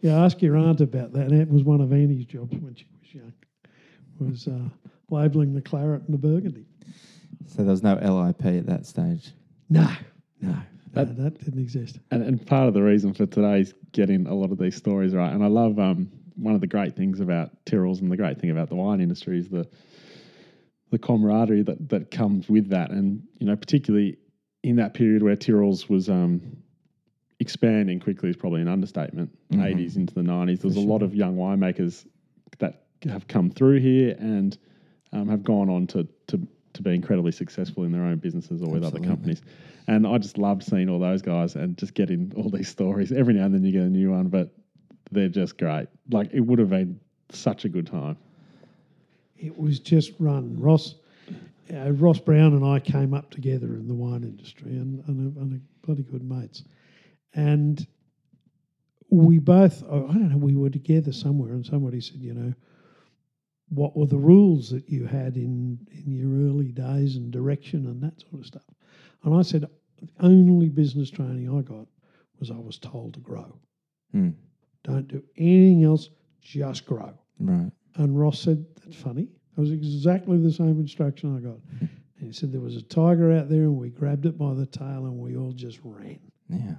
Yeah, 0.00 0.24
ask 0.24 0.40
your 0.40 0.56
aunt 0.56 0.80
about 0.80 1.12
that. 1.12 1.28
That 1.30 1.48
was 1.50 1.64
one 1.64 1.80
of 1.80 1.92
Annie's 1.92 2.24
jobs 2.24 2.56
when 2.58 2.74
she 2.74 2.86
was 3.00 3.14
young. 3.14 3.32
Was 4.20 4.48
uh, 4.48 4.68
labelling 5.10 5.54
the 5.54 5.60
claret 5.60 6.02
and 6.06 6.14
the 6.14 6.18
burgundy. 6.18 6.66
So 7.46 7.62
there 7.62 7.70
was 7.72 7.82
no 7.82 7.94
LIP 7.96 8.44
at 8.46 8.66
that 8.66 8.86
stage. 8.86 9.32
No, 9.70 9.88
no, 10.40 10.50
no, 10.50 10.56
That- 10.92 11.16
that 11.16 11.38
didn't 11.44 11.60
exist. 11.60 11.98
And, 12.10 12.22
and 12.22 12.44
part 12.46 12.68
of 12.68 12.74
the 12.74 12.82
reason 12.82 13.12
for 13.12 13.26
today 13.26 13.60
is 13.60 13.74
getting 13.92 14.26
a 14.26 14.34
lot 14.34 14.50
of 14.52 14.58
these 14.58 14.76
stories 14.76 15.14
right. 15.14 15.32
And 15.32 15.42
I 15.42 15.48
love 15.48 15.78
um, 15.78 16.10
one 16.36 16.54
of 16.54 16.60
the 16.60 16.66
great 16.66 16.94
things 16.94 17.20
about 17.20 17.50
Tyrrell's 17.66 18.00
and 18.00 18.10
the 18.10 18.16
great 18.16 18.38
thing 18.40 18.50
about 18.50 18.68
the 18.68 18.76
wine 18.76 19.00
industry 19.00 19.38
is 19.38 19.48
the 19.48 19.66
the 20.90 20.98
camaraderie 20.98 21.62
that, 21.62 21.88
that 21.88 22.10
comes 22.10 22.48
with 22.48 22.68
that. 22.70 22.90
And, 22.90 23.22
you 23.38 23.46
know, 23.46 23.56
particularly 23.56 24.16
in 24.62 24.76
that 24.76 24.94
period 24.94 25.22
where 25.22 25.36
Tyrrell's 25.36 25.88
was 25.88 26.08
um, 26.08 26.56
expanding 27.40 28.00
quickly 28.00 28.30
is 28.30 28.36
probably 28.36 28.60
an 28.60 28.68
understatement, 28.68 29.30
80s 29.52 29.96
into 29.96 30.14
the 30.14 30.22
90s. 30.22 30.60
There's 30.60 30.76
a 30.76 30.80
lot 30.80 31.02
of 31.02 31.14
young 31.14 31.36
winemakers 31.36 32.06
that 32.58 32.84
have 33.04 33.28
come 33.28 33.50
through 33.50 33.80
here 33.80 34.16
and 34.18 34.56
um, 35.12 35.28
have 35.28 35.44
gone 35.44 35.68
on 35.68 35.86
to, 35.88 36.08
to, 36.28 36.46
to 36.72 36.82
be 36.82 36.94
incredibly 36.94 37.32
successful 37.32 37.84
in 37.84 37.92
their 37.92 38.02
own 38.02 38.16
businesses 38.16 38.62
or 38.62 38.70
with 38.70 38.84
other 38.84 39.00
companies. 39.00 39.42
And 39.86 40.06
I 40.06 40.18
just 40.18 40.36
loved 40.36 40.62
seeing 40.62 40.88
all 40.88 40.98
those 40.98 41.22
guys 41.22 41.54
and 41.54 41.78
just 41.78 41.94
getting 41.94 42.32
all 42.36 42.50
these 42.50 42.68
stories. 42.68 43.12
Every 43.12 43.34
now 43.34 43.44
and 43.46 43.54
then 43.54 43.64
you 43.64 43.72
get 43.72 43.82
a 43.82 43.88
new 43.88 44.10
one, 44.10 44.28
but 44.28 44.52
they're 45.10 45.28
just 45.28 45.58
great. 45.58 45.86
Like 46.10 46.30
it 46.32 46.40
would 46.40 46.58
have 46.58 46.70
been 46.70 47.00
such 47.30 47.64
a 47.64 47.68
good 47.68 47.86
time. 47.86 48.18
It 49.38 49.56
was 49.56 49.78
just 49.78 50.12
run. 50.18 50.58
Ross, 50.58 50.96
uh, 51.72 51.92
Ross 51.92 52.18
Brown 52.18 52.54
and 52.54 52.64
I 52.64 52.80
came 52.80 53.14
up 53.14 53.30
together 53.30 53.74
in 53.74 53.86
the 53.86 53.94
wine 53.94 54.24
industry 54.24 54.72
and, 54.72 55.02
and, 55.06 55.36
are, 55.36 55.40
and 55.40 55.52
are 55.54 55.86
bloody 55.86 56.02
good 56.02 56.28
mates. 56.28 56.64
And 57.34 57.86
we 59.10 59.38
both, 59.38 59.82
oh, 59.88 60.08
I 60.08 60.14
don't 60.14 60.30
know, 60.30 60.36
we 60.38 60.56
were 60.56 60.70
together 60.70 61.12
somewhere 61.12 61.52
and 61.52 61.64
somebody 61.64 62.00
said, 62.00 62.20
you 62.20 62.34
know, 62.34 62.52
what 63.70 63.96
were 63.96 64.06
the 64.06 64.18
rules 64.18 64.70
that 64.70 64.88
you 64.88 65.06
had 65.06 65.36
in, 65.36 65.78
in 65.90 66.12
your 66.12 66.48
early 66.48 66.72
days 66.72 67.16
and 67.16 67.30
direction 67.30 67.86
and 67.86 68.02
that 68.02 68.20
sort 68.20 68.40
of 68.40 68.46
stuff? 68.46 68.62
And 69.24 69.34
I 69.34 69.42
said, 69.42 69.66
the 70.00 70.08
only 70.20 70.68
business 70.68 71.10
training 71.10 71.48
I 71.48 71.62
got 71.62 71.86
was 72.38 72.50
I 72.50 72.56
was 72.56 72.78
told 72.78 73.14
to 73.14 73.20
grow. 73.20 73.58
Hmm. 74.12 74.30
Don't 74.84 75.08
do 75.08 75.22
anything 75.36 75.84
else, 75.84 76.08
just 76.40 76.86
grow. 76.86 77.12
Right. 77.38 77.70
And 77.98 78.18
Ross 78.18 78.40
said, 78.40 78.64
That's 78.82 78.96
funny. 78.96 79.28
That 79.54 79.60
was 79.60 79.72
exactly 79.72 80.38
the 80.38 80.52
same 80.52 80.80
instruction 80.80 81.36
I 81.36 81.40
got. 81.40 81.58
And 81.80 82.26
he 82.26 82.32
said, 82.32 82.52
There 82.52 82.60
was 82.60 82.76
a 82.76 82.82
tiger 82.82 83.32
out 83.32 83.48
there 83.48 83.62
and 83.62 83.76
we 83.76 83.90
grabbed 83.90 84.24
it 84.24 84.38
by 84.38 84.54
the 84.54 84.66
tail 84.66 85.04
and 85.04 85.18
we 85.18 85.36
all 85.36 85.52
just 85.52 85.80
ran. 85.82 86.20
Yeah. 86.48 86.76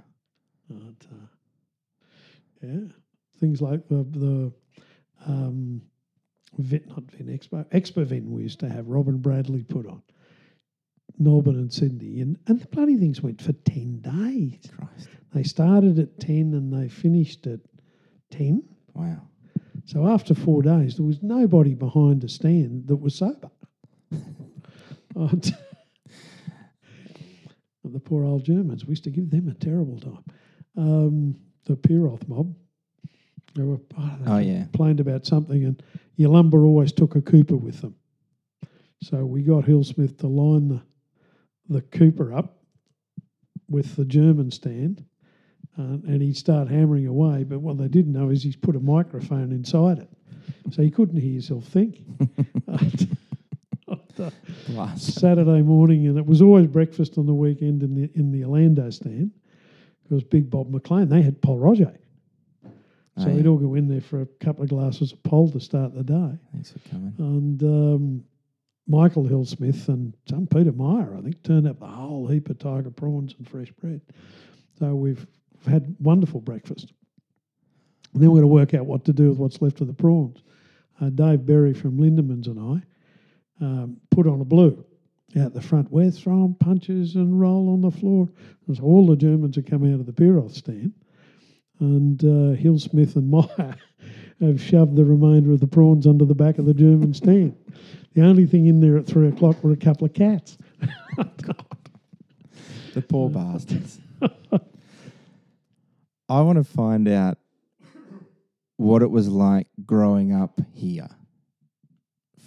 But, 0.68 1.06
uh, 1.12 1.26
yeah. 2.62 2.80
Things 3.38 3.62
like 3.62 3.86
the, 3.88 4.04
the 4.10 4.52
um, 5.26 5.82
Vin, 6.58 6.84
not 6.88 7.10
Vin 7.12 7.26
Expo, 7.26 7.64
Expo 7.70 8.04
Vin 8.04 8.30
we 8.30 8.42
used 8.42 8.60
to 8.60 8.68
have 8.68 8.88
Robin 8.88 9.18
Bradley 9.18 9.62
put 9.62 9.86
on. 9.86 10.02
Melbourne 11.18 11.56
and 11.56 11.72
Sydney. 11.72 12.20
And, 12.20 12.38
and 12.46 12.60
the 12.60 12.66
bloody 12.68 12.96
things 12.96 13.20
went 13.20 13.42
for 13.42 13.52
10 13.52 14.00
days. 14.00 14.70
Christ. 14.74 15.08
They 15.34 15.42
started 15.42 15.98
at 15.98 16.18
10 16.18 16.54
and 16.54 16.72
they 16.72 16.88
finished 16.88 17.46
at 17.46 17.60
10. 18.30 18.62
Wow. 18.94 19.29
So 19.90 20.06
after 20.06 20.34
four 20.36 20.62
days, 20.62 20.96
there 20.96 21.04
was 21.04 21.20
nobody 21.20 21.74
behind 21.74 22.20
the 22.20 22.28
stand 22.28 22.86
that 22.86 22.96
was 22.96 23.16
sober. 23.16 23.50
The 27.82 27.98
poor 27.98 28.24
old 28.24 28.44
Germans, 28.44 28.86
we 28.86 28.90
used 28.90 29.02
to 29.04 29.10
give 29.10 29.30
them 29.30 29.48
a 29.48 29.54
terrible 29.54 29.98
time. 29.98 30.24
Um, 30.76 31.36
the 31.64 31.74
Pieroth 31.74 32.28
mob, 32.28 32.54
they 33.56 33.64
were 33.64 33.80
oh, 33.98 34.16
they 34.20 34.30
Oh, 34.30 34.38
yeah. 34.38 34.62
complained 34.62 35.00
about 35.00 35.26
something, 35.26 35.64
and 35.64 35.82
Yalumba 36.16 36.64
always 36.64 36.92
took 36.92 37.16
a 37.16 37.20
Cooper 37.20 37.56
with 37.56 37.80
them. 37.80 37.96
So 39.02 39.26
we 39.26 39.42
got 39.42 39.64
Hillsmith 39.64 40.18
to 40.18 40.28
line 40.28 40.68
the 40.68 40.82
the 41.68 41.82
Cooper 41.82 42.32
up 42.32 42.62
with 43.68 43.96
the 43.96 44.04
German 44.04 44.52
stand, 44.52 45.04
uh, 45.78 45.82
and 45.82 46.22
he'd 46.22 46.36
start 46.36 46.68
hammering 46.68 47.06
away. 47.06 47.44
But 47.44 47.60
what 47.60 47.78
they 47.78 47.88
didn't 47.88 48.12
know 48.12 48.30
is 48.30 48.42
he's 48.42 48.56
put 48.56 48.76
a 48.76 48.80
microphone 48.80 49.52
inside 49.52 49.98
it, 49.98 50.08
so 50.70 50.82
you 50.82 50.90
couldn't 50.90 51.20
hear 51.20 51.32
yourself 51.32 51.64
think. 51.64 52.00
Saturday 54.96 55.62
morning, 55.62 56.06
and 56.06 56.18
it 56.18 56.26
was 56.26 56.42
always 56.42 56.66
breakfast 56.66 57.18
on 57.18 57.26
the 57.26 57.34
weekend 57.34 57.82
in 57.82 57.94
the 57.94 58.10
in 58.14 58.30
the 58.30 58.44
Orlando 58.44 58.90
stand. 58.90 59.30
Because 60.02 60.24
Big 60.24 60.50
Bob 60.50 60.70
McLean, 60.70 61.08
they 61.08 61.22
had 61.22 61.40
Pol 61.40 61.58
Roger, 61.58 61.92
so 63.20 63.28
Oh, 63.28 63.34
we'd 63.34 63.46
all 63.46 63.58
go 63.58 63.74
in 63.74 63.86
there 63.86 64.00
for 64.00 64.22
a 64.22 64.26
couple 64.26 64.62
of 64.62 64.70
glasses 64.70 65.12
of 65.12 65.22
Pol 65.22 65.50
to 65.50 65.60
start 65.60 65.94
the 65.94 66.02
day. 66.02 66.38
Thanks 66.52 66.72
for 66.72 66.78
coming. 66.88 67.14
And 67.18 67.62
um, 67.62 68.24
Michael 68.86 69.24
Hillsmith 69.24 69.88
and 69.88 70.14
some 70.28 70.46
Peter 70.46 70.72
Meyer, 70.72 71.16
I 71.16 71.20
think, 71.20 71.42
turned 71.42 71.68
up 71.68 71.82
a 71.82 71.86
whole 71.86 72.26
heap 72.26 72.48
of 72.48 72.58
tiger 72.58 72.90
prawns 72.90 73.34
and 73.36 73.46
fresh 73.48 73.70
bread. 73.72 74.00
So 74.78 74.94
we've 74.94 75.26
had 75.66 75.94
wonderful 75.98 76.40
breakfast. 76.40 76.92
And 78.12 78.22
then 78.22 78.30
we're 78.30 78.40
going 78.40 78.48
to 78.50 78.54
work 78.54 78.74
out 78.74 78.86
what 78.86 79.04
to 79.04 79.12
do 79.12 79.28
with 79.28 79.38
what's 79.38 79.62
left 79.62 79.80
of 79.80 79.86
the 79.86 79.92
prawns. 79.92 80.42
Uh, 81.00 81.10
Dave 81.10 81.46
Berry 81.46 81.72
from 81.72 81.98
Lindemans 81.98 82.46
and 82.46 82.82
I 83.60 83.64
um, 83.64 83.96
put 84.10 84.26
on 84.26 84.40
a 84.40 84.44
blue 84.44 84.84
out 85.38 85.54
the 85.54 85.62
front. 85.62 85.90
We're 85.92 86.10
throwing 86.10 86.54
punches 86.54 87.14
and 87.14 87.40
roll 87.40 87.72
on 87.72 87.82
the 87.82 87.90
floor. 87.90 88.28
And 88.66 88.76
so 88.76 88.82
all 88.82 89.06
the 89.06 89.16
Germans 89.16 89.56
have 89.56 89.66
come 89.66 89.84
out 89.84 90.00
of 90.00 90.06
the 90.06 90.12
Pieroth 90.12 90.54
stand. 90.54 90.92
And 91.78 92.22
uh, 92.24 92.60
Hillsmith 92.60 93.16
and 93.16 93.30
Meyer 93.30 93.76
have 94.40 94.60
shoved 94.60 94.96
the 94.96 95.04
remainder 95.04 95.52
of 95.52 95.60
the 95.60 95.66
prawns 95.66 96.06
under 96.06 96.24
the 96.24 96.34
back 96.34 96.58
of 96.58 96.66
the 96.66 96.74
German 96.74 97.14
stand. 97.14 97.56
The 98.14 98.22
only 98.22 98.44
thing 98.44 98.66
in 98.66 98.80
there 98.80 98.98
at 98.98 99.06
three 99.06 99.28
o'clock 99.28 99.62
were 99.62 99.72
a 99.72 99.76
couple 99.76 100.04
of 100.04 100.14
cats. 100.14 100.58
The 102.94 103.02
poor 103.02 103.30
bastards. 103.30 104.00
I 106.30 106.42
want 106.42 106.58
to 106.58 106.64
find 106.64 107.08
out 107.08 107.38
what 108.76 109.02
it 109.02 109.10
was 109.10 109.28
like 109.28 109.66
growing 109.84 110.32
up 110.32 110.60
here 110.72 111.08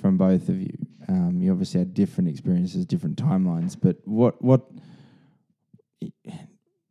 from 0.01 0.17
both 0.17 0.47
of 0.47 0.59
you. 0.59 0.73
Um, 1.09 1.41
you 1.41 1.51
obviously 1.51 1.79
had 1.79 1.93
different 1.93 2.29
experiences, 2.29 2.85
different 2.85 3.17
timelines, 3.17 3.75
but 3.79 3.97
what 4.05 4.41
what 4.41 4.71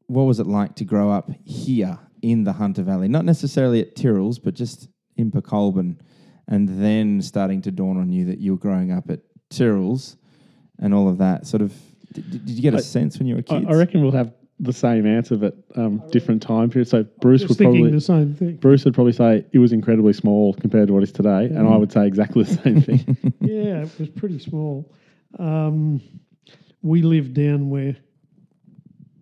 what 0.07 0.24
was 0.24 0.38
it 0.38 0.47
like 0.47 0.74
to 0.76 0.84
grow 0.84 1.11
up 1.11 1.30
here 1.45 1.99
in 2.20 2.45
the 2.45 2.53
Hunter 2.53 2.82
Valley? 2.82 3.09
Not 3.09 3.24
necessarily 3.24 3.80
at 3.80 3.97
Tyrrell's, 3.97 4.38
but 4.38 4.53
just 4.53 4.88
in 5.16 5.30
Pokolbin, 5.30 5.99
and 6.47 6.68
then 6.82 7.22
starting 7.22 7.62
to 7.62 7.70
dawn 7.70 7.97
on 7.97 8.11
you 8.11 8.26
that 8.26 8.38
you 8.38 8.53
were 8.53 8.59
growing 8.59 8.93
up 8.93 9.11
at 9.11 9.20
Tyrrell's 9.49 10.18
and 10.78 10.93
all 10.93 11.09
of 11.09 11.16
that. 11.18 11.47
Sort 11.47 11.62
of, 11.62 11.74
did, 12.12 12.30
did 12.30 12.51
you 12.51 12.61
get 12.62 12.74
a 12.74 12.78
I- 12.78 12.80
sense 12.80 13.18
when 13.18 13.26
you 13.26 13.36
were 13.36 13.45
I, 13.49 13.61
kids? 13.61 13.66
I 13.66 13.72
reckon 13.72 14.03
we'll 14.03 14.12
have 14.12 14.34
the 14.62 14.72
same 14.72 15.06
answer, 15.06 15.36
but 15.36 15.56
um, 15.74 16.02
different 16.10 16.40
time 16.40 16.70
periods. 16.70 16.90
So 16.90 17.02
Bruce 17.20 17.42
Just 17.42 17.58
would 17.58 17.64
probably 17.64 17.90
the 17.90 18.00
same 18.00 18.34
thing. 18.34 18.56
Bruce 18.56 18.84
would 18.84 18.94
probably 18.94 19.12
say 19.12 19.44
it 19.52 19.58
was 19.58 19.72
incredibly 19.72 20.12
small 20.12 20.54
compared 20.54 20.86
to 20.86 20.94
what 20.94 21.00
it 21.00 21.08
is 21.08 21.12
today, 21.12 21.46
and 21.46 21.68
I 21.68 21.76
would 21.76 21.92
say 21.92 22.06
exactly 22.06 22.44
the 22.44 22.54
same 22.54 22.80
thing. 22.80 23.16
yeah, 23.40 23.82
it 23.82 23.98
was 23.98 24.08
pretty 24.08 24.38
small. 24.38 24.94
Um, 25.38 26.00
we 26.80 27.02
lived 27.02 27.34
down 27.34 27.70
where 27.70 27.96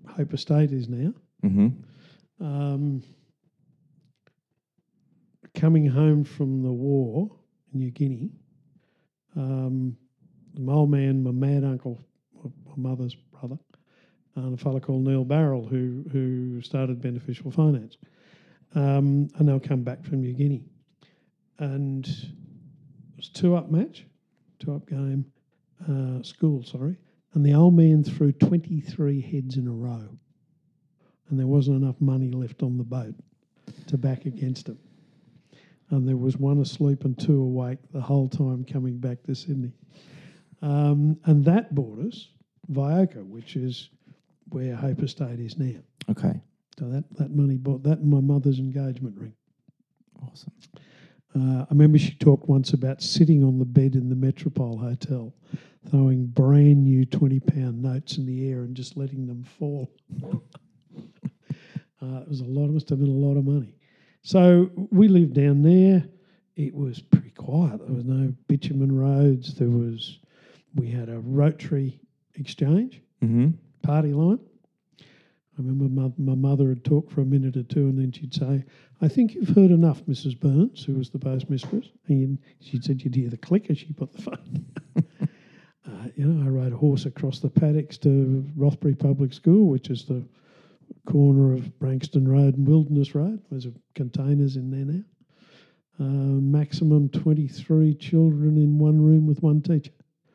Hope 0.09 0.35
Estate 0.35 0.73
is 0.73 0.89
now. 0.89 1.15
Mm-hmm. 1.43 2.45
Um, 2.45 3.03
coming 5.55 5.87
home 5.87 6.25
from 6.25 6.63
the 6.63 6.73
war 6.73 7.31
in 7.73 7.81
New 7.81 7.91
Guinea, 7.91 8.31
um, 9.37 9.97
my 10.59 10.73
old 10.75 10.91
man, 10.91 11.23
my 11.23 11.31
mad 11.31 11.65
uncle, 11.65 12.05
my 12.45 12.91
mother's 12.91 13.15
brother, 13.15 13.59
and 13.70 13.70
a 14.53 14.57
fellow 14.57 14.81
called 14.81 15.07
Neil 15.07 15.25
Barrell, 15.25 15.67
who 15.67 16.05
who 16.13 16.61
started 16.63 17.01
Beneficial 17.01 17.51
Finance, 17.51 17.97
um, 18.75 19.29
and 19.37 19.49
they'll 19.49 19.61
come 19.61 19.83
back 19.83 20.05
from 20.05 20.21
New 20.21 20.33
Guinea, 20.33 20.65
and 21.59 22.07
it 22.07 23.17
was 23.17 23.29
two 23.29 23.55
up 23.57 23.71
match, 23.71 24.07
two 24.59 24.75
up 24.75 24.89
game, 24.89 25.25
uh, 25.89 26.23
school, 26.23 26.63
sorry, 26.63 26.97
and 27.35 27.45
the 27.45 27.55
old 27.55 27.75
man 27.75 28.05
threw 28.05 28.33
twenty 28.33 28.81
three 28.81 29.21
heads 29.21 29.57
in 29.57 29.67
a 29.67 29.73
row 29.73 30.09
and 31.31 31.39
there 31.39 31.47
wasn't 31.47 31.83
enough 31.83 32.01
money 32.01 32.31
left 32.31 32.63
on 32.63 32.77
the 32.77 32.85
boat 32.85 33.15
to 33.87 33.97
back 33.97 34.27
against 34.27 34.69
him, 34.69 34.79
And 35.91 36.07
there 36.07 36.17
was 36.17 36.37
one 36.37 36.61
asleep 36.61 37.05
and 37.05 37.19
two 37.19 37.41
awake 37.41 37.79
the 37.93 38.01
whole 38.01 38.29
time 38.29 38.65
coming 38.65 38.99
back 38.99 39.23
to 39.25 39.35
Sydney. 39.35 39.73
Um, 40.61 41.19
and 41.25 41.45
that 41.45 41.75
brought 41.75 42.01
us 42.01 42.29
Vioka, 42.71 43.25
which 43.25 43.57
is 43.57 43.91
where 44.51 44.75
Hope 44.75 45.03
Estate 45.03 45.41
is 45.41 45.59
now. 45.59 45.79
Okay. 46.11 46.41
So 46.79 46.89
that, 46.89 47.05
that 47.17 47.31
money 47.31 47.57
bought 47.57 47.83
that 47.85 47.99
and 47.99 48.11
my 48.11 48.21
mother's 48.21 48.59
engagement 48.59 49.17
ring. 49.19 49.35
Awesome. 50.23 50.53
Uh, 51.35 51.63
I 51.63 51.67
remember 51.71 51.99
she 51.99 52.15
talked 52.15 52.49
once 52.49 52.73
about 52.73 53.03
sitting 53.03 53.45
on 53.45 53.59
the 53.59 53.65
bed 53.65 53.95
in 53.95 54.09
the 54.09 54.17
Metropole 54.17 54.79
Hotel, 54.79 55.33
throwing 55.89 56.27
brand 56.27 56.83
new 56.83 57.05
twenty 57.07 57.39
pound 57.39 57.81
notes 57.83 58.19
in 58.19 58.27
the 58.27 58.49
air 58.51 58.63
and 58.63 58.75
just 58.75 58.97
letting 58.97 59.27
them 59.27 59.45
fall. 59.45 59.91
uh, 60.25 62.21
it 62.23 62.29
was 62.29 62.41
a 62.41 62.45
lot. 62.45 62.65
It 62.65 62.73
must 62.73 62.89
have 62.89 62.99
been 62.99 63.09
a 63.09 63.27
lot 63.27 63.37
of 63.37 63.45
money. 63.45 63.75
So 64.23 64.71
we 64.91 65.09
lived 65.09 65.35
down 65.35 65.63
there. 65.63 66.05
It 66.57 66.75
was 66.75 67.01
pretty 67.01 67.31
quiet. 67.31 67.79
There 67.87 67.95
was 67.95 68.05
no 68.05 68.35
bitumen 68.49 68.97
roads. 68.97 69.55
There 69.55 69.71
was. 69.71 70.19
We 70.75 70.89
had 70.91 71.09
a 71.09 71.19
rotary 71.21 72.01
exchange 72.35 73.01
Mm-hmm. 73.23 73.49
Party 73.83 74.13
line. 74.13 74.39
I 75.01 75.63
remember 75.63 76.13
my, 76.17 76.35
mother 76.35 76.65
would 76.67 76.85
talk 76.85 77.11
for 77.11 77.21
a 77.21 77.25
minute 77.25 77.57
or 77.57 77.63
two 77.63 77.89
and 77.89 77.99
then 77.99 78.13
she'd 78.13 78.35
say, 78.35 78.65
I 79.03 79.09
think 79.09 79.35
you've 79.35 79.49
heard 79.49 79.71
enough, 79.71 80.05
Mrs. 80.07 80.39
Burns, 80.39 80.85
who 80.85 80.95
was 80.95 81.11
the 81.11 81.19
postmistress. 81.19 81.91
And 82.09 82.39
she 82.61 82.81
said 82.81 83.03
you'd 83.03 83.15
hear 83.15 83.29
the 83.29 83.37
click 83.37 83.69
as 83.69 83.79
she 83.79 83.93
put 83.93 84.13
the 84.13 84.23
phone. 84.23 84.67
uh, 84.97 86.09
you 86.15 86.27
know, 86.27 86.47
I 86.47 86.49
rode 86.49 86.73
a 86.73 86.77
horse 86.77 87.05
across 87.05 87.41
the 87.41 87.51
paddocks 87.51 87.99
to 87.99 88.47
Rothbury 88.57 88.95
Public 88.95 89.33
School, 89.33 89.69
which 89.69 89.91
is 89.91 90.05
the 90.05 90.25
corner 91.07 91.53
of 91.53 91.73
Branxton 91.79 92.27
Road 92.27 92.57
and 92.57 92.67
Wilderness 92.67 93.15
Road. 93.15 93.43
There's 93.51 93.67
containers 93.95 94.57
in 94.57 94.71
there 94.71 94.85
now. 94.85 95.05
Uh, 95.99 96.41
maximum 96.41 97.11
23 97.11 97.95
children 97.97 98.57
in 98.57 98.79
one 98.79 99.03
room 99.03 99.27
with 99.27 99.43
one 99.43 99.61
teacher 99.61 99.93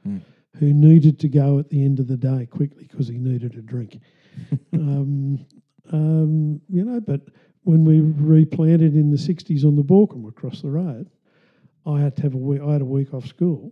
Mm. 0.07 0.21
Who 0.59 0.73
needed 0.73 1.19
to 1.19 1.27
go 1.27 1.59
at 1.59 1.69
the 1.69 1.83
end 1.83 1.99
of 1.99 2.07
the 2.07 2.17
day 2.17 2.45
quickly 2.45 2.87
because 2.89 3.07
he 3.07 3.17
needed 3.17 3.55
a 3.55 3.61
drink. 3.61 3.99
um, 4.73 5.45
um, 5.91 6.61
you 6.69 6.83
know, 6.83 6.99
but 6.99 7.21
when 7.63 7.83
we 7.83 8.01
replanted 8.01 8.95
in 8.95 9.09
the 9.09 9.17
60s 9.17 9.65
on 9.65 9.75
the 9.75 9.83
Borkum 9.83 10.27
across 10.27 10.61
the 10.61 10.69
road, 10.69 11.09
I 11.85 11.99
had 11.99 12.15
to 12.17 12.21
have 12.23 12.33
a 12.33 12.37
week, 12.37 12.61
I 12.61 12.73
had 12.73 12.81
a 12.81 12.85
week 12.85 13.13
off 13.13 13.25
school 13.27 13.71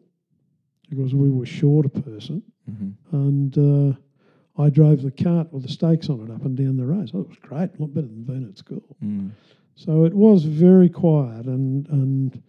because 0.89 1.13
we 1.15 1.29
were 1.29 1.45
short 1.45 1.86
a 1.86 1.89
person 1.89 2.43
Mm-hmm. 2.69 3.15
and 3.15 3.57
uh, 3.57 4.61
I 4.61 4.69
drove 4.69 5.01
the 5.01 5.11
cart 5.11 5.51
with 5.51 5.63
the 5.63 5.69
stakes 5.69 6.09
on 6.09 6.21
it 6.21 6.31
up 6.31 6.45
and 6.45 6.55
down 6.55 6.77
the 6.77 6.86
road. 6.86 7.09
So 7.09 7.19
it 7.19 7.27
was 7.27 7.38
great, 7.41 7.71
a 7.77 7.81
lot 7.81 7.93
better 7.93 8.07
than 8.07 8.23
being 8.23 8.47
at 8.47 8.57
school. 8.57 8.95
Mm. 9.03 9.31
So 9.75 10.05
it 10.05 10.13
was 10.13 10.45
very 10.45 10.88
quiet, 10.88 11.45
and 11.45 11.88
and 11.89 12.41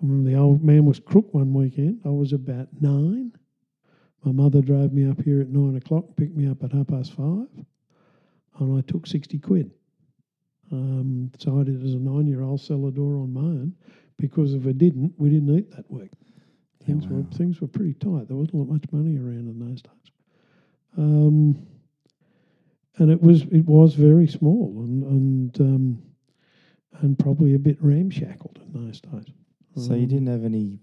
I 0.00 0.06
remember 0.06 0.30
the 0.30 0.36
old 0.36 0.62
man 0.62 0.84
was 0.84 1.00
crook 1.00 1.32
one 1.34 1.52
weekend. 1.52 2.00
I 2.04 2.10
was 2.10 2.32
about 2.32 2.68
nine. 2.80 3.32
My 4.26 4.32
mother 4.32 4.60
drove 4.60 4.92
me 4.92 5.08
up 5.08 5.22
here 5.22 5.40
at 5.40 5.50
nine 5.50 5.76
o'clock, 5.76 6.04
picked 6.16 6.36
me 6.36 6.48
up 6.48 6.64
at 6.64 6.72
half 6.72 6.88
past 6.88 7.12
five, 7.12 7.46
and 8.58 8.76
I 8.76 8.80
took 8.80 9.06
sixty 9.06 9.38
quid. 9.38 9.70
Um, 10.72 11.30
so 11.38 11.60
I 11.60 11.62
did 11.62 11.80
as 11.84 11.94
a 11.94 11.98
nine-year-old 11.98 12.60
sell 12.60 12.88
a 12.88 12.90
door 12.90 13.18
on 13.18 13.32
my 13.32 13.40
own 13.40 13.76
because 14.18 14.52
if 14.52 14.66
I 14.66 14.72
didn't, 14.72 15.12
we 15.16 15.30
didn't 15.30 15.56
eat 15.56 15.70
that 15.76 15.88
week. 15.88 16.10
Yeah, 16.80 16.86
Things 16.86 17.06
were 17.06 17.22
things 17.34 17.60
were 17.60 17.68
pretty 17.68 17.94
tight. 17.94 18.26
There 18.26 18.36
wasn't 18.36 18.68
much 18.68 18.82
money 18.90 19.16
around 19.16 19.46
in 19.48 19.60
those 19.60 19.80
days. 19.80 20.12
Um, 20.98 21.64
and 22.98 23.12
it 23.12 23.22
was 23.22 23.42
it 23.52 23.64
was 23.64 23.94
very 23.94 24.26
small 24.26 24.82
and 24.82 25.04
and 25.04 25.60
um, 25.60 26.02
and 27.00 27.16
probably 27.16 27.54
a 27.54 27.60
bit 27.60 27.80
ramshackled 27.80 28.58
in 28.66 28.86
those 28.86 29.00
days. 29.00 29.26
So 29.76 29.94
you 29.94 30.02
Um, 30.02 30.08
didn't 30.08 30.26
have 30.26 30.44
any 30.44 30.80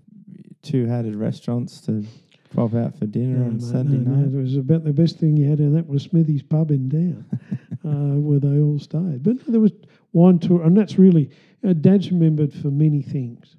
two-headed 0.62 1.16
restaurants 1.16 1.82
to 1.82 2.06
pop 2.54 2.74
out 2.76 2.97
for 2.97 3.06
dinner 3.06 3.39
no, 3.39 3.45
on 3.45 3.54
mate, 3.54 3.62
Saturday 3.62 3.97
no, 3.97 4.12
night? 4.12 4.28
No, 4.28 4.39
it 4.39 4.41
was 4.41 4.58
about 4.58 4.84
the 4.84 4.93
best 4.93 5.20
thing 5.20 5.38
you 5.38 5.49
had, 5.49 5.60
and 5.60 5.76
that 5.76 5.88
was 5.88 6.04
Smithy's 6.04 6.43
pub 6.43 6.72
in 6.72 6.89
Down, 6.89 7.26
uh, 7.86 8.20
where 8.20 8.39
they 8.39 8.60
all 8.60 8.80
stayed. 8.80 9.24
But 9.24 9.45
there 9.47 9.60
was 9.60 9.74
wine 10.12 10.39
tour, 10.39 10.64
and 10.64 10.78
that's 10.78 10.97
really 10.97 11.30
uh, 11.68 11.74
Dad's 11.74 12.12
remembered 12.12 12.54
for 12.54 12.70
many 12.70 13.01
things, 13.01 13.56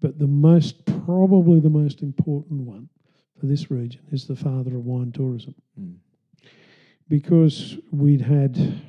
but 0.00 0.18
the 0.18 0.26
most 0.26 0.84
probably 1.04 1.60
the 1.60 1.70
most 1.70 2.02
important 2.02 2.62
one 2.62 2.88
for 3.38 3.46
this 3.46 3.70
region 3.70 4.02
is 4.12 4.26
the 4.26 4.36
father 4.36 4.76
of 4.76 4.84
wine 4.84 5.12
tourism. 5.12 5.54
Mm. 5.80 5.96
because 7.08 7.76
we'd 7.92 8.20
had 8.20 8.80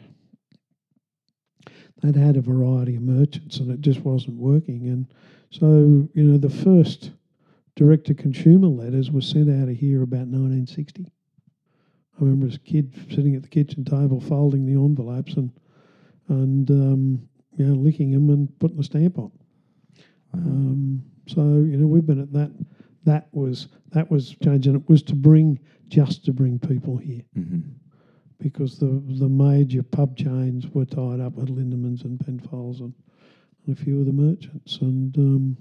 they'd 2.01 2.15
had 2.15 2.37
a 2.37 2.41
variety 2.41 2.95
of 2.95 3.01
merchants 3.01 3.57
and 3.57 3.71
it 3.71 3.81
just 3.81 3.99
wasn't 4.01 4.35
working 4.35 4.87
and 4.87 5.05
so 5.51 6.07
you 6.13 6.23
know 6.23 6.37
the 6.37 6.49
first 6.49 7.11
direct 7.79 8.05
to 8.07 8.13
consumer 8.13 8.67
letters 8.67 9.09
were 9.09 9.21
sent 9.21 9.49
out 9.49 9.69
of 9.69 9.75
here 9.77 10.03
about 10.03 10.27
1960 10.27 11.05
I 11.05 12.19
remember 12.19 12.47
as 12.47 12.55
a 12.55 12.59
kid 12.59 12.93
sitting 13.09 13.35
at 13.35 13.41
the 13.43 13.47
kitchen 13.47 13.85
table 13.85 14.19
folding 14.19 14.65
the 14.65 14.73
envelopes 14.73 15.35
and 15.35 15.49
and 16.27 16.69
um, 16.69 17.29
you 17.55 17.65
know 17.65 17.75
licking 17.75 18.11
them 18.11 18.29
and 18.31 18.59
putting 18.59 18.79
a 18.79 18.83
stamp 18.83 19.17
on 19.17 19.31
Wow. 20.33 20.41
um, 20.41 21.03
so 21.27 21.41
you 21.41 21.77
know 21.77 21.87
we've 21.87 22.05
been 22.05 22.19
at 22.21 22.33
that 22.33 22.51
that 23.05 23.29
was 23.31 23.69
that 23.91 24.11
was 24.11 24.35
changing 24.43 24.75
it 24.75 24.89
was 24.89 25.01
to 25.03 25.15
bring 25.15 25.57
just 25.87 26.25
to 26.25 26.33
bring 26.33 26.59
people 26.59 26.97
here 26.97 27.23
Mhm. 27.37 27.63
because 28.39 28.77
the 28.77 29.01
the 29.07 29.29
major 29.29 29.83
pub 29.83 30.17
chains 30.17 30.67
were 30.73 30.85
tied 30.85 31.21
up 31.21 31.33
with 31.35 31.47
Lindemans 31.47 32.03
and 32.03 32.19
Penfolds 32.19 32.81
and, 32.81 32.93
and 33.65 33.77
a 33.77 33.79
few 33.81 34.01
of 34.01 34.05
the 34.05 34.11
merchants. 34.13 34.79
And 34.81 35.17
um, 35.17 35.57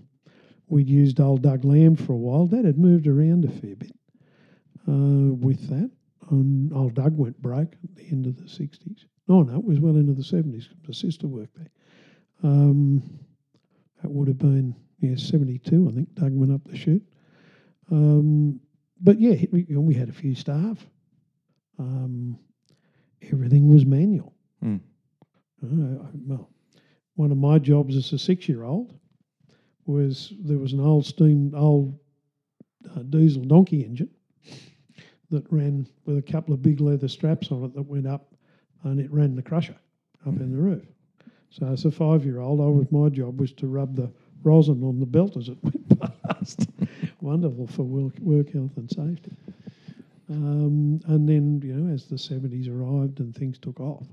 we'd 0.69 0.89
used 0.89 1.21
old 1.21 1.43
Doug 1.43 1.65
Lamb 1.65 1.97
for 1.97 2.13
a 2.13 2.17
while. 2.17 2.47
Dad 2.47 2.65
had 2.65 2.79
moved 2.79 3.07
around 3.07 3.45
a 3.45 3.49
fair 3.49 3.77
bit 3.77 3.95
uh, 4.89 5.35
with 5.35 5.69
that. 5.69 5.91
And 6.31 6.73
old 6.73 6.95
Doug 6.95 7.17
went 7.17 7.41
broke 7.41 7.75
at 7.83 7.95
the 7.97 8.07
end 8.11 8.27
of 8.27 8.37
the 8.37 8.45
60s. 8.45 9.05
No, 9.29 9.43
no, 9.43 9.59
it 9.59 9.65
was 9.65 9.81
well 9.81 9.97
into 9.97 10.13
the 10.13 10.23
70s. 10.23 10.69
My 10.87 10.93
sister 10.93 11.27
worked 11.27 11.57
there. 11.57 11.71
Um, 12.43 13.03
that 14.03 14.11
would 14.11 14.29
have 14.29 14.39
been, 14.39 14.75
yeah, 15.01 15.17
72, 15.17 15.89
I 15.91 15.95
think. 15.95 16.15
Doug 16.15 16.33
went 16.33 16.53
up 16.53 16.65
the 16.65 16.77
chute. 16.77 17.03
Um, 17.91 18.61
but 19.01 19.21
yeah, 19.21 19.37
we, 19.51 19.65
we 19.65 19.95
had 19.95 20.09
a 20.09 20.13
few 20.13 20.35
staff. 20.35 20.79
Um, 21.79 22.39
everything 23.33 23.69
was 23.69 23.87
manual. 23.87 24.35
Mm. 24.63 24.81
Uh, 25.63 26.05
well, 26.27 26.51
one 27.15 27.33
of 27.33 27.39
my 27.39 27.59
jobs 27.59 27.97
as 27.97 28.13
a 28.13 28.19
six-year-old 28.19 28.95
was 29.89 30.35
there 30.41 30.59
was 30.59 30.73
an 30.73 30.81
old 30.81 31.07
steam, 31.07 31.53
old 31.57 31.99
uh, 32.95 33.03
diesel 33.03 33.43
donkey 33.43 33.85
engine 33.85 34.11
that 35.31 35.51
ran 35.51 35.87
with 36.05 36.19
a 36.19 36.23
couple 36.23 36.55
of 36.55 36.63
big 36.63 36.81
leather 36.81 37.09
straps 37.09 37.51
on 37.51 37.65
it 37.65 37.75
that 37.75 37.83
went 37.83 38.07
up, 38.07 38.35
and 38.85 39.01
it 39.01 39.11
ran 39.11 39.35
the 39.35 39.43
crusher 39.43 39.77
up 40.27 40.37
in 40.37 40.53
the 40.53 40.59
roof. 40.59 40.85
So 41.51 41.67
as 41.67 41.85
a 41.85 41.91
five-year-old, 41.91 42.61
I 42.61 42.65
was 42.65 42.87
my 42.93 43.09
job 43.09 43.41
was 43.41 43.53
to 43.53 43.67
rub 43.67 43.97
the 43.97 44.11
rosin 44.43 44.83
on 44.85 45.01
the 45.01 45.07
belt 45.07 45.37
as 45.37 45.49
it 45.49 45.59
went 45.63 46.01
past. 46.29 46.69
Wonderful 47.21 47.67
for 47.67 47.83
work, 47.83 48.19
work 48.21 48.53
health 48.53 48.77
and 48.77 48.91
safety. 48.91 49.33
Um, 50.31 51.01
and 51.07 51.27
then, 51.27 51.61
you 51.65 51.75
know, 51.75 51.93
as 51.93 52.05
the 52.05 52.17
70s 52.17 52.69
arrived 52.69 53.21
and 53.21 53.35
things 53.35 53.59
took 53.59 53.81
off, 53.81 54.07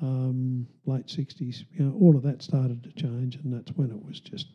um, 0.00 0.66
late 0.86 1.06
60s, 1.06 1.64
you 1.74 1.84
know, 1.84 1.96
all 2.00 2.16
of 2.16 2.22
that 2.22 2.42
started 2.42 2.82
to 2.84 2.92
change, 2.92 3.36
and 3.36 3.52
that's 3.52 3.70
when 3.76 3.90
it 3.90 4.04
was 4.04 4.20
just 4.20 4.46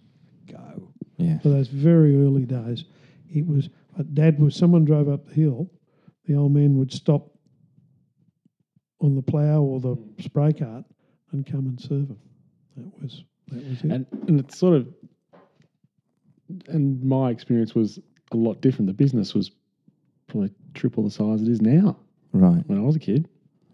go. 0.52 0.92
Yeah. 1.18 1.40
For 1.40 1.50
those 1.50 1.68
very 1.68 2.22
early 2.24 2.46
days, 2.46 2.86
it 3.30 3.46
was, 3.46 3.70
uh, 4.00 4.04
Dad 4.14 4.40
was, 4.40 4.56
someone 4.56 4.86
drove 4.86 5.10
up 5.10 5.28
the 5.28 5.34
hill, 5.34 5.70
the 6.26 6.36
old 6.36 6.54
man 6.54 6.78
would 6.78 6.92
stop 6.92 7.30
on 9.02 9.16
the 9.16 9.22
plough 9.22 9.62
or 9.62 9.80
the 9.80 9.96
spray 10.20 10.54
cart 10.54 10.86
and 11.32 11.46
come 11.46 11.68
and 11.68 11.80
serve 11.80 12.08
them. 12.08 12.20
That 12.78 13.02
was, 13.02 13.24
that 13.50 13.64
was 13.68 13.80
it. 13.84 13.92
and 13.92 14.06
and 14.28 14.40
it's 14.40 14.58
sort 14.58 14.76
of 14.76 14.88
and 16.68 17.04
my 17.04 17.30
experience 17.30 17.74
was 17.76 18.00
a 18.32 18.38
lot 18.38 18.62
different. 18.62 18.88
The 18.88 18.94
business 18.94 19.34
was 19.34 19.52
probably 20.28 20.52
triple 20.74 21.04
the 21.04 21.12
size 21.12 21.42
it 21.42 21.48
is 21.48 21.62
now 21.62 21.98
Right. 22.32 22.64
when 22.68 22.78
I 22.80 22.82
was 22.82 22.96
a 22.96 23.00
kid. 23.00 23.28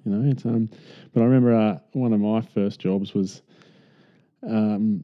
You 0.05 0.11
know, 0.11 0.29
it's 0.31 0.45
um. 0.45 0.69
But 1.13 1.21
I 1.21 1.25
remember 1.25 1.53
uh, 1.55 1.79
one 1.93 2.13
of 2.13 2.19
my 2.19 2.41
first 2.41 2.79
jobs 2.79 3.13
was, 3.13 3.41
um, 4.47 5.03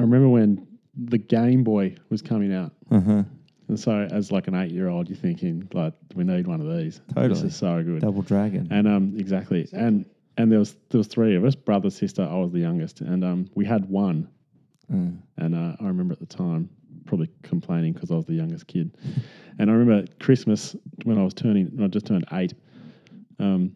I 0.00 0.02
remember 0.02 0.28
when 0.30 0.66
the 0.96 1.18
Game 1.18 1.62
Boy 1.62 1.94
was 2.08 2.22
coming 2.22 2.54
out, 2.54 2.72
Uh 2.90 3.00
huh. 3.00 3.22
and 3.68 3.78
so 3.78 3.92
as 4.10 4.32
like 4.32 4.48
an 4.48 4.54
eight-year-old, 4.54 5.08
you're 5.10 5.16
thinking 5.18 5.68
like, 5.74 5.92
we 6.14 6.24
need 6.24 6.46
one 6.46 6.60
of 6.62 6.74
these. 6.78 7.02
This 7.14 7.42
is 7.42 7.54
so 7.54 7.82
good. 7.82 8.00
Double 8.00 8.22
Dragon. 8.22 8.66
And 8.70 8.88
um, 8.88 9.14
exactly. 9.18 9.68
And 9.72 10.06
and 10.38 10.50
there 10.50 10.58
was 10.58 10.74
there 10.88 10.98
was 10.98 11.06
three 11.06 11.36
of 11.36 11.44
us, 11.44 11.54
brother, 11.54 11.90
sister. 11.90 12.22
I 12.22 12.36
was 12.36 12.50
the 12.50 12.60
youngest, 12.60 13.02
and 13.02 13.22
um, 13.24 13.50
we 13.54 13.66
had 13.66 13.84
one. 13.90 14.26
Mm. 14.90 15.18
And 15.36 15.54
uh, 15.54 15.76
I 15.78 15.86
remember 15.86 16.12
at 16.14 16.18
the 16.20 16.26
time 16.26 16.70
probably 17.04 17.28
complaining 17.42 17.92
because 17.92 18.10
I 18.10 18.14
was 18.14 18.24
the 18.24 18.34
youngest 18.34 18.66
kid. 18.66 18.96
And 19.58 19.70
I 19.70 19.74
remember 19.74 20.02
at 20.04 20.18
Christmas 20.18 20.74
when 21.04 21.18
I 21.18 21.22
was 21.24 21.34
turning, 21.34 21.66
when 21.74 21.84
I 21.84 21.88
just 21.88 22.06
turned 22.06 22.24
eight, 22.32 22.54
um, 23.38 23.72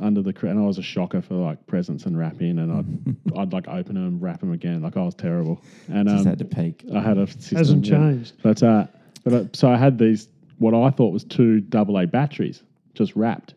under 0.00 0.22
the 0.22 0.34
and 0.46 0.58
I 0.58 0.62
was 0.62 0.78
a 0.78 0.82
shocker 0.82 1.20
for 1.20 1.34
like 1.34 1.66
presents 1.66 2.04
and 2.06 2.18
wrapping, 2.18 2.58
and 2.58 2.72
I'd 2.72 3.36
I'd 3.38 3.52
like 3.52 3.68
open 3.68 3.94
them, 3.94 4.20
wrap 4.20 4.40
them 4.40 4.52
again, 4.52 4.82
like 4.82 4.96
I 4.96 5.02
was 5.02 5.14
terrible. 5.14 5.62
And 5.88 6.08
Just 6.08 6.20
um, 6.20 6.26
had 6.26 6.38
to 6.38 6.44
peek. 6.44 6.84
I 6.94 7.00
had 7.00 7.18
a 7.18 7.26
system, 7.26 7.58
Hasn't 7.58 7.86
yeah. 7.86 7.96
changed. 7.98 8.34
But 8.42 8.62
uh, 8.62 8.86
but 9.24 9.32
uh, 9.32 9.44
so 9.52 9.70
I 9.70 9.76
had 9.76 9.98
these 9.98 10.28
what 10.58 10.74
I 10.74 10.90
thought 10.90 11.12
was 11.12 11.24
two 11.24 11.60
double 11.60 11.98
A 11.98 12.06
batteries 12.06 12.62
just 12.94 13.14
wrapped, 13.16 13.54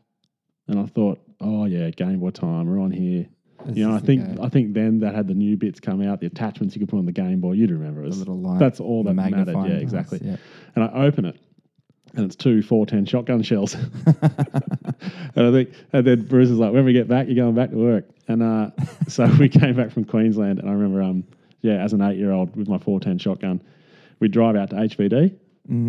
and 0.68 0.80
I 0.80 0.86
thought, 0.86 1.20
oh 1.42 1.66
yeah, 1.66 1.90
Game 1.92 2.20
Boy 2.20 2.32
time, 2.32 2.68
we're 2.68 2.80
on 2.80 2.92
here. 2.92 3.28
This 3.66 3.78
You 3.78 3.88
know, 3.88 3.96
I 3.96 4.00
think 4.00 4.36
go. 4.36 4.44
I 4.44 4.50
think 4.50 4.74
then 4.74 5.00
that 5.00 5.16
had 5.16 5.28
the 5.28 5.34
new 5.34 5.56
bits 5.56 5.80
come 5.80 6.02
out, 6.02 6.20
the 6.20 6.28
attachments 6.28 6.76
you 6.76 6.80
could 6.80 6.90
put 6.90 6.98
on 7.00 7.06
the 7.06 7.12
Game 7.14 7.40
Boy. 7.40 7.54
You'd 7.54 7.72
remember 7.72 8.02
it. 8.02 8.04
the 8.04 8.10
was- 8.10 8.20
little 8.20 8.40
light. 8.40 8.60
that's 8.60 8.80
all 8.80 9.04
the 9.04 9.14
that 9.14 9.16
mattered. 9.16 9.48
Yeah, 9.48 9.54
glass, 9.54 9.82
exactly. 9.82 10.20
Yeah. 10.22 10.38
And 10.76 10.84
I 10.84 11.06
open 11.06 11.26
it, 11.26 11.38
and 12.16 12.26
it's 12.26 12.36
two 12.36 12.62
410 12.62 13.06
shotgun 13.06 13.42
shells. 13.42 13.74
and 13.76 13.88
I 15.36 15.52
think, 15.52 15.74
and 15.94 16.06
then 16.06 16.26
Bruce 16.26 16.50
is 16.50 16.60
like, 16.60 16.72
when 16.72 16.86
we 16.86 16.94
get 16.94 17.08
back, 17.08 17.28
you're 17.28 17.36
going 17.36 17.56
back 17.56 17.72
to 17.72 17.78
work. 17.78 18.06
And 18.28 18.44
uh, 18.44 18.70
so 19.08 19.26
we 19.40 19.50
came 19.50 19.76
back 19.76 19.92
from 19.92 20.06
Queensland, 20.06 20.60
and 20.60 20.70
I 20.70 20.74
remember, 20.74 21.02
um, 21.02 21.24
yeah, 21.62 21.84
as 21.84 21.94
an 21.94 22.02
eight 22.02 22.18
year 22.18 22.32
old 22.32 22.56
with 22.56 22.68
my 22.68 22.78
410 22.78 23.18
shotgun, 23.18 23.62
we'd 24.20 24.32
drive 24.32 24.56
out 24.56 24.70
to 24.72 24.76
HVD, 24.76 25.36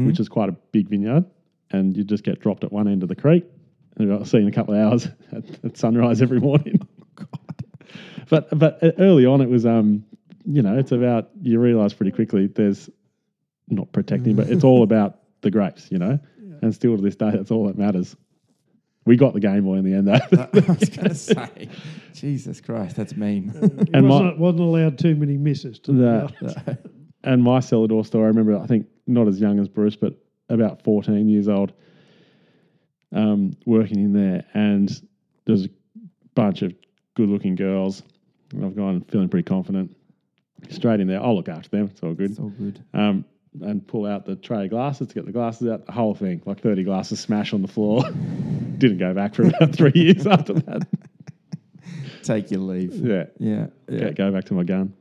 which 0.07 0.21
is 0.21 0.29
quite 0.29 0.49
a 0.49 0.53
big 0.73 0.89
vineyard, 0.89 1.25
and 1.71 1.97
you'd 1.97 2.09
just 2.09 2.25
get 2.25 2.41
dropped 2.41 2.65
at 2.65 2.73
one 2.73 2.89
end 2.89 3.03
of 3.03 3.09
the 3.09 3.17
creek. 3.17 3.45
And 3.97 4.09
we 4.09 4.17
got 4.17 4.27
seen 4.27 4.49
a 4.49 4.53
couple 4.53 4.75
of 4.75 4.81
hours 4.81 5.09
at, 5.33 5.65
at 5.65 5.77
sunrise 5.77 6.23
every 6.23 6.41
morning. 6.41 6.81
But 8.29 8.59
but 8.59 8.83
uh, 8.83 8.93
early 8.99 9.27
on, 9.27 9.41
it 9.41 9.49
was 9.49 9.67
um, 9.67 10.05
you 10.47 10.63
know, 10.63 10.77
it's 10.79 10.93
about 10.93 11.31
you 11.43 11.61
realise 11.61 11.93
pretty 11.93 12.13
quickly 12.13 12.47
there's 12.47 12.89
not 13.69 13.93
protecting, 13.93 14.37
but 14.37 14.49
it's 14.49 14.65
all 14.65 14.83
about 14.83 15.19
the 15.45 15.51
grapes, 15.53 15.89
you 15.93 15.99
know. 15.99 16.19
And 16.63 16.75
still 16.75 16.97
to 16.97 17.03
this 17.03 17.15
day, 17.17 17.31
that's 17.31 17.51
all 17.53 17.67
that 17.69 17.79
matters. 17.79 18.17
We 19.07 19.17
got 19.17 19.35
the 19.35 19.41
Game 19.41 19.65
Boy 19.65 19.75
in 19.77 19.85
the 19.85 19.93
end, 19.95 20.09
though. 20.09 20.15
I 20.65 20.73
was 20.73 20.89
going 20.89 21.09
to 21.09 21.15
say, 21.15 21.69
Jesus 22.15 22.61
Christ, 22.61 22.97
that's 22.97 23.17
mean. 23.17 23.51
He 23.87 23.93
And 23.93 24.09
wasn't, 24.09 24.39
wasn't 24.39 24.63
allowed 24.63 24.99
too 24.99 25.15
many 25.15 25.37
misses. 25.37 25.79
To 25.81 25.93
No. 25.93 26.29
the 26.41 26.79
and 27.25 27.43
my 27.43 27.61
cellar 27.61 27.87
door 27.87 28.05
store, 28.05 28.25
I 28.25 28.29
remember, 28.29 28.59
I 28.59 28.67
think 28.67 28.87
not 29.07 29.29
as 29.29 29.39
young 29.41 29.59
as 29.61 29.69
Bruce, 29.69 29.95
but 29.97 30.15
about 30.49 30.83
14 30.85 31.29
years 31.29 31.49
old, 31.49 31.73
um, 33.13 33.53
working 33.67 33.99
in 33.99 34.13
there. 34.13 34.45
And 34.55 34.91
there's 35.45 35.67
a 35.67 35.71
bunch 36.35 36.63
of 36.63 36.73
good 37.15 37.29
looking 37.29 37.55
girls. 37.57 38.03
And 38.53 38.65
I've 38.65 38.77
gone 38.77 39.03
feeling 39.11 39.29
pretty 39.29 39.45
confident. 39.45 39.95
Straight 40.71 41.01
in 41.01 41.09
there. 41.09 41.23
I'll 41.23 41.37
look 41.37 41.49
after 41.51 41.69
them. 41.69 41.89
It's 41.91 42.03
all 42.03 42.15
good. 42.15 42.31
It's 42.31 42.41
all 42.41 42.49
good. 42.51 42.83
um, 42.95 43.25
and 43.63 43.87
pull 43.87 44.07
out 44.07 44.27
the 44.27 44.37
tray 44.37 44.65
of 44.65 44.71
glasses 44.71 45.09
to 45.09 45.15
get 45.15 45.27
the 45.27 45.33
glasses 45.33 45.69
out. 45.69 45.87
The 45.87 45.93
whole 45.93 46.15
thing, 46.15 46.43
like 46.45 46.61
30 46.61 46.83
glasses, 46.85 47.21
smash 47.21 47.53
on 47.53 47.63
the 47.63 47.69
floor. 47.69 48.03
Didn't 48.79 48.99
go 48.99 49.15
back 49.15 49.35
for 49.35 49.45
about 49.47 49.75
three 49.75 49.93
years 49.95 50.27
after 50.27 50.55
that. 50.55 50.87
Take 52.23 52.51
your 52.51 52.61
leave. 52.61 52.95
Yeah. 52.95 53.25
Yeah. 53.39 53.67
yeah. 53.89 54.11
Go, 54.11 54.13
go 54.13 54.33
back 54.33 54.45
to 54.47 54.55
my 54.55 54.65
gun. 54.65 54.95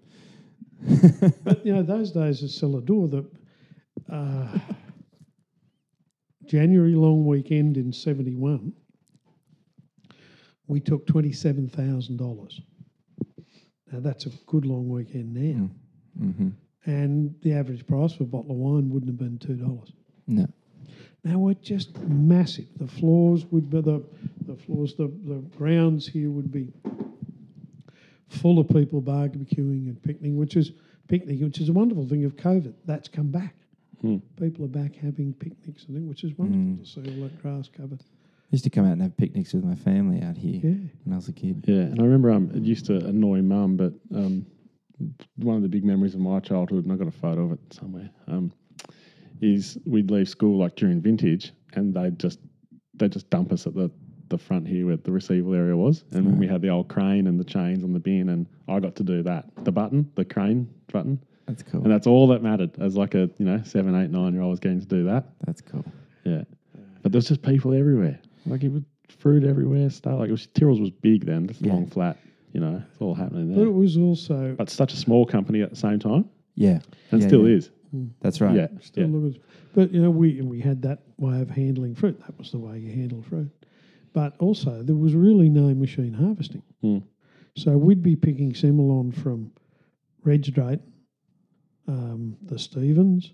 But 1.43 1.65
you 1.65 1.73
know, 1.73 1.81
those 1.81 2.11
days 2.11 2.43
at 2.43 2.49
cellar 2.49 2.81
door, 2.81 3.07
the 3.07 3.25
uh, 4.11 4.59
January 6.45 6.93
long 6.95 7.25
weekend 7.25 7.77
in 7.77 7.93
'71, 7.93 8.73
we 10.67 10.81
took 10.81 11.07
twenty-seven 11.07 11.69
thousand 11.69 12.17
dollars. 12.17 12.59
Now 13.91 14.01
that's 14.01 14.25
a 14.25 14.29
good 14.45 14.65
long 14.65 14.89
weekend 14.89 15.33
now, 15.33 15.69
Mm-hmm. 16.19 16.49
And 16.85 17.33
the 17.41 17.53
average 17.53 17.85
price 17.87 18.13
for 18.13 18.23
a 18.23 18.27
bottle 18.27 18.51
of 18.51 18.57
wine 18.57 18.89
wouldn't 18.89 19.09
have 19.09 19.17
been 19.17 19.37
two 19.39 19.55
dollars. 19.55 19.91
No. 20.27 20.47
Now 21.23 21.37
we're 21.39 21.53
just 21.53 21.97
massive. 21.99 22.65
The 22.77 22.87
floors 22.87 23.45
would 23.51 23.69
be 23.69 23.81
the 23.81 24.03
the 24.45 24.55
floors, 24.55 24.95
the, 24.95 25.07
the 25.25 25.35
grounds 25.57 26.05
here 26.07 26.29
would 26.29 26.51
be 26.51 26.73
full 28.27 28.59
of 28.59 28.67
people 28.67 29.01
barbecuing 29.01 29.87
and 29.87 30.01
picnicking, 30.03 30.37
which 30.37 30.55
is 30.55 30.71
picnicking, 31.07 31.45
which 31.45 31.59
is 31.61 31.69
a 31.69 31.73
wonderful 31.73 32.07
thing 32.07 32.25
of 32.25 32.35
COVID. 32.35 32.73
That's 32.85 33.07
come 33.07 33.27
back. 33.31 33.55
Hmm. 34.01 34.17
People 34.37 34.65
are 34.65 34.69
back 34.69 34.95
having 34.95 35.33
picnics 35.33 35.85
and 35.85 35.95
things, 35.95 36.09
which 36.09 36.23
is 36.23 36.37
wonderful 36.37 36.83
to 36.83 36.89
see 36.89 37.01
all 37.15 37.23
that 37.23 37.41
grass 37.41 37.69
covered. 37.69 38.01
I 38.01 38.51
used 38.51 38.65
to 38.65 38.69
come 38.69 38.85
out 38.85 38.91
and 38.93 39.01
have 39.01 39.15
picnics 39.17 39.53
with 39.53 39.63
my 39.63 39.75
family 39.75 40.21
out 40.21 40.35
here 40.37 40.59
Yeah. 40.63 40.87
when 41.05 41.13
I 41.13 41.15
was 41.15 41.27
a 41.29 41.33
kid. 41.33 41.63
Yeah. 41.67 41.75
And 41.83 41.99
I 42.01 42.03
remember 42.03 42.31
um, 42.31 42.51
it 42.53 42.63
used 42.63 42.85
to 42.87 42.97
annoy 42.97 43.41
mum, 43.41 43.77
but 43.77 43.93
um, 44.13 44.45
one 45.37 45.55
of 45.55 45.61
the 45.61 45.69
big 45.69 45.83
memories 45.83 46.13
of 46.13 46.19
my 46.21 46.39
childhood, 46.39 46.83
and 46.85 46.93
I 46.93 46.95
got 46.95 47.07
a 47.07 47.11
photo 47.11 47.45
of 47.45 47.51
it 47.53 47.59
somewhere, 47.71 48.09
um, 48.27 48.51
is 49.41 49.77
we'd 49.85 50.09
leave 50.11 50.29
school 50.29 50.57
like 50.59 50.75
during 50.75 51.01
vintage 51.01 51.51
and 51.73 51.93
they'd 51.93 52.19
just, 52.19 52.39
they'd 52.95 53.11
just 53.11 53.29
dump 53.29 53.51
us 53.51 53.67
at 53.67 53.73
the, 53.73 53.89
the 54.29 54.37
front 54.37 54.67
here 54.67 54.85
where 54.85 54.97
the 54.97 55.11
receival 55.11 55.53
area 55.53 55.75
was. 55.75 56.05
And 56.11 56.27
Right. 56.27 56.37
we 56.37 56.47
had 56.47 56.61
the 56.61 56.69
old 56.69 56.87
crane 56.87 57.27
and 57.27 57.39
the 57.39 57.43
chains 57.43 57.83
on 57.83 57.93
the 57.93 57.99
bin, 57.99 58.29
and 58.29 58.47
I 58.67 58.79
got 58.79 58.95
to 58.97 59.03
do 59.03 59.23
that. 59.23 59.45
The 59.63 59.71
button, 59.71 60.09
the 60.15 60.25
crane 60.25 60.69
button. 60.91 61.19
That's 61.47 61.63
cool. 61.63 61.81
And 61.83 61.91
that's 61.91 62.07
all 62.07 62.27
that 62.27 62.41
mattered 62.41 62.71
as 62.79 62.95
like 62.95 63.15
a, 63.15 63.29
you 63.37 63.45
know, 63.45 63.61
seven, 63.63 63.95
eight, 64.01 64.09
nine 64.11 64.33
year 64.33 64.41
old 64.41 64.51
was 64.51 64.59
getting 64.61 64.79
to 64.79 64.85
do 64.85 65.03
that. 65.05 65.25
That's 65.45 65.59
cool. 65.61 65.83
Yeah. 66.23 66.43
But 67.01 67.11
there's 67.11 67.27
just 67.27 67.41
people 67.41 67.73
everywhere. 67.73 68.17
Like 68.45 68.63
it 68.63 68.71
was 68.71 68.83
fruit 69.09 69.43
everywhere, 69.43 69.89
stuff. 69.89 70.19
Like 70.19 70.29
it 70.29 70.31
was, 70.31 70.47
Tyrrell's 70.47 70.79
was 70.79 70.89
big 70.91 71.25
then, 71.25 71.47
just 71.47 71.61
Yeah. 71.61 71.73
long 71.73 71.87
flat, 71.87 72.17
you 72.53 72.59
know, 72.61 72.81
it's 72.89 73.01
all 73.01 73.13
happening 73.15 73.49
there. 73.49 73.57
But 73.65 73.69
it 73.69 73.73
was 73.73 73.97
also 73.97 74.55
But 74.57 74.69
such 74.69 74.93
a 74.93 74.97
small 74.97 75.25
company 75.25 75.61
at 75.61 75.69
the 75.69 75.75
same 75.75 75.99
time, 75.99 76.25
Yeah. 76.55 76.79
and 77.11 77.21
Yeah, 77.21 77.27
still 77.27 77.47
yeah. 77.49 77.55
is. 77.57 77.71
That's 78.21 78.41
right. 78.41 78.55
Yeah. 78.55 78.67
still 78.81 79.07
yeah. 79.09 79.15
looks- 79.17 79.37
but 79.75 79.91
you 79.93 80.01
know 80.01 80.09
we 80.11 80.41
we 80.41 80.59
had 80.59 80.81
that 80.83 81.03
way 81.17 81.41
of 81.41 81.49
handling 81.49 81.93
fruit. 81.95 82.19
That 82.21 82.37
was 82.39 82.51
the 82.51 82.57
way 82.59 82.79
you 82.79 82.91
handled 82.91 83.25
fruit. 83.25 83.49
But 84.13 84.35
also 84.39 84.81
there 84.83 84.95
was 84.95 85.13
really 85.15 85.49
no 85.49 85.73
machine 85.75 86.13
harvesting. 86.13 86.63
Hmm. 86.81 86.99
So 87.55 87.77
we'd 87.77 88.01
be 88.01 88.15
picking 88.15 88.51
Semillon 88.53 89.13
from 89.13 89.51
Reg 90.23 90.41
Drayton, 90.43 90.79
um, 91.87 92.35
the 92.43 92.57
Stevens, 92.57 93.33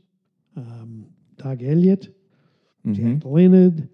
um, 0.58 1.06
Doug 1.38 1.64
Elliott. 1.64 2.10
Jack 2.92 3.24
Leonard, 3.26 3.88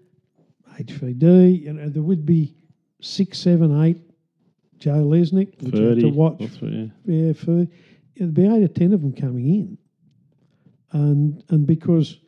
HVD. 0.78 1.62
You 1.64 1.72
know, 1.74 1.88
there 1.88 2.02
would 2.02 2.24
be 2.24 2.54
six, 3.00 3.38
seven, 3.38 3.82
eight. 3.82 3.98
Joe 4.78 5.04
Lesnick, 5.04 5.62
which 5.62 5.74
you 5.74 5.86
had 5.86 6.00
to 6.00 6.08
watch 6.08 6.40
what- 6.40 6.62
yeah. 6.62 6.86
yeah, 7.04 7.32
for 7.32 7.66
there'd 8.16 8.34
be 8.34 8.46
eight 8.46 8.62
or 8.64 8.68
ten 8.68 8.92
of 8.92 9.00
them 9.02 9.12
coming 9.12 9.46
in, 9.48 9.78
and 10.92 11.42
and 11.50 11.66
because 11.66 12.18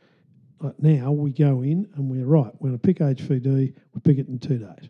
like 0.61 0.79
now 0.81 1.13
we 1.13 1.33
go 1.33 1.63
in 1.63 1.89
and 1.95 2.11
we're 2.11 2.27
right, 2.27 2.53
we're 2.61 2.71
going 2.71 2.79
to 2.79 2.87
pick 2.87 2.99
HVD, 2.99 3.45
we 3.95 4.01
pick 4.03 4.19
it 4.19 4.27
in 4.29 4.39
two 4.41 4.59
days. 4.59 4.89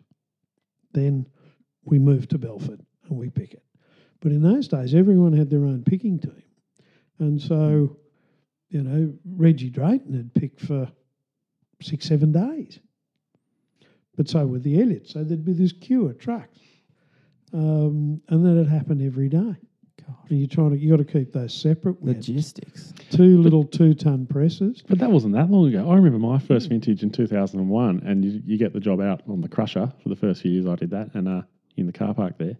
Then 0.93 1.27
we 1.83 1.99
move 1.99 2.27
to 2.29 2.39
Belford 2.39 2.81
and 3.07 3.17
we 3.19 3.29
pick 3.29 3.53
it. 3.53 3.63
But 4.19 4.31
in 4.31 4.41
those 4.41 4.67
days, 4.67 4.95
everyone 4.95 5.31
had 5.33 5.49
their 5.49 5.65
own 5.65 5.83
picking 5.83 6.19
team, 6.19 6.43
and 7.19 7.39
so 7.41 7.97
you 8.69 8.81
know 8.83 9.13
Reggie 9.25 9.69
Drayton 9.69 10.13
had 10.13 10.33
picked 10.33 10.61
for 10.61 10.91
six, 11.81 12.05
seven 12.07 12.31
days. 12.31 12.79
But 14.17 14.27
so 14.27 14.45
would 14.45 14.63
the 14.63 14.81
Elliots. 14.81 15.13
So 15.13 15.23
there'd 15.23 15.45
be 15.45 15.53
this 15.53 15.71
queue 15.71 16.07
of 16.09 16.17
trucks, 16.19 16.59
um, 17.53 18.21
and 18.29 18.45
then 18.45 18.57
it 18.57 18.67
happened 18.67 19.01
every 19.01 19.29
day. 19.29 19.37
God. 20.07 20.15
And 20.29 20.39
you 20.39 20.47
trying 20.47 20.71
to 20.71 20.77
you 20.77 20.89
got 20.89 20.97
to 20.97 21.05
keep 21.05 21.33
those 21.33 21.53
separate. 21.53 22.01
We 22.01 22.09
had 22.11 22.17
Logistics. 22.17 22.93
two 23.11 23.41
little 23.41 23.63
two 23.63 23.93
ton 23.93 24.25
presses. 24.25 24.83
But 24.87 24.99
that 24.99 25.11
wasn't 25.11 25.33
that 25.35 25.49
long 25.49 25.67
ago. 25.67 25.89
I 25.89 25.95
remember 25.95 26.19
my 26.19 26.39
first 26.39 26.69
vintage 26.69 27.03
in 27.03 27.09
2001, 27.11 28.01
and 28.05 28.23
you, 28.25 28.41
you 28.45 28.57
get 28.57 28.73
the 28.73 28.79
job 28.79 29.01
out 29.01 29.21
on 29.27 29.41
the 29.41 29.49
crusher 29.49 29.91
for 30.01 30.09
the 30.09 30.15
first 30.15 30.41
few 30.41 30.51
years 30.51 30.65
I 30.65 30.75
did 30.75 30.91
that, 30.91 31.13
and 31.13 31.27
uh, 31.27 31.41
in 31.77 31.85
the 31.85 31.93
car 31.93 32.13
park 32.13 32.37
there. 32.37 32.57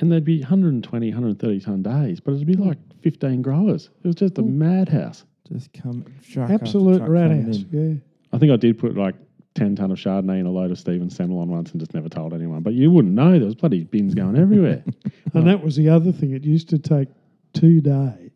And 0.00 0.12
there'd 0.12 0.24
be 0.24 0.40
120, 0.40 1.08
130 1.08 1.60
ton 1.60 1.82
days, 1.82 2.20
but 2.20 2.32
it'd 2.34 2.46
be 2.46 2.54
like 2.54 2.78
15 3.02 3.42
growers. 3.42 3.90
It 4.04 4.06
was 4.06 4.14
just 4.16 4.38
a 4.38 4.42
madhouse. 4.42 5.24
Just 5.52 5.72
come. 5.72 6.04
Truck 6.30 6.50
after 6.50 6.64
Absolute 6.64 6.98
truck 6.98 7.08
rat 7.08 7.30
coming 7.30 7.46
house. 7.46 7.56
in. 7.56 7.68
Yeah. 7.72 8.00
I 8.32 8.38
think 8.38 8.52
I 8.52 8.56
did 8.56 8.78
put 8.78 8.96
like 8.96 9.14
10 9.58 9.76
ton 9.76 9.90
of 9.90 9.98
Chardonnay 9.98 10.38
and 10.38 10.46
a 10.46 10.50
load 10.50 10.70
of 10.70 10.78
Stephen 10.78 11.08
Semillon 11.08 11.48
once 11.48 11.72
and 11.72 11.80
just 11.80 11.92
never 11.94 12.08
told 12.08 12.32
anyone. 12.32 12.62
But 12.62 12.74
you 12.74 12.90
wouldn't 12.90 13.14
know. 13.14 13.32
There 13.32 13.44
was 13.46 13.54
bloody 13.54 13.84
bins 13.84 14.14
going 14.14 14.36
everywhere. 14.36 14.84
And 15.34 15.46
that 15.46 15.62
was 15.62 15.76
the 15.76 15.90
other 15.90 16.10
thing. 16.10 16.30
It 16.32 16.42
used 16.44 16.70
to 16.70 16.78
take 16.78 17.08
two 17.52 17.82
days 17.82 18.30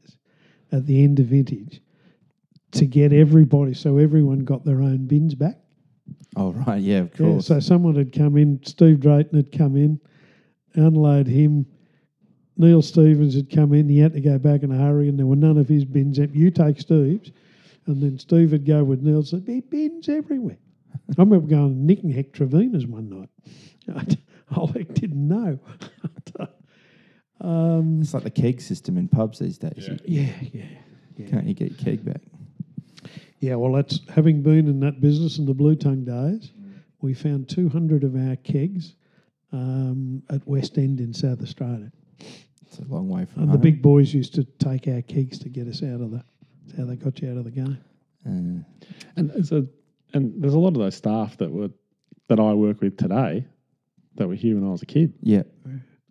at 0.72 0.84
the 0.86 1.02
end 1.02 1.18
of 1.20 1.26
vintage 1.26 1.80
to 2.72 2.84
get 2.86 3.14
everybody, 3.14 3.72
so 3.72 3.96
everyone 3.96 4.40
got 4.40 4.64
their 4.66 4.82
own 4.82 5.06
bins 5.06 5.34
back. 5.34 5.58
Oh 6.36 6.52
right, 6.52 6.82
yeah, 6.82 6.98
of 6.98 7.10
Yeah, 7.18 7.26
course. 7.26 7.46
so 7.46 7.60
someone 7.60 7.94
had 7.94 8.12
come 8.12 8.36
in, 8.36 8.60
Steve 8.64 9.00
Drayton 9.00 9.36
had 9.36 9.52
come 9.56 9.76
in, 9.76 10.00
unload 10.74 11.26
him. 11.26 11.64
Neil 12.58 12.82
Stevens 12.82 13.34
had 13.34 13.50
come 13.50 13.72
in, 13.72 13.88
he 13.88 13.98
had 13.98 14.12
to 14.12 14.20
go 14.20 14.38
back 14.38 14.62
in 14.62 14.70
a 14.70 14.76
hurry, 14.76 15.08
and 15.08 15.18
there 15.18 15.26
were 15.26 15.34
none 15.36 15.56
of 15.56 15.68
his 15.68 15.84
bins. 15.86 16.18
empty. 16.18 16.38
You 16.38 16.50
take 16.50 16.78
Steve's, 16.78 17.32
and 17.86 18.02
then 18.02 18.18
Steve 18.18 18.52
would 18.52 18.66
go 18.66 18.84
with 18.84 19.02
Neil, 19.02 19.22
said, 19.22 19.46
Be 19.46 19.60
bins 19.60 20.08
everywhere. 20.10 20.58
I 21.18 21.22
remember 21.22 21.46
going 21.46 21.64
and 21.72 21.86
nicking 21.86 22.10
Heck 22.10 22.32
Trevinas 22.32 22.86
one 22.86 23.08
night. 23.08 23.28
I 24.54 24.82
didn't 24.92 25.28
know. 25.28 25.58
um, 27.40 28.00
it's 28.00 28.14
like 28.14 28.22
the 28.22 28.30
keg 28.30 28.60
system 28.60 28.96
in 28.96 29.08
pubs 29.08 29.38
these 29.38 29.58
days. 29.58 29.88
You- 29.88 29.98
yeah, 30.04 30.32
yeah, 30.52 30.64
yeah. 31.16 31.26
Can't 31.28 31.46
you 31.46 31.54
get 31.54 31.70
your 31.72 31.78
keg 31.78 32.04
back? 32.04 32.20
Yeah, 33.40 33.56
well, 33.56 33.72
that's 33.72 34.00
having 34.08 34.42
been 34.42 34.68
in 34.68 34.80
that 34.80 35.00
business 35.00 35.38
in 35.38 35.46
the 35.46 35.54
Blue 35.54 35.74
Tongue 35.74 36.04
days, 36.04 36.52
we 37.00 37.12
found 37.12 37.48
200 37.48 38.04
of 38.04 38.14
our 38.14 38.36
kegs 38.36 38.94
um, 39.52 40.22
at 40.30 40.46
West 40.46 40.78
End 40.78 41.00
in 41.00 41.12
South 41.12 41.42
Australia. 41.42 41.90
It's 42.64 42.78
a 42.78 42.84
long 42.84 43.08
way 43.08 43.24
from 43.24 43.42
And 43.42 43.50
home. 43.50 43.52
the 43.52 43.58
big 43.58 43.82
boys 43.82 44.14
used 44.14 44.34
to 44.34 44.44
take 44.44 44.86
our 44.86 45.02
kegs 45.02 45.38
to 45.40 45.48
get 45.48 45.66
us 45.66 45.82
out 45.82 46.00
of 46.00 46.12
the. 46.12 46.24
That's 46.66 46.78
how 46.78 46.84
they 46.84 46.94
got 46.96 47.20
you 47.20 47.30
out 47.32 47.36
of 47.38 47.44
the 47.44 47.50
game. 47.50 47.78
Uh, 48.24 48.62
and, 49.16 49.30
there's 49.30 49.50
a, 49.50 49.66
and 50.14 50.42
there's 50.42 50.54
a 50.54 50.58
lot 50.58 50.68
of 50.68 50.74
those 50.74 50.94
staff 50.94 51.36
that 51.38 51.50
were 51.50 51.70
that 52.28 52.40
I 52.40 52.54
work 52.54 52.80
with 52.80 52.96
today 52.96 53.46
that 54.14 54.28
were 54.28 54.34
here 54.34 54.54
when 54.54 54.66
I 54.66 54.70
was 54.70 54.82
a 54.82 54.86
kid. 54.86 55.14
yeah, 55.22 55.42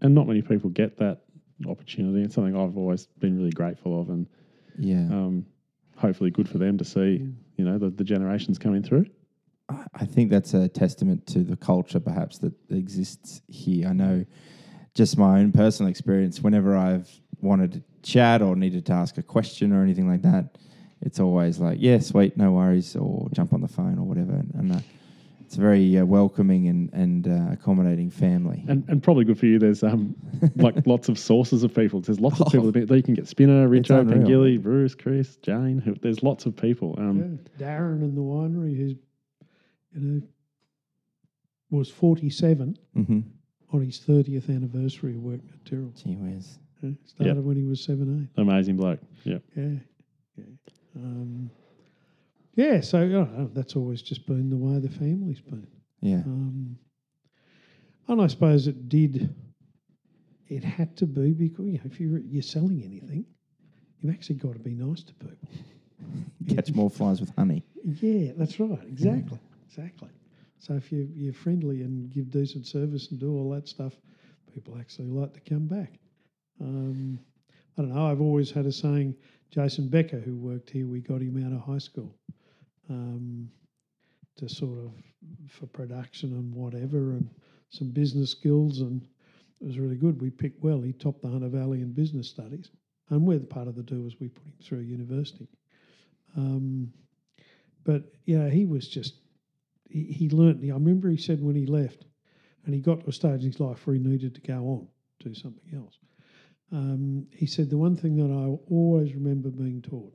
And 0.02 0.16
not 0.16 0.28
many 0.28 0.42
people 0.42 0.70
get 0.70 0.98
that 0.98 1.22
opportunity. 1.68 2.24
It's 2.24 2.36
something 2.36 2.56
I've 2.56 2.78
always 2.78 3.08
been 3.20 3.38
really 3.38 3.52
grateful 3.52 4.00
of. 4.02 4.10
And 4.10 4.28
yeah. 4.78 5.06
um, 5.12 5.46
hopefully 5.98 6.32
good 6.32 6.50
for 6.50 6.58
them 6.58 6.78
to 6.78 6.86
see, 6.86 7.28
you 7.58 7.66
know, 7.66 7.78
the, 7.78 7.90
the 7.90 8.04
generations 8.04 8.58
coming 8.58 8.84
through. 8.84 9.06
I 9.70 9.86
I 9.94 10.06
think 10.06 10.32
that's 10.32 10.54
a 10.54 10.68
testament 10.68 11.28
to 11.28 11.44
the 11.44 11.56
culture, 11.56 12.00
perhaps, 12.00 12.40
that 12.40 12.54
exists 12.70 13.42
here. 13.48 13.88
I 13.88 13.94
know 13.94 14.26
just 14.96 15.18
my 15.18 15.40
own 15.40 15.52
personal 15.52 15.90
experience, 15.90 16.42
whenever 16.42 16.76
I've 16.76 17.10
wanted 17.40 17.74
to 17.74 17.84
chat 18.04 18.42
or 18.42 18.56
needed 18.56 18.86
to 18.88 18.94
ask 18.94 19.18
a 19.18 19.24
question 19.24 19.72
or 19.72 19.84
anything 19.84 20.08
like 20.08 20.22
that, 20.24 20.58
it's 21.02 21.20
always 21.20 21.60
like, 21.60 21.78
yeah, 21.80 22.00
sweet, 22.00 22.38
no 22.38 22.52
worries, 22.52 22.96
or 22.96 23.28
jump 23.34 23.54
on 23.54 23.62
the 23.62 23.68
phone 23.68 23.98
or 23.98 24.04
whatever. 24.04 24.34
And, 24.34 24.54
and 24.54 24.76
uh, 24.76 24.80
it's 25.52 25.58
a 25.58 25.60
very 25.60 25.98
uh, 25.98 26.06
welcoming 26.06 26.70
and, 26.70 26.94
and 26.94 27.28
uh, 27.28 27.52
accommodating 27.52 28.10
family. 28.10 28.64
And, 28.70 28.86
and 28.88 29.04
probably 29.04 29.26
good 29.26 29.38
for 29.38 29.48
you. 29.48 29.60
There's 29.60 29.84
um 29.84 30.16
like 30.56 30.76
lots 30.88 31.10
of 31.10 31.20
sources 31.20 31.64
of 31.64 31.76
people. 31.76 32.00
There's 32.00 32.22
lots 32.22 32.40
of 32.40 32.48
people 32.52 32.72
that 32.72 32.90
you 32.90 33.04
can 33.04 33.16
get 33.16 33.28
Spinner, 33.28 33.68
Richo, 33.68 34.00
unreal. 34.00 34.20
Pengilly, 34.20 34.62
Bruce, 34.62 34.96
Chris, 34.96 35.36
Jane. 35.38 35.80
Who, 35.80 35.96
there's 35.96 36.24
lots 36.24 36.46
of 36.46 36.56
people. 36.56 36.96
Um, 36.98 37.40
Yeah. 37.60 37.68
Darren 37.68 38.02
in 38.02 38.16
the 38.16 38.22
winery, 38.22 38.78
who's 38.78 38.96
you 39.94 40.00
know 40.00 40.22
was 41.70 41.90
forty 41.90 42.30
seven 42.30 42.78
mm-hmm. 42.96 43.20
on 43.74 43.86
his 43.86 43.98
thirtieth 43.98 44.50
anniversary 44.50 45.16
of 45.16 45.22
working 45.22 45.50
at 45.54 45.66
Tyrrell. 45.66 45.92
Gee 46.02 46.16
whiz. 46.16 46.60
Yeah, 46.82 46.92
started 47.06 47.44
when 47.44 47.58
he 47.58 47.64
was 47.64 47.84
seventeen. 47.84 48.30
amazing 48.38 48.78
bloke. 48.78 49.00
Yeah. 49.26 49.40
Yeah, 49.58 49.80
yeah. 50.38 50.46
Um, 50.96 51.50
yeah, 52.56 52.82
so 52.82 53.00
I 53.00 53.08
don't 53.08 53.38
know, 53.38 53.50
that's 53.54 53.76
always 53.76 54.02
just 54.02 54.26
been 54.26 54.50
the 54.50 54.58
way 54.58 54.80
the 54.80 54.90
family's 54.90 55.40
been. 55.40 55.68
Yeah. 56.02 56.18
Um, 56.18 56.78
and 58.08 58.22
I 58.22 58.28
suppose 58.28 58.68
it 58.68 58.90
did. 58.90 59.34
It 60.48 60.64
had 60.64 60.98
to 60.98 61.06
be 61.06 61.32
because 61.32 61.66
you 61.66 61.74
know, 61.74 61.82
if 61.86 62.00
you're 62.00 62.20
you're 62.20 62.44
selling 62.44 62.84
anything, 62.84 63.26
you've 64.00 64.14
actually 64.14 64.36
got 64.36 64.54
to 64.54 64.60
be 64.60 64.74
nice 64.76 65.04
to 65.04 65.14
people. 65.14 65.48
Catch 66.56 66.74
more 66.74 66.90
flies 66.90 67.22
with 67.22 67.34
honey. 67.36 67.64
Yeah, 67.84 68.34
that's 68.36 68.60
right. 68.60 68.84
Exactly, 68.86 69.40
exactly. 69.70 70.10
So 70.60 70.74
if 70.74 70.92
you 70.92 71.10
you're 71.16 71.34
friendly 71.34 71.84
and 71.84 72.12
give 72.12 72.30
decent 72.30 72.68
service 72.68 73.10
and 73.12 73.20
do 73.20 73.34
all 73.38 73.50
that 73.52 73.68
stuff, 73.68 73.94
people 74.54 74.78
actually 74.78 75.08
like 75.08 75.34
to 75.34 75.40
come 75.50 75.68
back. 75.68 75.94
Um, 76.60 77.20
I 77.78 77.84
don't 77.84 77.94
know. 77.94 78.08
I've 78.08 78.22
always 78.22 78.52
had 78.52 78.66
a 78.66 78.72
saying. 78.72 79.16
Jason 79.52 79.90
Becker, 79.90 80.20
who 80.20 80.38
worked 80.38 80.70
here, 80.70 80.88
we 80.88 81.02
got 81.02 81.22
him 81.22 81.46
out 81.46 81.54
of 81.54 81.62
high 81.62 81.78
school 81.78 82.16
um, 82.90 83.50
to 84.38 84.48
sort 84.48 84.80
of 84.80 84.94
for 85.50 85.68
production 85.68 86.32
and 86.34 86.54
whatever, 86.54 87.12
and 87.12 87.30
some 87.70 87.90
business 87.90 88.32
skills, 88.32 88.80
and 88.80 89.06
it 89.60 89.68
was 89.68 89.78
really 89.78 89.98
good. 89.98 90.22
We 90.22 90.30
picked 90.30 90.64
well. 90.64 90.82
He 90.82 90.94
topped 90.94 91.22
the 91.22 91.30
Hunter 91.30 91.50
Valley 91.50 91.82
in 91.82 91.92
business 91.92 92.28
studies, 92.28 92.72
and 93.10 93.26
we're 93.26 93.40
part 93.40 93.68
of 93.68 93.76
the 93.76 93.84
do 93.84 94.06
is 94.08 94.20
we 94.20 94.30
put 94.30 94.46
him 94.46 94.54
through 94.64 94.80
university. 94.80 95.50
Um, 96.38 96.92
but 97.84 98.04
yeah, 98.26 98.50
he 98.50 98.66
was 98.66 98.88
just 98.88 99.16
he, 99.90 100.04
he 100.04 100.30
learnt. 100.30 100.64
I 100.64 100.74
remember 100.74 101.10
he 101.10 101.18
said 101.18 101.42
when 101.42 101.56
he 101.56 101.66
left, 101.66 102.06
and 102.66 102.74
he 102.74 102.80
got 102.80 103.02
to 103.02 103.10
a 103.10 103.14
stage 103.14 103.42
in 103.42 103.52
his 103.52 103.60
life 103.60 103.86
where 103.86 103.96
he 103.96 104.02
needed 104.02 104.34
to 104.36 104.42
go 104.42 104.64
on 104.66 104.88
do 105.24 105.34
something 105.34 105.76
else. 105.76 105.98
Um, 106.72 107.28
he 107.32 107.46
said 107.46 107.70
the 107.70 107.78
one 107.78 107.96
thing 107.96 108.16
that 108.16 108.34
I 108.34 108.58
always 108.72 109.14
remember 109.14 109.50
being 109.50 109.82
taught 109.82 110.14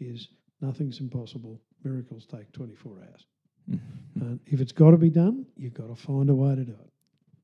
is 0.00 0.28
nothing's 0.60 1.00
impossible. 1.00 1.60
Miracles 1.84 2.26
take 2.26 2.52
twenty 2.52 2.74
four 2.74 2.98
hours. 2.98 3.26
And 4.14 4.40
if 4.46 4.60
it's 4.60 4.72
got 4.72 4.90
to 4.90 4.98
be 4.98 5.08
done, 5.08 5.46
you've 5.56 5.72
got 5.72 5.88
to 5.88 5.94
find 5.94 6.28
a 6.28 6.34
way 6.34 6.54
to 6.54 6.64
do 6.64 6.72
it. 6.72 6.92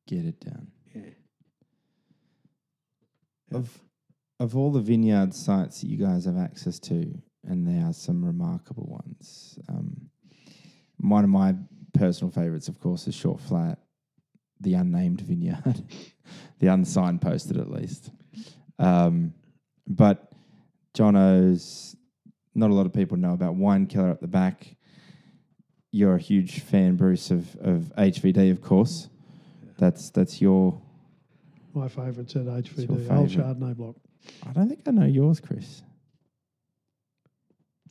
Get 0.07 0.27
it 0.27 0.39
done. 0.39 0.71
Yeah. 0.95 1.11
Of 3.53 3.81
of 4.39 4.57
all 4.57 4.71
the 4.71 4.81
vineyard 4.81 5.35
sites 5.35 5.81
that 5.81 5.89
you 5.89 5.97
guys 5.97 6.27
have 6.27 6.37
access 6.37 6.79
to, 6.81 7.13
and 7.45 7.67
there 7.67 7.87
are 7.87 7.93
some 7.93 8.25
remarkable 8.25 8.87
ones. 8.87 9.59
Um, 9.69 10.11
one 10.99 11.25
of 11.25 11.31
my 11.31 11.55
personal 11.95 12.31
favourites, 12.31 12.69
of 12.69 12.79
course, 12.81 13.07
is 13.09 13.15
Short 13.15 13.41
Flat, 13.41 13.79
the 14.61 14.75
unnamed 14.75 15.23
vineyard, 15.23 15.83
the 16.59 16.67
unsignposted 16.67 17.59
at 17.59 17.71
least. 17.71 18.11
Um, 18.79 19.35
but 19.87 20.31
Jono's, 20.95 21.97
not 22.55 22.71
a 22.71 22.75
lot 22.75 22.87
of 22.87 22.93
people 22.93 23.17
know 23.17 23.33
about 23.33 23.55
Wine 23.55 23.87
Killer 23.87 24.11
at 24.11 24.21
the 24.21 24.27
back. 24.29 24.77
You're 25.91 26.17
a 26.17 26.21
huge 26.21 26.61
fan, 26.61 26.97
Bruce, 26.97 27.31
of, 27.31 27.57
of 27.61 27.93
HVD, 27.97 28.51
of 28.51 28.61
course. 28.61 29.09
That's 29.79 30.11
that's 30.11 30.41
your. 30.41 30.81
My 31.73 31.89
favourite's 31.89 32.35
at 32.37 32.43
HVD, 32.47 32.91
Old 32.91 33.31
favourite? 33.31 33.31
Chardonnay 33.59 33.77
block. 33.77 33.97
I 34.47 34.53
don't 34.53 34.69
think 34.69 34.81
I 34.87 34.91
know 34.91 35.07
yours, 35.07 35.41
Chris. 35.41 35.83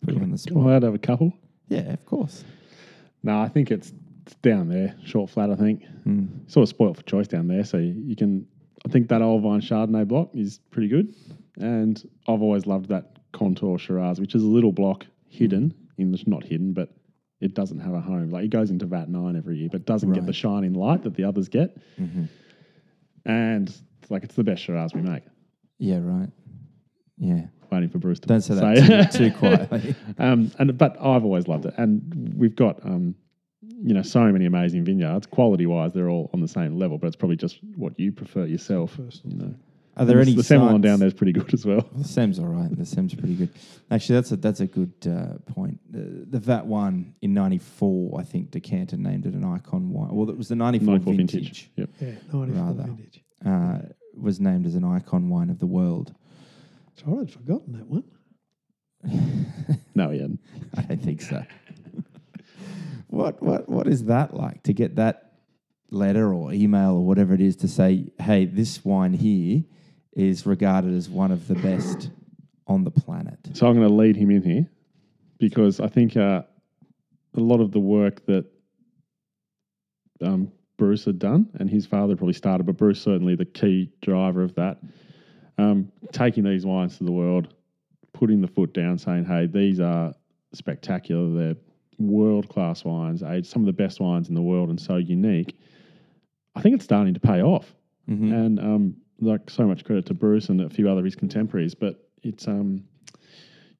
Put 0.01 0.13
you 0.13 0.21
on 0.21 0.31
the 0.31 0.37
spot. 0.37 0.57
Allowed 0.57 0.79
to 0.79 0.85
have 0.87 0.95
a 0.95 0.99
couple? 0.99 1.33
Yeah, 1.69 1.91
of 1.93 2.05
course. 2.05 2.43
No, 3.23 3.39
I 3.39 3.47
think 3.47 3.71
it's, 3.71 3.91
it's 4.25 4.35
down 4.35 4.69
there, 4.69 4.95
short 5.05 5.29
flat. 5.29 5.49
I 5.49 5.55
think 5.55 5.83
Mm. 6.05 6.49
sort 6.49 6.63
of 6.63 6.69
spoiled 6.69 6.95
for 6.97 7.03
choice 7.03 7.27
down 7.27 7.47
there. 7.47 7.63
So 7.65 7.77
you, 7.77 7.93
you 8.05 8.15
can. 8.15 8.47
I 8.87 8.89
think 8.89 9.09
that 9.09 9.21
old 9.21 9.43
vine 9.43 9.59
Chardonnay 9.59 10.07
block 10.07 10.29
is 10.33 10.59
pretty 10.71 10.87
good, 10.87 11.13
and 11.57 12.01
I've 12.27 12.41
always 12.41 12.65
loved 12.65 12.87
that 12.87 13.17
contour 13.33 13.77
Shiraz, 13.77 14.19
which 14.19 14.33
is 14.33 14.43
a 14.43 14.47
little 14.47 14.71
block 14.71 15.05
hidden 15.27 15.73
in 15.97 16.11
the 16.11 16.23
not 16.25 16.43
hidden, 16.43 16.71
but 16.71 16.89
it 17.41 17.53
doesn't 17.53 17.79
have 17.79 17.93
a 17.93 17.99
home. 17.99 18.29
Like 18.29 18.45
it 18.45 18.49
goes 18.49 18.71
into 18.71 18.85
VAT 18.85 19.09
nine 19.09 19.35
every 19.35 19.57
year, 19.57 19.67
but 19.69 19.85
doesn't 19.85 20.13
get 20.13 20.25
the 20.25 20.31
shining 20.33 20.73
light 20.73 21.03
that 21.03 21.15
the 21.15 21.25
others 21.25 21.49
get. 21.49 21.77
hmm 21.97 22.25
And 23.25 23.67
it's 24.01 24.09
like 24.09 24.23
it's 24.23 24.35
the 24.35 24.43
best 24.45 24.63
Shiraz 24.63 24.93
we 24.93 25.01
make. 25.01 25.23
Yeah, 25.79 25.99
right. 26.01 26.29
Yeah. 27.17 27.47
Waiting 27.69 27.89
for 27.89 27.97
Bruce 27.97 28.21
to 28.21 28.27
Don't 28.29 28.39
say 28.41 28.55
say 28.55 28.79
that 28.87 29.11
too, 29.11 29.29
too 29.31 29.37
quietly. 29.37 29.95
um, 30.17 30.49
and 30.59 30.77
but 30.77 30.95
I've 31.01 31.25
always 31.25 31.49
loved 31.49 31.65
it, 31.65 31.73
and 31.77 32.33
we've 32.37 32.55
got 32.55 32.83
um, 32.85 33.15
you 33.83 33.93
know 33.93 34.01
so 34.01 34.21
many 34.31 34.45
amazing 34.45 34.83
vineyards. 34.85 35.25
Quality 35.27 35.65
wise, 35.65 35.93
they're 35.93 36.09
all 36.09 36.29
on 36.33 36.41
the 36.41 36.47
same 36.47 36.77
level, 36.77 36.97
but 36.97 37.07
it's 37.07 37.15
probably 37.15 37.37
just 37.37 37.59
what 37.75 37.99
you 37.99 38.11
prefer 38.11 38.45
yourself. 38.45 38.97
Personal. 38.97 39.37
You 39.37 39.43
know, 39.43 39.55
Are 39.97 40.05
there 40.05 40.19
And 40.19 40.27
any 40.29 40.35
the 40.35 40.41
Semillon 40.43 40.71
sites- 40.73 40.81
down 40.83 40.99
there 40.99 41.07
is 41.07 41.13
pretty 41.13 41.33
good 41.33 41.53
as 41.53 41.65
well. 41.65 41.87
The 41.95 42.03
Sem's 42.03 42.39
all 42.39 42.45
right. 42.47 42.75
The 42.75 42.85
Sem's 42.85 43.13
pretty 43.13 43.35
good. 43.35 43.49
Actually, 43.91 44.15
that's 44.15 44.31
a 44.31 44.35
that's 44.37 44.59
a 44.59 44.67
good 44.67 44.93
uh, 45.07 45.37
point. 45.51 45.79
The, 45.91 46.25
the 46.29 46.39
VAT 46.39 46.65
one 46.65 47.13
in 47.21 47.33
'94, 47.33 48.19
I 48.19 48.23
think 48.23 48.51
Decanter 48.51 48.97
named 48.97 49.25
it 49.25 49.33
an 49.33 49.43
icon 49.43 49.91
wine. 49.91 50.09
Well, 50.13 50.29
it 50.29 50.37
was 50.37 50.47
the 50.49 50.55
'94 50.55 50.93
94 50.99 51.13
vintage. 51.13 51.69
Yep. 51.75 51.89
Yeah, 51.99 52.07
94 52.33 52.73
vintage. 52.73 53.23
Uh, 53.45 53.79
was 54.19 54.39
named 54.39 54.65
as 54.65 54.73
an 54.75 54.83
icon 54.83 55.29
wine 55.29 55.49
of 55.49 55.59
the 55.59 55.67
world. 55.67 56.13
Sorry, 56.95 57.21
I'd 57.21 57.31
forgotten 57.31 57.73
that 57.73 57.87
one. 57.87 58.03
No, 59.95 60.11
yeah. 60.11 60.27
I 60.77 60.81
don't 60.83 61.01
think 61.01 61.21
so. 61.23 61.43
What 63.17 63.41
what 63.41 63.67
what 63.67 63.87
is 63.87 64.05
that 64.05 64.33
like 64.33 64.63
to 64.63 64.73
get 64.73 64.95
that 64.95 65.33
letter 65.89 66.33
or 66.33 66.53
email 66.53 66.91
or 66.91 67.05
whatever 67.05 67.33
it 67.33 67.41
is 67.41 67.55
to 67.57 67.67
say, 67.67 68.11
hey, 68.19 68.45
this 68.45 68.83
wine 68.83 69.13
here 69.13 69.63
is 70.13 70.45
regarded 70.45 70.93
as 70.93 71.09
one 71.09 71.31
of 71.31 71.47
the 71.47 71.55
best 71.55 72.09
on 72.67 72.83
the 72.83 72.91
planet. 72.91 73.39
So 73.53 73.67
I'm 73.67 73.75
going 73.75 73.87
to 73.87 73.93
lead 73.93 74.15
him 74.17 74.29
in 74.29 74.43
here 74.43 74.69
because 75.39 75.79
I 75.79 75.87
think 75.87 76.17
uh, 76.17 76.41
a 77.35 77.39
lot 77.39 77.61
of 77.61 77.71
the 77.71 77.79
work 77.79 78.25
that 78.25 78.45
um, 80.21 80.51
Bruce 80.77 81.05
had 81.05 81.19
done, 81.19 81.49
and 81.59 81.69
his 81.69 81.85
father 81.85 82.15
probably 82.15 82.33
started, 82.33 82.65
but 82.65 82.77
Bruce 82.77 83.01
certainly 83.01 83.35
the 83.35 83.45
key 83.45 83.91
driver 84.01 84.43
of 84.43 84.53
that. 84.55 84.79
Um, 85.57 85.91
taking 86.11 86.43
these 86.43 86.65
wines 86.65 86.97
to 86.97 87.03
the 87.03 87.11
world, 87.11 87.53
putting 88.13 88.41
the 88.41 88.47
foot 88.47 88.73
down, 88.73 88.97
saying, 88.99 89.25
"Hey, 89.25 89.47
these 89.47 89.79
are 89.79 90.13
spectacular. 90.53 91.33
They're 91.33 91.61
world 91.97 92.47
class 92.49 92.83
wines, 92.85 93.23
aged 93.23 93.47
some 93.47 93.61
of 93.61 93.65
the 93.65 93.73
best 93.73 93.99
wines 93.99 94.29
in 94.29 94.35
the 94.35 94.41
world, 94.41 94.69
and 94.69 94.79
so 94.79 94.97
unique." 94.97 95.55
I 96.55 96.61
think 96.61 96.75
it's 96.75 96.85
starting 96.85 97.13
to 97.13 97.19
pay 97.19 97.41
off 97.41 97.75
Mhm. 98.09 98.31
and 98.33 98.59
um, 98.59 98.95
like 99.19 99.49
so 99.49 99.67
much 99.67 99.83
credit 99.85 100.05
to 100.07 100.13
Bruce 100.13 100.49
and 100.49 100.61
a 100.61 100.69
few 100.69 100.89
other 100.89 100.99
of 100.99 101.05
his 101.05 101.15
contemporaries. 101.15 101.75
But 101.75 102.09
it's 102.23 102.47
um, 102.47 102.83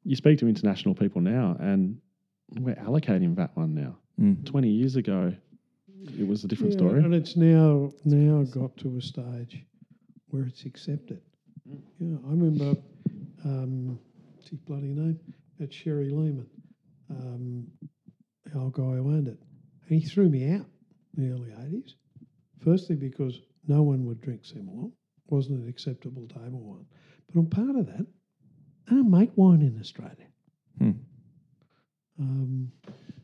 you 0.03 0.15
speak 0.15 0.39
to 0.39 0.47
international 0.47 0.93
people 0.95 1.21
now, 1.21 1.55
and 1.59 1.99
we're 2.59 2.75
allocating 2.75 3.35
that 3.35 3.55
one 3.57 3.73
now. 3.73 3.97
Mm. 4.19 4.45
Twenty 4.45 4.69
years 4.69 4.95
ago, 4.95 5.33
it 6.19 6.27
was 6.27 6.43
a 6.43 6.47
different 6.47 6.73
Yeah, 6.73 6.77
story. 6.79 7.03
And 7.03 7.13
it's 7.15 7.35
now 7.35 7.91
now 8.05 8.43
got 8.43 8.75
to 8.77 8.97
a 8.97 9.01
stage 9.01 9.63
where 10.29 10.43
it's 10.43 10.65
accepted. 10.65 11.21
Yeah, 11.99 12.15
I 12.25 12.29
remember, 12.29 12.75
um, 13.43 13.99
what's 14.35 14.49
his 14.49 14.59
bloody 14.59 14.93
name? 14.93 15.19
At 15.59 15.73
Sherry-Lehmann, 15.73 16.45
um, 17.09 17.67
the 18.51 18.59
old 18.59 18.73
guy 18.73 18.83
who 18.83 19.09
owned 19.09 19.27
it. 19.27 19.37
And 19.89 20.01
he 20.01 20.07
threw 20.07 20.29
me 20.29 20.51
out 20.53 20.65
in 21.15 21.23
the 21.23 21.33
early 21.33 21.51
80s. 21.51 21.93
Firstly, 22.63 22.95
because 22.95 23.39
no 23.67 23.83
one 23.83 24.05
would 24.05 24.21
drink 24.21 24.43
Semillon, 24.43 24.91
wasn't 25.27 25.61
an 25.61 25.69
acceptable 25.69 26.27
table 26.27 26.59
wine. 26.59 26.85
But 27.27 27.39
on 27.39 27.47
part 27.47 27.75
of 27.75 27.85
that, 27.87 28.05
I 28.87 28.91
don't 28.91 29.11
make 29.11 29.31
wine 29.35 29.61
in 29.61 29.77
Australia. 29.79 30.27
Hmm. 30.79 30.91
Um, 32.19 32.71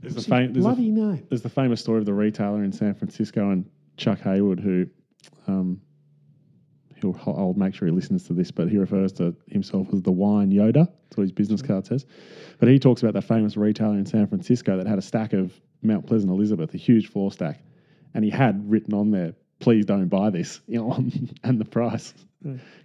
There's 0.02 0.16
the, 0.16 0.22
fam- 0.22 0.54
there's, 0.54 0.66
a, 0.66 0.76
name. 0.76 1.26
there's 1.30 1.42
the 1.42 1.50
famous 1.50 1.82
story 1.82 2.00
of 2.00 2.06
the 2.06 2.14
retailer 2.14 2.64
in 2.64 2.72
San 2.72 2.94
Francisco 2.94 3.50
and 3.50 3.66
Chuck 3.98 4.20
Hayward, 4.20 4.60
who 4.60 4.86
um, 5.48 5.82
he'll, 5.82 5.93
I'll 7.26 7.54
make 7.58 7.76
sure 7.76 7.88
he 7.88 7.94
listens 7.94 8.24
to 8.28 8.34
this, 8.34 8.52
but 8.52 8.70
he 8.70 8.78
refers 8.78 9.12
to 9.14 9.36
himself 9.48 9.88
as 9.94 10.02
the 10.02 10.12
wine 10.12 10.52
Yoda. 10.52 10.88
That's 10.88 11.18
what 11.18 11.24
his 11.24 11.32
business 11.32 11.62
card 11.62 11.86
says. 11.86 12.06
But 12.60 12.70
he 12.70 12.80
talks 12.80 13.02
about 13.02 13.14
that 13.16 13.24
famous 13.24 13.58
retailer 13.58 13.96
in 13.98 14.06
San 14.06 14.28
Francisco 14.28 14.78
that 14.78 14.88
had 14.88 14.98
a 14.98 15.02
stack 15.02 15.34
of 15.34 15.54
Mount 15.82 16.08
Pleasant 16.08 16.32
Elizabeth, 16.32 16.74
a 16.74 16.78
huge 16.78 17.08
floor 17.10 17.32
stack, 17.32 17.60
and 18.14 18.24
he 18.24 18.30
had 18.32 18.70
written 18.70 18.94
on 18.94 19.12
there, 19.12 19.34
"Please 19.60 19.86
don't 19.86 20.08
buy 20.08 20.30
this," 20.30 20.62
you 20.68 20.80
know, 20.80 20.94
and 21.44 21.60
the 21.60 21.66
price 21.66 22.14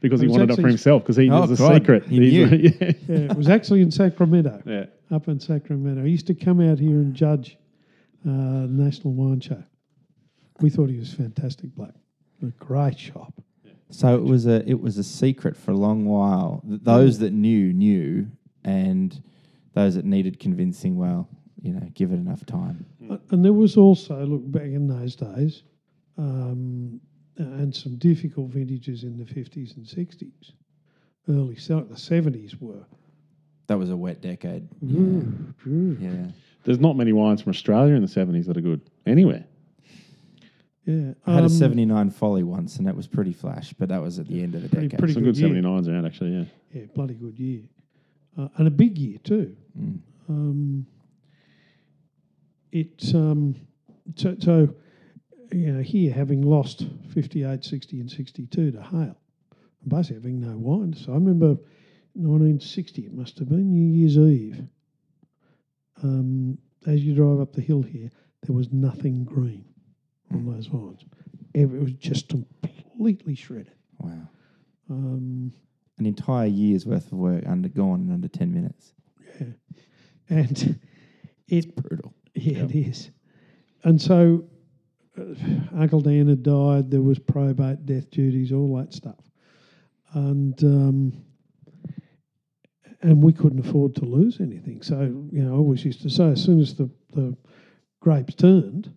because 0.00 0.20
he 0.20 0.28
wanted 0.28 0.50
it 0.50 0.60
for 0.60 0.68
himself 0.68 1.02
because 1.02 1.16
he 1.16 1.28
Oh, 1.30 1.40
was 1.42 1.50
a 1.52 1.56
God, 1.56 1.74
secret. 1.74 2.04
he 2.06 2.18
knew. 2.20 2.46
yeah. 2.46 2.92
Yeah, 3.08 3.16
it 3.30 3.36
was 3.36 3.48
actually 3.48 3.82
in 3.82 3.90
Sacramento, 3.90 4.62
yeah. 4.66 4.86
up 5.10 5.26
in 5.28 5.40
Sacramento. 5.40 6.04
He 6.04 6.10
used 6.10 6.28
to 6.28 6.34
come 6.34 6.60
out 6.60 6.78
here 6.78 6.96
and 6.96 7.12
judge 7.14 7.58
uh, 8.26 8.30
National 8.30 9.14
Wine 9.14 9.40
Show. 9.40 9.62
We 10.60 10.70
thought 10.70 10.90
he 10.90 10.98
was 10.98 11.12
fantastic 11.12 11.74
bloke. 11.74 11.94
A 12.42 12.46
great 12.46 12.98
shop. 12.98 13.32
So 13.90 14.14
it 14.14 14.22
was 14.22 14.46
a 14.46 14.68
it 14.68 14.80
was 14.80 14.98
a 14.98 15.04
secret 15.04 15.56
for 15.56 15.70
a 15.70 15.76
long 15.76 16.04
while. 16.04 16.62
Those 16.64 17.18
that 17.20 17.32
knew 17.32 17.72
knew, 17.72 18.30
and 18.64 19.20
those 19.74 19.94
that 19.94 20.04
needed 20.04 20.38
convincing, 20.38 20.96
well, 20.96 21.28
you 21.60 21.72
know, 21.72 21.88
give 21.94 22.12
it 22.12 22.16
enough 22.16 22.44
time. 22.46 22.84
And 23.30 23.44
there 23.44 23.52
was 23.52 23.76
also, 23.76 24.24
look, 24.26 24.50
back 24.50 24.64
in 24.64 24.86
those 24.86 25.16
days, 25.16 25.62
um, 26.16 27.00
and 27.36 27.74
some 27.74 27.96
difficult 27.96 28.50
vintages 28.50 29.04
in 29.04 29.16
the 29.16 29.24
50s 29.24 29.76
and 29.76 29.86
60s. 29.86 30.52
Early, 31.28 31.54
the 31.54 31.94
70s 31.94 32.60
were. 32.60 32.84
That 33.66 33.78
was 33.78 33.90
a 33.90 33.96
wet 33.96 34.20
decade. 34.22 34.66
Ooh, 34.82 35.54
ooh. 35.66 35.96
Yeah. 36.00 36.30
There's 36.64 36.80
not 36.80 36.96
many 36.96 37.12
wines 37.12 37.42
from 37.42 37.50
Australia 37.50 37.94
in 37.94 38.02
the 38.02 38.08
70s 38.08 38.46
that 38.46 38.56
are 38.56 38.62
good 38.62 38.80
anywhere. 39.06 39.44
Yeah. 40.88 41.12
I 41.26 41.32
had 41.34 41.40
a 41.42 41.44
um, 41.44 41.48
79 41.50 42.08
Folly 42.10 42.42
once, 42.42 42.78
and 42.78 42.86
that 42.86 42.96
was 42.96 43.06
pretty 43.06 43.34
flash, 43.34 43.74
but 43.74 43.90
that 43.90 44.00
was 44.00 44.18
at 44.18 44.26
the 44.26 44.42
end 44.42 44.54
of 44.54 44.62
the 44.62 44.70
Pretty- 44.70 44.88
decade. 44.88 44.98
pretty 44.98 45.12
Some 45.12 45.22
good 45.22 45.34
good 45.34 45.40
year. 45.52 45.62
79s 45.62 45.86
around, 45.86 46.06
actually, 46.06 46.30
yeah. 46.30 46.44
Yeah, 46.72 46.86
bloody 46.94 47.12
good 47.12 47.38
year. 47.38 47.64
Uh, 48.38 48.48
and 48.56 48.66
a 48.66 48.70
big 48.70 48.96
year, 48.96 49.18
too. 49.22 49.54
Mm. 49.78 49.98
Um, 50.30 50.86
it, 52.72 53.14
um, 53.14 53.54
so, 54.16 54.34
so, 54.40 54.74
you 55.52 55.72
know, 55.74 55.82
here 55.82 56.10
having 56.10 56.40
lost 56.40 56.86
58, 57.12 57.62
60, 57.66 58.00
and 58.00 58.10
62 58.10 58.70
to 58.72 58.80
hail, 58.82 59.14
and 59.82 59.88
basically 59.88 60.16
having 60.16 60.40
no 60.40 60.56
wine. 60.56 60.94
So 60.94 61.12
I 61.12 61.16
remember 61.16 61.48
1960, 62.14 63.02
it 63.04 63.12
must 63.12 63.38
have 63.40 63.50
been 63.50 63.70
New 63.70 63.94
Year's 63.94 64.16
Eve. 64.16 64.62
Um, 66.02 66.56
as 66.86 67.02
you 67.04 67.14
drive 67.14 67.40
up 67.40 67.52
the 67.52 67.60
hill 67.60 67.82
here, 67.82 68.10
there 68.46 68.56
was 68.56 68.72
nothing 68.72 69.24
green 69.24 69.66
on 70.32 70.46
those 70.46 70.66
vines. 70.66 71.04
It 71.54 71.70
was 71.70 71.92
just 71.92 72.28
completely 72.28 73.34
shredded. 73.34 73.72
Wow. 73.98 74.28
Um, 74.90 75.52
An 75.98 76.06
entire 76.06 76.46
year's 76.46 76.86
worth 76.86 77.06
of 77.06 77.18
work 77.18 77.44
undergone 77.46 78.02
in 78.02 78.12
under 78.12 78.28
10 78.28 78.52
minutes. 78.52 78.92
yeah. 79.40 79.46
And 80.28 80.78
it 81.48 81.74
Brutal. 81.74 82.14
Yeah, 82.34 82.64
it 82.64 82.74
is. 82.74 83.10
And 83.84 84.00
so 84.00 84.44
uh, 85.18 85.22
Uncle 85.76 86.00
Dan 86.00 86.28
had 86.28 86.42
died. 86.42 86.90
There 86.90 87.02
was 87.02 87.18
probate, 87.18 87.86
death 87.86 88.10
duties, 88.10 88.52
all 88.52 88.76
that 88.76 88.92
stuff, 88.92 89.18
and 90.12 90.62
um, 90.62 91.24
and 93.00 93.22
we 93.22 93.32
couldn't 93.32 93.66
afford 93.66 93.94
to 93.96 94.04
lose 94.04 94.40
anything. 94.40 94.82
So 94.82 95.00
you 95.32 95.42
know, 95.42 95.54
I 95.54 95.56
always 95.56 95.84
used 95.84 96.02
to 96.02 96.10
say, 96.10 96.30
as 96.30 96.42
soon 96.42 96.60
as 96.60 96.74
the 96.74 96.90
the 97.12 97.36
grapes 98.00 98.34
turned, 98.34 98.94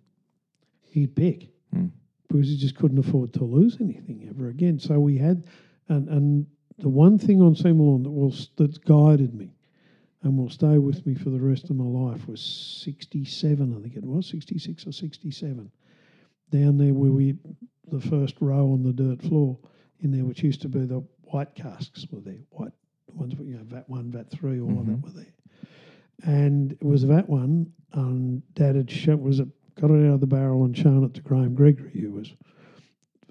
he'd 0.92 1.14
pick 1.16 1.48
Hmm. 1.72 1.86
because 2.28 2.48
he 2.48 2.56
just 2.56 2.76
couldn't 2.76 2.98
afford 2.98 3.32
to 3.34 3.44
lose 3.44 3.78
anything 3.80 4.26
ever 4.28 4.48
again. 4.48 4.78
So 4.78 5.00
we 5.00 5.16
had, 5.18 5.44
and 5.88 6.08
and 6.08 6.46
the 6.78 6.88
one 6.88 7.18
thing 7.18 7.40
on 7.40 7.54
Semillon 7.54 8.02
that 8.04 8.10
was 8.10 8.50
that's 8.56 8.78
guided 8.78 9.34
me 9.34 9.54
and 10.22 10.36
will 10.38 10.50
stay 10.50 10.78
with 10.78 11.04
me 11.06 11.14
for 11.14 11.30
the 11.30 11.40
rest 11.40 11.70
of 11.70 11.76
my 11.76 11.84
life 11.84 12.28
was 12.28 12.40
67, 12.84 13.74
I 13.76 13.80
think 13.80 13.96
it 13.96 14.04
was, 14.04 14.28
66 14.28 14.86
or 14.86 14.92
67. 14.92 15.70
Down 16.50 16.78
there 16.78 16.94
where 16.94 17.10
we, 17.10 17.34
the 17.90 18.00
first 18.00 18.36
row 18.40 18.72
on 18.72 18.82
the 18.82 18.92
dirt 18.92 19.20
floor 19.22 19.58
in 20.00 20.12
there, 20.12 20.24
which 20.24 20.42
used 20.42 20.62
to 20.62 20.68
be 20.68 20.84
the 20.84 21.02
white 21.24 21.54
casks 21.54 22.06
were 22.10 22.20
there, 22.20 22.38
white 22.50 22.72
ones, 23.14 23.34
you 23.40 23.56
know, 23.56 23.64
VAT 23.64 23.88
1, 23.88 24.10
VAT 24.12 24.30
3, 24.30 24.60
all 24.60 24.78
of 24.78 24.86
that 24.86 25.02
were 25.02 25.10
there. 25.10 25.32
And 26.24 26.72
it 26.72 26.84
was 26.84 27.02
VAT 27.02 27.28
1, 27.28 27.72
and 27.94 28.54
Dad 28.54 28.76
had 28.76 28.90
shown, 28.90 29.22
was 29.22 29.40
it, 29.40 29.48
got 29.80 29.90
it 29.90 30.06
out 30.06 30.14
of 30.14 30.20
the 30.20 30.26
barrel 30.26 30.64
and 30.64 30.76
shown 30.76 31.04
it 31.04 31.14
to 31.14 31.20
Graham 31.20 31.54
Gregory, 31.54 31.92
who 32.00 32.12
was 32.12 32.32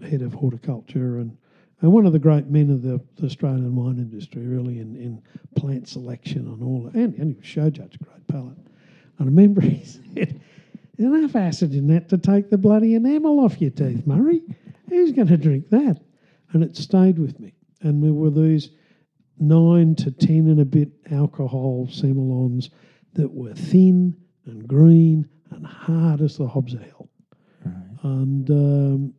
head 0.02 0.22
of 0.22 0.34
horticulture 0.34 1.20
and 1.20 1.38
and 1.82 1.92
one 1.92 2.06
of 2.06 2.14
the 2.14 2.20
great 2.20 2.48
men 2.48 2.70
of 2.70 2.84
the, 2.84 3.02
the 3.16 3.26
Australian 3.26 3.76
wine 3.76 3.98
industry, 3.98 4.46
really, 4.46 4.80
in, 4.80 4.96
in 4.96 5.22
plant 5.56 5.88
selection 5.88 6.48
and 6.48 6.62
all. 6.62 6.92
And, 6.94 7.16
and 7.16 7.32
he 7.32 7.34
was 7.34 7.46
show 7.46 7.72
judge, 7.72 7.98
great 8.04 8.28
palate. 8.28 8.58
And 8.58 8.70
I 9.20 9.24
remember 9.24 9.62
he 9.62 9.84
said, 10.16 10.40
enough 11.00 11.36
acid 11.36 11.74
in 11.74 11.88
that 11.88 12.10
to 12.10 12.20
take 12.20 12.52
the 12.52 12.58
bloody 12.58 12.94
enamel 12.94 13.40
off 13.40 13.60
your 13.60 13.72
teeth, 13.72 14.06
Murray. 14.06 14.42
Who's 14.90 15.12
going 15.12 15.30
to 15.30 15.38
drink 15.38 15.70
that? 15.72 16.00
And 16.52 16.64
it 16.64 16.78
stayed 16.78 17.18
with 17.18 17.40
me. 17.40 17.56
And 17.82 18.04
there 18.04 18.14
were 18.14 18.30
these 18.30 18.70
nine 19.40 19.96
to 19.96 20.12
ten 20.12 20.50
and 20.50 20.60
a 20.60 20.66
bit 20.66 20.90
alcohol 21.12 21.88
semillons 21.90 22.70
that 23.14 23.34
were 23.34 23.56
thin 23.56 24.16
and 24.46 24.68
green 24.68 25.28
and 25.52 25.66
hard 25.66 26.22
as 26.22 26.38
the 26.38 26.48
hobs 26.48 26.74
of 26.74 26.82
hell. 26.82 27.10
And 28.04 28.50
um, 28.50 29.14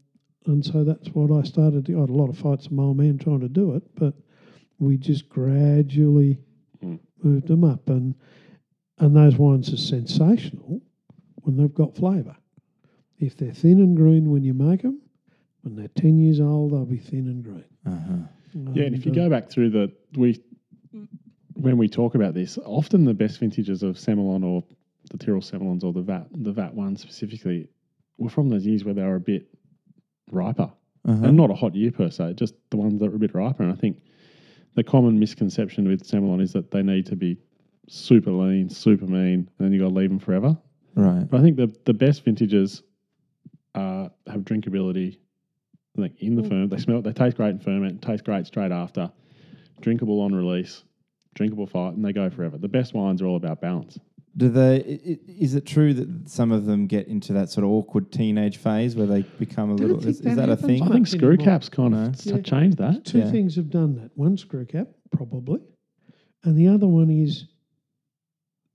and 0.46 0.64
so 0.64 0.82
that's 0.82 1.08
what 1.10 1.30
I 1.30 1.46
started. 1.46 1.86
To, 1.86 1.96
I 1.98 2.00
had 2.00 2.10
a 2.10 2.12
lot 2.12 2.28
of 2.28 2.36
fights 2.36 2.64
with 2.64 2.72
my 2.72 2.82
old 2.82 2.96
man 2.96 3.16
trying 3.16 3.38
to 3.40 3.48
do 3.48 3.74
it, 3.76 3.82
but 3.94 4.14
we 4.78 4.96
just 4.96 5.28
gradually 5.28 6.38
Mm. 6.82 6.98
moved 7.22 7.46
them 7.46 7.62
up. 7.62 7.88
And 7.88 8.12
and 8.98 9.14
those 9.14 9.36
wines 9.36 9.72
are 9.72 9.76
sensational 9.76 10.82
when 11.42 11.56
they've 11.56 11.72
got 11.72 11.94
flavour. 11.94 12.36
If 13.18 13.36
they're 13.36 13.52
thin 13.52 13.78
and 13.78 13.96
green 13.96 14.30
when 14.32 14.42
you 14.42 14.52
make 14.52 14.82
them, 14.82 15.00
when 15.60 15.76
they're 15.76 15.86
ten 15.94 16.18
years 16.18 16.40
old, 16.40 16.72
they'll 16.72 16.84
be 16.84 16.98
thin 16.98 17.28
and 17.28 17.44
green. 17.44 17.64
Uh-huh. 17.86 18.72
Yeah, 18.74 18.84
and 18.86 18.96
if 18.96 19.06
you 19.06 19.12
uh, 19.12 19.14
go 19.14 19.28
back 19.30 19.48
through 19.48 19.70
the 19.70 19.92
we 20.16 20.42
when 21.54 21.76
we 21.78 21.88
talk 21.88 22.16
about 22.16 22.34
this, 22.34 22.58
often 22.64 23.04
the 23.04 23.14
best 23.14 23.38
vintages 23.38 23.84
of 23.84 23.96
Semillon 23.96 24.42
or 24.44 24.64
the 25.12 25.18
Tyrrell 25.18 25.42
Semillons 25.42 25.84
or 25.84 25.92
the 25.92 26.00
VAT 26.00 26.26
the 26.32 26.52
VAT 26.52 26.74
one 26.74 26.96
specifically 26.96 27.68
were 28.18 28.30
from 28.30 28.48
those 28.48 28.66
years 28.66 28.84
where 28.84 28.94
they 28.94 29.02
were 29.02 29.16
a 29.16 29.20
bit 29.20 29.46
riper. 30.30 30.72
Uh-huh. 31.04 31.26
And 31.26 31.36
not 31.36 31.50
a 31.50 31.54
hot 31.54 31.74
year 31.74 31.90
per 31.90 32.10
se, 32.10 32.34
just 32.34 32.54
the 32.70 32.76
ones 32.76 33.00
that 33.00 33.10
were 33.10 33.16
a 33.16 33.18
bit 33.18 33.34
riper. 33.34 33.62
And 33.64 33.72
I 33.72 33.76
think 33.76 34.02
the 34.74 34.84
common 34.84 35.18
misconception 35.18 35.88
with 35.88 36.04
Semillon 36.04 36.40
is 36.40 36.52
that 36.52 36.70
they 36.70 36.82
need 36.82 37.06
to 37.06 37.16
be 37.16 37.38
super 37.88 38.30
lean, 38.30 38.68
super 38.68 39.06
mean, 39.06 39.34
and 39.40 39.48
then 39.58 39.72
you 39.72 39.80
got 39.80 39.88
to 39.88 39.94
leave 39.94 40.10
them 40.10 40.20
forever. 40.20 40.56
Right. 40.94 41.28
But 41.28 41.40
I 41.40 41.42
think 41.42 41.56
the 41.56 41.74
the 41.84 41.94
best 41.94 42.24
vintages 42.24 42.82
uh, 43.74 44.08
have 44.26 44.42
drinkability, 44.42 45.18
like 45.96 46.12
in 46.20 46.36
the 46.36 46.42
ferment. 46.42 46.70
They 46.70 46.78
smell, 46.78 47.02
they 47.02 47.12
taste 47.12 47.36
great 47.36 47.50
in 47.50 47.58
ferment, 47.58 48.00
taste 48.00 48.24
great 48.24 48.46
straight 48.46 48.72
after, 48.72 49.10
drinkable 49.80 50.20
on 50.20 50.34
release, 50.34 50.84
drinkable 51.34 51.66
fight, 51.66 51.94
and 51.94 52.04
they 52.04 52.12
go 52.12 52.30
forever. 52.30 52.58
The 52.58 52.68
best 52.68 52.94
wines 52.94 53.20
are 53.22 53.26
all 53.26 53.36
about 53.36 53.60
balance. 53.60 53.98
Do 54.36 54.48
they? 54.48 54.76
i- 54.76 55.10
i- 55.12 55.18
Is 55.28 55.54
it 55.54 55.66
true 55.66 55.92
that 55.94 56.28
some 56.28 56.52
of 56.52 56.64
them 56.64 56.86
get 56.86 57.06
into 57.08 57.32
that 57.34 57.50
sort 57.50 57.64
of 57.64 57.70
awkward 57.70 58.10
teenage 58.10 58.56
phase 58.56 58.96
where 58.96 59.06
they 59.06 59.22
become 59.38 59.70
a 59.70 59.74
little? 59.74 59.98
Is, 59.98 60.20
is 60.20 60.20
that 60.22 60.36
that 60.36 60.48
a 60.48 60.56
thing? 60.56 60.82
I 60.82 60.88
think 60.88 61.06
screw 61.06 61.36
caps 61.36 61.68
kind 61.68 61.94
of 61.94 62.00
No. 62.00 62.08
s- 62.08 62.26
Yeah. 62.26 62.40
changed 62.40 62.78
that. 62.78 63.04
Two 63.04 63.18
Yeah. 63.18 63.30
things 63.30 63.56
have 63.56 63.68
done 63.70 63.94
that. 63.96 64.10
One 64.16 64.36
screw 64.38 64.64
cap, 64.64 64.88
probably, 65.10 65.60
and 66.44 66.56
the 66.56 66.68
other 66.68 66.88
one 66.88 67.10
is 67.10 67.44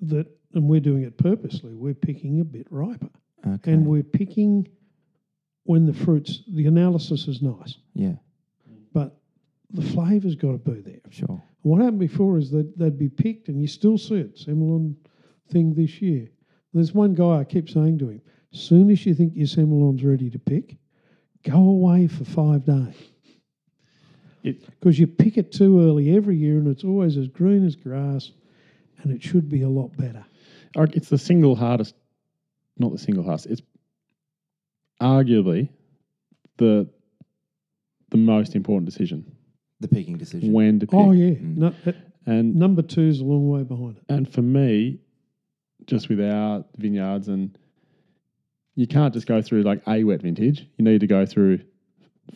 that, 0.02 0.28
and 0.54 0.70
we're 0.70 0.80
doing 0.80 1.02
it 1.04 1.18
purposely. 1.18 1.74
We're 1.74 1.96
picking 1.96 2.40
a 2.40 2.46
bit 2.46 2.68
riper, 2.72 3.10
Okay. 3.46 3.72
and 3.74 3.88
we're 3.88 4.04
picking 4.04 4.68
when 5.64 5.86
the 5.86 5.94
fruits. 5.94 6.44
The 6.54 6.68
analysis 6.68 7.28
is 7.28 7.42
nice, 7.42 7.78
yeah. 7.96 8.18
but 8.94 9.20
the 9.72 9.82
flavour's 9.82 10.36
got 10.36 10.52
to 10.52 10.72
be 10.72 10.82
there. 10.82 11.02
Sure. 11.10 11.42
What 11.64 11.82
happened 11.82 12.00
before 12.00 12.38
is 12.38 12.52
that 12.52 12.78
they'd 12.78 12.98
be 12.98 13.10
picked, 13.10 13.50
and 13.50 13.60
you 13.60 13.66
still 13.68 13.98
see 13.98 14.16
it. 14.18 14.36
Semillon 14.38 14.96
thing 15.50 15.74
this 15.74 16.02
year. 16.02 16.30
There's 16.74 16.94
one 16.94 17.14
guy 17.14 17.40
I 17.40 17.44
keep 17.44 17.70
saying 17.70 18.00
to 18.00 18.10
him: 18.10 18.22
soon 18.52 18.90
as 18.92 19.06
you 19.06 19.14
think 19.14 19.34
your 19.36 19.48
Semillon's 19.48 20.04
ready 20.04 20.30
to 20.30 20.40
pick, 20.40 20.78
go 21.44 21.58
away 21.58 22.08
for 22.08 22.24
five 22.26 22.66
days. 22.66 22.96
Because 24.44 24.98
you 24.98 25.08
pick 25.08 25.38
it 25.38 25.52
too 25.52 25.82
early 25.82 26.16
every 26.16 26.38
year, 26.38 26.58
and 26.58 26.68
it's 26.68 26.84
always 26.86 27.18
as 27.18 27.28
green 27.28 27.66
as 27.66 27.76
grass, 27.76 28.32
and 29.02 29.12
it 29.12 29.22
should 29.22 29.50
be 29.50 29.64
a 29.64 29.70
lot 29.70 29.96
better. 29.98 30.24
It's 30.76 31.10
the 31.10 31.18
single 31.18 31.56
hardest, 31.56 31.96
not 32.78 32.92
the 32.94 32.98
single 32.98 33.24
hardest. 33.24 33.48
It's 33.48 33.62
arguably 35.02 35.70
the 36.58 36.88
the 38.10 38.18
most 38.18 38.56
important 38.56 38.86
decision 38.90 39.30
The 39.82 39.88
picking 39.90 40.18
decision. 40.18 40.54
when 40.54 40.80
to 40.80 40.88
pick. 40.88 40.96
Oh 41.00 41.12
yeah, 41.12 41.32
Mm. 41.36 41.58
no, 41.58 41.74
And 42.26 42.56
number 42.56 42.82
two 42.82 43.02
is 43.02 43.20
a 43.20 43.26
long 43.26 43.50
way 43.50 43.64
behind 43.64 43.98
it. 43.98 44.04
And 44.08 44.32
for 44.32 44.42
me, 44.42 45.00
just 45.88 46.10
with 46.10 46.22
our 46.22 46.64
vineyards, 46.78 47.28
and 47.28 47.58
you 48.76 48.88
can't 48.88 49.14
just 49.14 49.28
go 49.28 49.42
through 49.42 49.64
like 49.64 49.82
a 49.88 50.04
wet 50.04 50.22
vintage. 50.22 50.68
You 50.78 50.86
need 50.86 51.00
to 51.00 51.08
go 51.08 51.26
through 51.26 51.62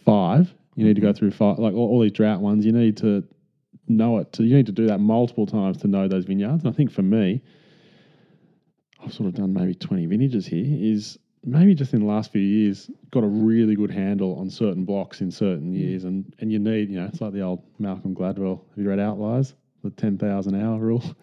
five, 0.06 0.54
you 0.76 0.86
need 0.86 0.96
to 0.96 1.02
go 1.02 1.10
mm-hmm. 1.10 1.18
through 1.18 1.32
five, 1.32 1.60
like 1.60 1.74
all, 1.74 1.90
all 1.90 2.02
these 2.02 2.12
drought 2.12 2.40
ones. 2.40 2.66
You 2.66 2.72
need 2.72 2.98
to 2.98 3.24
know 3.88 4.18
it. 4.20 4.34
To, 4.34 4.44
you 4.44 4.56
need 4.56 4.66
to 4.68 4.72
do 4.72 4.88
that 4.88 5.00
multiple 5.00 5.46
times 5.46 5.78
to 5.82 5.88
know 5.88 6.08
those 6.08 6.26
vineyards. 6.26 6.64
And 6.64 6.74
I 6.74 6.76
think 6.76 6.92
for 6.92 7.02
me, 7.02 7.42
I've 9.04 9.14
sort 9.14 9.28
of 9.28 9.36
done 9.36 9.54
maybe 9.54 9.74
20 9.74 10.06
vintages 10.06 10.46
here, 10.46 10.66
is 10.66 11.18
maybe 11.44 11.74
just 11.74 11.94
in 11.94 12.02
the 12.02 12.06
last 12.06 12.32
few 12.32 12.42
years 12.42 12.90
got 13.10 13.24
a 13.24 13.28
really 13.28 13.76
good 13.76 13.92
handle 13.92 14.36
on 14.36 14.50
certain 14.50 14.86
blocks 14.86 15.22
in 15.22 15.32
certain 15.32 15.74
mm. 15.74 15.78
years. 15.78 16.04
And, 16.04 16.34
and 16.40 16.52
you 16.52 16.60
need, 16.60 16.90
you 16.90 17.00
know, 17.00 17.08
it's 17.08 17.22
like 17.22 17.34
the 17.34 17.42
old 17.42 17.64
Malcolm 17.80 18.16
Gladwell. 18.16 18.62
Have 18.70 18.78
you 18.78 18.90
read 18.90 19.00
Outliers? 19.00 19.54
The 19.84 19.90
10,000 19.92 20.56
hour 20.56 20.80
rule. 20.80 21.04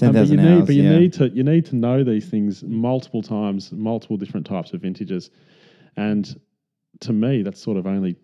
Um, 0.00 0.12
but 0.12 0.28
you 0.28 0.36
need, 0.36 0.64
but 0.66 0.74
you 0.76 0.84
yeah. 0.84 0.96
need 0.96 1.12
to 1.14 1.28
you 1.30 1.42
need 1.42 1.64
to 1.66 1.74
know 1.74 2.04
these 2.04 2.28
things 2.28 2.62
multiple 2.62 3.20
times, 3.20 3.72
multiple 3.72 4.16
different 4.16 4.46
types 4.46 4.72
of 4.72 4.80
vintages, 4.82 5.30
and 5.96 6.40
to 7.00 7.12
me, 7.12 7.42
that's 7.42 7.60
sort 7.60 7.76
of 7.76 7.84
only, 7.88 8.14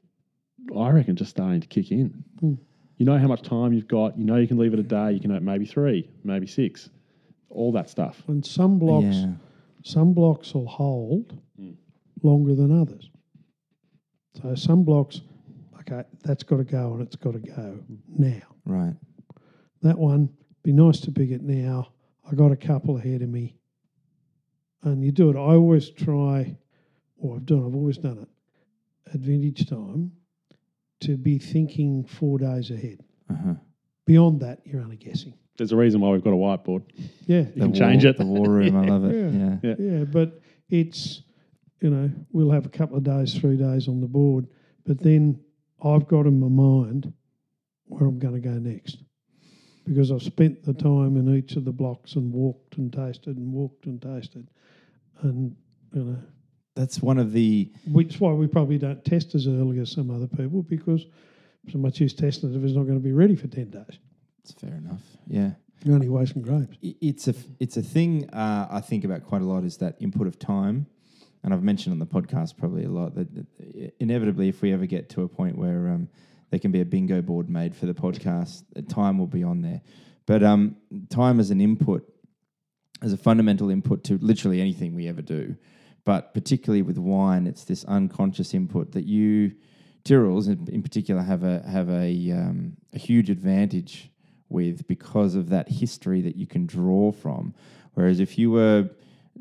I 0.79 0.91
reckon, 0.91 1.17
just 1.17 1.31
starting 1.31 1.61
to 1.61 1.67
kick 1.67 1.91
in. 1.91 2.23
Hmm. 2.39 2.55
You 2.99 3.07
know 3.07 3.19
how 3.19 3.27
much 3.27 3.43
time 3.43 3.73
you've 3.73 3.89
got. 3.89 4.17
You 4.17 4.25
know 4.25 4.37
you 4.37 4.47
can 4.47 4.57
leave 4.57 4.73
it 4.73 4.79
a 4.79 4.85
day. 4.85 5.11
You 5.15 5.19
can 5.19 5.33
have 5.33 5.43
maybe 5.43 5.67
three, 5.67 6.09
maybe 6.23 6.47
six, 6.47 6.91
all 7.51 7.73
that 7.73 7.91
stuff. 7.91 8.23
And 8.29 8.47
some 8.47 8.79
blocks, 8.79 9.17
Yeah. 9.17 9.33
some 9.83 10.13
blocks 10.15 10.55
will 10.55 10.69
hold 10.69 11.37
Mm. 11.61 11.75
longer 12.23 12.55
than 12.55 12.71
others. 12.71 13.11
So 14.41 14.55
some 14.55 14.85
blocks, 14.85 15.23
okay, 15.81 16.05
that's 16.23 16.45
got 16.45 16.59
to 16.59 16.65
go 16.65 16.93
and 16.93 17.03
it's 17.03 17.17
got 17.17 17.33
to 17.33 17.41
go 17.41 17.81
now. 18.17 18.43
Right. 18.65 18.95
That 19.85 19.99
one, 19.99 20.31
be 20.63 20.73
nice 20.73 20.99
to 21.01 21.13
pick 21.13 21.31
it 21.31 21.43
now. 21.43 21.89
I 22.29 22.35
got 22.35 22.51
a 22.51 22.57
couple 22.57 22.97
ahead 22.97 23.21
of 23.21 23.29
me. 23.29 23.55
And 24.83 25.05
you 25.05 25.13
do 25.13 25.29
it. 25.29 25.37
I 25.37 25.55
always 25.55 25.91
try, 25.91 26.57
or 27.19 27.37
I've 27.37 27.45
done, 27.45 27.67
I've 27.67 27.75
always 27.75 27.99
done 27.99 28.19
it 28.19 28.29
at 29.13 29.21
vintage 29.21 29.69
time 29.69 30.11
to 31.01 31.19
be 31.19 31.39
thinking 31.39 32.03
four 32.03 32.39
days 32.39 32.71
ahead. 32.71 33.05
Uh-huh. 33.31 33.55
Beyond 34.07 34.41
that, 34.41 34.61
you're 34.65 34.81
only 34.81 34.97
guessing. 34.97 35.35
There's 35.59 35.73
a 35.73 35.77
reason 35.77 36.01
why 36.01 36.09
we've 36.09 36.25
got 36.25 36.33
a 36.33 36.37
whiteboard. 36.37 36.85
Yeah. 37.27 37.45
You 37.55 37.63
can 37.63 37.75
change 37.75 38.07
it. 38.07 38.17
The 38.17 38.25
war 38.25 38.49
room, 38.49 38.77
I 38.77 38.87
love 38.87 39.05
it. 39.05 39.15
Yeah. 39.35 39.57
Yeah. 39.63 39.75
Yeah. 39.79 39.99
Yeah, 39.99 40.05
but 40.05 40.41
it's 40.71 41.23
you 41.83 41.91
know 41.91 42.11
we'll 42.33 42.51
have 42.51 42.65
a 42.65 42.71
couple 42.71 42.97
of 42.97 43.05
days, 43.05 43.35
three 43.35 43.59
days 43.59 43.87
on 43.87 44.01
the 44.01 44.09
board, 44.09 44.47
but 44.87 44.99
then 44.99 45.41
I've 45.83 46.09
got 46.09 46.25
in 46.25 46.41
my 46.41 46.49
mind 46.49 47.13
where 47.85 48.09
I'm 48.09 48.19
going 48.19 48.35
to 48.35 48.41
go 48.41 48.55
next 48.55 49.05
because 49.85 50.11
I've 50.11 50.23
spent 50.23 50.65
the 50.65 50.75
time 50.75 51.17
in 51.17 51.35
each 51.37 51.57
of 51.57 51.65
the 51.65 51.73
blocks 51.73 52.15
and 52.15 52.33
walked 52.33 52.79
and 52.79 52.93
tasted 52.93 53.37
and 53.37 53.53
walked 53.53 53.87
and 53.87 54.01
tasted, 54.01 54.49
and 55.23 55.55
you 55.93 56.03
know 56.05 56.19
That's 56.75 57.01
one 57.01 57.19
of 57.19 57.33
the 57.33 57.71
which 57.91 58.15
is 58.15 58.21
why 58.21 58.33
we 58.33 58.47
probably 58.47 58.79
don't 58.79 59.05
test 59.05 59.35
as 59.35 59.47
early 59.47 59.79
as 59.79 59.91
some 59.91 60.11
other 60.11 60.27
people 60.27 60.63
because 60.63 61.07
so 61.71 61.79
much 61.79 62.01
use 62.01 62.13
testing 62.15 62.53
it 62.53 62.57
if 62.57 62.63
it's 62.65 62.75
not 62.75 62.83
going 62.83 62.99
to 62.99 63.05
be 63.05 63.13
ready 63.13 63.37
for 63.37 63.47
ten 63.47 63.71
days. 63.71 63.99
it's 64.43 64.53
fair 64.53 64.75
enough. 64.75 65.01
Yeah. 65.27 65.51
You're 65.83 65.95
only 65.95 66.09
wasting 66.09 66.43
grapes. 66.43 66.77
It's 66.83 67.29
a 67.29 67.35
it's 67.61 67.77
a 67.77 67.83
thing 67.83 68.29
uh, 68.31 68.69
I 68.71 68.81
think 68.81 69.05
about 69.05 69.25
quite 69.25 69.43
a 69.43 69.45
lot 69.45 69.65
is 69.65 69.77
that 69.79 69.97
input 70.01 70.27
of 70.27 70.39
time, 70.39 70.87
and 71.43 71.53
I've 71.53 71.63
mentioned 71.63 71.93
on 71.93 71.99
the 71.99 72.07
podcast 72.07 72.57
probably 72.57 72.85
a 72.85 72.89
lot 72.89 73.15
that, 73.17 73.29
that 73.35 73.93
inevitably 74.01 74.49
if 74.49 74.63
we 74.63 74.73
ever 74.73 74.87
get 74.87 75.11
to 75.11 75.23
a 75.23 75.29
point 75.29 75.59
where 75.59 75.89
um, 75.91 76.09
there 76.55 76.61
can 76.61 76.71
be 76.71 76.81
a 76.81 76.85
bingo 76.85 77.21
board 77.21 77.51
made 77.51 77.75
for 77.75 77.87
the 77.87 77.93
podcast, 77.93 78.63
time 78.89 79.19
will 79.19 79.27
be 79.27 79.43
on 79.43 79.61
there. 79.61 79.83
But 80.25 80.45
um, 80.45 80.77
time 81.11 81.41
as 81.41 81.51
an 81.51 81.61
input, 81.61 82.09
as 83.03 83.13
a 83.13 83.17
fundamental 83.17 83.71
input 83.71 84.05
to 84.05 84.19
literally 84.19 84.61
anything 84.61 84.95
we 84.95 85.09
ever 85.09 85.21
do, 85.21 85.57
but 86.05 86.33
particularly 86.33 86.83
with 86.83 86.97
wine, 86.97 87.49
it's 87.49 87.65
this 87.65 87.85
unconscious 87.87 88.55
input 88.55 88.93
that 88.93 89.05
you, 89.05 89.51
Tyrrells 90.05 90.47
in, 90.47 90.69
in 90.73 90.81
particular, 90.81 91.23
have 91.23 91.43
a 91.43 91.61
have 91.69 91.89
a 91.89 92.31
um, 92.31 92.77
a 92.93 93.01
huge 93.01 93.31
advantage 93.31 94.13
with 94.49 94.87
because 94.87 95.35
of 95.35 95.49
that 95.49 95.69
history 95.69 96.21
that 96.21 96.37
you 96.37 96.47
can 96.47 96.67
draw 96.67 97.11
from. 97.11 97.53
Whereas 97.95 98.21
if 98.21 98.39
you 98.39 98.53
were 98.53 98.91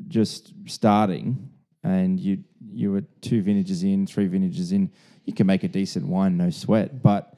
just 0.08 0.52
starting 0.66 1.48
and 1.84 2.18
you 2.18 2.42
you 2.72 2.90
were 2.90 3.02
two 3.20 3.40
vintages 3.40 3.84
in, 3.84 4.04
three 4.04 4.26
vintages 4.26 4.72
in, 4.72 4.90
you 5.24 5.32
can 5.32 5.46
make 5.46 5.64
a 5.64 5.68
decent 5.68 6.06
wine, 6.06 6.36
no 6.36 6.50
sweat. 6.50 7.02
But 7.02 7.34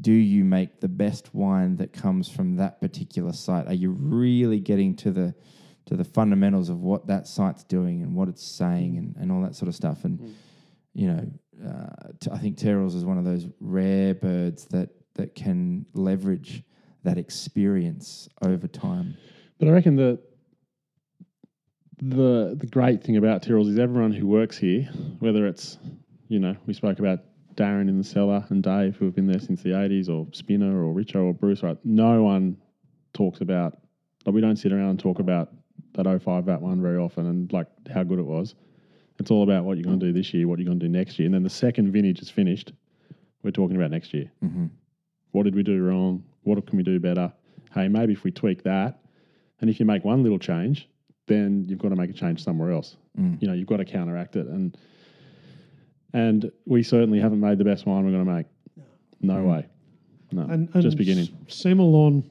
do 0.00 0.12
you 0.12 0.44
make 0.44 0.80
the 0.80 0.88
best 0.88 1.34
wine 1.34 1.76
that 1.76 1.92
comes 1.92 2.28
from 2.28 2.56
that 2.56 2.80
particular 2.80 3.32
site? 3.32 3.66
Are 3.66 3.74
you 3.74 3.90
really 3.90 4.60
getting 4.60 4.94
to 4.96 5.10
the 5.10 5.34
to 5.86 5.96
the 5.96 6.04
fundamentals 6.04 6.68
of 6.68 6.80
what 6.80 7.06
that 7.06 7.26
site's 7.26 7.64
doing 7.64 8.02
and 8.02 8.14
what 8.14 8.28
it's 8.28 8.46
saying 8.46 8.98
and, 8.98 9.16
and 9.16 9.32
all 9.32 9.40
that 9.42 9.54
sort 9.54 9.68
of 9.68 9.74
stuff? 9.74 10.04
And 10.04 10.34
you 10.94 11.08
know, 11.08 11.30
uh, 11.66 12.12
t- 12.20 12.30
I 12.30 12.38
think 12.38 12.58
Tyrrells 12.58 12.94
is 12.94 13.04
one 13.04 13.18
of 13.18 13.24
those 13.24 13.46
rare 13.60 14.14
birds 14.14 14.66
that 14.66 14.90
that 15.14 15.34
can 15.34 15.86
leverage 15.94 16.62
that 17.04 17.18
experience 17.18 18.28
over 18.42 18.68
time. 18.68 19.16
But 19.58 19.68
I 19.68 19.72
reckon 19.72 19.96
the 19.96 20.20
the 22.00 22.56
the 22.58 22.66
great 22.66 23.02
thing 23.02 23.16
about 23.16 23.42
Tyrrells 23.42 23.68
is 23.68 23.78
everyone 23.78 24.12
who 24.12 24.26
works 24.26 24.56
here, 24.56 24.88
whether 25.18 25.46
it's 25.46 25.78
you 26.28 26.38
know 26.38 26.56
we 26.66 26.74
spoke 26.74 26.98
about 26.98 27.20
Darren 27.58 27.88
in 27.88 27.98
the 27.98 28.04
cellar 28.04 28.46
and 28.50 28.62
Dave 28.62 28.96
who 28.96 29.04
have 29.04 29.14
been 29.14 29.26
there 29.26 29.40
since 29.40 29.62
the 29.62 29.78
eighties, 29.78 30.08
or 30.08 30.26
Spinner 30.32 30.84
or 30.84 30.94
Richo 30.94 31.24
or 31.24 31.34
Bruce. 31.34 31.62
Right, 31.62 31.76
no 31.84 32.22
one 32.22 32.56
talks 33.12 33.40
about. 33.40 33.78
Like 34.24 34.34
we 34.34 34.40
don't 34.40 34.56
sit 34.56 34.72
around 34.72 34.90
and 34.90 35.00
talk 35.00 35.18
about 35.18 35.50
that 35.94 36.22
05 36.22 36.44
VAT 36.44 36.60
one 36.60 36.82
very 36.82 36.98
often 36.98 37.26
and 37.26 37.52
like 37.52 37.66
how 37.92 38.02
good 38.02 38.18
it 38.18 38.26
was. 38.26 38.54
It's 39.18 39.30
all 39.30 39.42
about 39.42 39.64
what 39.64 39.76
you're 39.76 39.84
going 39.84 39.98
to 39.98 40.06
do 40.06 40.12
this 40.12 40.32
year, 40.32 40.46
what 40.46 40.58
you're 40.58 40.66
going 40.66 40.78
to 40.78 40.86
do 40.86 40.92
next 40.92 41.18
year, 41.18 41.26
and 41.26 41.34
then 41.34 41.42
the 41.42 41.50
second 41.50 41.90
vintage 41.90 42.20
is 42.20 42.30
finished. 42.30 42.72
We're 43.42 43.50
talking 43.50 43.76
about 43.76 43.90
next 43.90 44.14
year. 44.14 44.30
Mm-hmm. 44.44 44.66
What 45.32 45.42
did 45.44 45.54
we 45.54 45.62
do 45.62 45.82
wrong? 45.82 46.24
What 46.42 46.64
can 46.66 46.76
we 46.76 46.84
do 46.84 47.00
better? 47.00 47.32
Hey, 47.74 47.88
maybe 47.88 48.12
if 48.12 48.22
we 48.22 48.30
tweak 48.30 48.62
that, 48.62 49.00
and 49.60 49.68
if 49.68 49.80
you 49.80 49.86
make 49.86 50.04
one 50.04 50.22
little 50.22 50.38
change, 50.38 50.88
then 51.26 51.64
you've 51.68 51.80
got 51.80 51.88
to 51.88 51.96
make 51.96 52.10
a 52.10 52.14
change 52.14 52.42
somewhere 52.42 52.70
else. 52.70 52.96
Mm. 53.18 53.40
You 53.42 53.48
know, 53.48 53.54
you've 53.54 53.66
got 53.66 53.78
to 53.78 53.84
counteract 53.84 54.36
it, 54.36 54.46
and 54.46 54.76
and 56.12 56.50
we 56.66 56.82
certainly 56.82 57.20
haven't 57.20 57.40
made 57.40 57.58
the 57.58 57.64
best 57.64 57.86
wine 57.86 58.04
we're 58.04 58.12
going 58.12 58.24
to 58.24 58.32
make. 58.32 58.46
No 59.20 59.42
way. 59.42 59.66
No, 60.30 60.42
and, 60.42 60.68
and 60.74 60.82
just 60.82 60.96
beginning. 60.98 61.26
Semillon 61.48 62.22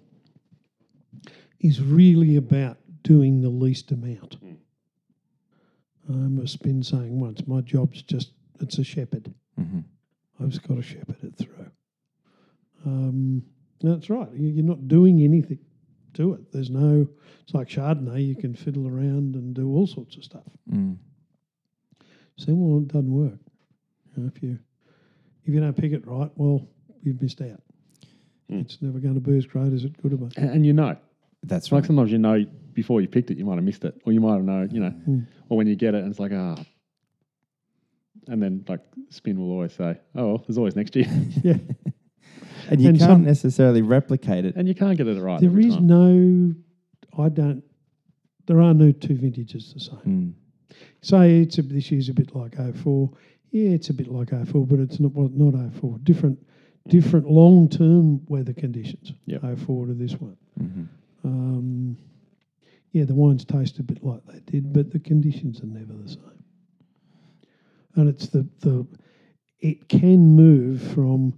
is 1.59 1.81
really 1.81 2.35
about 2.37 2.77
doing 3.03 3.41
the 3.41 3.49
least 3.49 3.91
amount. 3.91 4.37
Mm. 4.43 4.57
I 6.09 6.13
must 6.13 6.61
been 6.61 6.83
saying 6.83 7.19
once, 7.19 7.45
my 7.47 7.61
job's 7.61 8.01
just 8.03 8.31
it's 8.61 8.77
a 8.77 8.83
shepherd. 8.83 9.33
Mm-hmm. 9.59 9.79
I've 10.39 10.49
just 10.49 10.67
got 10.67 10.75
to 10.75 10.81
shepherd 10.83 11.17
it 11.23 11.35
through. 11.37 11.71
Um, 12.85 13.43
that's 13.81 14.09
right. 14.09 14.31
You- 14.33 14.49
You're 14.49 14.65
not 14.65 14.87
doing 14.87 15.21
anything 15.21 15.59
to 16.13 16.33
it. 16.33 16.51
There's 16.51 16.69
no. 16.69 17.07
It's 17.43 17.53
like 17.53 17.67
Chardonnay. 17.67 18.25
You 18.25 18.35
can 18.35 18.53
fiddle 18.53 18.87
around 18.87 19.35
and 19.35 19.53
do 19.53 19.69
all 19.73 19.87
sorts 19.87 20.15
of 20.17 20.23
stuff. 20.23 20.43
Mm. 20.71 20.97
Semillon 22.39 22.87
doesn't 22.87 23.11
work. 23.11 23.39
You 24.17 24.23
know, 24.23 24.31
if 24.35 24.41
you 24.43 24.57
if 25.45 25.53
you 25.53 25.59
don't 25.59 25.73
pick 25.77 25.93
it 25.93 26.05
right, 26.07 26.29
well, 26.35 26.67
you've 27.03 27.21
missed 27.21 27.41
out. 27.41 27.61
Mm. 28.51 28.61
It's 28.61 28.81
never 28.81 28.99
going 28.99 29.13
to 29.13 29.19
be 29.21 29.37
as 29.37 29.45
great 29.45 29.71
as 29.73 29.83
it 29.83 29.97
could 30.01 30.11
have 30.11 30.19
been. 30.19 30.31
And, 30.37 30.49
and 30.55 30.65
you 30.65 30.73
know, 30.73 30.97
That's 31.43 31.65
it's 31.67 31.71
like 31.71 31.81
right. 31.83 31.87
sometimes 31.87 32.11
you 32.11 32.17
know 32.17 32.45
before 32.73 33.01
you 33.01 33.07
picked 33.07 33.29
it, 33.31 33.37
you 33.37 33.45
might 33.45 33.55
have 33.55 33.63
missed 33.63 33.83
it, 33.85 33.99
or 34.05 34.11
you 34.13 34.19
might 34.21 34.33
have 34.35 34.43
known, 34.43 34.69
you 34.71 34.79
know, 34.79 34.93
Mm. 35.07 35.27
or 35.49 35.57
when 35.57 35.67
you 35.67 35.75
get 35.75 35.93
it, 35.95 35.99
and 36.03 36.09
it's 36.11 36.19
like 36.19 36.31
ah. 36.33 36.55
and 38.27 38.41
then 38.41 38.65
like 38.67 38.81
Spin 39.09 39.39
will 39.39 39.51
always 39.51 39.73
say, 39.73 39.97
"Oh, 40.15 40.25
well, 40.27 40.37
there's 40.47 40.57
always 40.57 40.75
next 40.75 40.95
year," 40.95 41.07
Yeah. 41.43 41.57
And 42.69 42.81
you 42.81 42.89
And 42.89 42.99
can't 42.99 43.11
some- 43.11 43.23
necessarily 43.23 43.81
replicate 43.81 44.43
it. 44.43 44.55
and 44.57 44.67
you 44.67 44.75
can't 44.75 44.97
get 44.97 45.07
it 45.07 45.21
right. 45.21 45.39
There 45.39 45.49
every 45.49 45.67
is 45.67 45.75
time. 45.75 45.87
no, 45.87 46.55
I 47.23 47.29
don't, 47.29 47.63
there 48.45 48.59
are 48.61 48.73
no 48.73 48.91
two 48.91 49.15
vintages 49.15 49.73
the 49.73 49.79
same. 49.79 50.35
Mm. 50.71 50.77
Say 51.01 51.39
it's 51.43 51.57
a, 51.59 51.61
this 51.61 51.89
year's 51.91 52.09
a 52.09 52.13
bit 52.13 52.35
like 52.35 52.55
04. 52.57 53.09
Yeah, 53.51 53.69
it's 53.71 53.89
a 53.89 53.93
bit 53.93 54.07
like 54.09 54.29
04, 54.29 54.65
but 54.67 54.79
it's 54.79 54.99
not 54.99 55.13
well, 55.13 55.29
not 55.33 55.73
04. 55.73 55.97
Different, 56.03 56.37
different 56.87 57.29
long 57.29 57.69
term 57.69 58.25
weather 58.27 58.53
conditions. 58.53 59.13
Yep. 59.25 59.41
04 59.59 59.85
to 59.87 59.93
this 59.93 60.13
one. 60.19 60.37
hmm 60.57 60.83
Um, 61.23 61.97
yeah, 62.91 63.03
the 63.05 63.13
wines 63.15 63.45
taste 63.45 63.79
a 63.79 63.83
bit 63.83 64.03
like 64.03 64.25
they 64.25 64.39
did, 64.51 64.73
but 64.73 64.91
the 64.91 64.99
conditions 64.99 65.61
are 65.61 65.67
never 65.67 65.93
the 65.93 66.09
same. 66.09 66.43
And 67.95 68.09
it's 68.09 68.27
the 68.27 68.45
the 68.59 68.85
it 69.59 69.87
can 69.89 70.35
move 70.35 70.81
from 70.93 71.33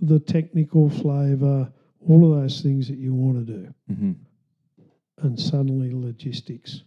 the 0.00 0.18
technical 0.18 0.88
flavour, 0.90 1.70
all 2.08 2.32
of 2.32 2.40
those 2.40 2.60
things 2.60 2.88
that 2.88 2.98
you 2.98 3.14
want 3.14 3.46
to 3.46 3.52
do, 3.52 3.74
hmm 3.94 4.12
and 5.20 5.38
suddenly 5.38 5.92
logistics. 5.92 6.84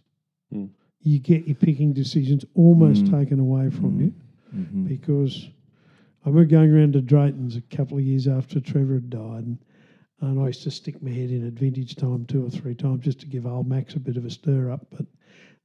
Mm. 0.54 0.70
You 1.02 1.18
get 1.18 1.46
your 1.46 1.56
picking 1.56 1.92
decisions 1.92 2.46
almost 2.54 3.04
Mm. 3.04 3.10
taken 3.20 3.38
away 3.40 3.68
from 3.68 3.98
Mm. 3.98 4.00
you 4.00 4.14
hmm 4.52 4.86
because 4.86 5.48
I 6.24 6.28
remember 6.28 6.50
going 6.50 6.72
around 6.72 6.92
to 6.92 7.00
Drayton's 7.00 7.56
a 7.56 7.60
couple 7.76 7.98
of 7.98 8.04
years 8.04 8.28
after 8.28 8.60
Trevor 8.60 8.94
had 8.94 9.10
died, 9.10 9.44
and, 9.44 9.58
and 10.20 10.40
I 10.40 10.46
used 10.48 10.62
to 10.64 10.70
stick 10.70 11.02
my 11.02 11.10
head 11.10 11.30
in 11.30 11.46
at 11.46 11.54
vintage 11.54 11.96
time 11.96 12.26
two 12.26 12.46
or 12.46 12.50
three 12.50 12.74
times 12.74 13.04
just 13.04 13.20
to 13.20 13.26
give 13.26 13.44
old 13.46 13.66
Max 13.68 13.94
a 13.94 14.00
bit 14.00 14.16
of 14.16 14.24
a 14.24 14.30
stir 14.30 14.70
up. 14.70 14.86
But, 14.90 15.06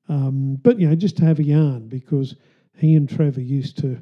um, 0.10 0.56
but 0.64 0.80
you 0.80 0.88
know, 0.90 0.96
just 0.96 1.18
to 1.18 1.26
have 1.26 1.40
a 1.40 1.44
yarn 1.44 1.88
because 1.88 2.36
he 2.76 2.96
and 2.96 3.08
Trevor 3.10 3.42
used 3.42 3.78
to 3.80 4.02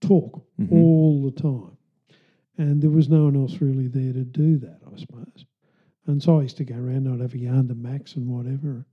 talk 0.00 0.44
Mhm. 0.60 0.72
all 0.72 1.22
the 1.24 1.32
time. 1.32 1.76
and 2.58 2.82
there 2.82 2.90
was 2.90 3.08
no 3.08 3.24
one 3.24 3.36
else 3.36 3.60
really 3.62 3.88
there 3.88 4.12
to 4.12 4.22
do 4.24 4.58
that, 4.58 4.80
I 4.92 4.96
suppose. 4.98 5.46
And 6.06 6.22
so 6.22 6.38
I 6.38 6.42
used 6.42 6.58
to 6.58 6.64
go 6.64 6.74
around. 6.76 7.06
And 7.06 7.14
I'd 7.14 7.20
have 7.20 7.32
a 7.34 7.38
yarn 7.38 7.68
to 7.68 7.74
Max 7.74 8.16
and 8.16 8.28
whatever. 8.28 8.84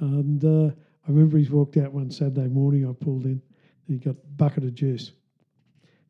And 0.00 0.44
uh, 0.44 0.68
I 0.68 1.08
remember 1.10 1.38
he's 1.38 1.50
walked 1.50 1.76
out 1.76 1.92
one 1.92 2.10
Saturday 2.10 2.46
morning. 2.48 2.86
I 2.88 2.92
pulled 2.92 3.24
in, 3.26 3.42
he 3.88 3.96
got 3.96 4.10
a 4.10 4.26
bucket 4.36 4.64
of 4.64 4.74
juice. 4.74 5.12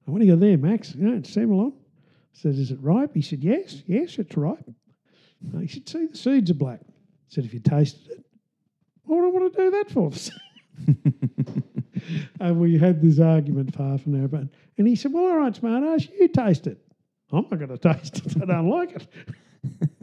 I 0.07 0.11
want 0.11 0.23
to 0.23 0.27
go 0.27 0.37
there, 0.37 0.59
Max. 0.59 0.95
You 0.95 1.09
know, 1.09 1.17
it's 1.17 1.35
Semillon. 1.35 1.73
I 1.73 1.75
said, 2.33 2.55
"Is 2.55 2.71
it 2.71 2.79
ripe?" 2.81 3.15
He 3.15 3.23
said, 3.23 3.43
"Yes, 3.43 3.83
yes, 3.87 4.19
it's 4.19 4.37
ripe." 4.37 4.71
Uh, 5.55 5.59
he 5.59 5.69
said, 5.69 5.89
"See, 5.89 6.07
the 6.07 6.17
seeds 6.17 6.51
are 6.51 6.55
black." 6.55 6.81
I 6.83 7.29
said, 7.29 7.45
"If 7.45 7.55
you 7.55 7.61
tasted 7.61 8.11
it, 8.11 8.25
what 9.05 9.21
would 9.21 9.27
I 9.27 9.31
want 9.31 9.55
to 9.55 9.59
do 9.59 9.71
that 9.71 9.91
for?" 9.91 10.13
and 12.41 12.61
we 12.61 12.79
had 12.79 13.01
this 13.03 13.19
argument 13.19 13.75
for 13.75 13.83
half 13.83 14.07
an 14.07 14.21
hour. 14.21 14.29
But 14.29 14.49
and 14.77 14.87
he 14.87 14.97
said, 14.97 15.13
"Well, 15.13 15.25
all 15.25 15.39
right, 15.39 15.55
smart 15.55 15.85
ass, 15.85 16.09
you 16.19 16.29
taste 16.29 16.67
it." 16.67 16.79
I'm 17.31 17.47
not 17.51 17.59
going 17.59 17.69
to 17.77 17.79
taste 17.79 18.25
it. 18.25 18.43
I 18.43 18.47
don't 18.47 18.69
like 18.69 18.93
it. 18.93 19.07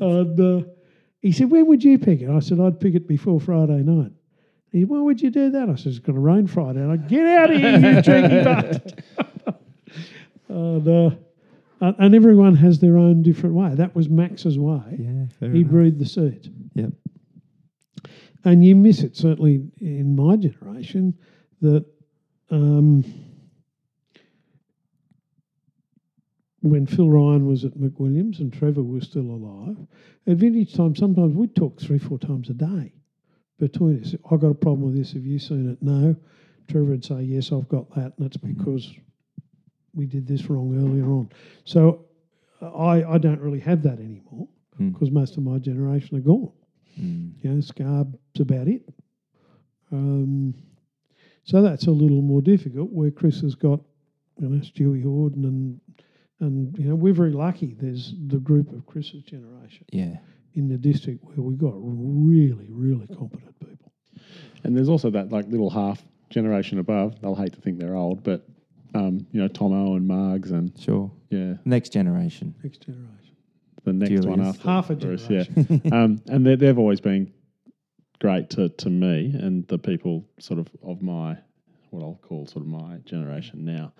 And 0.00 0.40
uh, 0.40 0.68
he 1.20 1.32
said, 1.32 1.50
When 1.50 1.66
would 1.66 1.82
you 1.84 1.98
pick 1.98 2.20
it? 2.20 2.30
I 2.30 2.38
said, 2.40 2.60
I'd 2.60 2.80
pick 2.80 2.94
it 2.94 3.06
before 3.06 3.40
Friday 3.40 3.82
night. 3.82 4.12
He 4.72 4.80
said, 4.80 4.88
Why 4.88 5.00
would 5.00 5.20
you 5.20 5.30
do 5.30 5.50
that? 5.50 5.68
I 5.68 5.74
said, 5.76 5.88
It's 5.88 5.98
going 5.98 6.16
to 6.16 6.20
rain 6.20 6.46
Friday. 6.46 6.80
And 6.80 6.92
I 6.92 6.96
Get 6.96 7.26
out 7.26 7.50
of 7.50 7.60
here, 7.60 7.78
you 7.78 8.02
cheeky 8.02 8.44
bastard. 8.44 9.04
and, 10.48 10.88
uh, 10.88 11.10
and, 11.80 12.14
everyone 12.14 12.54
has 12.56 12.78
their 12.78 12.98
own 12.98 13.22
different 13.22 13.54
way. 13.54 13.74
That 13.74 13.94
was 13.94 14.08
Max's 14.08 14.58
way. 14.58 14.80
yeah, 14.98 15.24
he 15.40 15.60
enough. 15.60 15.70
brewed 15.70 15.98
the 15.98 16.06
seeds. 16.06 16.48
Yep. 16.74 16.92
And 18.44 18.64
you 18.64 18.76
miss 18.76 19.00
it, 19.00 19.16
certainly 19.16 19.68
in 19.80 20.14
my 20.14 20.36
generation, 20.36 21.18
that 21.60 21.84
um, 22.50 23.04
when 26.60 26.86
Phil 26.86 27.08
Ryan 27.08 27.46
was 27.46 27.64
at 27.64 27.72
McWilliams 27.72 28.40
and 28.40 28.52
Trevor 28.52 28.82
was 28.82 29.04
still 29.04 29.22
alive, 29.22 29.76
at 30.26 30.36
vintage 30.36 30.74
time, 30.74 30.94
sometimes 30.94 31.34
we'd 31.34 31.56
talk 31.56 31.80
three, 31.80 31.98
four 31.98 32.18
times 32.18 32.48
a 32.50 32.54
day 32.54 32.92
between 33.58 34.00
us. 34.02 34.14
I've 34.30 34.40
got 34.40 34.50
a 34.50 34.54
problem 34.54 34.82
with 34.82 34.96
this. 34.96 35.12
Have 35.12 35.26
you 35.26 35.38
seen 35.38 35.68
it? 35.70 35.78
No. 35.82 36.14
Trevor 36.68 36.90
would 36.90 37.04
say, 37.04 37.22
Yes, 37.22 37.50
I've 37.52 37.68
got 37.68 37.88
that. 37.94 38.12
And 38.16 38.18
that's 38.18 38.36
because 38.36 38.92
we 39.94 40.06
did 40.06 40.26
this 40.26 40.48
wrong 40.50 40.76
earlier 40.76 41.04
on. 41.06 41.30
So 41.64 42.04
I, 42.60 43.02
I 43.04 43.18
don't 43.18 43.40
really 43.40 43.60
have 43.60 43.82
that 43.84 43.98
anymore 43.98 44.48
Mm. 44.80 44.92
because 44.92 45.10
most 45.10 45.36
of 45.36 45.42
my 45.42 45.58
generation 45.58 46.16
are 46.16 46.20
gone. 46.20 46.52
Mm. 47.00 47.32
You 47.42 47.50
know, 47.50 47.60
Scarb's 47.60 48.38
about 48.38 48.68
it. 48.68 48.82
Um, 49.90 50.54
so 51.42 51.62
that's 51.62 51.86
a 51.88 51.90
little 51.90 52.22
more 52.22 52.40
difficult. 52.42 52.92
Where 52.92 53.10
Chris 53.10 53.40
has 53.40 53.56
got, 53.56 53.80
you 54.38 54.48
know, 54.48 54.60
Stewie 54.60 55.02
Hordern 55.04 55.44
and 55.44 55.80
and 56.40 56.78
you 56.78 56.84
know 56.88 56.94
we're 56.94 57.12
very 57.14 57.32
lucky. 57.32 57.74
There's 57.80 58.14
the 58.28 58.36
group 58.38 58.70
of 58.72 58.86
Chris's 58.86 59.24
generation 59.24 59.84
Yeah. 59.90 60.18
In 60.58 60.68
the 60.68 60.76
district 60.76 61.24
where 61.24 61.40
we've 61.40 61.56
got 61.58 61.72
really, 61.76 62.66
really 62.68 63.06
competent 63.06 63.58
people. 63.60 63.92
And 64.64 64.76
there's 64.76 64.88
also 64.88 65.08
that 65.10 65.30
like 65.30 65.46
little 65.46 65.70
half 65.70 66.02
generation 66.30 66.78
above. 66.80 67.20
They'll 67.20 67.36
hate 67.36 67.52
to 67.54 67.60
think 67.60 67.78
they're 67.78 67.94
old, 67.96 68.22
but 68.24 68.44
um, 68.94 69.26
you 69.30 69.40
know, 69.40 69.48
Tomo 69.48 69.94
and 69.94 70.08
Margs 70.10 70.50
and 70.50 70.72
Sure. 70.78 71.10
yeah, 71.30 71.54
Next 71.64 71.92
generation. 71.92 72.54
Next 72.64 72.80
generation, 72.80 73.36
the 73.84 73.92
next 73.92 74.26
one 74.26 74.40
after 74.40 74.62
half 74.62 74.90
a 74.90 74.96
Bruce, 74.96 75.26
generation. 75.28 75.80
Yeah, 75.84 75.90
um, 76.02 76.20
and 76.26 76.44
they- 76.44 76.56
they've 76.56 76.78
always 76.78 77.00
been 77.00 77.32
great 78.20 78.50
to, 78.50 78.68
to 78.70 78.90
me 78.90 79.32
and 79.38 79.66
the 79.68 79.78
people 79.78 80.26
sort 80.40 80.58
of 80.58 80.68
of 80.82 81.00
my 81.02 81.38
what 81.90 82.02
I'll 82.02 82.18
call 82.20 82.46
sort 82.46 82.64
of 82.64 82.68
my 82.68 82.96
generation 83.04 83.64
now. 83.64 83.92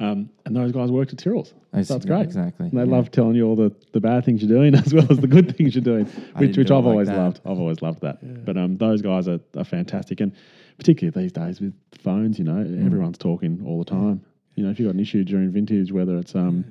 Um, 0.00 0.30
and 0.46 0.54
those 0.54 0.70
guys 0.70 0.90
worked 0.92 1.12
at 1.12 1.18
Tyrrell's. 1.18 1.54
I 1.72 1.82
So 1.82 1.94
that's 1.94 2.06
great. 2.06 2.22
Exactly. 2.22 2.66
And 2.68 2.78
they 2.78 2.84
yeah. 2.84 2.96
love 2.96 3.10
telling 3.10 3.34
you 3.34 3.46
all 3.48 3.56
the, 3.56 3.74
the 3.92 4.00
bad 4.00 4.24
things 4.24 4.42
you're 4.42 4.48
doing 4.56 4.74
as 4.86 4.94
well 4.94 5.06
as 5.10 5.18
the 5.18 5.26
good 5.26 5.56
things 5.56 5.74
you're 5.74 5.82
doing, 5.82 6.04
which, 6.36 6.56
which 6.56 6.68
do 6.68 6.76
I've 6.76 6.84
like 6.84 6.92
always 6.92 7.08
that. 7.08 7.16
loved. 7.16 7.40
I've 7.44 7.58
always 7.58 7.82
loved 7.82 8.00
that. 8.02 8.44
But 8.44 8.56
um, 8.56 8.76
those 8.76 9.02
guys 9.02 9.26
are, 9.26 9.40
are 9.56 9.64
fantastic. 9.64 10.20
And 10.20 10.32
particularly 10.78 11.20
these 11.24 11.32
days 11.32 11.60
with 11.60 11.74
phones, 12.00 12.38
you 12.38 12.44
know, 12.44 12.52
Mm. 12.64 12.86
everyone's 12.86 13.18
talking 13.18 13.60
all 13.66 13.78
the 13.80 13.84
time. 13.90 14.24
You 14.54 14.64
know, 14.64 14.70
if 14.70 14.78
you've 14.78 14.86
got 14.88 14.94
an 14.94 15.00
issue 15.00 15.24
during 15.24 15.50
vintage, 15.50 15.90
whether 15.92 16.16
it's 16.16 16.34
um, 16.36 16.64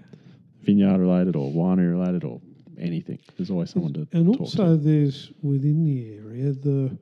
vineyard 0.62 1.00
related 1.00 1.36
or 1.36 1.52
winery 1.52 1.92
related 1.92 2.24
or 2.24 2.40
anything, 2.80 3.20
there's 3.38 3.50
always 3.52 3.70
someone 3.72 3.92
to 3.94 4.08
And 4.14 4.28
talk 4.28 4.40
also, 4.42 4.76
to. 4.76 4.78
there's 4.78 5.32
within 5.42 5.84
the 5.84 6.14
area 6.16 6.54
the 6.54 6.98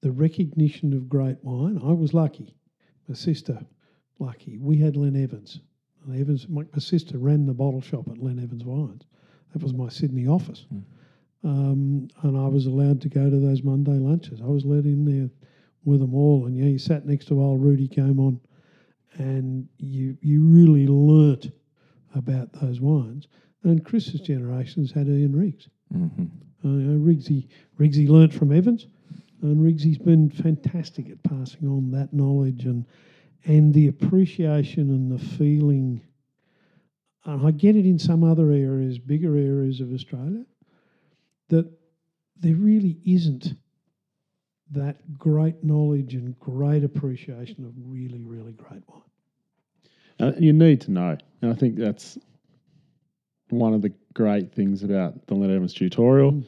the 0.00 0.10
recognition 0.12 0.92
of 0.94 1.08
great 1.08 1.36
wine. 1.42 1.78
I 1.84 1.92
was 1.92 2.14
lucky. 2.14 2.54
My 3.08 3.14
sister, 3.16 3.58
lucky. 4.18 4.58
We 4.58 4.78
had 4.78 4.96
Len 4.96 5.16
Evans. 5.16 5.60
Len 6.06 6.20
Evans. 6.20 6.48
My, 6.48 6.62
my 6.72 6.78
sister 6.78 7.18
ran 7.18 7.46
the 7.46 7.54
bottle 7.54 7.80
shop 7.80 8.08
at 8.08 8.18
Len 8.18 8.38
Evans 8.38 8.64
Wines. 8.64 9.02
That 9.52 9.62
was 9.62 9.72
my 9.72 9.88
Sydney 9.88 10.26
office, 10.26 10.66
um, 11.42 12.08
and 12.22 12.36
I 12.36 12.46
was 12.48 12.66
allowed 12.66 13.00
to 13.00 13.08
go 13.08 13.30
to 13.30 13.40
those 13.40 13.62
Monday 13.62 13.98
lunches. 13.98 14.40
I 14.42 14.46
was 14.46 14.64
let 14.66 14.84
in 14.84 15.04
there 15.04 15.30
with 15.84 16.00
them 16.00 16.14
all, 16.14 16.46
and 16.46 16.56
yeah, 16.56 16.66
you 16.66 16.78
sat 16.78 17.06
next 17.06 17.28
to 17.28 17.40
old 17.40 17.62
Rudy 17.62 17.88
came 17.88 18.20
on, 18.20 18.40
and 19.14 19.66
you 19.78 20.18
you 20.20 20.42
really 20.42 20.86
learnt 20.86 21.50
about 22.14 22.52
those 22.52 22.80
wines. 22.80 23.28
And 23.64 23.84
Chris's 23.84 24.20
generations 24.20 24.92
had 24.92 25.08
Iain 25.08 25.34
Riggs. 25.34 25.68
hmm 25.90 26.06
Uh, 26.64 26.68
you 26.68 26.88
know, 26.90 26.98
Riggsy, 26.98 27.48
Riggsy 27.78 28.08
learnt 28.08 28.34
from 28.34 28.52
Evans, 28.52 28.86
and 29.42 29.58
Riggsy's 29.58 29.98
been 29.98 30.28
fantastic 30.28 31.08
at 31.08 31.22
passing 31.22 31.68
on 31.68 31.90
that 31.92 32.12
knowledge 32.12 32.64
and 32.64 32.84
and 33.44 33.72
the 33.72 33.88
appreciation 33.88 34.90
and 34.90 35.10
the 35.10 35.18
feeling. 35.18 36.02
And 37.24 37.46
I 37.46 37.50
get 37.50 37.76
it 37.76 37.86
in 37.86 37.98
some 37.98 38.24
other 38.24 38.50
areas, 38.50 38.98
bigger 38.98 39.36
areas 39.36 39.80
of 39.80 39.92
Australia, 39.92 40.44
that 41.48 41.70
there 42.40 42.54
really 42.54 42.98
isn't 43.04 43.54
that 44.70 45.18
great 45.18 45.64
knowledge 45.64 46.14
and 46.14 46.38
great 46.38 46.84
appreciation 46.84 47.64
of 47.64 47.72
really, 47.86 48.22
really 48.22 48.52
great 48.52 48.82
wine. 48.88 49.02
Uh, 50.20 50.32
you 50.38 50.52
need 50.52 50.80
to 50.82 50.90
know. 50.90 51.16
And 51.42 51.50
I 51.50 51.54
think 51.54 51.76
that's 51.76 52.18
one 53.50 53.72
of 53.72 53.82
the 53.82 53.92
great 54.14 54.52
things 54.52 54.82
about 54.82 55.26
the 55.26 55.34
Len 55.34 55.50
Evans 55.50 55.72
tutorial, 55.72 56.32
Mm. 56.32 56.44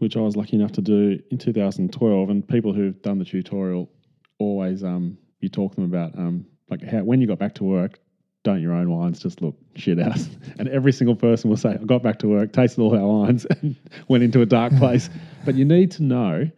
which 0.00 0.16
I 0.16 0.20
was 0.20 0.36
lucky 0.36 0.56
enough 0.56 0.72
to 0.72 0.82
do 0.82 1.18
in 1.30 1.38
2012. 1.38 2.30
And 2.30 2.46
people 2.46 2.72
who've 2.72 3.00
done 3.00 3.18
the 3.18 3.24
tutorial 3.24 3.90
always, 4.38 4.84
um, 4.84 5.16
you 5.40 5.48
talk 5.48 5.72
to 5.72 5.76
them 5.76 5.84
about 5.84 6.18
um, 6.18 6.46
like 6.68 6.82
how 6.82 6.98
when 6.98 7.20
you 7.20 7.26
got 7.26 7.38
back 7.38 7.54
to 7.56 7.64
work, 7.64 7.98
don't 8.46 8.62
your 8.62 8.72
own 8.72 8.90
wines 8.90 9.18
just 9.18 9.42
look 9.42 9.56
shit 9.74 9.98
house. 9.98 10.28
And 10.58 10.68
every 10.68 10.92
single 10.92 11.16
person 11.16 11.50
will 11.50 11.56
say, 11.56 11.70
I 11.70 11.84
got 11.84 12.02
back 12.02 12.20
to 12.20 12.28
work, 12.28 12.52
tasted 12.52 12.80
all 12.80 12.96
our 12.96 13.06
wines, 13.06 13.44
and 13.50 13.76
went 14.08 14.22
into 14.22 14.40
a 14.40 14.46
dark 14.46 14.74
place. 14.76 15.10
but 15.44 15.54
you 15.54 15.64
need 15.64 15.90
to 15.92 16.02
know, 16.02 16.48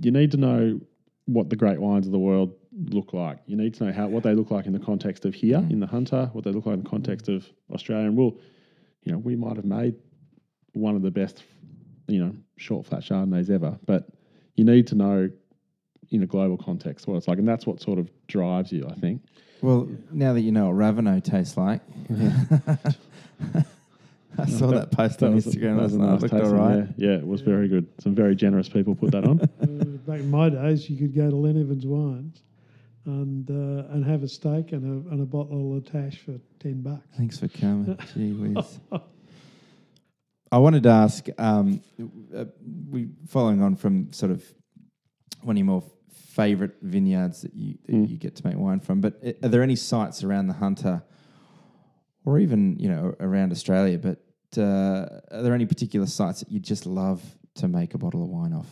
you 0.00 0.10
need 0.10 0.30
to 0.32 0.36
know 0.36 0.80
what 1.26 1.50
the 1.50 1.56
great 1.56 1.80
wines 1.80 2.06
of 2.06 2.12
the 2.12 2.18
world 2.18 2.54
look 2.72 3.12
like. 3.12 3.38
You 3.46 3.56
need 3.56 3.74
to 3.74 3.84
know 3.84 3.92
how 3.92 4.08
what 4.08 4.22
they 4.22 4.34
look 4.34 4.50
like 4.50 4.66
in 4.66 4.72
the 4.72 4.78
context 4.78 5.24
of 5.24 5.34
here 5.34 5.58
in 5.70 5.80
the 5.80 5.86
Hunter, 5.86 6.30
what 6.32 6.44
they 6.44 6.50
look 6.50 6.66
like 6.66 6.74
in 6.74 6.82
the 6.82 6.88
context 6.88 7.28
of 7.28 7.46
Australia. 7.72 8.06
And 8.06 8.16
we'll, 8.16 8.38
you 9.02 9.12
know, 9.12 9.18
we 9.18 9.36
might 9.36 9.56
have 9.56 9.64
made 9.64 9.94
one 10.72 10.96
of 10.96 11.02
the 11.02 11.10
best, 11.10 11.44
you 12.08 12.24
know, 12.24 12.34
short 12.56 12.86
flat 12.86 13.02
Chardonnays 13.02 13.50
ever, 13.50 13.78
but 13.86 14.08
you 14.56 14.64
need 14.64 14.86
to 14.88 14.94
know 14.94 15.30
in 16.10 16.22
a 16.22 16.26
global 16.26 16.56
context 16.56 17.06
what 17.06 17.16
it's 17.16 17.28
like, 17.28 17.38
and 17.38 17.46
that's 17.48 17.66
what 17.66 17.80
sort 17.80 17.98
of 17.98 18.10
drives 18.26 18.72
you, 18.72 18.86
I 18.88 18.94
think. 18.94 19.22
Well, 19.62 19.88
now 20.10 20.32
that 20.32 20.40
you 20.40 20.52
know 20.52 20.66
what 20.70 20.76
Ravino 20.76 21.22
tastes 21.22 21.56
like, 21.56 21.80
I 24.38 24.46
saw 24.46 24.68
that, 24.68 24.90
post 24.90 25.22
on 25.22 25.34
was 25.34 25.46
a- 25.46 25.50
Instagram 25.50 25.76
that 25.76 25.82
last 25.82 25.82
was 25.82 25.94
a 25.94 25.98
night. 25.98 26.10
nice 26.12 26.22
Looked 26.22 26.34
all 26.34 26.40
tasting, 26.40 26.58
right. 26.58 26.88
Yeah, 26.96 27.08
yeah, 27.10 27.16
it 27.18 27.26
was 27.26 27.40
very 27.42 27.68
good. 27.68 27.86
Some 28.00 28.14
very 28.14 28.34
generous 28.34 28.68
people 28.68 28.94
put 28.94 29.10
that 29.12 29.24
on. 29.24 29.40
Uh, 29.60 30.12
back 30.12 30.20
in 30.20 30.30
my 30.30 30.48
days, 30.48 30.88
you 30.88 30.96
could 30.96 31.14
go 31.14 31.28
to 31.30 31.36
Len 31.36 31.60
Evans 31.60 31.84
Wines 31.86 32.42
and 33.04 33.48
uh, 33.50 33.92
and 33.92 34.04
have 34.04 34.22
a 34.22 34.28
steak 34.28 34.72
and 34.72 34.84
a, 35.06 35.10
and 35.10 35.20
a 35.20 35.26
bottle 35.26 35.76
of 35.76 35.84
La 35.84 35.90
Tâche 36.00 36.16
for 36.16 36.38
ten 36.58 36.80
bucks. 36.80 37.06
Thanks 37.16 37.38
for 37.38 37.48
coming. 37.48 37.96
Gee 38.14 38.32
whiz. 38.32 38.80
I 40.52 40.58
wanted 40.58 40.82
to 40.84 40.88
ask, 40.88 41.26
um, 41.38 41.82
uh, 42.34 42.46
we 42.90 43.08
following 43.28 43.62
on 43.62 43.76
from 43.76 44.12
sort 44.12 44.32
of 44.32 44.42
one 45.42 45.54
of 45.56 45.58
your 45.58 45.66
more 45.66 45.84
favourite 46.44 46.72
vineyards 46.82 47.42
that 47.42 47.54
you 47.54 47.76
that 47.86 47.92
Mm. 47.94 48.08
you 48.10 48.16
get 48.16 48.34
to 48.36 48.46
make 48.46 48.56
wine 48.56 48.80
from, 48.80 49.00
but 49.00 49.12
are 49.42 49.48
there 49.48 49.62
any 49.62 49.76
sites 49.76 50.24
around 50.24 50.46
the 50.46 50.54
Hunter, 50.54 51.02
or 52.24 52.38
even 52.38 52.76
you 52.78 52.88
know 52.88 53.14
around 53.20 53.52
Australia? 53.52 53.98
But 53.98 54.18
uh, 54.56 55.20
are 55.36 55.42
there 55.42 55.54
any 55.54 55.66
particular 55.66 56.06
sites 56.06 56.40
that 56.40 56.50
you 56.50 56.58
just 56.60 56.86
love 56.86 57.20
to 57.60 57.68
make 57.68 57.94
a 57.94 57.98
bottle 57.98 58.22
of 58.22 58.28
wine 58.30 58.52
off? 58.54 58.70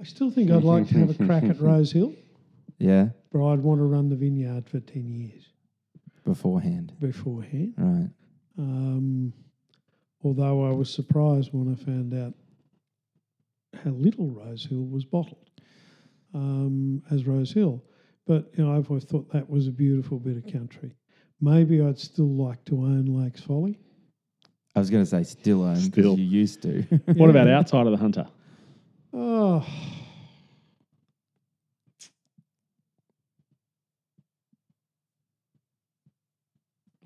I 0.00 0.04
still 0.04 0.30
think 0.30 0.50
I'd 0.50 0.62
like 0.62 0.88
to 0.88 0.98
have 0.98 1.10
a 1.10 1.24
crack 1.26 1.44
at 1.44 1.58
Rose 1.70 1.92
Hill, 1.92 2.12
Yeah, 2.78 3.08
but 3.32 3.40
I'd 3.48 3.60
want 3.60 3.78
to 3.80 3.84
run 3.84 4.08
the 4.10 4.16
vineyard 4.16 4.68
for 4.68 4.80
ten 4.80 5.06
years 5.14 5.44
beforehand, 6.24 6.92
beforehand. 7.00 7.74
right? 7.78 8.10
Um, 8.58 9.32
although 10.22 10.64
I 10.70 10.72
was 10.72 10.92
surprised 10.92 11.50
when 11.52 11.72
I 11.72 11.76
found 11.90 12.12
out 12.14 12.34
how 13.82 13.90
little 13.90 14.28
Rose 14.30 14.64
Hill 14.66 14.84
was 14.96 15.04
bottled 15.04 15.48
um, 16.34 17.02
as 17.10 17.26
Rose 17.26 17.52
Hill. 17.52 17.82
But 18.26 18.50
you 18.56 18.64
know, 18.64 18.74
I've 18.76 18.88
always 18.90 19.04
thought 19.04 19.30
that 19.32 19.48
was 19.48 19.66
a 19.68 19.72
beautiful 19.72 20.18
bit 20.18 20.36
of 20.36 20.50
country. 20.52 20.94
maybe 21.40 21.80
I'd 21.82 21.98
still 21.98 22.28
like 22.34 22.64
to 22.66 22.76
own 22.82 23.04
Lakes 23.06 23.40
Folly. 23.42 23.78
I 24.76 24.80
was 24.80 24.90
going 24.90 25.04
to 25.04 25.08
say 25.08 25.22
still 25.22 25.62
own 25.62 25.74
because 25.74 25.84
Still. 25.84 26.18
you 26.18 26.24
used 26.24 26.62
to. 26.62 26.82
What 27.14 27.30
about 27.30 27.48
outside 27.48 27.86
of 27.86 27.92
the 27.92 27.98
Hunter? 27.98 28.26
Oh. 29.12 29.64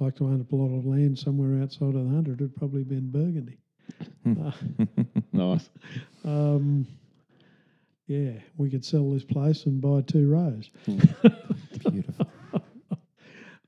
Like 0.00 0.14
to 0.16 0.24
own 0.26 0.40
a 0.40 0.44
plot 0.44 0.70
of 0.78 0.86
land 0.86 1.18
somewhere 1.18 1.60
outside 1.62 1.94
of 1.94 2.04
the 2.08 2.10
Hunter, 2.14 2.32
it'd 2.34 2.54
probably 2.56 2.84
be 2.84 2.96
in 2.96 3.10
Burgundy. 3.10 3.58
Uh, 4.26 4.52
Nice. 5.32 5.68
um, 6.24 6.86
yeah, 8.08 8.32
we 8.56 8.68
could 8.70 8.84
sell 8.84 9.08
this 9.12 9.22
place 9.24 9.66
and 9.66 9.80
buy 9.80 10.00
two 10.02 10.28
rows. 10.28 10.70
Beautiful. 11.90 12.30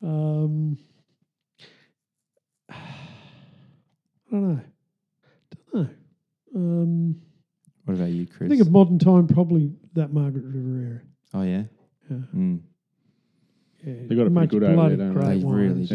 Um, 0.02 0.78
I 2.70 2.74
don't 4.30 4.42
know. 4.54 4.60
Don't 5.72 5.82
know. 5.82 5.90
Um, 6.54 7.20
What 7.84 7.94
about 7.94 8.08
you, 8.08 8.22
I 8.22 8.34
Chris? 8.34 8.48
think 8.48 8.62
of 8.62 8.70
modern 8.70 8.98
time, 8.98 9.26
probably 9.26 9.72
that 9.94 10.12
Margaret 10.12 10.44
River 10.44 10.78
area. 10.86 11.00
oh 11.34 11.42
yeah. 11.42 11.64
Yeah, 12.10 12.16
Mm. 12.34 12.60
yeah. 13.84 13.94
They 14.08 14.14
got 14.14 14.22
a 14.26 14.30
pretty 14.30 14.30
Makes 14.30 14.50
good 14.52 14.62
over 14.64 14.88
there, 14.96 15.12
don't 15.12 15.14
they? 15.20 15.38
They 15.38 15.44
really 15.44 15.84
do. 15.84 15.94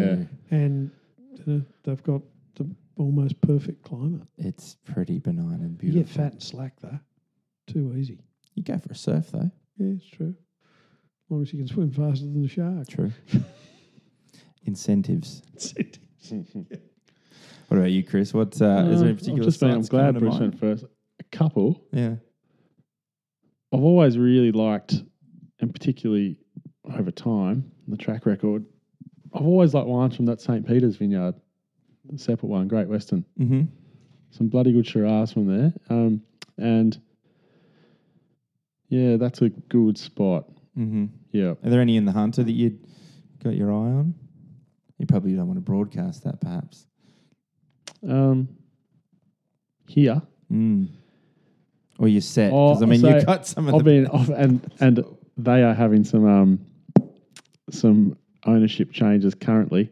Yeah. 0.52 0.58
and 0.58 0.92
you 1.34 1.44
know, 1.48 1.62
they've 1.84 2.04
got 2.04 2.22
the 2.56 2.70
almost 2.98 3.42
perfect 3.42 3.84
climate. 3.84 4.28
It's 4.38 4.76
pretty 4.86 5.18
benign 5.20 5.62
and 5.62 5.72
You 5.84 5.92
beautiful. 5.92 6.04
get 6.04 6.10
fat 6.10 6.32
and 6.34 6.44
slack 6.44 6.80
though, 6.82 7.00
too 7.68 7.94
easy. 7.98 8.20
You 8.56 8.64
go 8.64 8.78
for 8.78 8.92
a 8.92 8.96
surf 8.96 9.30
though. 9.32 9.52
Yeah, 9.78 9.94
it's 9.98 10.08
true. 10.10 10.34
As 11.26 11.32
long 11.32 11.42
as 11.42 11.52
you 11.54 11.60
can 11.60 11.68
swim 11.68 11.92
faster 11.92 12.26
than 12.26 12.42
the 12.42 12.48
shark. 12.48 12.88
True. 12.88 13.12
Incentives. 14.66 15.42
Mm-hmm. 15.58 16.62
What 17.68 17.78
about 17.78 17.90
you, 17.92 18.04
Chris? 18.04 18.32
What 18.32 18.62
uh, 18.62 18.86
is 18.92 19.00
there 19.00 19.10
any 19.10 19.14
Uh, 19.14 19.16
particular? 19.16 19.40
I've 19.40 19.46
just 19.46 19.60
been, 19.60 19.72
I'm 19.72 19.82
glad 19.82 20.20
Bruce 20.20 20.34
mind? 20.34 20.42
went 20.42 20.60
first. 20.60 20.86
A 21.20 21.24
couple. 21.36 21.84
Yeah. 21.92 22.18
I've 23.74 23.82
always 23.82 24.20
really 24.20 24.52
liked, 24.52 25.02
and 25.60 25.74
particularly 25.74 26.38
over 26.96 27.10
time, 27.10 27.72
the 27.88 27.98
track 27.98 28.28
record. 28.28 28.66
I've 29.34 29.48
always 29.48 29.74
liked 29.74 29.88
wines 29.88 30.16
from 30.16 30.28
that 30.28 30.42
St. 30.42 30.66
Peter's 30.66 30.96
vineyard, 30.98 31.34
the 32.08 32.20
separate 32.20 32.50
one, 32.50 32.68
Great 32.68 32.88
Western. 32.88 33.26
Mm-hmm. 33.40 33.64
Some 34.30 34.48
bloody 34.48 34.72
good 34.72 34.86
Shiraz 34.86 35.34
from 35.34 35.48
there. 35.48 35.74
Um, 35.90 36.22
and 36.60 37.02
yeah, 38.90 39.18
that's 39.18 39.42
a 39.42 39.50
good 39.50 39.98
spot. 39.98 40.46
Mm-hmm. 40.78 41.06
Yeah. 41.32 41.52
Are 41.64 41.70
there 41.70 41.82
any 41.82 41.98
in 41.98 42.06
the 42.06 42.12
Hunter 42.12 42.44
that 42.44 42.52
you'd 42.52 42.80
got 43.44 43.56
your 43.56 43.72
eye 43.72 43.76
on? 43.92 44.14
You 44.98 45.06
probably 45.06 45.34
don't 45.34 45.48
want 45.48 45.58
to 45.58 45.62
broadcast 45.62 46.24
that, 46.24 46.40
perhaps. 46.42 46.86
Um, 48.08 48.50
here, 49.88 50.22
Mm. 50.52 50.90
Or 51.98 52.08
you're 52.08 52.22
set 52.22 52.52
Oh, 52.54 52.70
because 52.70 52.84
I 52.84 52.86
mean 52.86 53.00
so 53.00 53.10
you 53.18 53.26
got 53.26 53.48
some 53.48 53.68
of 53.68 53.76
I've 53.76 53.84
been 53.84 54.06
off, 54.08 54.30
and 54.30 54.62
and 54.80 55.04
they 55.38 55.64
are 55.64 55.74
having 55.74 56.04
some 56.04 56.28
um 56.28 56.66
some 57.72 58.16
ownership 58.46 58.92
changes 58.92 59.34
currently, 59.34 59.90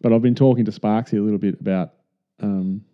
but 0.00 0.12
I've 0.12 0.22
been 0.22 0.34
talking 0.36 0.64
to 0.66 0.70
Sparksy 0.70 1.18
a 1.18 1.22
little 1.22 1.38
bit 1.38 1.60
about 1.60 1.94
um, 2.40 2.84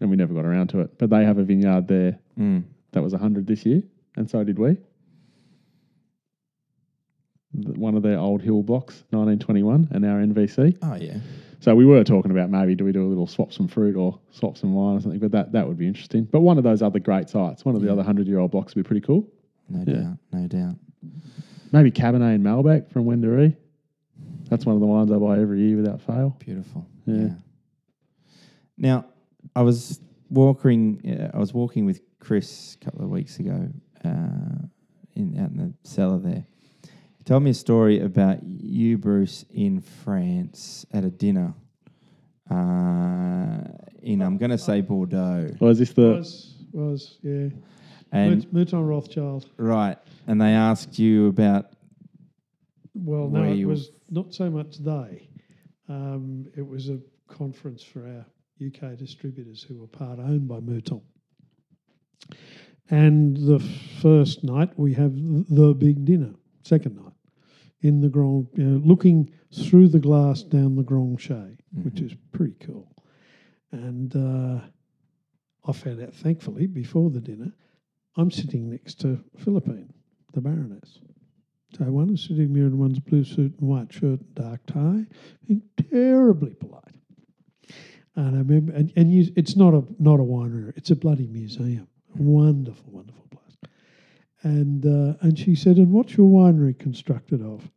and 0.00 0.08
we 0.10 0.16
never 0.16 0.34
got 0.34 0.44
around 0.44 0.68
to 0.68 0.80
it. 0.82 0.98
But 0.98 1.10
they 1.10 1.24
have 1.24 1.38
a 1.38 1.42
vineyard 1.42 1.88
there 1.88 2.18
Mm. 2.38 2.64
that 2.92 3.02
was 3.02 3.12
hundred 3.14 3.46
this 3.48 3.64
year, 3.66 3.82
and 4.16 4.28
so 4.28 4.42
did 4.44 4.58
we. 4.58 4.76
One 7.52 7.94
of 7.96 8.02
their 8.02 8.18
old 8.18 8.42
hill 8.42 8.62
blocks, 8.62 9.04
1921, 9.10 9.88
and 9.92 10.04
our 10.04 10.18
NVC. 10.20 10.76
Oh 10.82 10.94
yeah. 10.96 11.18
So 11.60 11.74
we 11.74 11.86
were 11.86 12.04
talking 12.04 12.30
about 12.30 12.50
maybe 12.50 12.74
do 12.74 12.84
we 12.84 12.92
do 12.92 13.02
a 13.06 13.08
little 13.08 13.26
swap 13.26 13.50
some 13.52 13.66
fruit 13.66 13.96
or 13.96 14.18
swap 14.30 14.58
some 14.58 14.74
wine 14.74 14.96
or 14.96 15.00
something, 15.00 15.18
but 15.20 15.32
that, 15.32 15.52
that 15.52 15.66
would 15.66 15.78
be 15.78 15.86
interesting. 15.86 16.24
But 16.24 16.40
one 16.40 16.58
of 16.58 16.64
those 16.64 16.82
other 16.82 16.98
great 16.98 17.30
sites, 17.30 17.64
one 17.64 17.74
of 17.74 17.80
the 17.80 17.86
Yeah. 17.86 17.94
other 17.94 18.02
hundred 18.02 18.26
year 18.26 18.38
old 18.38 18.50
blocks 18.50 18.74
would 18.74 18.84
be 18.84 18.86
pretty 18.86 19.00
cool. 19.06 19.26
No 19.70 19.84
Yeah. 19.90 20.00
doubt. 20.02 20.18
No 20.32 20.46
doubt. 20.48 20.74
Maybe 21.72 21.90
Cabernet 21.90 22.34
and 22.34 22.44
Malbec 22.44 22.90
from 22.90 23.06
Wendouree. 23.06 23.56
That's 24.50 24.66
one 24.66 24.74
of 24.76 24.80
the 24.80 24.86
wines 24.86 25.10
I 25.10 25.16
buy 25.16 25.40
every 25.40 25.60
year 25.62 25.76
without 25.76 26.00
fail. 26.02 26.36
Beautiful. 26.38 26.86
Yeah. 27.06 27.14
Yeah. 27.16 27.34
Now, 28.76 29.06
I 29.56 29.62
was 29.62 29.98
walking. 30.28 31.00
Uh, 31.08 31.30
I 31.34 31.38
was 31.38 31.54
walking 31.54 31.86
with 31.86 32.00
Chris 32.20 32.76
a 32.80 32.84
couple 32.84 33.02
of 33.02 33.10
weeks 33.10 33.38
ago 33.40 33.68
uh, 34.04 34.66
in 35.14 35.38
out 35.38 35.50
in 35.50 35.56
the 35.82 35.88
cellar 35.88 36.18
there. 36.18 36.44
He 37.18 37.24
told 37.24 37.42
me 37.42 37.50
a 37.50 37.54
story 37.54 38.00
about 38.00 38.42
you, 38.44 38.98
Bruce, 38.98 39.44
in 39.52 39.80
France 39.80 40.86
at 40.92 41.04
a 41.04 41.10
dinner. 41.10 41.54
Uh, 42.50 43.58
in 44.02 44.22
I'm 44.22 44.36
going 44.38 44.50
to 44.52 44.58
say 44.58 44.80
Bordeaux, 44.80 45.50
Or 45.60 45.70
is 45.70 45.78
this 45.80 45.92
the 45.92 46.14
was 46.16 46.54
was 46.72 47.18
yeah. 47.22 47.48
and 48.12 48.46
Mouton 48.52 48.86
Rothschild. 48.86 49.50
right, 49.56 49.98
and 50.28 50.40
they 50.40 50.50
asked 50.52 50.98
you 50.98 51.26
about 51.28 51.72
Well, 52.94 53.28
no, 53.28 53.42
it 53.42 53.54
you- 53.56 53.66
was 53.68 53.90
not 54.10 54.32
so 54.32 54.48
much 54.50 54.78
they. 54.78 55.28
Um, 55.88 56.46
it 56.56 56.66
was 56.66 56.88
a 56.88 56.98
conference 57.28 57.82
for 57.82 58.00
our 58.06 58.24
UK 58.64 58.96
distributors 58.96 59.62
who 59.62 59.78
were 59.80 59.86
part 59.88 60.18
owned 60.20 60.46
by 60.46 60.60
Mouton. 60.60 61.00
And 62.90 63.36
the 63.36 63.58
first 64.00 64.44
night 64.44 64.70
we 64.78 64.94
have 64.94 65.12
the 65.14 65.74
big 65.76 66.04
dinner. 66.04 66.34
Second 66.62 66.96
night 66.96 67.12
in 67.82 68.00
the 68.00 68.08
Grand, 68.08 68.48
you 68.54 68.64
know, 68.64 68.82
looking 68.84 69.30
through 69.52 69.88
the 69.88 69.98
glass 69.98 70.42
down 70.42 70.76
the 70.76 70.82
Grand 70.82 71.18
Chai, 71.18 71.56
which 71.82 72.00
is 72.00 72.12
pretty 72.32 72.56
cool. 72.64 72.90
And 73.72 74.14
uh, 74.14 74.60
I 75.66 75.72
found 75.72 76.02
out, 76.02 76.14
thankfully, 76.14 76.66
before 76.66 77.10
the 77.10 77.20
dinner, 77.20 77.52
I'm 78.16 78.30
sitting 78.30 78.70
next 78.70 79.00
to 79.00 79.22
Philippine, 79.38 79.92
the 80.32 80.40
Baroness. 80.40 81.00
So 81.76 81.84
one 81.84 82.10
is 82.10 82.22
sitting 82.22 82.54
there 82.54 82.66
in 82.66 82.78
one's 82.78 83.00
blue 83.00 83.24
suit 83.24 83.54
and 83.58 83.68
white 83.68 83.92
shirt 83.92 84.20
and 84.20 84.34
dark 84.34 84.64
tie, 84.66 85.04
being 85.46 85.62
terribly 85.90 86.54
polite. 86.54 86.82
And 88.14 88.34
I 88.34 88.38
remember, 88.38 88.72
and, 88.72 88.92
and 88.96 89.12
you, 89.12 89.30
it's 89.36 89.56
not 89.56 89.74
a 89.74 89.84
not 89.98 90.20
a 90.20 90.22
winery; 90.22 90.72
it's 90.76 90.90
a 90.90 90.96
bloody 90.96 91.26
museum. 91.26 91.86
Wonderful, 92.18 92.92
wonderful 92.92 93.26
place. 93.30 93.72
And 94.42 94.84
uh, 94.86 95.16
and 95.20 95.38
she 95.38 95.54
said, 95.54 95.76
"And 95.76 95.92
what's 95.92 96.16
your 96.16 96.28
winery 96.28 96.78
constructed 96.78 97.42
of?" 97.42 97.68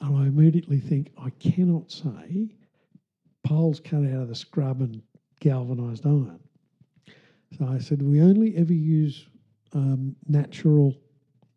And 0.00 0.16
I 0.16 0.26
immediately 0.26 0.80
think, 0.80 1.12
I 1.18 1.30
cannot 1.30 1.90
say 1.90 2.54
poles 3.42 3.80
cut 3.80 4.04
out 4.04 4.22
of 4.22 4.28
the 4.28 4.34
scrub 4.34 4.80
and 4.80 5.02
galvanised 5.40 6.06
iron. 6.06 6.40
So 7.58 7.66
I 7.66 7.78
said, 7.78 8.02
we 8.02 8.20
only 8.20 8.56
ever 8.56 8.72
use 8.72 9.26
um, 9.72 10.16
natural 10.28 10.94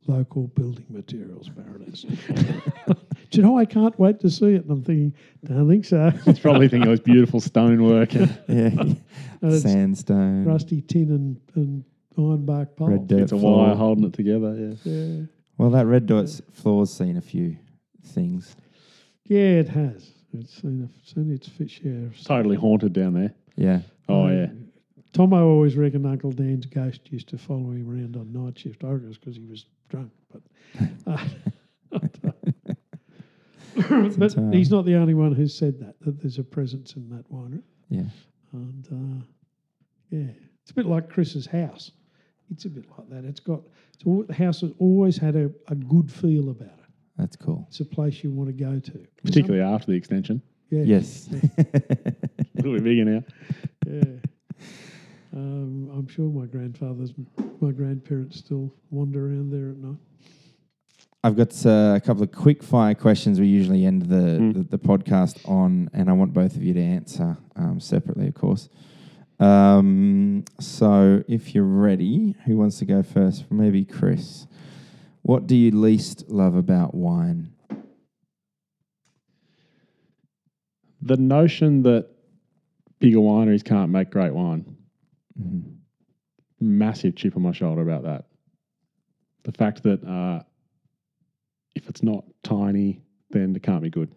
local 0.06 0.48
building 0.50 0.86
materials, 0.90 1.50
Baroness. 1.50 2.06
Do 3.30 3.42
you 3.42 3.44
know, 3.48 3.58
I 3.58 3.66
can't 3.66 3.98
wait 4.00 4.20
to 4.22 4.30
see 4.30 4.54
it. 4.56 4.64
And 4.64 4.72
I'm 4.72 4.84
thinking, 4.84 5.14
don't 5.44 5.68
think 5.70 5.86
so. 5.86 6.12
It's 6.26 6.40
probably 6.40 6.68
thinking 6.70 6.88
it 6.88 6.92
was 6.92 7.00
beautiful 7.00 7.40
stonework. 7.42 8.14
And 8.16 8.38
yeah, 8.48 8.94
And 9.42 9.62
sandstone, 9.62 10.46
rusty 10.46 10.82
tin 10.82 11.10
and, 11.12 11.40
and 11.56 11.84
ironbark 12.18 12.76
poles. 12.76 12.92
red 12.92 13.08
dirt 13.08 13.22
it's 13.24 13.32
a 13.32 13.38
floor. 13.38 13.66
wire 13.68 13.76
holding 13.76 14.06
it 14.06 14.14
together. 14.14 14.56
Yeah. 14.56 14.92
Yeah. 14.92 15.22
Well, 15.58 15.70
that 15.72 15.86
red 15.88 16.06
dot's 16.06 16.42
floor's 16.54 16.92
seen 16.94 17.18
a 17.18 17.22
few 17.22 17.58
things. 18.04 18.56
yeah, 19.26 19.60
it 19.62 19.70
has. 19.70 20.12
It's 20.34 20.62
seen, 20.62 20.90
a, 20.90 21.08
seen 21.08 21.32
its 21.34 21.48
fair 21.48 21.68
share 21.68 22.06
of. 22.08 22.24
Totally 22.24 22.56
haunted 22.58 22.94
down 22.94 23.14
there. 23.14 23.34
Yeah. 23.56 23.82
Oh 24.10 24.26
Uh, 24.28 24.32
yeah. 24.32 24.48
Tomo 25.14 25.48
always 25.50 25.76
reckoned 25.76 26.06
Uncle 26.06 26.32
Dan's 26.32 26.66
ghost 26.68 27.02
used 27.12 27.28
to 27.30 27.38
follow 27.38 27.72
him 27.72 27.90
around 27.90 28.16
on 28.16 28.32
night 28.34 28.60
shift. 28.60 28.84
I 28.84 28.90
reckon 28.90 29.12
because 29.14 29.36
he 29.36 29.46
was 29.46 29.66
drunk, 29.90 30.12
but 30.32 30.42
uh, 31.08 31.18
but 33.78 34.34
entirely- 34.34 34.58
he's 34.58 34.72
not 34.72 34.86
the 34.86 34.96
only 34.96 35.14
one 35.14 35.34
who's 35.34 35.54
said 35.54 35.80
that 35.80 36.00
that 36.02 36.20
there's 36.22 36.40
a 36.40 36.44
presence 36.44 36.96
in 36.96 37.10
that 37.10 37.30
winery, 37.32 37.62
Yeah. 37.90 38.04
and 38.54 38.88
uh, 38.92 39.26
yeah, 40.10 40.32
it's 40.62 40.72
a 40.72 40.74
bit 40.74 40.86
like 40.86 41.10
Chris's 41.10 41.46
house. 41.46 41.92
It's 42.50 42.66
a 42.66 42.70
bit 42.70 42.86
like 42.98 43.10
that. 43.10 43.26
It's 43.26 43.40
got 43.42 43.62
it's 43.94 44.06
al- 44.06 44.24
the 44.24 44.34
house 44.34 44.62
has 44.62 44.72
always 44.80 45.18
had 45.18 45.36
a, 45.36 45.52
a 45.68 45.76
good 45.76 46.12
feel 46.12 46.50
about 46.50 46.68
it. 46.80 46.86
That's 47.18 47.36
cool. 47.36 47.66
It's 47.68 47.80
a 47.80 47.86
place 47.86 48.24
you 48.24 48.32
want 48.32 48.48
to 48.50 48.54
go 48.54 48.80
to, 48.80 49.08
Particularly 49.24 49.64
after 49.64 49.88
the 49.92 49.98
extension. 49.98 50.42
Yeah, 50.70 50.84
Yes. 50.84 51.28
A 51.58 52.62
little 52.62 52.74
bit 52.74 52.84
bigger 52.84 53.06
now. 53.06 53.24
yeah. 53.88 54.04
Um, 55.34 55.90
I'm 55.94 56.08
sure 56.08 56.30
my 56.30 56.46
grandfathers, 56.46 57.14
my 57.60 57.72
grandparents 57.72 58.38
still 58.38 58.74
wander 58.92 59.28
around 59.28 59.52
there 59.52 59.70
at 59.72 59.78
night. 59.78 59.98
I've 61.24 61.36
got 61.36 61.66
uh, 61.66 61.96
a 61.96 62.02
couple 62.04 62.24
of 62.24 62.32
quick 62.32 62.62
fire 62.64 62.94
questions 62.94 63.40
we 63.40 63.48
usually 63.48 63.86
end 63.86 64.04
the, 64.04 64.16
Mm. 64.40 64.54
the, 64.54 64.78
the 64.78 64.80
podcast 64.80 65.48
on, 65.50 65.90
and 65.94 66.10
I 66.10 66.14
want 66.14 66.34
both 66.34 66.56
of 66.56 66.64
you 66.64 66.74
to 66.76 66.82
answer 66.82 67.38
um, 67.56 67.80
separately, 67.80 68.28
of 68.28 68.36
course. 68.36 68.70
Um, 69.40 70.46
so 70.60 71.24
if 71.28 71.54
you're 71.54 71.64
ready, 71.64 72.36
who 72.46 72.58
wants 72.58 72.80
to 72.80 72.86
go 72.86 73.04
first? 73.04 73.52
Maybe 73.52 73.84
Chris. 73.84 74.48
What 75.24 75.48
do 75.48 75.56
you 75.56 75.72
least 75.72 76.30
love 76.30 76.56
about 76.56 76.94
wine? 76.96 77.54
the 81.00 81.16
notion 81.16 81.84
that 81.84 82.10
bigger 83.00 83.20
wineries 83.20 83.64
can't 83.64 83.92
make 83.92 84.10
great 84.10 84.34
wine, 84.34 84.76
Mhm. 85.40 85.76
massive 86.60 87.16
chip 87.16 87.36
on 87.38 87.44
my 87.44 87.52
shoulder 87.54 87.82
about 87.82 88.04
that. 88.04 88.26
The 89.44 89.52
fact 89.54 89.84
that 89.84 90.04
uh, 90.04 90.42
if 91.78 91.88
it's 91.90 92.04
not 92.04 92.26
tiny, 92.44 93.02
then 93.30 93.56
it 93.56 93.64
can't 93.64 93.82
be 93.82 93.90
good. 93.90 94.10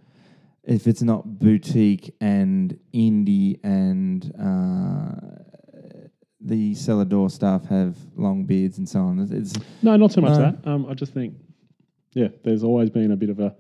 If 0.64 0.86
it's 0.86 1.02
not 1.02 1.38
boutique 1.38 2.14
and 2.20 2.78
indie 2.92 3.58
and 3.62 4.32
uh, 4.38 6.00
the 6.40 6.74
cellar 6.74 7.04
door 7.04 7.30
staff 7.30 7.64
have 7.66 7.96
long 8.16 8.44
beards 8.44 8.78
and 8.78 8.88
so 8.88 9.00
on, 9.00 9.18
it's 9.30 9.54
No, 9.82 9.96
not 9.96 10.12
so 10.12 10.20
much 10.20 10.38
No. 10.38 10.52
that. 10.52 10.66
Um, 10.70 10.86
I 10.86 10.94
just 10.94 11.12
think, 11.12 11.34
yeah, 12.14 12.28
there's 12.44 12.64
always 12.64 12.90
been 12.90 13.10
a 13.12 13.16
bit 13.16 13.30
of 13.30 13.40
a. 13.40 13.54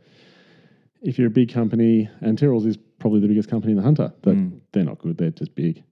If 1.02 1.18
you're 1.18 1.28
a 1.28 1.30
big 1.30 1.50
company, 1.52 2.10
and 2.20 2.36
Tyrrell's 2.38 2.66
is 2.66 2.76
probably 2.98 3.20
the 3.20 3.28
biggest 3.28 3.48
company 3.48 3.72
in 3.72 3.76
the 3.78 3.82
Hunter, 3.82 4.12
but 4.22 4.34
Mm. 4.36 4.60
they're 4.72 4.84
not 4.84 4.98
good. 4.98 5.16
They're 5.16 5.30
just 5.30 5.54
big. 5.54 5.82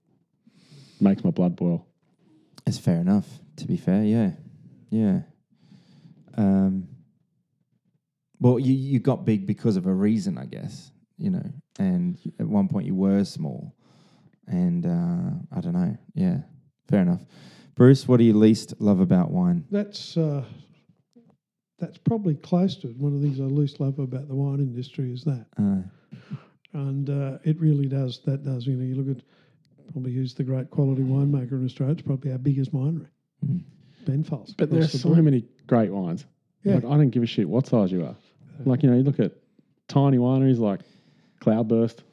Makes 1.01 1.23
my 1.23 1.31
blood 1.31 1.55
boil. 1.55 1.87
It's 2.67 2.77
fair 2.77 2.99
enough. 3.01 3.27
To 3.57 3.65
be 3.67 3.77
fair, 3.77 4.03
yeah, 4.03 4.31
yeah. 4.91 5.21
Um, 6.37 6.87
well, 8.39 8.59
you 8.59 8.73
you 8.73 8.99
got 8.99 9.25
big 9.25 9.45
because 9.45 9.75
of 9.77 9.85
a 9.87 9.93
reason, 9.93 10.37
I 10.37 10.45
guess. 10.45 10.91
You 11.17 11.31
know, 11.31 11.43
and 11.79 12.17
at 12.39 12.47
one 12.47 12.67
point 12.69 12.85
you 12.87 12.95
were 12.95 13.23
small, 13.25 13.75
and 14.47 14.85
uh, 14.85 15.55
I 15.55 15.61
don't 15.61 15.73
know. 15.73 15.97
Yeah, 16.15 16.37
fair 16.87 17.01
enough. 17.01 17.21
Bruce, 17.75 18.07
what 18.07 18.17
do 18.17 18.23
you 18.23 18.33
least 18.33 18.73
love 18.79 18.99
about 19.01 19.29
wine? 19.31 19.65
That's 19.69 20.15
uh, 20.17 20.43
that's 21.77 21.97
probably 21.97 22.35
close 22.35 22.75
to 22.77 22.89
it. 22.89 22.97
One 22.97 23.13
of 23.13 23.21
the 23.21 23.27
things 23.27 23.39
I 23.39 23.43
least 23.43 23.79
love 23.79 23.99
about 23.99 24.27
the 24.27 24.35
wine 24.35 24.59
industry 24.59 25.11
is 25.13 25.23
that, 25.25 25.45
Uh, 25.57 25.81
and 26.73 27.09
uh, 27.09 27.37
it 27.43 27.59
really 27.59 27.87
does. 27.87 28.21
That 28.25 28.43
does. 28.43 28.65
You 28.67 28.75
know, 28.75 28.85
you 28.85 28.95
look 28.95 29.17
at 29.17 29.23
probably 29.91 30.13
who's 30.13 30.33
the 30.33 30.43
great 30.43 30.69
quality 30.69 31.01
winemaker 31.01 31.53
in 31.53 31.65
Australia. 31.65 31.93
It's 31.93 32.01
probably 32.01 32.31
our 32.31 32.37
biggest 32.37 32.73
winery, 32.73 33.07
Mm. 33.45 33.63
Penfolds. 34.05 34.53
But 34.53 34.69
there 34.69 34.79
are 34.81 34.83
the 34.87 34.97
so 34.97 35.09
board. 35.09 35.23
many 35.23 35.45
great 35.67 35.91
wines. 35.91 36.25
Yeah. 36.63 36.75
Like, 36.75 36.85
I 36.85 36.97
don't 36.97 37.09
give 37.09 37.23
a 37.23 37.25
shit 37.25 37.47
what 37.49 37.67
size 37.67 37.91
you 37.91 38.05
are. 38.05 38.15
Like, 38.65 38.83
you 38.83 38.89
know, 38.89 38.97
you 38.97 39.03
look 39.03 39.19
at 39.19 39.33
tiny 39.87 40.17
wineries 40.17 40.59
like 40.59 40.81
Cloudburst, 41.41 42.03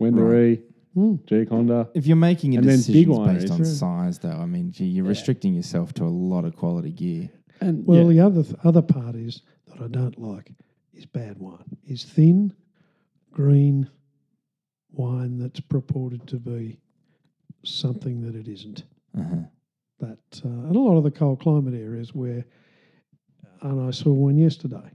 Wendouree, 0.00 0.62
Mm. 0.96 1.18
Giaconda. 1.26 1.90
if 1.94 2.06
you're 2.06 2.16
making 2.16 2.54
a 2.54 2.58
And 2.58 2.66
then 2.68 2.78
decision 2.78 3.10
big 3.12 3.24
based 3.40 3.52
on 3.52 3.58
yeah. 3.58 3.64
size, 3.64 4.18
though, 4.18 4.30
I 4.30 4.46
mean, 4.46 4.70
gee, 4.70 4.86
you're 4.86 5.04
restricting 5.04 5.52
yourself 5.54 5.92
to 5.94 6.04
a 6.04 6.08
lot 6.08 6.46
of 6.46 6.56
quality 6.56 6.90
gear. 6.90 7.28
And 7.60 7.86
Well, 7.86 8.10
yeah, 8.10 8.14
the 8.14 8.20
other 8.20 8.42
th- 8.42 8.56
other 8.64 8.80
part 8.80 9.14
is 9.14 9.42
that 9.66 9.82
I 9.82 9.88
don't 9.88 10.18
like 10.18 10.52
is 10.94 11.04
bad 11.04 11.38
wine. 11.38 11.76
Is 11.86 12.02
thin, 12.04 12.54
green 13.30 13.90
wine 14.90 15.36
that's 15.36 15.60
purported 15.60 16.26
to 16.28 16.38
be 16.38 16.78
something 17.62 18.22
that 18.22 18.34
it 18.34 18.48
isn't. 18.48 18.84
Uh-huh. 19.18 19.36
That 20.00 20.40
uh, 20.44 20.48
and 20.48 20.76
a 20.76 20.78
lot 20.78 20.96
of 20.96 21.04
the 21.04 21.10
cold 21.10 21.40
climate 21.40 21.74
areas 21.74 22.14
where, 22.14 22.46
and 23.60 23.80
I 23.86 23.90
saw 23.90 24.12
one 24.14 24.38
yesterday, 24.38 24.90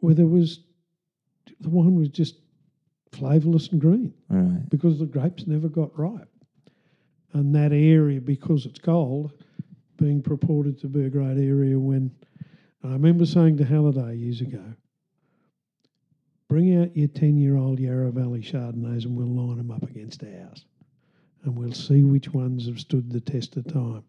where 0.00 0.14
there 0.14 0.26
was 0.26 0.60
the 1.60 1.68
wine 1.68 1.94
was 1.94 2.08
just 2.08 2.36
flavourless 3.12 3.68
and 3.68 3.80
green 3.80 4.14
right. 4.28 4.68
because 4.70 4.98
the 4.98 5.06
grapes 5.06 5.46
never 5.46 5.68
got 5.68 5.96
ripe. 5.98 6.28
And 7.32 7.54
that 7.54 7.72
area, 7.72 8.20
because 8.20 8.66
it's 8.66 8.78
cold, 8.78 9.32
being 9.96 10.22
purported 10.22 10.80
to 10.80 10.88
be 10.88 11.04
a 11.04 11.10
great 11.10 11.38
area 11.38 11.78
when 11.78 12.10
I 12.82 12.88
remember 12.88 13.26
saying 13.26 13.58
to 13.58 13.64
Halliday 13.64 14.16
years 14.16 14.40
ago, 14.40 14.64
bring 16.48 16.80
out 16.80 16.96
your 16.96 17.08
10 17.08 17.36
year 17.36 17.56
old 17.56 17.78
Yarra 17.78 18.10
Valley 18.10 18.40
Chardonnays 18.40 19.04
and 19.04 19.16
we'll 19.16 19.28
line 19.28 19.58
them 19.58 19.70
up 19.70 19.82
against 19.82 20.24
ours. 20.24 20.64
And 21.44 21.56
we'll 21.56 21.72
see 21.72 22.02
which 22.02 22.30
ones 22.30 22.66
have 22.66 22.80
stood 22.80 23.10
the 23.10 23.20
test 23.20 23.56
of 23.56 23.72
time. 23.72 24.04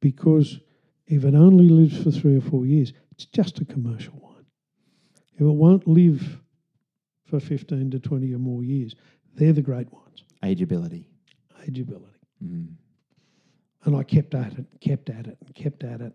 Because 0.00 0.60
if 1.06 1.24
it 1.24 1.34
only 1.34 1.68
lives 1.68 2.02
for 2.02 2.10
three 2.10 2.36
or 2.36 2.42
four 2.42 2.66
years, 2.66 2.92
it's 3.12 3.26
just 3.26 3.60
a 3.60 3.64
commercial 3.64 4.14
wine. 4.20 4.35
If 5.36 5.42
it 5.42 5.44
won't 5.44 5.86
live 5.86 6.40
for 7.24 7.38
15 7.40 7.90
to 7.90 7.98
20 7.98 8.34
or 8.34 8.38
more 8.38 8.62
years, 8.64 8.94
they're 9.34 9.52
the 9.52 9.62
great 9.62 9.92
ones. 9.92 10.24
Ageability. 10.42 11.04
Ageability. 11.68 12.16
Mm. 12.42 12.68
And 13.84 13.96
I 13.96 14.02
kept 14.02 14.34
at 14.34 14.54
it, 14.58 14.64
kept 14.80 15.10
at 15.10 15.26
it, 15.26 15.36
and 15.44 15.54
kept 15.54 15.84
at 15.84 16.00
it. 16.00 16.12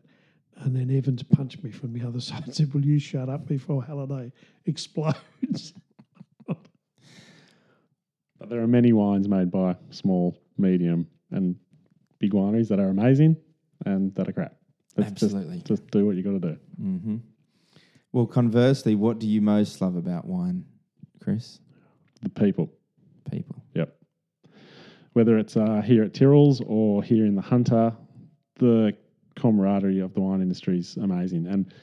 And 0.57 0.76
then 0.76 0.89
Evans 0.95 1.23
punched 1.23 1.64
me 1.64 1.72
from 1.72 1.93
the 1.93 2.06
other 2.06 2.19
side 2.27 2.43
and 2.45 2.56
said, 2.56 2.73
Will 2.73 2.84
you 2.85 2.98
shut 2.99 3.30
up 3.30 3.45
before 3.45 3.84
Halliday 3.84 4.31
explodes? 4.65 5.73
but 6.48 6.57
there 8.49 8.61
are 8.61 8.68
many 8.68 8.91
wines 8.91 9.27
made 9.27 9.52
by 9.52 9.76
small, 9.91 10.35
medium, 10.57 11.07
and 11.30 11.56
big 12.19 12.31
wineries 12.34 12.68
that 12.69 12.80
are 12.80 12.89
amazing 12.89 13.38
and 13.85 14.14
that 14.15 14.27
are 14.27 14.34
crap. 14.34 14.56
It's 14.98 15.11
just- 15.11 15.23
Absolutely. 15.35 15.61
Just, 15.64 15.88
do 15.91 16.06
what 16.07 16.15
you 16.15 16.23
got 16.23 16.31
to 16.31 16.39
do. 16.39 16.57
hmm 16.77 17.18
Well, 18.13 18.25
conversely, 18.25 18.95
what 18.95 19.19
do 19.19 19.27
you 19.27 19.41
most 19.41 19.81
love 19.81 19.95
about 19.95 20.25
wine, 20.25 20.65
Chris? 21.23 21.59
The 22.21 22.29
people. 22.29 22.69
People. 23.29 23.63
Yep. 23.73 23.95
Whether 25.13 25.38
it's 25.38 25.55
uh, 25.55 25.81
here 25.81 26.03
at 26.03 26.13
Tyrrell's 26.13 26.61
or 26.65 27.03
here 27.03 27.25
in 27.25 27.35
the 27.35 27.41
Hunter, 27.41 27.93
the 28.55 28.93
camaraderie 29.35 29.99
of 29.99 30.13
the 30.13 30.21
wine 30.21 30.41
industry 30.41 30.79
is 30.79 30.97
amazing. 30.97 31.47
And 31.47 31.73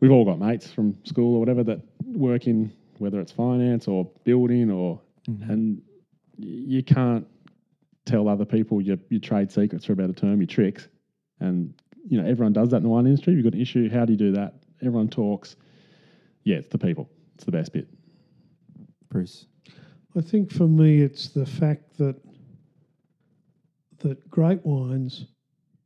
we've 0.00 0.12
all 0.12 0.24
got 0.24 0.38
mates 0.38 0.70
from 0.70 0.96
school 1.04 1.36
or 1.36 1.40
whatever 1.40 1.64
that 1.64 1.80
work 2.06 2.46
in 2.46 2.72
whether 2.98 3.20
it's 3.20 3.32
finance 3.32 3.88
or 3.88 4.08
building 4.24 4.70
or 4.70 5.00
and 5.26 5.82
you 6.36 6.82
can't 6.82 7.26
tell 8.04 8.28
other 8.28 8.44
people 8.44 8.80
your, 8.80 8.98
your 9.08 9.20
trade 9.20 9.50
secrets 9.50 9.84
for 9.84 9.92
about 9.92 10.04
a 10.04 10.08
better 10.08 10.20
term, 10.20 10.40
your 10.40 10.46
tricks. 10.46 10.88
And 11.40 11.74
you 12.06 12.20
know, 12.20 12.28
everyone 12.28 12.52
does 12.52 12.70
that 12.70 12.78
in 12.78 12.82
the 12.82 12.88
wine 12.88 13.06
industry. 13.06 13.34
You've 13.34 13.44
got 13.44 13.54
an 13.54 13.60
issue, 13.60 13.90
how 13.90 14.04
do 14.04 14.12
you 14.12 14.18
do 14.18 14.32
that? 14.32 14.63
Everyone 14.86 15.08
talks. 15.08 15.56
Yeah, 16.44 16.56
it's 16.56 16.68
the 16.68 16.78
people. 16.78 17.08
It's 17.34 17.44
the 17.44 17.52
best 17.52 17.72
bit. 17.72 17.88
Bruce. 19.10 19.46
I 20.16 20.20
think 20.20 20.52
for 20.52 20.68
me, 20.68 21.00
it's 21.00 21.28
the 21.28 21.46
fact 21.46 21.96
that 21.98 22.16
that 23.98 24.30
great 24.30 24.64
wines 24.64 25.26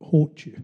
haunt 0.01 0.45
you. 0.45 0.61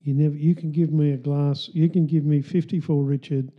You 0.00 0.14
never. 0.14 0.34
You 0.34 0.54
can 0.54 0.72
give 0.72 0.92
me 0.92 1.12
a 1.12 1.16
glass. 1.16 1.68
You 1.72 1.88
can 1.88 2.06
give 2.06 2.24
me 2.24 2.42
fifty-four 2.42 3.02
Richard 3.02 3.52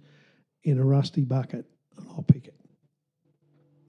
in 0.64 0.80
a 0.80 0.84
rusty 0.84 1.24
bucket, 1.24 1.66
and 1.98 2.08
I'll 2.10 2.24
pick 2.24 2.48
it. 2.48 2.56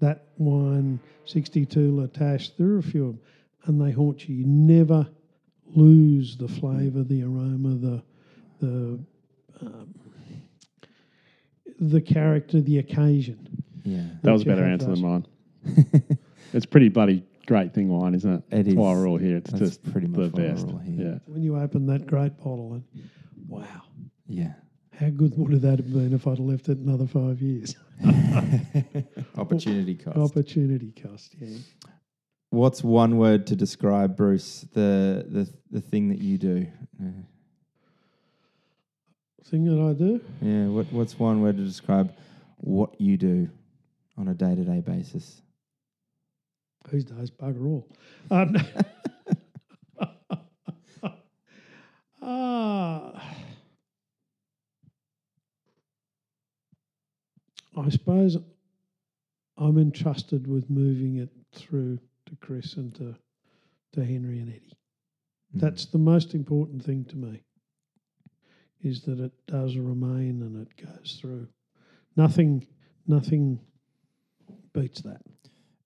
That 0.00 0.28
wine, 0.36 1.00
sixty-two 1.24 2.00
La 2.00 2.06
Tâche. 2.06 2.56
There 2.56 2.68
are 2.68 2.78
a 2.78 2.82
few 2.82 3.06
of 3.06 3.12
them, 3.12 3.20
and 3.64 3.80
they 3.80 3.92
haunt 3.92 4.28
you. 4.28 4.34
You 4.34 4.46
never 4.46 5.08
lose 5.66 6.36
the 6.36 6.48
flavour, 6.48 7.02
the 7.02 7.22
aroma, 7.22 7.76
the 7.76 8.02
the 8.60 8.98
um, 9.60 9.94
the 11.80 12.00
character, 12.00 12.60
the 12.60 12.78
occasion. 12.78 13.62
Yeah. 13.84 14.04
That 14.22 14.32
was 14.32 14.42
a 14.42 14.46
better 14.46 14.64
answer 14.64 14.86
those. 14.88 15.00
than 15.00 15.10
mine. 15.10 15.26
it's 16.52 16.66
pretty 16.66 16.88
bloody 16.88 17.24
great 17.46 17.74
thing 17.74 17.88
wine, 17.88 18.14
isn't 18.14 18.30
it? 18.32 18.36
It 18.50 18.56
That's 18.56 18.68
is. 18.68 18.74
why 18.74 18.92
we're 18.94 19.08
all 19.08 19.18
here. 19.18 19.36
It's 19.36 19.50
That's 19.50 19.60
just 19.60 19.92
pretty 19.92 20.06
much 20.06 20.32
why 20.32 20.42
we're 20.42 20.52
best. 20.54 20.66
here. 20.84 20.94
Yeah. 21.12 21.18
when 21.26 21.42
you 21.42 21.58
open 21.58 21.86
that 21.86 22.06
great 22.06 22.36
bottle 22.38 22.72
and 22.74 22.84
wow, 23.48 23.82
Yeah. 24.26 24.54
how 24.98 25.10
good 25.10 25.36
would 25.36 25.60
that 25.60 25.78
have 25.78 25.92
been 25.92 26.12
if 26.14 26.26
I'd 26.26 26.38
have 26.38 26.40
left 26.40 26.68
it 26.68 26.78
another 26.78 27.06
five 27.06 27.42
years? 27.42 27.76
Opportunity 29.36 29.94
cost. 30.04 30.16
Opportunity 30.16 30.92
cost, 30.92 31.34
yeah. 31.38 31.58
What's 32.50 32.84
one 32.84 33.16
word 33.18 33.46
to 33.48 33.56
describe 33.56 34.16
Bruce 34.16 34.64
the 34.72 35.26
the 35.28 35.52
the 35.70 35.80
thing 35.80 36.08
that 36.10 36.20
you 36.20 36.38
do? 36.38 36.66
Uh, 37.02 37.08
Thing 39.46 39.66
that 39.66 39.80
I 39.80 39.92
do, 39.92 40.20
yeah. 40.40 40.66
What 40.66 40.86
what's 40.92 41.18
one 41.18 41.42
word 41.42 41.58
to 41.58 41.64
describe 41.64 42.14
what 42.56 43.00
you 43.00 43.16
do 43.16 43.50
on 44.16 44.28
a 44.28 44.34
day 44.34 44.54
to 44.54 44.64
day 44.64 44.80
basis? 44.80 45.42
these 46.90 47.04
days, 47.04 47.30
bugger 47.30 47.66
all. 47.66 47.88
Um, 48.30 48.56
ah, 52.22 53.22
I 57.76 57.88
suppose 57.88 58.36
I'm 59.56 59.78
entrusted 59.78 60.46
with 60.46 60.70
moving 60.70 61.16
it 61.16 61.30
through 61.54 61.98
to 62.26 62.36
Chris 62.40 62.74
and 62.74 62.94
to, 62.96 63.14
to 63.92 64.04
Henry 64.04 64.38
and 64.38 64.48
Eddie. 64.50 64.76
Mm. 65.56 65.60
That's 65.60 65.86
the 65.86 65.98
most 65.98 66.34
important 66.34 66.84
thing 66.84 67.04
to 67.06 67.16
me. 67.16 67.42
Is 68.84 69.00
that 69.02 69.18
it 69.18 69.32
does 69.46 69.76
remain 69.78 70.42
and 70.42 70.66
it 70.66 70.76
goes 70.76 71.18
through. 71.20 71.48
Nothing, 72.16 72.66
nothing 73.06 73.58
beats 74.74 75.00
that. 75.02 75.22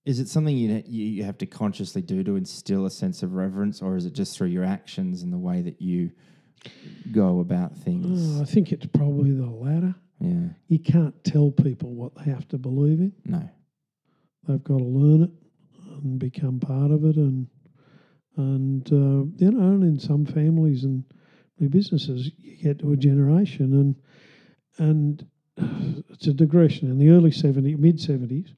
Is 0.05 0.19
it 0.19 0.27
something 0.27 0.55
you 0.57 0.83
you 0.85 1.23
have 1.23 1.37
to 1.37 1.45
consciously 1.45 2.01
do 2.01 2.23
to 2.23 2.35
instill 2.35 2.85
a 2.85 2.91
sense 2.91 3.23
of 3.23 3.33
reverence, 3.33 3.81
or 3.81 3.95
is 3.95 4.05
it 4.05 4.13
just 4.13 4.35
through 4.35 4.47
your 4.47 4.63
actions 4.65 5.23
and 5.23 5.31
the 5.31 5.37
way 5.37 5.61
that 5.61 5.81
you 5.81 6.11
go 7.11 7.39
about 7.39 7.77
things? 7.77 8.37
Oh, 8.37 8.41
I 8.41 8.45
think 8.45 8.71
it's 8.71 8.87
probably 8.87 9.31
the 9.31 9.45
latter. 9.45 9.95
Yeah. 10.19 10.49
You 10.67 10.79
can't 10.79 11.23
tell 11.23 11.51
people 11.51 11.93
what 11.93 12.15
they 12.15 12.29
have 12.31 12.47
to 12.49 12.57
believe 12.57 12.99
in. 12.99 13.13
No. 13.23 13.49
they've 14.47 14.63
got 14.63 14.79
to 14.79 14.83
learn 14.83 15.23
it 15.23 15.31
and 16.03 16.19
become 16.19 16.59
part 16.59 16.91
of 16.91 17.05
it, 17.05 17.15
and 17.15 17.47
and 18.35 18.87
uh, 18.91 19.25
you 19.37 19.51
know, 19.51 19.69
and 19.73 19.83
in 19.83 19.99
some 19.99 20.25
families 20.25 20.83
and 20.83 21.05
new 21.59 21.69
businesses, 21.69 22.31
you 22.37 22.55
get 22.57 22.79
to 22.79 22.91
a 22.91 22.97
generation, 22.97 23.73
and 23.73 23.95
and 24.77 25.25
it's 26.09 26.27
a 26.27 26.33
digression. 26.33 26.89
In 26.89 26.97
the 26.97 27.09
early 27.09 27.31
70s, 27.31 27.77
mid 27.77 27.97
70s, 27.97 28.53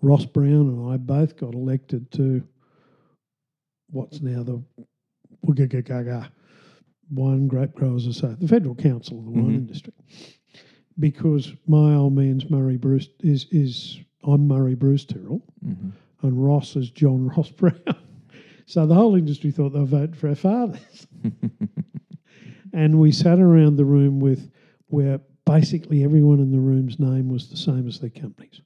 Ross 0.00 0.24
Brown 0.26 0.68
and 0.68 0.90
I 0.92 0.96
both 0.96 1.36
got 1.36 1.54
elected 1.54 2.10
to 2.12 2.42
what's 3.90 4.20
now 4.20 4.42
the 4.42 4.62
WGGGG, 5.46 6.28
Wine 7.10 7.46
Grape 7.46 7.74
Growers 7.74 8.06
Association, 8.06 8.38
the 8.40 8.48
Federal 8.48 8.74
Council 8.74 9.18
of 9.18 9.24
the 9.26 9.30
Wine 9.30 9.44
Mhm. 9.52 9.58
Industry. 9.58 9.92
Because 10.98 11.52
my 11.66 11.94
old 11.94 12.14
man's 12.14 12.50
Murray 12.50 12.76
Bruce 12.76 13.08
is 13.20 13.46
is 13.50 14.00
I'm 14.24 14.46
Murray 14.46 14.74
Bruce 14.74 15.04
Tyrrell 15.04 15.42
hmm 15.62 15.90
and 16.22 16.44
Ross 16.44 16.76
is 16.76 16.90
John 16.90 17.26
Ross 17.26 17.50
Brown. 17.50 17.80
so 18.72 18.86
the 18.86 18.94
whole 18.94 19.16
industry 19.16 19.50
thought 19.50 19.74
they 19.74 19.80
were 19.80 19.84
vote 19.84 20.16
for 20.16 20.30
our 20.30 20.34
fathers. 20.34 21.06
and 22.72 22.98
we 22.98 23.12
sat 23.12 23.38
around 23.38 23.76
the 23.76 23.84
room 23.84 24.18
with 24.18 24.50
where 24.86 25.20
basically 25.44 26.02
everyone 26.02 26.40
in 26.40 26.50
the 26.50 26.58
room's 26.58 26.98
name 26.98 27.28
was 27.28 27.50
the 27.50 27.56
same 27.58 27.86
as 27.86 28.00
their 28.00 28.08
companies. 28.08 28.62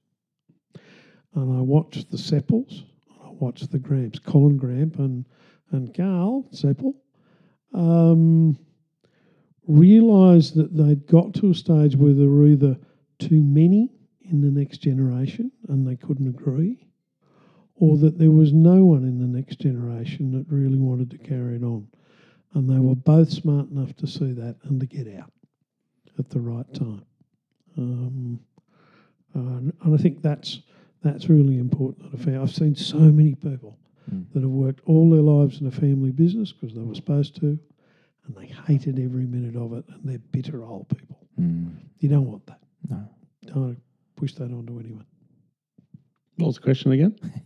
And 1.35 1.59
I 1.59 1.61
watched 1.61 2.09
the 2.13 2.17
Seppelts, 2.17 2.85
I 3.21 3.31
watched 3.31 3.73
the 3.73 3.81
Gramps, 3.81 4.21
Colin 4.21 4.57
Gramp 4.57 5.01
and, 5.01 5.25
and 5.73 5.93
Carl 5.93 6.49
Seppelt, 6.53 6.95
um, 7.75 8.57
realised 9.67 10.55
that 10.55 10.73
they'd 10.73 11.05
got 11.09 11.35
to 11.35 11.51
a 11.51 11.55
stage 11.55 11.97
where 11.97 12.15
there 12.15 12.29
were 12.29 12.47
either 12.47 12.79
too 13.19 13.43
many 13.43 13.91
in 14.21 14.41
the 14.41 14.57
next 14.57 14.79
generation 14.79 15.51
and 15.67 15.85
they 15.85 15.97
couldn't 15.97 16.29
agree, 16.29 16.86
or 17.77 17.97
that 17.99 18.19
there 18.19 18.31
was 18.31 18.53
no 18.53 18.85
one 18.85 19.05
in 19.05 19.19
the 19.19 19.27
next 19.27 19.61
generation 19.61 20.33
that 20.33 20.47
really 20.53 20.79
wanted 20.79 21.11
to 21.11 21.19
carry 21.19 21.57
it 21.57 21.63
on. 21.63 21.87
And 22.55 22.69
they 22.69 22.79
were 22.79 22.95
both 22.95 23.31
smart 23.31 23.71
enough 23.71 23.95
to 23.97 24.07
see 24.07 24.33
that 24.33 24.57
and 24.65 24.81
to 24.81 24.87
get 24.87 25.07
out 25.19 25.31
at 26.19 26.31
the 26.31 26.41
right 26.41 26.73
time. 26.75 27.05
Um, 27.77 28.41
and, 29.35 29.73
and 29.83 29.95
I 29.95 29.99
think 29.99 30.23
that's 30.23 30.61
that's 31.03 31.29
really 31.29 31.59
important. 31.59 32.11
That 32.11 32.21
affair. 32.21 32.41
I've 32.41 32.55
seen 32.55 32.75
so 32.75 32.99
many 32.99 33.35
people 33.35 33.79
Mm. 34.13 34.25
that 34.33 34.43
have 34.43 34.51
worked 34.51 34.81
all 34.87 35.11
their 35.11 35.21
lives 35.21 35.61
in 35.61 35.67
a 35.67 35.71
family 35.73 36.13
business 36.13 36.53
because 36.53 36.77
they 36.77 36.81
were 36.81 36.95
supposed 36.95 37.35
to, 37.41 37.59
and 38.27 38.37
they 38.37 38.47
hated 38.47 39.01
every 39.01 39.27
minute 39.27 39.57
of 39.57 39.73
it, 39.73 39.85
and 39.89 40.01
they're 40.05 40.21
bitter 40.31 40.65
old 40.65 40.89
people. 40.97 41.19
Mm. 41.41 41.75
You 41.99 42.09
don't 42.09 42.27
want 42.27 42.47
that. 42.47 42.61
No. 42.89 43.09
Don't 43.47 43.79
push 44.15 44.33
that 44.35 44.53
onto 44.53 44.79
anyone. 44.79 45.07
What 46.37 46.47
was 46.47 46.55
the 46.55 46.63
question 46.63 46.93
again? 46.93 47.17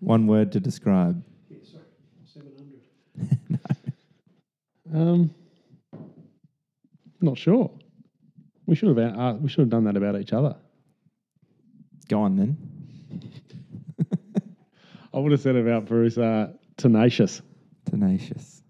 One 0.00 0.26
word 0.26 0.52
to 0.52 0.60
describe. 0.60 1.22
Sorry, 1.64 1.84
Seven 2.26 2.52
hundred. 4.90 4.94
Um, 4.94 5.34
not 7.20 7.38
sure. 7.38 7.70
We 8.66 8.74
should 8.74 8.96
have 8.96 8.98
uh, 9.18 9.34
we 9.40 9.48
should 9.48 9.60
have 9.60 9.70
done 9.70 9.84
that 9.84 9.96
about 9.96 10.20
each 10.20 10.32
other. 10.32 10.56
Go 12.08 12.22
on 12.22 12.36
then. 12.36 12.56
I 15.14 15.18
would 15.18 15.32
have 15.32 15.40
said 15.40 15.56
about 15.56 15.86
Bruce 15.86 16.18
uh, 16.18 16.52
tenacious. 16.76 17.42
Tenacious. 17.88 18.58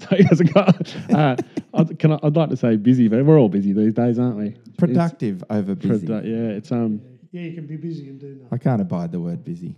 So 0.00 0.16
he 0.16 0.22
hasn't 0.24 0.52
got. 0.52 0.94
Uh, 1.10 1.34
I'd, 1.72 1.98
can 1.98 2.12
I, 2.12 2.18
I'd 2.22 2.36
like 2.36 2.50
to 2.50 2.58
say 2.58 2.76
busy, 2.76 3.08
but 3.08 3.24
we're 3.24 3.38
all 3.38 3.48
busy 3.48 3.72
these 3.72 3.94
days, 3.94 4.18
aren't 4.18 4.36
we? 4.36 4.54
Productive 4.76 5.42
over 5.48 5.72
It's, 5.72 5.80
busy. 5.86 6.06
produ- 6.06 6.24
yeah, 6.26 6.56
it's 6.58 6.70
um, 6.70 7.00
Yeah, 7.34 7.42
you 7.42 7.54
can 7.54 7.66
be 7.66 7.76
busy 7.76 8.08
and 8.08 8.20
do 8.20 8.28
nothing. 8.28 8.48
I 8.52 8.58
can't 8.58 8.80
abide 8.80 9.10
the 9.10 9.18
word 9.18 9.42
busy. 9.42 9.74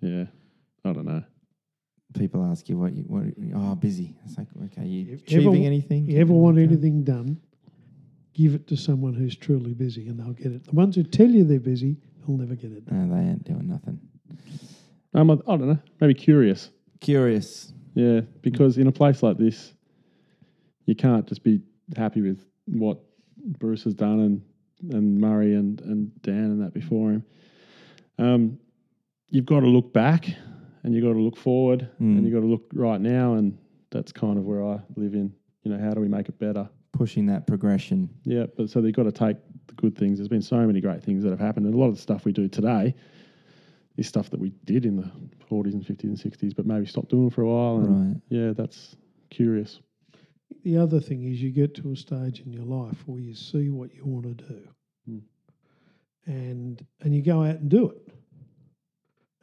yeah. 0.00 0.26
I 0.84 0.92
don't 0.92 1.04
know. 1.04 1.24
People 2.16 2.44
ask 2.44 2.68
you 2.68 2.78
what 2.78 2.92
you 2.92 3.02
what. 3.08 3.24
Oh, 3.56 3.74
busy. 3.74 4.14
It's 4.24 4.38
like 4.38 4.46
okay, 4.66 4.86
you 4.86 5.14
If 5.14 5.32
you 5.32 5.40
ever 5.40 5.48
achieving 5.48 5.66
anything? 5.66 6.06
You 6.06 6.20
ever 6.20 6.32
want 6.32 6.58
anything 6.58 7.02
done, 7.02 7.40
give 8.34 8.54
it 8.54 8.68
to 8.68 8.76
someone 8.76 9.14
who's 9.14 9.34
truly 9.34 9.74
busy 9.74 10.06
and 10.06 10.20
they'll 10.20 10.32
get 10.32 10.52
it. 10.52 10.64
The 10.64 10.72
ones 10.72 10.94
who 10.94 11.02
tell 11.02 11.26
you 11.26 11.42
they're 11.42 11.58
busy, 11.58 11.96
they'll 12.20 12.36
never 12.36 12.54
get 12.54 12.70
it 12.70 12.84
done. 12.86 13.08
No, 13.08 13.16
they 13.16 13.30
ain't 13.30 13.44
doing 13.44 13.68
nothing. 13.68 13.98
Um, 15.14 15.30
I, 15.30 15.34
I 15.34 15.56
don't 15.56 15.68
know. 15.68 15.78
Maybe 16.00 16.14
curious. 16.14 16.70
Curious. 17.00 17.72
Yeah, 17.94 18.20
because 18.42 18.78
in 18.78 18.86
a 18.86 18.92
place 18.92 19.24
like 19.24 19.38
this, 19.38 19.72
you 20.86 20.94
can't 20.94 21.26
just 21.26 21.42
be 21.42 21.62
happy 21.96 22.20
with 22.20 22.44
what 22.66 23.00
Bruce 23.58 23.82
has 23.84 23.94
done 23.94 24.20
and, 24.20 24.42
and 24.90 25.20
Murray 25.20 25.54
and, 25.54 25.80
and 25.82 26.10
Dan 26.22 26.44
and 26.44 26.62
that 26.62 26.72
before 26.74 27.12
him. 27.12 27.24
Um, 28.18 28.58
you've 29.30 29.46
got 29.46 29.60
to 29.60 29.66
look 29.66 29.92
back 29.92 30.26
and 30.82 30.94
you've 30.94 31.04
got 31.04 31.12
to 31.12 31.20
look 31.20 31.36
forward 31.36 31.88
Mm. 32.00 32.16
and 32.18 32.24
you've 32.24 32.34
got 32.34 32.40
to 32.40 32.46
look 32.46 32.70
right 32.74 33.00
now. 33.00 33.34
And 33.34 33.56
that's 33.90 34.12
kind 34.12 34.38
of 34.38 34.44
where 34.44 34.64
I 34.64 34.80
live 34.96 35.14
in. 35.14 35.32
You 35.64 35.72
know, 35.72 35.78
how 35.82 35.92
do 35.92 36.00
we 36.00 36.08
make 36.08 36.28
it 36.28 36.38
better? 36.38 36.68
Pushing 36.92 37.26
that 37.26 37.46
progression. 37.46 38.10
Yeah, 38.24 38.46
but 38.56 38.68
so 38.68 38.80
they've 38.80 38.92
got 38.94 39.04
to 39.04 39.12
take 39.12 39.36
the 39.68 39.74
good 39.74 39.96
things. 39.96 40.18
There's 40.18 40.28
been 40.28 40.42
so 40.42 40.56
many 40.66 40.80
great 40.80 41.02
things 41.02 41.22
that 41.24 41.30
have 41.30 41.40
happened. 41.40 41.66
And 41.66 41.74
a 41.74 41.78
lot 41.78 41.88
of 41.88 41.94
the 41.94 42.00
stuff 42.02 42.24
we 42.24 42.32
do 42.32 42.48
today 42.48 42.94
is 43.96 44.06
stuff 44.08 44.28
that 44.30 44.40
we 44.40 44.50
did 44.64 44.84
in 44.86 44.96
the 44.96 45.10
40s 45.50 45.74
and 45.74 45.84
50s 45.84 46.04
and 46.04 46.16
60s, 46.18 46.54
but 46.56 46.66
maybe 46.66 46.86
stopped 46.86 47.10
doing 47.10 47.30
for 47.30 47.42
a 47.42 47.48
while. 47.48 47.76
And 47.76 48.12
Right. 48.12 48.20
yeah, 48.30 48.52
that's 48.52 48.96
curious. 49.30 49.80
The 50.64 50.76
other 50.76 51.00
thing 51.00 51.24
is 51.24 51.40
you 51.40 51.50
get 51.50 51.74
to 51.76 51.92
a 51.92 51.96
stage 51.96 52.40
in 52.40 52.52
your 52.52 52.64
life 52.64 52.96
where 53.06 53.20
you 53.20 53.34
see 53.34 53.70
what 53.70 53.94
you 53.94 54.04
want 54.04 54.24
to 54.24 54.44
do. 54.44 54.68
Mm. 55.10 55.22
And 56.26 56.86
and 57.00 57.14
you 57.14 57.22
go 57.22 57.42
out 57.42 57.56
and 57.56 57.68
do 57.68 57.90
it. 57.90 58.08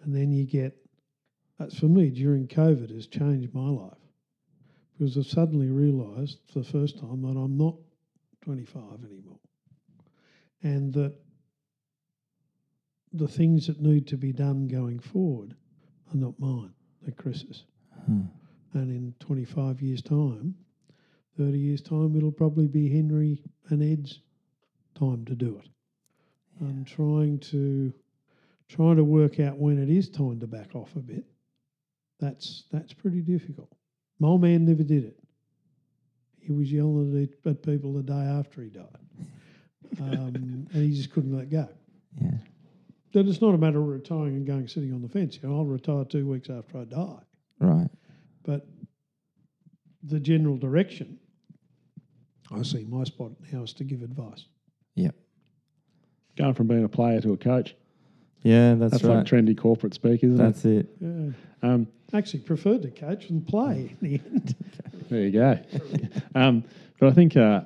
And 0.03 0.15
then 0.15 0.31
you 0.31 0.45
get 0.45 0.75
that's 1.57 1.77
for 1.77 1.87
me 1.87 2.09
during 2.09 2.47
COVID 2.47 2.93
has 2.93 3.07
changed 3.07 3.53
my 3.53 3.69
life. 3.69 3.97
Because 4.97 5.17
I've 5.17 5.27
suddenly 5.27 5.69
realised 5.69 6.39
for 6.51 6.59
the 6.59 6.65
first 6.65 6.99
time 6.99 7.21
that 7.21 7.37
I'm 7.37 7.57
not 7.57 7.75
25 8.43 8.81
anymore. 9.05 9.39
And 10.63 10.93
that 10.93 11.15
the 13.13 13.27
things 13.27 13.67
that 13.67 13.81
need 13.81 14.07
to 14.07 14.17
be 14.17 14.31
done 14.31 14.67
going 14.67 14.99
forward 14.99 15.55
are 16.11 16.17
not 16.17 16.39
mine, 16.39 16.73
they're 17.01 17.13
Chris's. 17.13 17.63
Huh. 17.93 18.23
And 18.73 18.91
in 18.91 19.15
25 19.19 19.81
years' 19.81 20.01
time, 20.01 20.55
30 21.39 21.57
years' 21.57 21.81
time, 21.81 22.15
it'll 22.17 22.31
probably 22.31 22.67
be 22.67 22.89
Henry 22.89 23.41
and 23.69 23.81
Ed's 23.81 24.19
time 24.93 25.23
to 25.25 25.35
do 25.35 25.57
it. 25.63 25.69
I'm 26.61 26.83
trying 26.83 27.39
to 27.51 27.93
trying 28.67 28.97
to 28.97 29.03
work 29.03 29.39
out 29.39 29.57
when 29.57 29.81
it 29.81 29.89
is 29.89 30.09
time 30.09 30.39
to 30.41 30.47
back 30.47 30.75
off 30.75 30.95
a 30.97 30.99
bit. 30.99 31.23
That's 32.19 32.65
that's 32.71 32.93
pretty 32.93 33.21
difficult. 33.21 33.71
My 34.19 34.27
old 34.27 34.41
man 34.41 34.65
never 34.65 34.83
did 34.83 35.05
it. 35.05 35.17
He 36.39 36.51
was 36.51 36.69
yelling 36.71 37.29
at, 37.45 37.49
at 37.49 37.63
people 37.63 37.93
the 37.93 38.03
day 38.03 38.13
after 38.13 38.61
he 38.61 38.69
died, 38.69 38.97
um, 40.01 40.67
and 40.73 40.83
he 40.83 40.93
just 40.93 41.11
couldn't 41.11 41.35
let 41.35 41.49
go. 41.49 41.69
Yeah. 42.21 42.31
Then 43.13 43.27
it's 43.27 43.41
not 43.41 43.55
a 43.55 43.57
matter 43.57 43.79
of 43.79 43.87
retiring 43.87 44.35
and 44.35 44.45
going 44.45 44.67
sitting 44.67 44.93
on 44.93 45.01
the 45.01 45.09
fence. 45.09 45.39
You 45.41 45.47
know, 45.47 45.55
I'll 45.55 45.65
retire 45.65 46.03
two 46.03 46.27
weeks 46.27 46.49
after 46.49 46.79
I 46.79 46.83
die. 46.83 47.21
Right. 47.59 47.89
But 48.43 48.67
the 50.03 50.19
general 50.19 50.57
direction, 50.57 51.17
I 52.51 52.63
see 52.63 52.85
my 52.85 53.03
spot 53.03 53.31
now 53.51 53.63
is 53.63 53.73
to 53.73 53.83
give 53.83 54.01
advice. 54.01 54.45
Yep. 54.95 55.15
Going 56.37 56.53
from 56.53 56.67
being 56.67 56.83
a 56.83 56.89
player 56.89 57.21
to 57.21 57.33
a 57.33 57.37
coach. 57.37 57.75
Yeah, 58.41 58.75
that's, 58.75 58.93
That's 58.93 59.03
right. 59.03 59.17
like 59.17 59.25
trendy 59.25 59.57
corporate 59.57 59.93
speak, 59.93 60.23
isn't 60.23 60.37
that's 60.37 60.63
it. 60.63 60.87
That's 61.01 61.35
it? 61.35 61.35
Um, 61.61 61.87
Actually, 62.13 62.39
preferred 62.39 62.81
to 62.83 62.89
coach 62.89 63.27
than 63.27 63.41
play 63.41 63.95
in 64.01 64.09
the 64.09 64.15
end. 64.15 64.55
there 65.09 65.21
you 65.21 65.31
go. 65.31 65.59
um, 66.35 66.63
but 66.99 67.09
I 67.09 67.11
think, 67.11 67.35
uh, 67.35 67.61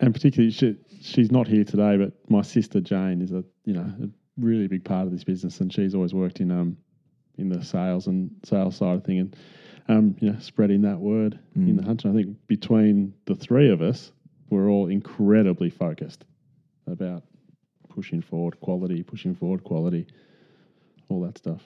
and 0.00 0.14
particularly, 0.14 0.50
she, 0.52 0.76
she's 1.00 1.32
not 1.32 1.48
here 1.48 1.64
today, 1.64 1.96
but 1.96 2.12
my 2.30 2.42
sister 2.42 2.80
Jane 2.80 3.22
is 3.22 3.32
a 3.32 3.42
you 3.64 3.72
know 3.72 3.92
a 4.02 4.08
really 4.38 4.68
big 4.68 4.84
part 4.84 5.06
of 5.06 5.12
this 5.12 5.24
business, 5.24 5.60
and 5.60 5.72
she's 5.72 5.94
always 5.94 6.14
worked 6.14 6.40
in 6.40 6.50
um 6.50 6.76
in 7.38 7.48
the 7.48 7.64
sales 7.64 8.06
and 8.06 8.30
sales 8.44 8.76
side 8.76 8.96
of 8.96 9.04
thing, 9.04 9.18
and 9.18 9.36
um 9.88 10.16
you 10.20 10.32
know 10.32 10.38
spreading 10.38 10.82
that 10.82 10.98
word 10.98 11.38
in 11.54 11.76
the 11.76 11.82
hunt. 11.82 12.04
And 12.04 12.18
I 12.18 12.22
think 12.22 12.36
between 12.46 13.14
the 13.26 13.34
three 13.34 13.70
of 13.70 13.82
us, 13.82 14.12
we're 14.50 14.68
all 14.70 14.88
incredibly 14.88 15.70
focused 15.70 16.24
about 16.86 17.22
pushing 17.88 18.20
forward 18.22 18.58
quality, 18.60 19.02
pushing 19.02 19.34
forward 19.34 19.62
quality, 19.64 20.06
all 21.08 21.20
that 21.22 21.38
stuff. 21.38 21.62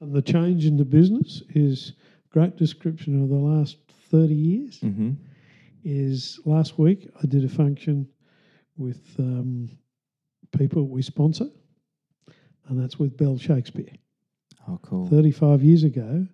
and 0.00 0.14
the 0.14 0.22
change 0.22 0.66
in 0.66 0.76
the 0.76 0.84
business 0.84 1.42
is 1.54 1.92
great 2.30 2.56
description 2.56 3.22
of 3.22 3.28
the 3.28 3.34
last 3.34 3.76
30 4.10 4.34
years. 4.34 4.80
Mm-hmm. 4.80 5.12
Is 5.84 6.40
last 6.44 6.78
week 6.78 7.08
I 7.22 7.26
did 7.26 7.44
a 7.44 7.48
function 7.48 8.08
with 8.76 9.00
um, 9.18 9.70
people 10.58 10.88
we 10.88 11.00
sponsor, 11.02 11.46
and 12.68 12.80
that's 12.82 12.98
with 12.98 13.16
Bell 13.16 13.38
Shakespeare. 13.38 13.92
Oh, 14.68 14.78
cool. 14.82 15.06
35 15.08 15.62
years 15.62 15.84
ago, 15.84 16.26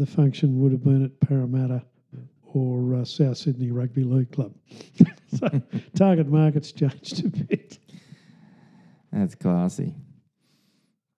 the 0.00 0.06
function 0.06 0.58
would 0.60 0.72
have 0.72 0.82
been 0.82 1.04
at 1.04 1.20
Parramatta 1.20 1.82
or 2.54 2.94
uh, 2.94 3.04
South 3.04 3.36
Sydney 3.36 3.70
Rugby 3.70 4.02
League 4.02 4.32
Club. 4.32 4.54
so 5.38 5.62
target 5.94 6.26
market's 6.26 6.72
changed 6.72 7.24
a 7.26 7.28
bit. 7.28 7.78
That's 9.12 9.34
classy. 9.34 9.94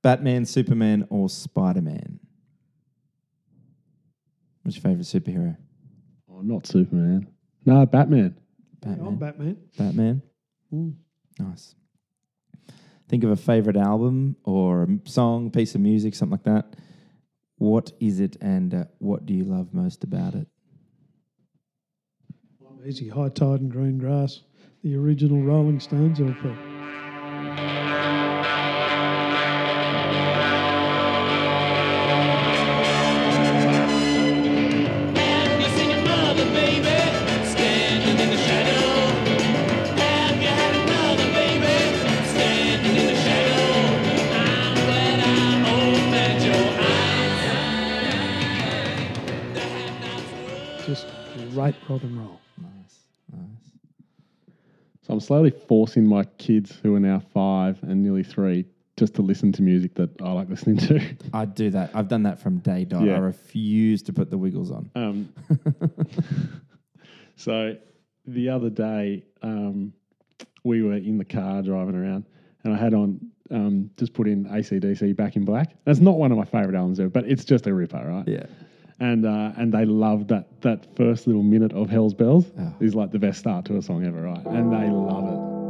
Batman, 0.03 0.45
Superman, 0.45 1.07
or 1.11 1.29
Spider 1.29 1.81
Man? 1.81 2.19
What's 4.63 4.77
your 4.77 4.83
favourite 4.83 5.07
superhero? 5.07 5.57
Oh, 6.29 6.41
not 6.41 6.67
Superman. 6.67 7.29
No, 7.65 7.87
Batman. 7.87 8.37
Batman. 8.81 9.07
I'm 9.07 9.17
Batman. 9.17 9.57
Batman. 9.79 10.23
Mm. 10.75 10.95
Nice. 11.39 11.77
Think 13.09 13.23
of 13.23 13.31
a 13.31 13.37
favourite 13.37 13.77
album 13.77 14.35
or 14.43 14.83
a 14.83 14.87
m- 14.87 15.03
song, 15.07 15.53
piece 15.53 15.77
of 15.77 15.81
music, 15.81 16.17
something 16.17 16.33
like 16.33 16.45
that. 16.45 16.75
What 17.63 17.93
is 18.01 18.19
it 18.19 18.37
and 18.41 18.75
uh, 18.75 18.85
what 18.99 19.25
do 19.25 19.33
you 19.33 19.45
love 19.45 19.73
most 19.73 20.03
about 20.03 20.35
it? 20.35 20.49
Easy, 22.85 23.09
High 23.09 23.29
Tide 23.29 23.61
and 23.61 23.71
Green 23.71 23.99
Grass, 23.99 24.41
the 24.83 24.97
original 24.97 25.41
Rolling 25.41 25.79
Stones 25.79 26.19
LP. 26.19 27.82
Slowly 55.23 55.51
forcing 55.51 56.07
my 56.07 56.25
kids, 56.39 56.79
who 56.83 56.95
are 56.95 57.01
now 57.01 57.21
five 57.33 57.83
and 57.83 58.03
nearly 58.03 58.23
three, 58.23 58.67
just 58.97 59.15
to 59.15 59.23
listen 59.23 59.53
to 59.53 59.63
music 59.63 59.95
that 59.95 60.11
I 60.21 60.33
like 60.33 60.49
listening 60.49 60.77
to. 60.89 61.01
I 61.33 61.45
do 61.45 61.71
that. 61.71 61.91
I've 61.95 62.09
done 62.09 62.23
that 62.25 62.41
from 62.41 62.59
day 62.59 62.85
dot. 62.85 63.05
Yeah. 63.05 63.15
I 63.15 63.19
refuse 63.19 64.03
to 64.03 64.13
put 64.13 64.31
the 64.31 64.39
wiggles 64.39 64.71
on. 64.71 64.91
Um, 64.95 65.33
so 67.37 67.77
the 68.27 68.49
other 68.49 68.71
day, 68.71 69.25
um, 69.43 69.93
we 70.65 70.83
were 70.83 70.95
in 70.95 71.19
the 71.19 71.25
car 71.25 71.63
driving 71.63 71.95
around, 71.95 72.27
and 72.65 72.75
I 72.75 72.77
had 72.77 72.95
on 72.95 73.21
um, 73.51 73.91
just 73.97 74.13
put 74.13 74.29
in 74.29 74.45
ACDC 74.47 75.17
Back 75.17 75.37
in 75.37 75.45
Black. 75.45 75.75
That's 75.85 76.01
not 76.01 76.17
one 76.17 76.33
of 76.33 76.39
my 76.39 76.45
favorite 76.45 76.77
albums 76.77 77.01
ever, 77.01 77.09
but 77.09 77.25
it's 77.27 77.45
just 77.45 77.67
a 77.67 77.75
ripper, 77.75 78.03
right? 78.05 78.29
Yeah. 78.29 78.47
And 79.03 79.27
uh, 79.27 79.53
and 79.59 79.73
they 79.75 79.85
love 79.85 80.29
that 80.29 80.47
that 80.61 80.87
first 80.97 81.27
little 81.27 81.43
minute 81.43 81.73
of 81.73 81.91
Hell's 81.91 82.15
Bells 82.15 82.53
Oh. 82.59 82.73
is 82.81 82.95
like 82.95 83.11
the 83.11 83.19
best 83.19 83.39
start 83.41 83.65
to 83.67 83.77
a 83.77 83.83
song 83.83 84.05
ever, 84.07 84.23
right? 84.23 84.45
And 84.47 84.73
they 84.73 84.89
love 84.89 85.27
it. 85.59 85.62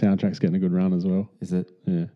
Soundtrack's 0.00 0.38
getting 0.38 0.56
a 0.56 0.58
good 0.58 0.72
run 0.72 0.92
as 0.92 1.04
well. 1.06 1.30
Is 1.40 1.52
it? 1.52 1.70
Yeah. 1.86 2.06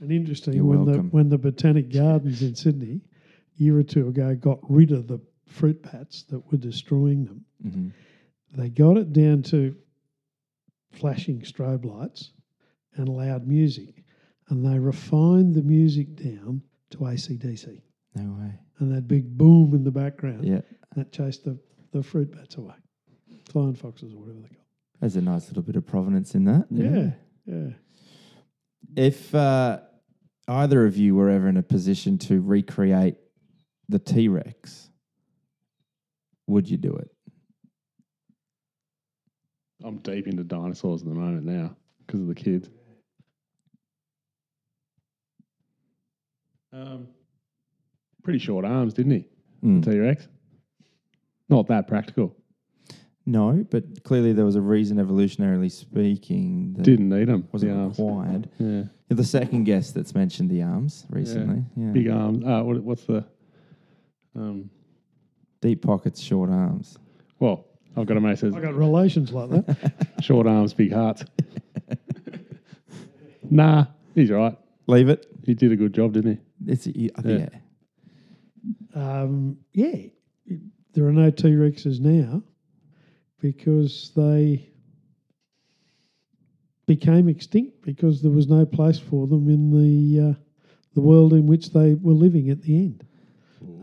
And 0.00 0.10
interesting, 0.12 0.54
You're 0.54 0.64
when 0.64 0.84
welcome. 0.84 1.08
the 1.08 1.14
when 1.16 1.28
the 1.28 1.38
Botanic 1.38 1.90
Gardens 1.92 2.42
in 2.42 2.54
Sydney, 2.54 3.00
a 3.58 3.62
year 3.62 3.78
or 3.78 3.82
two 3.82 4.08
ago, 4.08 4.34
got 4.34 4.58
rid 4.68 4.92
of 4.92 5.06
the 5.08 5.20
fruit 5.46 5.82
bats 5.82 6.24
that 6.24 6.40
were 6.50 6.58
destroying 6.58 7.24
them, 7.24 7.44
hmm 7.62 7.88
they 8.56 8.68
got 8.68 8.96
it 8.96 9.12
down 9.12 9.42
to 9.42 9.74
flashing 10.92 11.40
strobe 11.40 11.84
lights 11.84 12.30
and 12.94 13.08
loud 13.08 13.48
music, 13.48 14.04
and 14.48 14.64
they 14.64 14.78
refined 14.78 15.54
the 15.56 15.62
music 15.62 16.14
down 16.14 16.62
to 16.90 16.98
ACDC. 16.98 17.80
No 18.14 18.32
way. 18.40 18.54
And 18.78 18.92
that 18.94 19.08
big 19.08 19.36
boom 19.36 19.74
in 19.74 19.82
the 19.82 19.90
background 19.90 20.44
Yeah. 20.44 20.60
that 20.94 21.10
chased 21.10 21.44
the, 21.44 21.58
the 21.90 22.00
fruit 22.00 22.30
bats 22.30 22.54
away, 22.56 22.74
flying 23.50 23.74
foxes 23.74 24.12
or 24.14 24.18
whatever 24.20 24.38
they 24.42 24.48
call. 24.54 24.63
There's 25.00 25.16
a 25.16 25.20
nice 25.20 25.48
little 25.48 25.62
bit 25.62 25.76
of 25.76 25.86
provenance 25.86 26.34
in 26.34 26.44
that. 26.44 26.66
Yeah, 26.70 27.10
yeah. 27.46 27.70
If 28.96 29.34
uh, 29.34 29.80
either 30.48 30.86
of 30.86 30.96
you 30.96 31.14
were 31.14 31.28
ever 31.28 31.48
in 31.48 31.56
a 31.56 31.62
position 31.62 32.18
to 32.18 32.40
recreate 32.40 33.16
the 33.88 33.98
T 33.98 34.28
Rex, 34.28 34.88
would 36.46 36.68
you 36.68 36.76
do 36.76 36.94
it? 36.94 37.10
I'm 39.84 39.98
deep 39.98 40.26
into 40.26 40.44
dinosaurs 40.44 41.02
at 41.02 41.08
the 41.08 41.14
moment 41.14 41.44
now 41.44 41.76
because 42.06 42.20
of 42.20 42.28
the 42.28 42.34
kids. 42.34 42.70
Um, 46.72 47.08
pretty 48.22 48.38
short 48.38 48.64
arms, 48.64 48.94
didn't 48.94 49.12
he? 49.12 49.26
Mm. 49.62 49.84
T 49.84 49.98
Rex. 49.98 50.26
Not 51.48 51.66
that 51.68 51.86
practical. 51.86 52.34
No, 53.26 53.64
but 53.70 54.04
clearly 54.04 54.34
there 54.34 54.44
was 54.44 54.56
a 54.56 54.60
reason, 54.60 54.98
evolutionarily 54.98 55.70
speaking, 55.70 56.74
that 56.74 56.82
Didn't 56.82 57.08
need 57.08 57.26
them. 57.26 57.48
wasn't 57.52 57.72
the 57.72 57.78
arms. 57.78 57.98
required. 57.98 58.50
Yeah. 58.58 58.82
You're 59.08 59.16
the 59.16 59.24
second 59.24 59.64
guest 59.64 59.94
that's 59.94 60.14
mentioned 60.14 60.50
the 60.50 60.62
arms 60.62 61.06
recently. 61.08 61.64
Yeah. 61.74 61.90
Big 61.92 62.08
arms. 62.08 62.44
Uh, 62.44 62.62
what, 62.62 62.82
what's 62.82 63.04
the? 63.04 63.24
Um, 64.36 64.68
Deep 65.62 65.80
pockets, 65.80 66.20
short 66.20 66.50
arms. 66.50 66.98
well, 67.38 67.64
I've 67.96 68.04
got 68.06 68.18
a 68.18 68.20
mate 68.20 68.38
says 68.38 68.54
I 68.54 68.60
got 68.60 68.74
relations 68.74 69.32
like 69.32 69.48
that. 69.50 70.06
short 70.20 70.46
arms, 70.46 70.74
big 70.74 70.92
hearts. 70.92 71.24
nah, 73.50 73.86
he's 74.14 74.30
right. 74.30 74.58
Leave 74.86 75.08
it. 75.08 75.26
He 75.44 75.54
did 75.54 75.72
a 75.72 75.76
good 75.76 75.94
job, 75.94 76.12
didn't 76.12 76.32
he? 76.66 76.70
It's 76.72 76.86
yeah. 76.88 77.10
yeah. 77.24 77.48
Yeah. 78.94 79.20
Um, 79.22 79.58
yeah, 79.72 80.08
there 80.92 81.06
are 81.06 81.12
no 81.12 81.30
T 81.30 81.48
Rexes 81.48 82.00
now 82.00 82.42
because 83.44 84.10
they 84.16 84.66
became 86.86 87.28
extinct 87.28 87.82
because 87.82 88.22
there 88.22 88.30
was 88.30 88.48
no 88.48 88.64
place 88.64 88.98
for 88.98 89.26
them 89.26 89.50
in 89.50 89.70
the 89.70 90.30
uh, 90.30 90.34
the 90.94 91.02
world 91.02 91.34
in 91.34 91.46
which 91.46 91.70
they 91.70 91.92
were 91.92 92.14
living 92.14 92.48
at 92.48 92.62
the 92.62 92.74
end. 92.74 93.06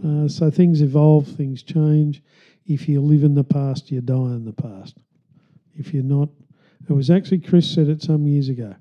Uh, 0.04 0.28
so 0.28 0.50
things 0.50 0.82
evolve, 0.82 1.28
things 1.28 1.62
change. 1.62 2.24
If 2.66 2.90
you 2.90 3.02
live 3.02 3.24
in 3.24 3.36
the 3.36 3.44
past, 3.44 3.92
you 3.92 4.02
die 4.02 4.34
in 4.34 4.46
the 4.46 4.52
past. 4.52 4.98
If 5.76 5.94
you're 5.94 6.02
not, 6.02 6.30
it 6.90 6.94
was 6.94 7.12
actually 7.12 7.42
Chris 7.42 7.70
said 7.70 7.88
it 7.88 8.02
some 8.02 8.26
years 8.26 8.50
ago. 8.50 8.74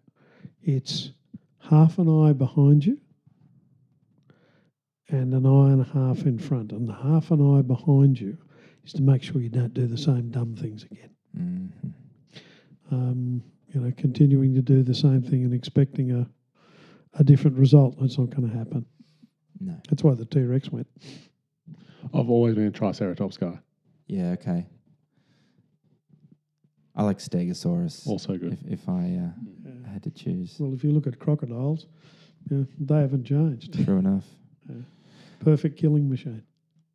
It's 0.63 1.11
half 1.59 1.99
an 1.99 2.09
eye 2.09 2.33
behind 2.33 2.87
you 2.87 2.99
and 5.11 5.35
an 5.35 5.45
eye 5.45 5.73
and 5.73 5.83
a 5.83 5.91
half 5.93 6.25
in 6.25 6.39
front. 6.39 6.73
And 6.73 6.89
the 6.89 6.95
half 6.95 7.31
an 7.33 7.59
eye 7.59 7.61
behind 7.61 8.19
you 8.19 8.39
is 8.85 8.93
to 8.95 9.03
make 9.03 9.23
sure 9.23 9.41
you 9.41 9.49
don't 9.49 9.75
do 9.75 9.87
the 9.87 9.99
same 9.99 10.31
dumb 10.31 10.55
things 10.55 10.85
again. 10.85 11.11
Mhm. 11.37 11.93
Um, 12.91 13.43
you 13.73 13.81
know, 13.81 13.93
continuing 13.97 14.55
to 14.55 14.63
do 14.63 14.83
the 14.83 14.95
same 14.95 15.23
thing 15.23 15.45
and 15.45 15.55
expecting 15.55 16.11
a, 16.13 16.29
a 17.15 17.25
different 17.25 17.57
result, 17.57 17.97
that's 18.01 18.19
not 18.19 18.31
going 18.31 18.51
to 18.51 18.57
happen. 18.57 18.85
No. 19.61 19.77
That's 19.89 20.03
why 20.03 20.15
the 20.15 20.25
T 20.25 20.43
Rex 20.43 20.71
went. 20.71 20.89
I've 22.15 22.31
always 22.31 22.55
been 22.55 22.67
a 22.67 22.71
Triceratops 22.71 23.37
guy. 23.37 23.59
Yeah. 24.07 24.31
Okay. 24.31 24.67
I 26.97 27.05
like 27.05 27.19
Stegosaurus. 27.19 28.07
Also 28.07 28.37
good. 28.37 28.55
If, 28.67 28.81
if 28.81 28.89
I 28.89 29.21
uh, 29.23 29.91
had 29.93 30.03
to 30.03 30.11
choose. 30.11 30.57
Well, 30.59 30.75
if 30.75 30.83
you 30.83 30.91
look 30.91 31.07
at 31.07 31.19
crocodiles, 31.19 31.87
yeah, 32.51 32.65
they 32.79 32.97
haven't 32.97 33.25
changed. 33.25 33.85
True 33.85 33.99
enough. 33.99 34.25
Perfect 35.39 35.79
killing 35.79 36.09
machine. 36.11 36.43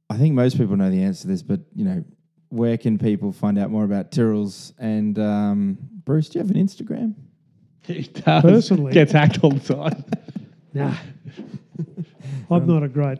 I 0.10 0.18
think 0.18 0.34
most 0.36 0.58
people 0.58 0.76
know 0.78 0.90
the 0.92 1.02
answer 1.04 1.22
to 1.24 1.28
this, 1.28 1.42
but 1.42 1.62
you 1.76 1.84
know, 1.86 2.04
where 2.50 2.78
can 2.78 2.98
people 2.98 3.32
find 3.32 3.58
out 3.58 3.70
more 3.72 3.84
about 3.84 4.12
Tyrrell's? 4.12 4.74
And 4.78 5.18
um, 5.20 5.78
Bruce, 6.06 6.30
do 6.30 6.40
you 6.40 6.46
have 6.46 6.54
an 6.56 6.62
Instagram? 6.62 7.16
He 7.86 8.02
does. 8.04 8.42
Personally- 8.42 8.94
Gets 8.94 9.12
hacked 9.12 9.44
all 9.44 9.52
the 9.52 9.74
time. 9.76 10.04
Nah. 10.74 10.94
I'm 12.52 12.68
not 12.68 12.84
a 12.84 12.88
great 12.90 13.20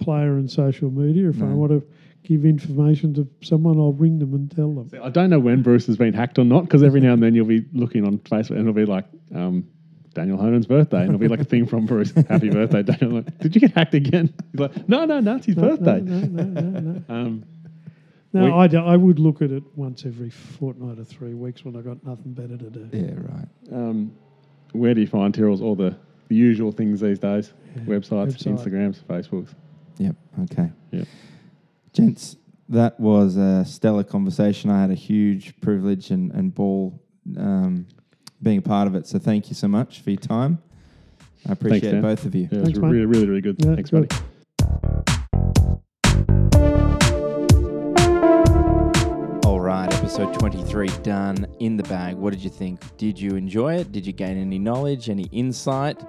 player 0.00 0.36
in 0.38 0.48
social 0.48 0.90
media. 0.90 1.28
If 1.28 1.40
I 1.40 1.46
want 1.46 1.70
to 1.70 1.86
give 2.24 2.44
information 2.44 3.14
to 3.14 3.28
someone, 3.42 3.78
I'll 3.78 3.92
ring 3.92 4.18
them 4.18 4.34
and 4.34 4.50
tell 4.50 4.72
them. 4.72 4.90
I 5.02 5.08
don't 5.10 5.30
know 5.30 5.38
when 5.38 5.62
Bruce 5.62 5.86
has 5.86 5.96
been 5.96 6.12
hacked 6.12 6.38
or 6.40 6.44
not 6.44 6.62
because 6.64 6.82
every 6.82 7.00
now 7.00 7.12
and 7.12 7.22
then 7.22 7.34
you'll 7.36 7.46
be 7.46 7.64
looking 7.72 8.04
on 8.04 8.18
Facebook 8.18 8.50
and 8.52 8.60
it'll 8.60 8.72
be 8.72 8.84
like 8.84 9.04
um, 9.34 9.66
Daniel 10.18 10.36
Honan's 10.36 10.66
birthday 10.66 10.98
and 11.02 11.10
it'll 11.10 11.18
be 11.20 11.28
like 11.28 11.38
a 11.38 11.44
thing 11.44 11.64
from 11.64 11.86
Bruce. 11.86 12.10
Happy 12.28 12.50
birthday, 12.50 12.82
Daniel. 12.82 13.18
Like, 13.18 13.38
Did 13.38 13.54
you 13.54 13.60
get 13.60 13.70
hacked 13.72 13.94
again? 13.94 14.34
He's 14.50 14.60
like, 14.60 14.88
no, 14.88 15.04
no, 15.04 15.20
no, 15.20 15.36
it's 15.36 15.46
his 15.46 15.56
No, 15.56 15.76
birthday. 15.76 16.00
No, 16.00 16.18
no, 16.20 16.42
no, 16.42 16.60
no. 16.60 16.80
no. 16.80 17.02
Um, 17.08 17.44
No, 18.32 18.44
We- 18.44 18.50
I, 18.50 18.64
I 18.94 18.96
would 18.96 19.20
look 19.20 19.42
at 19.42 19.52
it 19.52 19.62
once 19.76 20.04
every 20.04 20.30
fortnight 20.30 20.98
or 20.98 21.04
three 21.04 21.34
weeks 21.34 21.64
when 21.64 21.76
I 21.76 21.82
got 21.82 22.04
nothing 22.04 22.32
better 22.32 22.56
to 22.56 22.68
do. 22.68 22.88
Yeah, 22.92 23.14
right. 23.14 23.48
um, 23.72 24.10
where 24.72 24.92
do 24.92 25.00
you 25.00 25.06
find 25.06 25.32
Tyrrell's 25.32 25.62
all 25.62 25.76
the, 25.76 25.96
the 26.26 26.34
usual 26.34 26.72
things 26.72 27.00
these 27.00 27.20
days? 27.20 27.52
Yeah, 27.76 27.82
Websites, 27.82 28.34
website. 28.42 28.58
Instagrams, 28.58 28.98
Facebooks. 29.04 29.54
Yep. 29.98 30.16
Okay. 30.42 30.70
Yep. 30.90 31.06
Gents, 31.92 32.36
that 32.68 32.98
was 32.98 33.36
a 33.36 33.64
stellar 33.64 34.02
conversation. 34.04 34.68
I 34.68 34.80
had 34.80 34.90
a 34.90 34.94
huge 34.94 35.58
privilege 35.60 36.10
and, 36.10 36.32
and 36.32 36.52
ball 36.52 37.00
um, 37.36 37.86
being 38.42 38.58
a 38.58 38.62
part 38.62 38.86
of 38.86 38.94
it. 38.94 39.06
So 39.06 39.18
thank 39.18 39.48
you 39.48 39.54
so 39.54 39.68
much 39.68 40.00
for 40.00 40.10
your 40.10 40.20
time. 40.20 40.58
I 41.48 41.52
appreciate 41.52 41.92
Dan. 41.92 42.02
both 42.02 42.24
of 42.24 42.34
you. 42.34 42.42
Yeah, 42.42 42.48
Thanks, 42.62 42.68
it's 42.70 42.78
mate. 42.78 42.88
really, 42.88 43.06
really, 43.06 43.26
really 43.26 43.40
good. 43.40 43.56
Yeah, 43.64 43.74
Thanks, 43.74 43.90
buddy. 43.90 44.08
All 49.44 49.60
right, 49.60 49.92
episode 49.94 50.34
23 50.38 50.88
done 51.02 51.46
in 51.60 51.76
the 51.76 51.82
bag. 51.84 52.16
What 52.16 52.30
did 52.32 52.42
you 52.44 52.50
think? 52.50 52.80
Did 52.98 53.18
you 53.18 53.36
enjoy 53.36 53.76
it? 53.76 53.92
Did 53.92 54.06
you 54.06 54.12
gain 54.12 54.36
any 54.36 54.58
knowledge, 54.58 55.08
any 55.08 55.24
insight? 55.32 56.02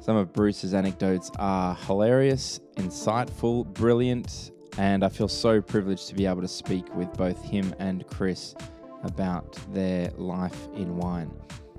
Some 0.00 0.16
of 0.16 0.32
Bruce's 0.32 0.74
anecdotes 0.74 1.30
are 1.38 1.74
hilarious, 1.74 2.60
insightful, 2.76 3.66
brilliant, 3.74 4.50
and 4.76 5.02
I 5.04 5.08
feel 5.08 5.28
so 5.28 5.60
privileged 5.60 6.08
to 6.08 6.14
be 6.14 6.26
able 6.26 6.42
to 6.42 6.48
speak 6.48 6.94
with 6.94 7.12
both 7.14 7.42
him 7.42 7.74
and 7.78 8.06
Chris 8.06 8.54
about 9.02 9.58
their 9.72 10.10
life 10.16 10.68
in 10.74 10.96
wine. 10.96 11.30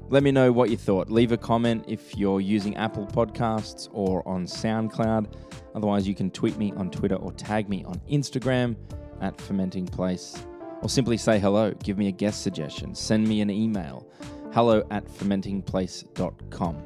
Let 0.10 0.24
me 0.24 0.32
know 0.32 0.52
what 0.52 0.70
you 0.70 0.78
thought. 0.78 1.10
Leave 1.10 1.32
a 1.32 1.38
comment 1.38 1.86
if 1.88 2.18
you're 2.18 2.42
using 2.42 2.76
Apple 2.78 3.06
Podcasts 3.06 3.90
or 3.92 4.28
on 4.28 4.46
SoundCloud. 4.46 5.34
Otherwise, 5.76 6.08
you 6.08 6.16
can 6.16 6.32
tweet 6.32 6.58
me 6.58 6.74
on 6.76 6.90
Twitter 6.90 7.16
or 7.16 7.32
tag 7.34 7.70
me 7.70 7.84
on 7.84 8.02
Instagram 8.12 8.76
at 9.22 9.40
Fermenting 9.40 9.86
Place. 9.86 10.44
Or 10.82 10.90
simply 10.90 11.18
say 11.18 11.40
hello, 11.40 11.74
give 11.84 11.98
me 11.98 12.08
a 12.08 12.12
guest 12.12 12.42
suggestion, 12.42 12.96
send 12.96 13.28
me 13.28 13.42
an 13.42 13.50
email 13.50 14.10
hello 14.54 14.84
at 14.92 15.06
fermentingplace.com. 15.06 16.84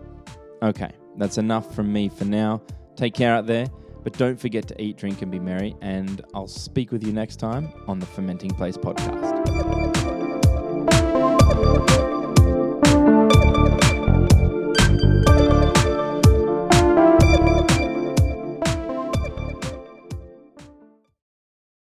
Okay, 0.62 0.92
that's 1.18 1.38
enough 1.38 1.74
from 1.76 1.92
me 1.92 2.10
for 2.10 2.26
now. 2.26 2.62
Take 2.96 3.14
care 3.14 3.34
out 3.34 3.48
there, 3.48 3.68
but 4.04 4.14
don't 4.18 4.40
forget 4.40 4.68
to 4.68 4.82
eat, 4.82 4.98
drink, 4.98 5.22
and 5.22 5.32
be 5.32 5.40
merry. 5.40 5.76
And 5.82 6.22
I'll 6.34 6.48
speak 6.48 6.92
with 6.92 7.04
you 7.04 7.12
next 7.12 7.38
time 7.38 7.72
on 7.88 8.00
the 8.00 8.06
Fermenting 8.06 8.52
Place 8.52 8.78
podcast. 8.78 10.03
Thank 11.64 11.90
you. 11.92 12.13